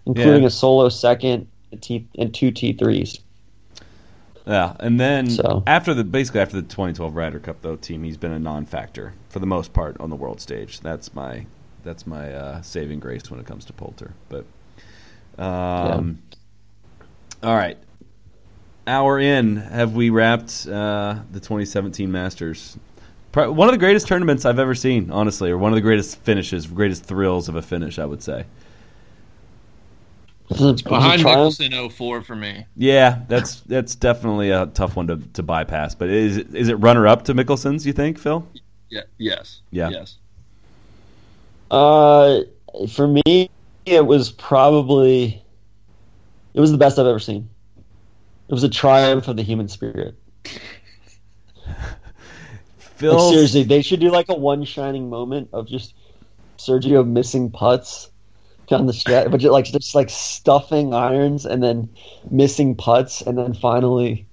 including 0.07 0.41
Yeah. 0.41 0.47
a 0.47 0.51
solo 0.51 0.89
second 0.89 1.47
and, 1.71 1.83
T, 1.83 2.07
and 2.17 2.33
two 2.33 2.51
t3s 2.51 3.19
Yeah, 4.47 4.75
and 4.79 4.97
then 4.97 5.29
So- 5.29 5.61
after 5.67 5.93
the 5.93 6.05
basically 6.05 6.39
after 6.39 6.55
the 6.55 6.67
2012 6.67 7.15
Ryder 7.15 7.39
Cup 7.39 7.57
though 7.61 7.75
team, 7.75 8.03
he's 8.03 8.15
been 8.17 8.31
a 8.31 8.39
non-factor 8.39 9.13
for 9.29 9.39
the 9.39 9.45
most 9.45 9.73
part 9.73 9.99
on 9.99 10.09
the 10.09 10.15
world 10.15 10.39
stage. 10.39 10.79
That's 10.79 11.13
my 11.13 11.45
that's 11.83 12.07
my 12.07 12.33
uh, 12.33 12.61
saving 12.61 12.99
grace 12.99 13.29
when 13.29 13.39
it 13.39 13.45
comes 13.45 13.65
to 13.65 13.73
Poulter. 13.73 14.13
But 14.29 14.45
um, 15.37 16.19
all 17.43 17.55
right, 17.55 17.77
hour 18.87 19.19
in, 19.19 19.57
have 19.57 19.93
we 19.95 20.09
wrapped 20.09 20.65
uh, 20.65 21.19
the 21.31 21.39
2017 21.39 22.11
Masters? 22.11 22.77
One 23.33 23.67
of 23.67 23.73
the 23.73 23.77
greatest 23.77 24.07
tournaments 24.07 24.45
I've 24.45 24.57
ever 24.57 24.73
seen, 24.73 25.11
honestly, 25.11 25.51
or 25.51 25.59
one 25.59 25.71
of 25.71 25.75
the 25.75 25.81
greatest 25.81 26.17
finishes, 26.21 26.65
greatest 26.65 27.03
thrills 27.03 27.47
of 27.49 27.55
a 27.55 27.61
finish, 27.61 27.99
I 27.99 28.05
would 28.05 28.23
say. 28.23 28.45
It 30.49 30.59
was 30.59 30.61
a- 30.61 30.67
it 30.67 30.71
was 30.71 30.81
a 30.81 30.83
Behind 30.89 31.21
triumph. 31.21 31.55
Mickelson 31.57 31.91
04 31.91 32.21
for 32.21 32.35
me. 32.35 32.65
Yeah, 32.75 33.19
that's 33.27 33.61
that's 33.61 33.95
definitely 33.95 34.51
a 34.51 34.67
tough 34.67 34.95
one 34.95 35.07
to, 35.07 35.17
to 35.33 35.43
bypass. 35.43 35.93
But 35.95 36.09
is 36.09 36.37
it, 36.37 36.55
is 36.55 36.69
it 36.69 36.75
runner 36.75 37.05
up 37.07 37.23
to 37.25 37.33
Mickelson's? 37.33 37.85
You 37.85 37.93
think, 37.93 38.17
Phil? 38.17 38.47
Yeah. 38.89 39.01
Yes. 39.17 39.61
Yeah. 39.71 39.89
Yes. 39.89 40.15
Uh, 41.69 42.41
for 42.89 43.07
me, 43.07 43.49
it 43.85 44.05
was 44.05 44.31
probably 44.31 45.43
it 46.53 46.59
was 46.61 46.71
the 46.71 46.77
best 46.77 46.97
I've 46.97 47.07
ever 47.07 47.19
seen. 47.19 47.49
It 48.47 48.53
was 48.53 48.63
a 48.63 48.69
triumph 48.69 49.27
of 49.27 49.35
the 49.35 49.43
human 49.43 49.67
spirit. 49.67 50.15
Phil, 52.77 53.13
Like 53.15 53.33
seriously, 53.33 53.63
they 53.63 53.81
should 53.81 53.99
do 53.99 54.09
like 54.09 54.27
a 54.29 54.33
one 54.35 54.63
shining 54.63 55.09
moment 55.09 55.49
of 55.53 55.67
just 55.67 55.93
Sergio 56.57 57.05
missing 57.05 57.51
putts 57.51 58.09
down 58.67 58.85
the 58.85 58.93
stretch, 58.93 59.31
but 59.31 59.39
just 59.39 59.51
like 59.51 59.65
just 59.65 59.95
like 59.95 60.09
stuffing 60.09 60.93
irons 60.93 61.45
and 61.45 61.63
then 61.63 61.89
missing 62.29 62.75
putts, 62.75 63.21
and 63.21 63.37
then 63.37 63.53
finally, 63.53 64.27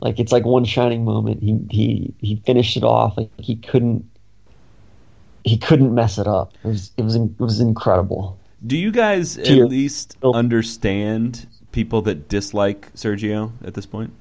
like 0.00 0.18
it's 0.18 0.32
like 0.32 0.44
one 0.44 0.64
shining 0.64 1.04
moment. 1.04 1.42
He 1.42 1.58
he 1.70 2.14
he 2.20 2.36
finished 2.46 2.76
it 2.76 2.84
off. 2.84 3.16
Like 3.16 3.30
he 3.38 3.56
couldn't 3.56 4.04
he 5.44 5.56
couldn't 5.58 5.94
mess 5.94 6.18
it 6.18 6.26
up. 6.26 6.54
It 6.64 6.68
was 6.68 6.92
it 6.96 7.02
was 7.02 7.16
it 7.16 7.38
was 7.38 7.60
incredible. 7.60 8.38
do 8.66 8.76
you 8.76 8.90
guys 8.90 9.38
at 9.38 9.46
Dear 9.46 9.66
least 9.66 10.16
oh. 10.22 10.32
understand 10.32 11.46
people 11.72 12.02
that 12.02 12.28
dislike 12.28 12.92
Sergio 12.94 13.52
at 13.64 13.74
this 13.74 13.86
point? 13.86 14.12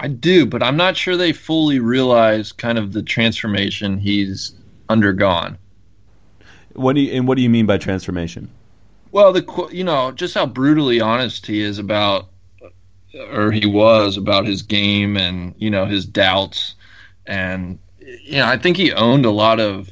I 0.00 0.08
do, 0.08 0.46
but 0.46 0.62
I'm 0.62 0.76
not 0.76 0.96
sure 0.96 1.16
they 1.16 1.32
fully 1.32 1.78
realize 1.78 2.50
kind 2.50 2.76
of 2.76 2.92
the 2.92 3.02
transformation 3.02 3.98
he's 3.98 4.52
undergone. 4.88 5.58
What 6.74 6.94
do 6.94 7.02
you, 7.02 7.12
and 7.12 7.28
what 7.28 7.36
do 7.36 7.42
you 7.42 7.50
mean 7.50 7.66
by 7.66 7.78
transformation? 7.78 8.50
Well, 9.10 9.32
the 9.32 9.68
you 9.70 9.84
know 9.84 10.12
just 10.12 10.34
how 10.34 10.46
brutally 10.46 11.00
honest 11.00 11.46
he 11.46 11.62
is 11.62 11.78
about, 11.78 12.28
or 13.30 13.50
he 13.52 13.66
was 13.66 14.16
about 14.16 14.46
his 14.46 14.62
game 14.62 15.16
and 15.16 15.54
you 15.58 15.70
know 15.70 15.84
his 15.84 16.06
doubts, 16.06 16.74
and 17.26 17.78
you 18.00 18.38
know 18.38 18.46
I 18.46 18.56
think 18.56 18.76
he 18.76 18.92
owned 18.92 19.26
a 19.26 19.30
lot 19.30 19.60
of 19.60 19.90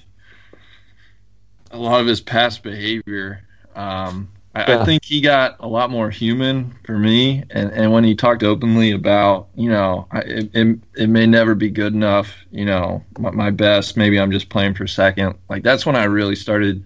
a 1.71 1.79
lot 1.79 2.01
of 2.01 2.07
his 2.07 2.21
past 2.21 2.63
behavior. 2.63 3.43
Um, 3.75 4.31
I, 4.55 4.75
I 4.75 4.85
think 4.85 5.05
he 5.05 5.21
got 5.21 5.57
a 5.61 5.69
lot 5.69 5.91
more 5.91 6.11
human 6.11 6.77
for 6.85 6.99
me, 6.99 7.45
and, 7.51 7.71
and 7.71 7.93
when 7.93 8.03
he 8.03 8.17
talked 8.17 8.43
openly 8.43 8.91
about 8.91 9.49
you 9.55 9.71
know 9.71 10.09
I, 10.11 10.21
it, 10.21 10.51
it 10.55 10.79
it 10.97 11.09
may 11.09 11.27
never 11.27 11.55
be 11.55 11.71
good 11.71 11.95
enough, 11.95 12.35
you 12.51 12.65
know 12.65 13.05
my, 13.19 13.31
my 13.31 13.51
best, 13.51 13.97
maybe 13.97 14.19
I'm 14.19 14.33
just 14.33 14.49
playing 14.49 14.75
for 14.75 14.87
second. 14.87 15.37
Like 15.49 15.63
that's 15.63 15.87
when 15.87 15.97
I 15.97 16.05
really 16.05 16.37
started 16.37 16.85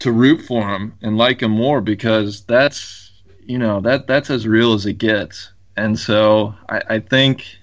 to 0.00 0.12
root 0.12 0.42
for 0.42 0.66
him 0.68 0.94
and 1.02 1.18
like 1.18 1.42
him 1.42 1.50
more 1.50 1.80
because 1.80 2.44
that's 2.44 3.10
you 3.44 3.58
know 3.58 3.80
that 3.80 4.06
that's 4.06 4.30
as 4.30 4.46
real 4.46 4.72
as 4.72 4.86
it 4.86 4.94
gets. 4.94 5.52
And 5.76 5.98
so 5.98 6.54
I, 6.68 6.82
I 6.88 6.98
think 7.00 7.58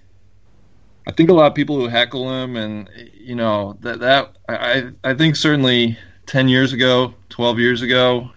I 1.07 1.11
think 1.11 1.29
a 1.29 1.33
lot 1.33 1.47
of 1.47 1.55
people 1.55 1.77
who 1.79 1.87
heckle 1.87 2.31
him 2.31 2.55
and 2.55 2.89
you 3.13 3.35
know 3.35 3.77
that 3.81 3.99
that 3.99 4.35
I 4.49 4.91
I 5.03 5.13
think 5.13 5.35
certainly 5.35 5.97
ten 6.25 6.47
years 6.47 6.73
ago, 6.73 7.13
twelve 7.29 7.59
years 7.59 7.81
ago, 7.81 8.31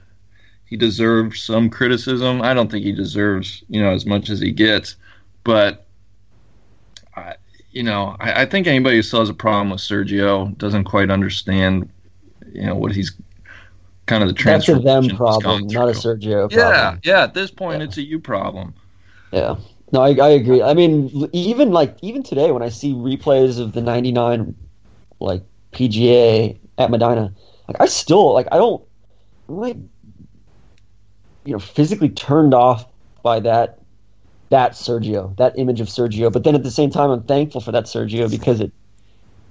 he 0.68 0.76
deserves 0.76 1.42
some 1.42 1.70
criticism. 1.70 2.42
I 2.42 2.54
don't 2.54 2.70
think 2.70 2.84
he 2.84 2.92
deserves 2.92 3.62
you 3.68 3.82
know 3.82 3.90
as 3.90 4.06
much 4.06 4.30
as 4.30 4.40
he 4.40 4.50
gets, 4.50 4.96
but 5.44 5.86
I 7.16 7.34
you 7.72 7.82
know 7.82 8.16
I, 8.20 8.42
I 8.42 8.46
think 8.46 8.66
anybody 8.66 8.96
who 8.96 9.02
still 9.02 9.20
has 9.20 9.28
a 9.28 9.34
problem 9.34 9.70
with 9.70 9.80
Sergio 9.80 10.56
doesn't 10.58 10.84
quite 10.84 11.10
understand 11.10 11.88
you 12.52 12.66
know 12.66 12.74
what 12.74 12.92
he's 12.92 13.12
kind 14.06 14.22
of 14.22 14.28
the 14.28 14.34
transfer. 14.34 14.72
That's 14.72 14.82
a 14.82 14.84
them 14.84 15.16
problem, 15.16 15.66
not 15.68 15.88
a. 15.88 15.92
Sergio 15.92 16.50
problem. 16.50 16.58
yeah. 16.58 16.96
yeah. 17.02 17.22
At 17.22 17.34
this 17.34 17.50
point, 17.50 17.80
Yeah. 17.80 17.84
it's 17.86 17.96
a 17.98 18.02
you 18.02 18.18
problem. 18.18 18.74
Yeah. 19.32 19.56
No, 19.92 20.02
I, 20.02 20.10
I 20.14 20.28
agree. 20.30 20.62
I 20.62 20.74
mean, 20.74 21.28
even 21.32 21.70
like 21.70 21.96
even 22.02 22.22
today 22.22 22.50
when 22.50 22.62
I 22.62 22.68
see 22.68 22.92
replays 22.92 23.58
of 23.58 23.72
the 23.72 23.80
'99 23.80 24.54
like 25.20 25.42
PGA 25.72 26.58
at 26.76 26.90
Medina, 26.90 27.32
like 27.68 27.80
I 27.80 27.86
still 27.86 28.34
like 28.34 28.48
I 28.52 28.56
don't 28.56 28.82
like 29.48 29.76
you 31.49 31.55
know 31.55 31.59
physically 31.59 32.11
turned 32.11 32.53
off 32.53 32.84
by 33.22 33.40
that 33.40 33.78
that 34.51 34.72
Sergio, 34.72 35.34
that 35.36 35.59
image 35.59 35.80
of 35.80 35.88
Sergio. 35.88 36.30
But 36.30 36.44
then 36.44 36.55
at 36.55 36.62
the 36.62 36.70
same 36.70 36.90
time, 36.90 37.11
I'm 37.11 37.22
thankful 37.22 37.62
for 37.62 37.72
that 37.72 37.84
Sergio 37.84 38.30
because 38.30 38.61
it 38.61 38.70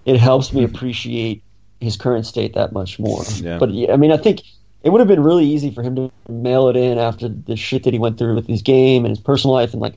it 0.05 0.19
helps 0.19 0.53
me 0.53 0.63
appreciate 0.63 1.43
his 1.81 1.97
current 1.97 2.27
state 2.27 2.53
that 2.53 2.71
much 2.71 2.99
more. 2.99 3.23
Yeah. 3.37 3.57
But 3.57 3.71
yeah, 3.71 3.93
I 3.93 3.97
mean, 3.97 4.11
I 4.11 4.17
think 4.17 4.43
it 4.83 4.91
would 4.91 5.01
have 5.01 5.07
been 5.07 5.23
really 5.23 5.45
easy 5.45 5.71
for 5.71 5.81
him 5.81 5.95
to 5.95 6.11
mail 6.29 6.67
it 6.69 6.77
in 6.77 6.99
after 6.99 7.29
the 7.29 7.55
shit 7.55 7.83
that 7.83 7.93
he 7.93 7.99
went 7.99 8.19
through 8.19 8.35
with 8.35 8.45
his 8.45 8.61
game 8.61 9.03
and 9.03 9.09
his 9.09 9.19
personal 9.19 9.55
life 9.55 9.73
and 9.73 9.81
like 9.81 9.95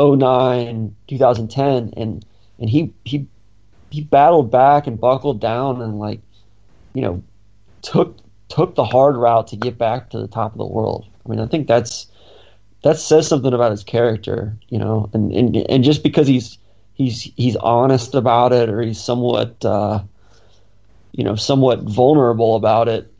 09, 0.00 0.94
2010, 1.08 1.94
and 1.96 2.24
and 2.58 2.68
he 2.68 2.92
he 3.06 3.26
he 3.90 4.02
battled 4.02 4.50
back 4.50 4.86
and 4.86 5.00
buckled 5.00 5.40
down 5.40 5.80
and 5.80 5.98
like 5.98 6.20
you 6.92 7.00
know 7.00 7.22
took 7.80 8.18
took 8.48 8.74
the 8.74 8.84
hard 8.84 9.16
route 9.16 9.46
to 9.48 9.56
get 9.56 9.78
back 9.78 10.10
to 10.10 10.18
the 10.18 10.28
top 10.28 10.52
of 10.52 10.58
the 10.58 10.66
world. 10.66 11.06
I 11.28 11.30
mean, 11.30 11.40
I 11.40 11.46
think 11.46 11.68
that's 11.68 12.06
that 12.82 12.98
says 12.98 13.28
something 13.28 13.52
about 13.52 13.70
his 13.70 13.84
character, 13.84 14.56
you 14.68 14.78
know, 14.78 15.10
and 15.12 15.32
and, 15.32 15.56
and 15.56 15.84
just 15.84 16.02
because 16.02 16.26
he's 16.26 16.58
he's 16.94 17.22
he's 17.36 17.56
honest 17.56 18.14
about 18.14 18.52
it 18.52 18.68
or 18.68 18.80
he's 18.80 19.00
somewhat 19.00 19.62
uh, 19.64 20.00
you 21.12 21.24
know 21.24 21.34
somewhat 21.34 21.80
vulnerable 21.80 22.56
about 22.56 22.88
it, 22.88 23.12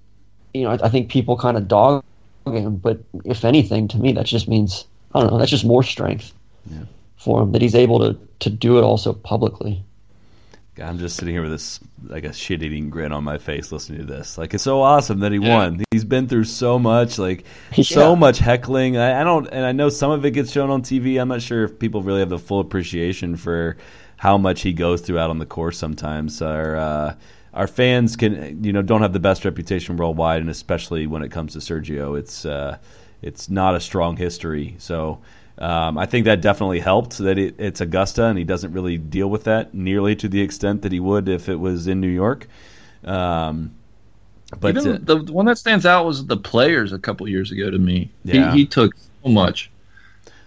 you 0.54 0.62
know, 0.64 0.70
I, 0.70 0.86
I 0.86 0.88
think 0.88 1.10
people 1.10 1.36
kind 1.36 1.56
of 1.56 1.68
dog 1.68 2.02
him. 2.46 2.76
But 2.76 2.98
if 3.24 3.44
anything, 3.44 3.88
to 3.88 3.98
me, 3.98 4.12
that 4.12 4.26
just 4.26 4.48
means 4.48 4.86
I 5.14 5.20
don't 5.20 5.30
know. 5.30 5.38
That's 5.38 5.50
just 5.50 5.64
more 5.64 5.82
strength 5.82 6.32
Yeah. 6.70 6.84
for 7.16 7.42
him 7.42 7.52
that 7.52 7.62
he's 7.62 7.74
able 7.74 7.98
to 8.00 8.18
to 8.40 8.50
do 8.50 8.78
it 8.78 8.82
also 8.82 9.12
publicly. 9.12 9.84
I'm 10.80 10.98
just 10.98 11.16
sitting 11.16 11.34
here 11.34 11.42
with 11.42 11.50
this 11.50 11.80
like 12.04 12.24
a 12.24 12.32
shit 12.32 12.62
eating 12.62 12.90
grin 12.90 13.12
on 13.12 13.24
my 13.24 13.38
face 13.38 13.72
listening 13.72 14.00
to 14.00 14.06
this. 14.06 14.38
Like 14.38 14.54
it's 14.54 14.62
so 14.62 14.80
awesome 14.80 15.20
that 15.20 15.32
he 15.32 15.38
won. 15.38 15.82
He's 15.90 16.04
been 16.04 16.28
through 16.28 16.44
so 16.44 16.78
much, 16.78 17.18
like 17.18 17.44
so 17.82 18.14
much 18.16 18.38
heckling. 18.38 18.96
I, 18.96 19.20
I 19.20 19.24
don't, 19.24 19.46
and 19.48 19.64
I 19.64 19.72
know 19.72 19.88
some 19.88 20.10
of 20.10 20.24
it 20.24 20.32
gets 20.32 20.52
shown 20.52 20.70
on 20.70 20.82
TV. 20.82 21.20
I'm 21.20 21.28
not 21.28 21.42
sure 21.42 21.64
if 21.64 21.78
people 21.78 22.02
really 22.02 22.20
have 22.20 22.28
the 22.28 22.38
full 22.38 22.60
appreciation 22.60 23.36
for 23.36 23.76
how 24.16 24.38
much 24.38 24.62
he 24.62 24.72
goes 24.72 25.00
through 25.00 25.18
out 25.18 25.30
on 25.30 25.38
the 25.38 25.46
course. 25.46 25.78
Sometimes 25.78 26.42
our 26.42 26.76
uh, 26.76 27.14
our 27.54 27.66
fans 27.66 28.16
can, 28.16 28.62
you 28.62 28.72
know, 28.72 28.82
don't 28.82 29.02
have 29.02 29.12
the 29.12 29.20
best 29.20 29.44
reputation 29.44 29.96
worldwide, 29.96 30.40
and 30.40 30.50
especially 30.50 31.06
when 31.06 31.22
it 31.22 31.30
comes 31.30 31.54
to 31.54 31.58
Sergio, 31.58 32.18
it's 32.18 32.44
uh, 32.44 32.78
it's 33.22 33.48
not 33.50 33.74
a 33.74 33.80
strong 33.80 34.16
history. 34.16 34.76
So. 34.78 35.20
Um, 35.58 35.98
I 35.98 36.06
think 36.06 36.26
that 36.26 36.40
definitely 36.40 36.78
helped 36.78 37.18
that 37.18 37.36
it, 37.36 37.56
it's 37.58 37.80
Augusta 37.80 38.26
and 38.26 38.38
he 38.38 38.44
doesn't 38.44 38.72
really 38.72 38.96
deal 38.96 39.28
with 39.28 39.44
that 39.44 39.74
nearly 39.74 40.14
to 40.16 40.28
the 40.28 40.40
extent 40.40 40.82
that 40.82 40.92
he 40.92 41.00
would 41.00 41.28
if 41.28 41.48
it 41.48 41.56
was 41.56 41.88
in 41.88 42.00
New 42.00 42.08
York. 42.08 42.46
Um, 43.04 43.74
but 44.60 44.76
Even 44.76 44.94
uh, 44.94 44.98
the, 45.02 45.32
one 45.32 45.46
that 45.46 45.58
stands 45.58 45.84
out 45.84 46.06
was 46.06 46.26
the 46.26 46.36
players 46.36 46.92
a 46.92 46.98
couple 46.98 47.28
years 47.28 47.50
ago 47.50 47.70
to 47.70 47.78
me. 47.78 48.10
Yeah. 48.24 48.52
He, 48.52 48.60
he 48.60 48.66
took 48.66 48.94
so 48.96 49.30
much. 49.30 49.70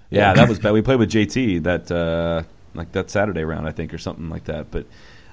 yeah, 0.10 0.34
that 0.34 0.50
was 0.50 0.60
bad. 0.60 0.72
We 0.72 0.82
played 0.82 1.00
with 1.00 1.12
JT 1.12 1.64
that 1.64 1.92
uh, 1.92 2.44
like 2.74 2.92
that 2.94 3.10
Saturday 3.12 3.44
round, 3.44 3.68
I 3.68 3.72
think, 3.72 3.94
or 3.94 3.98
something 3.98 4.30
like 4.30 4.46
that. 4.46 4.72
But 4.72 4.88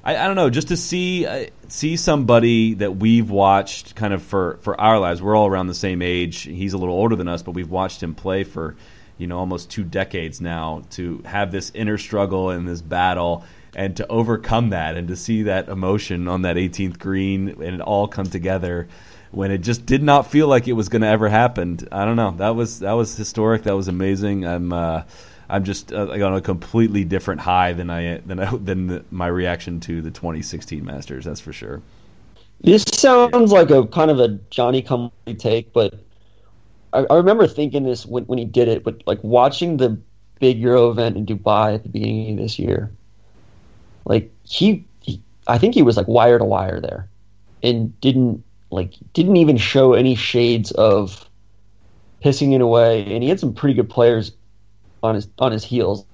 I, 0.05 0.17
I 0.17 0.27
don't 0.27 0.37
know, 0.37 0.51
just 0.51 0.69
to 0.69 0.77
see 0.77 1.25
uh, 1.25 1.47
see 1.69 1.97
somebody 1.97 2.75
that 2.75 2.97
we've 2.97 3.31
watched 3.31 3.95
kind 3.95 4.13
of 4.13 4.23
for 4.23 4.59
for 4.61 4.79
our 4.79 4.99
lives. 4.99 5.23
We're 5.23 5.37
all 5.37 5.47
around 5.47 5.69
the 5.69 5.75
same 5.75 6.03
age. 6.03 6.43
He's 6.43 6.75
a 6.75 6.79
little 6.79 6.95
older 6.95 7.17
than 7.17 7.29
us, 7.29 7.43
but 7.43 7.53
we've 7.53 7.71
watched 7.71 8.03
him 8.03 8.15
play 8.15 8.45
for 8.45 8.77
you 9.19 9.27
know 9.27 9.39
almost 9.39 9.71
two 9.71 9.85
decades 9.85 10.41
now. 10.41 10.83
To 10.91 11.23
have 11.25 11.53
this 11.53 11.71
inner 11.75 11.99
struggle 11.99 12.51
and 12.51 12.67
this 12.67 12.83
battle. 12.83 13.45
And 13.77 13.97
to 13.99 14.09
overcome 14.09 14.71
that, 14.71 14.97
and 14.97 15.07
to 15.09 15.15
see 15.15 15.43
that 15.45 15.69
emotion 15.69 16.27
on 16.27 16.43
that 16.43 16.57
18th 16.57 16.99
green, 16.99 17.49
and 17.49 17.75
it 17.75 17.81
all 17.81 18.09
come 18.09 18.27
together, 18.27 18.89
when 19.31 19.51
it 19.51 19.59
just 19.59 19.87
did 19.87 20.03
not 20.03 20.31
feel 20.31 20.49
like 20.49 20.69
it 20.69 20.73
was 20.73 20.89
going 20.89 21.03
to 21.03 21.09
ever 21.09 21.29
happen. 21.29 21.79
I 21.93 22.05
don't 22.05 22.17
know. 22.17 22.33
That 22.39 22.57
was 22.57 22.81
that 22.81 22.93
was 22.93 23.17
historic. 23.17 23.65
That 23.65 23.77
was 23.77 23.89
amazing. 23.89 24.47
I'm 24.47 24.73
uh, 24.73 25.03
I'm 25.49 25.65
just 25.65 25.93
uh, 25.93 26.11
on 26.11 26.35
a 26.35 26.41
completely 26.41 27.05
different 27.05 27.41
high 27.41 27.73
than 27.73 27.91
I 27.91 28.19
than 28.19 28.41
I, 28.41 28.57
than 28.57 28.87
the, 28.87 29.05
my 29.11 29.27
reaction 29.27 29.81
to 29.81 30.03
the 30.03 30.11
2016 30.11 30.85
Masters. 30.85 31.25
That's 31.25 31.41
for 31.41 31.53
sure. 31.53 31.83
This 32.61 32.83
sounds 32.83 33.53
like 33.53 33.71
a 33.71 33.87
kind 33.87 34.11
of 34.11 34.19
a 34.19 34.29
Johnny 34.51 34.83
come 34.83 35.13
take, 35.39 35.73
but 35.73 35.95
I, 36.93 37.07
I 37.11 37.17
remember 37.17 37.47
thinking 37.47 37.85
this 37.85 38.07
when, 38.07 38.25
when 38.25 38.39
he 38.39 38.45
did 38.45 38.69
it. 38.69 38.85
But 38.85 39.03
like 39.07 39.23
watching 39.23 39.77
the 39.77 39.99
big 40.41 40.59
Euro 40.59 40.91
event 40.91 41.17
in 41.17 41.27
Dubai 41.27 41.75
at 41.75 41.83
the 41.83 41.89
beginning 41.89 42.33
of 42.33 42.39
this 42.39 42.59
year, 42.59 42.91
like 44.05 44.31
he, 44.45 44.85
he 45.01 45.21
I 45.47 45.59
think 45.59 45.75
he 45.75 45.83
was 45.83 45.97
like 45.97 46.09
wire 46.09 46.39
to 46.39 46.45
wire 46.45 46.81
there, 46.81 47.09
and 47.63 47.99
didn't 48.01 48.43
like 48.71 48.95
didn't 49.13 49.37
even 49.37 49.57
show 49.57 49.95
any 49.95 50.15
shades 50.15 50.71
of 50.73 51.29
pissing 52.25 52.55
it 52.55 52.61
away. 52.61 53.05
And 53.13 53.23
he 53.23 53.29
had 53.29 53.41
some 53.41 53.55
pretty 53.55 53.75
good 53.75 53.91
players 53.91 54.33
on 55.03 55.15
his 55.15 55.29
on 55.39 55.53
his 55.53 55.65
heels, 55.65 56.05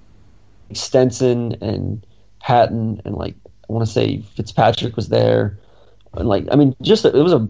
Stenson 0.72 1.56
and 1.60 2.04
Patton, 2.40 3.00
and 3.04 3.14
like 3.16 3.34
I 3.68 3.72
want 3.72 3.86
to 3.86 3.92
say 3.92 4.18
Fitzpatrick 4.36 4.96
was 4.96 5.08
there 5.08 5.58
and 6.16 6.28
like 6.28 6.46
I 6.50 6.56
mean, 6.56 6.74
just 6.82 7.04
it 7.04 7.14
was 7.14 7.32
a 7.32 7.48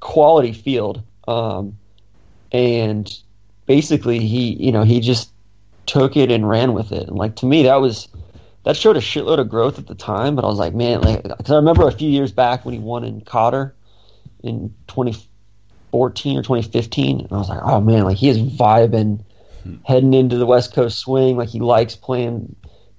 quality 0.00 0.52
field, 0.52 1.02
um, 1.28 1.76
and 2.52 3.10
basically 3.66 4.18
he 4.20 4.54
you 4.54 4.72
know 4.72 4.82
he 4.82 5.00
just 5.00 5.30
took 5.86 6.16
it 6.16 6.30
and 6.30 6.48
ran 6.48 6.72
with 6.72 6.92
it, 6.92 7.08
and 7.08 7.16
like 7.16 7.36
to 7.36 7.46
me 7.46 7.62
that 7.64 7.80
was 7.80 8.08
that 8.64 8.76
showed 8.76 8.96
a 8.96 9.00
shitload 9.00 9.38
of 9.38 9.48
growth 9.48 9.78
at 9.78 9.86
the 9.86 9.94
time. 9.94 10.36
But 10.36 10.44
I 10.44 10.48
was 10.48 10.58
like, 10.58 10.74
man, 10.74 11.00
like 11.00 11.22
because 11.22 11.50
I 11.50 11.56
remember 11.56 11.86
a 11.86 11.92
few 11.92 12.08
years 12.08 12.32
back 12.32 12.64
when 12.64 12.74
he 12.74 12.80
won 12.80 13.04
in 13.04 13.20
Qatar 13.22 13.72
in 14.42 14.74
2014 14.88 16.38
or 16.38 16.42
2015, 16.42 17.20
and 17.20 17.32
I 17.32 17.36
was 17.36 17.48
like, 17.48 17.60
oh 17.62 17.80
man, 17.80 18.04
like 18.04 18.16
he 18.16 18.28
is 18.28 18.38
vibing, 18.38 19.22
hmm. 19.62 19.76
heading 19.84 20.14
into 20.14 20.36
the 20.36 20.46
West 20.46 20.74
Coast 20.74 20.98
swing, 20.98 21.36
like 21.36 21.48
he 21.48 21.60
likes 21.60 21.96
playing 21.96 22.54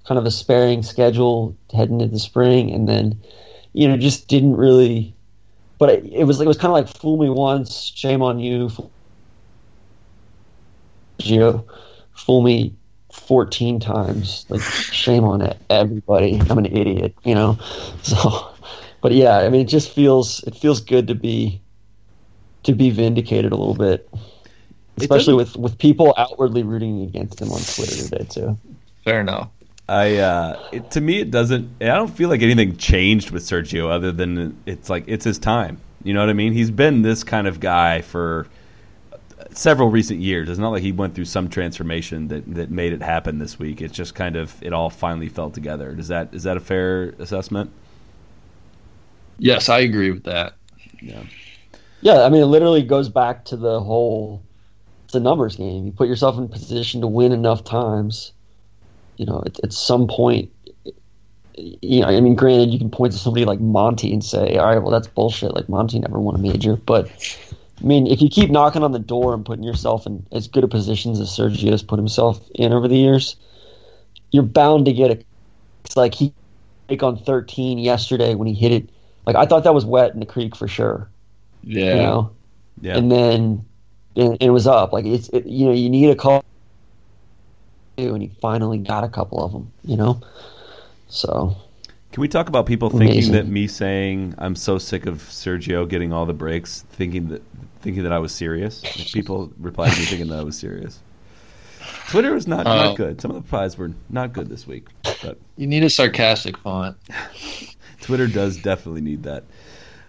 kind 0.06 0.18
of 0.18 0.26
a 0.26 0.30
sparing 0.30 0.82
schedule 0.82 1.56
heading 1.72 2.00
into 2.00 2.12
the 2.12 2.18
spring, 2.18 2.72
and 2.72 2.88
then 2.88 3.20
you 3.72 3.88
know, 3.88 3.96
just 3.96 4.28
didn't 4.28 4.56
really. 4.56 5.14
But 5.78 5.90
it, 5.90 6.04
it 6.06 6.24
was 6.24 6.38
like 6.38 6.46
it 6.46 6.48
was 6.48 6.58
kind 6.58 6.70
of 6.70 6.74
like 6.74 6.88
fool 6.88 7.18
me 7.18 7.30
once, 7.30 7.92
shame 7.94 8.22
on 8.22 8.38
you. 8.38 8.68
Fool, 8.68 8.90
Gio, 11.22 11.64
fool 12.12 12.42
me 12.42 12.74
fourteen 13.12 13.80
times, 13.80 14.46
like 14.48 14.62
shame 14.62 15.24
on 15.24 15.42
it, 15.42 15.58
everybody. 15.70 16.40
I'm 16.48 16.58
an 16.58 16.66
idiot, 16.66 17.14
you 17.24 17.34
know. 17.34 17.58
So, 18.02 18.48
but 19.00 19.12
yeah, 19.12 19.38
I 19.38 19.48
mean, 19.48 19.60
it 19.60 19.68
just 19.68 19.90
feels 19.90 20.42
it 20.44 20.56
feels 20.56 20.80
good 20.80 21.06
to 21.08 21.14
be 21.14 21.60
to 22.64 22.74
be 22.74 22.90
vindicated 22.90 23.52
a 23.52 23.56
little 23.56 23.74
bit, 23.74 24.08
especially 24.96 25.34
with 25.34 25.56
with 25.56 25.78
people 25.78 26.14
outwardly 26.16 26.62
rooting 26.62 27.02
against 27.02 27.40
him 27.40 27.50
on 27.50 27.60
Twitter 27.60 28.08
today 28.08 28.26
too. 28.28 28.58
Fair 29.04 29.20
enough. 29.20 29.50
I 29.88 30.16
uh, 30.16 30.68
it, 30.72 30.90
to 30.92 31.00
me 31.00 31.20
it 31.20 31.30
doesn't. 31.30 31.70
I 31.80 31.86
don't 31.86 32.08
feel 32.08 32.28
like 32.28 32.42
anything 32.42 32.76
changed 32.76 33.30
with 33.30 33.42
Sergio 33.42 33.90
other 33.90 34.12
than 34.12 34.56
it's 34.66 34.88
like 34.88 35.04
it's 35.06 35.24
his 35.24 35.38
time. 35.38 35.80
You 36.04 36.14
know 36.14 36.20
what 36.20 36.30
I 36.30 36.34
mean? 36.34 36.52
He's 36.52 36.70
been 36.70 37.02
this 37.02 37.24
kind 37.24 37.46
of 37.46 37.60
guy 37.60 38.00
for 38.00 38.46
several 39.54 39.90
recent 39.90 40.20
years. 40.20 40.48
It's 40.48 40.58
not 40.58 40.70
like 40.70 40.82
he 40.82 40.92
went 40.92 41.14
through 41.14 41.26
some 41.26 41.48
transformation 41.48 42.28
that, 42.28 42.54
that 42.54 42.70
made 42.70 42.92
it 42.92 43.02
happen 43.02 43.38
this 43.38 43.58
week. 43.58 43.80
It's 43.80 43.94
just 43.94 44.14
kind 44.14 44.36
of 44.36 44.60
it 44.62 44.72
all 44.72 44.90
finally 44.90 45.28
fell 45.28 45.50
together. 45.50 45.94
Is 45.98 46.08
that 46.08 46.32
is 46.32 46.42
that 46.44 46.56
a 46.56 46.60
fair 46.60 47.14
assessment? 47.18 47.70
Yes, 49.38 49.68
I 49.68 49.80
agree 49.80 50.10
with 50.10 50.24
that. 50.24 50.54
Yeah. 51.00 51.22
Yeah, 52.00 52.22
I 52.22 52.28
mean, 52.28 52.42
it 52.42 52.46
literally 52.46 52.82
goes 52.82 53.08
back 53.08 53.44
to 53.46 53.56
the 53.56 53.80
whole. 53.80 54.42
It's 55.04 55.14
a 55.14 55.20
numbers 55.20 55.56
game. 55.56 55.86
You 55.86 55.92
put 55.92 56.08
yourself 56.08 56.36
in 56.36 56.48
position 56.48 57.00
to 57.00 57.06
win 57.06 57.32
enough 57.32 57.64
times. 57.64 58.32
You 59.16 59.26
know, 59.26 59.42
at, 59.44 59.60
at 59.62 59.72
some 59.72 60.08
point, 60.08 60.50
you 61.56 62.00
know, 62.00 62.08
I 62.08 62.20
mean, 62.20 62.34
granted, 62.34 62.70
you 62.70 62.78
can 62.78 62.90
point 62.90 63.12
to 63.12 63.18
somebody 63.18 63.44
like 63.44 63.60
Monty 63.60 64.12
and 64.12 64.24
say, 64.24 64.56
"All 64.56 64.66
right, 64.66 64.78
well, 64.78 64.90
that's 64.90 65.06
bullshit." 65.06 65.54
Like 65.54 65.68
Monty 65.68 65.98
never 65.98 66.18
won 66.18 66.34
a 66.34 66.38
major, 66.38 66.76
but 66.76 67.08
I 67.82 67.86
mean, 67.86 68.06
if 68.06 68.22
you 68.22 68.28
keep 68.28 68.50
knocking 68.50 68.82
on 68.84 68.92
the 68.92 68.98
door 68.98 69.34
and 69.34 69.44
putting 69.44 69.64
yourself 69.64 70.06
in 70.06 70.24
as 70.30 70.46
good 70.46 70.62
a 70.62 70.68
positions 70.68 71.18
as 71.18 71.28
Sergio 71.28 71.70
has 71.70 71.82
put 71.82 71.98
himself 71.98 72.40
in 72.54 72.72
over 72.72 72.86
the 72.86 72.96
years, 72.96 73.34
you're 74.30 74.44
bound 74.44 74.84
to 74.86 74.92
get 74.92 75.10
a. 75.10 75.22
It's 75.84 75.96
like 75.96 76.14
he 76.14 76.32
take 76.88 77.02
on 77.02 77.16
13 77.16 77.78
yesterday 77.78 78.34
when 78.34 78.46
he 78.46 78.54
hit 78.54 78.72
it. 78.72 78.88
Like 79.26 79.34
I 79.36 79.46
thought 79.46 79.64
that 79.64 79.74
was 79.74 79.84
wet 79.84 80.14
in 80.14 80.20
the 80.20 80.26
creek 80.26 80.54
for 80.54 80.68
sure. 80.68 81.08
Yeah. 81.64 81.94
You 81.94 82.02
know, 82.02 82.30
Yeah. 82.80 82.96
and 82.96 83.10
then 83.10 83.64
and 84.16 84.36
it 84.40 84.50
was 84.50 84.66
up. 84.66 84.92
Like 84.92 85.04
it's 85.04 85.28
it, 85.30 85.46
you 85.46 85.66
know 85.66 85.72
you 85.72 85.90
need 85.90 86.10
a 86.10 86.14
call, 86.14 86.44
and 87.98 88.22
he 88.22 88.30
finally 88.40 88.78
got 88.78 89.02
a 89.02 89.08
couple 89.08 89.44
of 89.44 89.52
them. 89.52 89.72
You 89.84 89.96
know, 89.96 90.20
so 91.08 91.56
Can 92.12 92.20
we 92.20 92.28
talk 92.28 92.48
about 92.48 92.66
people 92.66 92.90
thinking 92.90 93.10
Amazing. 93.10 93.32
that 93.32 93.46
me 93.46 93.66
saying 93.66 94.34
I'm 94.36 94.54
so 94.54 94.76
sick 94.76 95.06
of 95.06 95.22
Sergio 95.22 95.88
getting 95.88 96.12
all 96.12 96.26
the 96.26 96.34
breaks, 96.34 96.82
thinking 96.90 97.28
that 97.28 97.42
thinking 97.80 98.02
that 98.02 98.12
I 98.12 98.18
was 98.18 98.32
serious? 98.32 98.82
People 99.12 99.50
replied 99.58 99.92
to 99.92 99.98
me 99.98 100.04
thinking 100.04 100.28
that 100.28 100.38
I 100.38 100.42
was 100.42 100.58
serious. 100.58 101.00
Twitter 102.08 102.34
was 102.34 102.46
not, 102.46 102.64
not 102.66 102.98
good. 102.98 103.18
Some 103.18 103.30
of 103.30 103.36
the 103.36 103.40
replies 103.40 103.78
were 103.78 103.92
not 104.10 104.34
good 104.34 104.50
this 104.50 104.66
week, 104.66 104.88
but 105.22 105.38
You 105.56 105.66
need 105.66 105.84
a 105.84 105.88
sarcastic 105.90 106.58
font. 106.58 106.98
Twitter 108.02 108.26
does 108.26 108.58
definitely 108.58 109.00
need 109.00 109.22
that. 109.22 109.44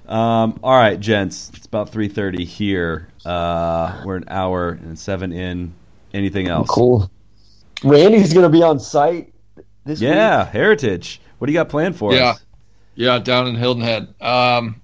Um, 0.05 0.59
all 0.61 0.75
right, 0.75 0.99
gents, 0.99 1.51
it's 1.55 1.65
about 1.65 1.89
three 1.89 2.09
thirty 2.09 2.43
here. 2.43 3.07
Uh, 3.25 4.01
we're 4.03 4.17
an 4.17 4.25
hour 4.27 4.71
and 4.71 4.99
seven 4.99 5.31
in. 5.31 5.73
Anything 6.13 6.47
else? 6.47 6.67
cool. 6.69 7.09
Randy's 7.81 8.33
gonna 8.33 8.49
be 8.49 8.61
on 8.61 8.79
site 8.79 9.33
this 9.85 10.01
week. 10.01 10.09
Yeah, 10.09 10.43
Heritage. 10.43 11.21
What 11.43 11.47
do 11.47 11.51
you 11.51 11.59
got 11.59 11.67
planned 11.67 11.97
for 11.97 12.13
Yeah. 12.13 12.29
us? 12.29 12.45
Yeah, 12.95 13.19
down 13.19 13.47
in 13.47 13.55
Hilton 13.55 13.83
Head. 13.83 14.07
Um, 14.21 14.75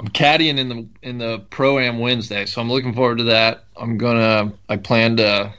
I'm 0.00 0.08
caddying 0.08 0.58
in 0.58 0.68
the 0.68 0.88
in 1.02 1.18
the 1.18 1.44
pro 1.50 1.78
am 1.78 2.00
Wednesday, 2.00 2.44
so 2.44 2.60
I'm 2.60 2.68
looking 2.68 2.92
forward 2.92 3.18
to 3.18 3.24
that. 3.24 3.62
I'm 3.76 3.96
gonna. 3.96 4.50
I 4.68 4.76
plan 4.78 5.16
to 5.18 5.54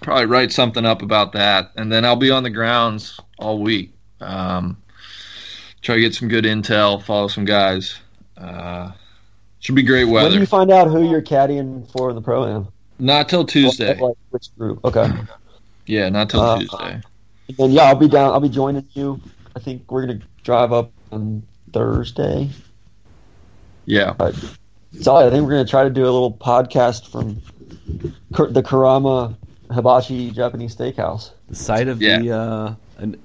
probably 0.00 0.24
write 0.24 0.52
something 0.52 0.86
up 0.86 1.02
about 1.02 1.32
that, 1.32 1.70
and 1.76 1.92
then 1.92 2.06
I'll 2.06 2.16
be 2.16 2.30
on 2.30 2.44
the 2.44 2.48
grounds 2.48 3.20
all 3.38 3.58
week. 3.58 3.92
Um, 4.22 4.78
try 5.82 5.96
to 5.96 6.00
get 6.00 6.14
some 6.14 6.28
good 6.28 6.46
intel, 6.46 7.02
follow 7.02 7.28
some 7.28 7.44
guys. 7.44 8.00
Uh, 8.38 8.92
should 9.60 9.74
be 9.74 9.82
great 9.82 10.04
weather. 10.04 10.30
When 10.30 10.32
do 10.32 10.40
you 10.40 10.46
find 10.46 10.70
out 10.70 10.88
who 10.88 11.06
you're 11.10 11.20
caddying 11.20 11.92
for 11.92 12.08
in 12.08 12.16
the 12.16 12.22
pro 12.22 12.46
am? 12.46 12.68
Not 12.98 13.28
till 13.28 13.44
Tuesday. 13.44 14.00
Like 14.00 14.16
which 14.30 14.48
group? 14.56 14.82
Okay. 14.82 15.12
Yeah, 15.84 16.08
not 16.08 16.30
till 16.30 16.40
Uh, 16.40 16.58
Tuesday. 16.58 17.02
And 17.48 17.56
then 17.56 17.70
yeah, 17.72 17.82
I'll 17.82 17.94
be 17.96 18.08
down. 18.08 18.32
I'll 18.32 18.40
be 18.40 18.48
joining 18.48 18.86
you. 18.94 19.20
I 19.54 19.60
think 19.60 19.90
we're 19.90 20.06
gonna 20.06 20.20
drive 20.42 20.72
up 20.72 20.92
on 21.10 21.42
Thursday. 21.72 22.50
Yeah. 23.86 24.14
So 25.00 25.16
I 25.16 25.30
think 25.30 25.44
we're 25.44 25.50
gonna 25.52 25.64
try 25.66 25.84
to 25.84 25.90
do 25.90 26.02
a 26.02 26.10
little 26.10 26.32
podcast 26.32 27.08
from 27.08 27.40
the 28.30 28.62
Kurama 28.62 29.36
Hibachi 29.70 30.30
Japanese 30.30 30.76
Steakhouse. 30.76 31.30
The 31.48 31.54
site 31.56 31.88
of 31.88 32.00
Yeah. 32.00 32.18
the 32.18 32.30
uh, 32.32 32.74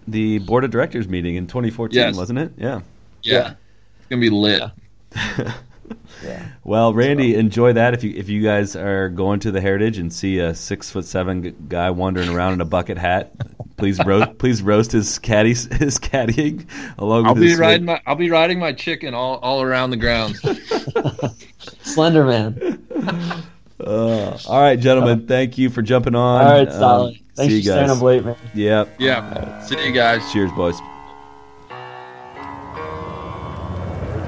the 0.07 0.39
board 0.39 0.63
of 0.63 0.71
directors 0.71 1.07
meeting 1.07 1.35
in 1.35 1.47
2014, 1.47 1.95
Yes. 1.95 2.15
wasn't 2.17 2.39
it? 2.39 2.51
Yeah. 2.57 2.81
Yeah. 3.23 3.53
It's 3.99 4.07
gonna 4.09 4.21
be 4.21 4.29
lit. 4.29 4.63
Well, 6.63 6.93
Randy, 6.93 7.35
enjoy 7.35 7.73
that. 7.73 7.93
If 7.93 8.03
you 8.03 8.13
if 8.15 8.27
you 8.29 8.41
guys 8.43 8.75
are 8.75 9.09
going 9.09 9.39
to 9.41 9.51
the 9.51 9.61
Heritage 9.61 9.97
and 9.97 10.11
see 10.11 10.39
a 10.39 10.53
six 10.53 10.89
foot 10.89 11.05
seven 11.05 11.67
guy 11.69 11.89
wandering 11.91 12.29
around 12.29 12.53
in 12.53 12.61
a 12.61 12.65
bucket 12.65 12.97
hat, 12.97 13.31
please 13.77 14.03
roast 14.03 14.37
please 14.37 14.61
roast 14.61 14.91
his 14.91 15.19
caddy 15.19 15.49
his 15.49 15.99
caddying 15.99 16.65
along 16.97 17.25
I'll 17.27 17.33
with 17.33 17.43
be 17.43 17.49
his 17.49 17.59
riding 17.59 17.85
my 17.85 18.01
I'll 18.05 18.15
be 18.15 18.29
riding 18.29 18.59
my 18.59 18.73
chicken 18.73 19.13
all, 19.13 19.37
all 19.37 19.61
around 19.61 19.91
the 19.91 19.97
grounds. 19.97 20.41
Slender 21.83 22.25
Man. 22.25 22.83
Uh, 23.79 24.37
all 24.47 24.61
right, 24.61 24.79
gentlemen, 24.79 25.27
thank 25.27 25.57
you 25.57 25.69
for 25.69 25.81
jumping 25.81 26.15
on. 26.15 26.45
All 26.45 26.51
right, 26.51 26.67
Um, 26.67 26.73
solid. 26.73 27.19
Thanks 27.35 27.53
see 27.53 27.61
for 27.61 27.65
you 27.65 27.71
staying 27.71 27.89
up 27.91 28.01
late, 28.01 28.25
man. 28.25 28.35
Yep. 28.55 28.95
yeah. 28.97 29.61
See 29.61 29.85
you 29.85 29.91
guys. 29.91 30.31
Cheers, 30.33 30.51
boys. 30.53 30.81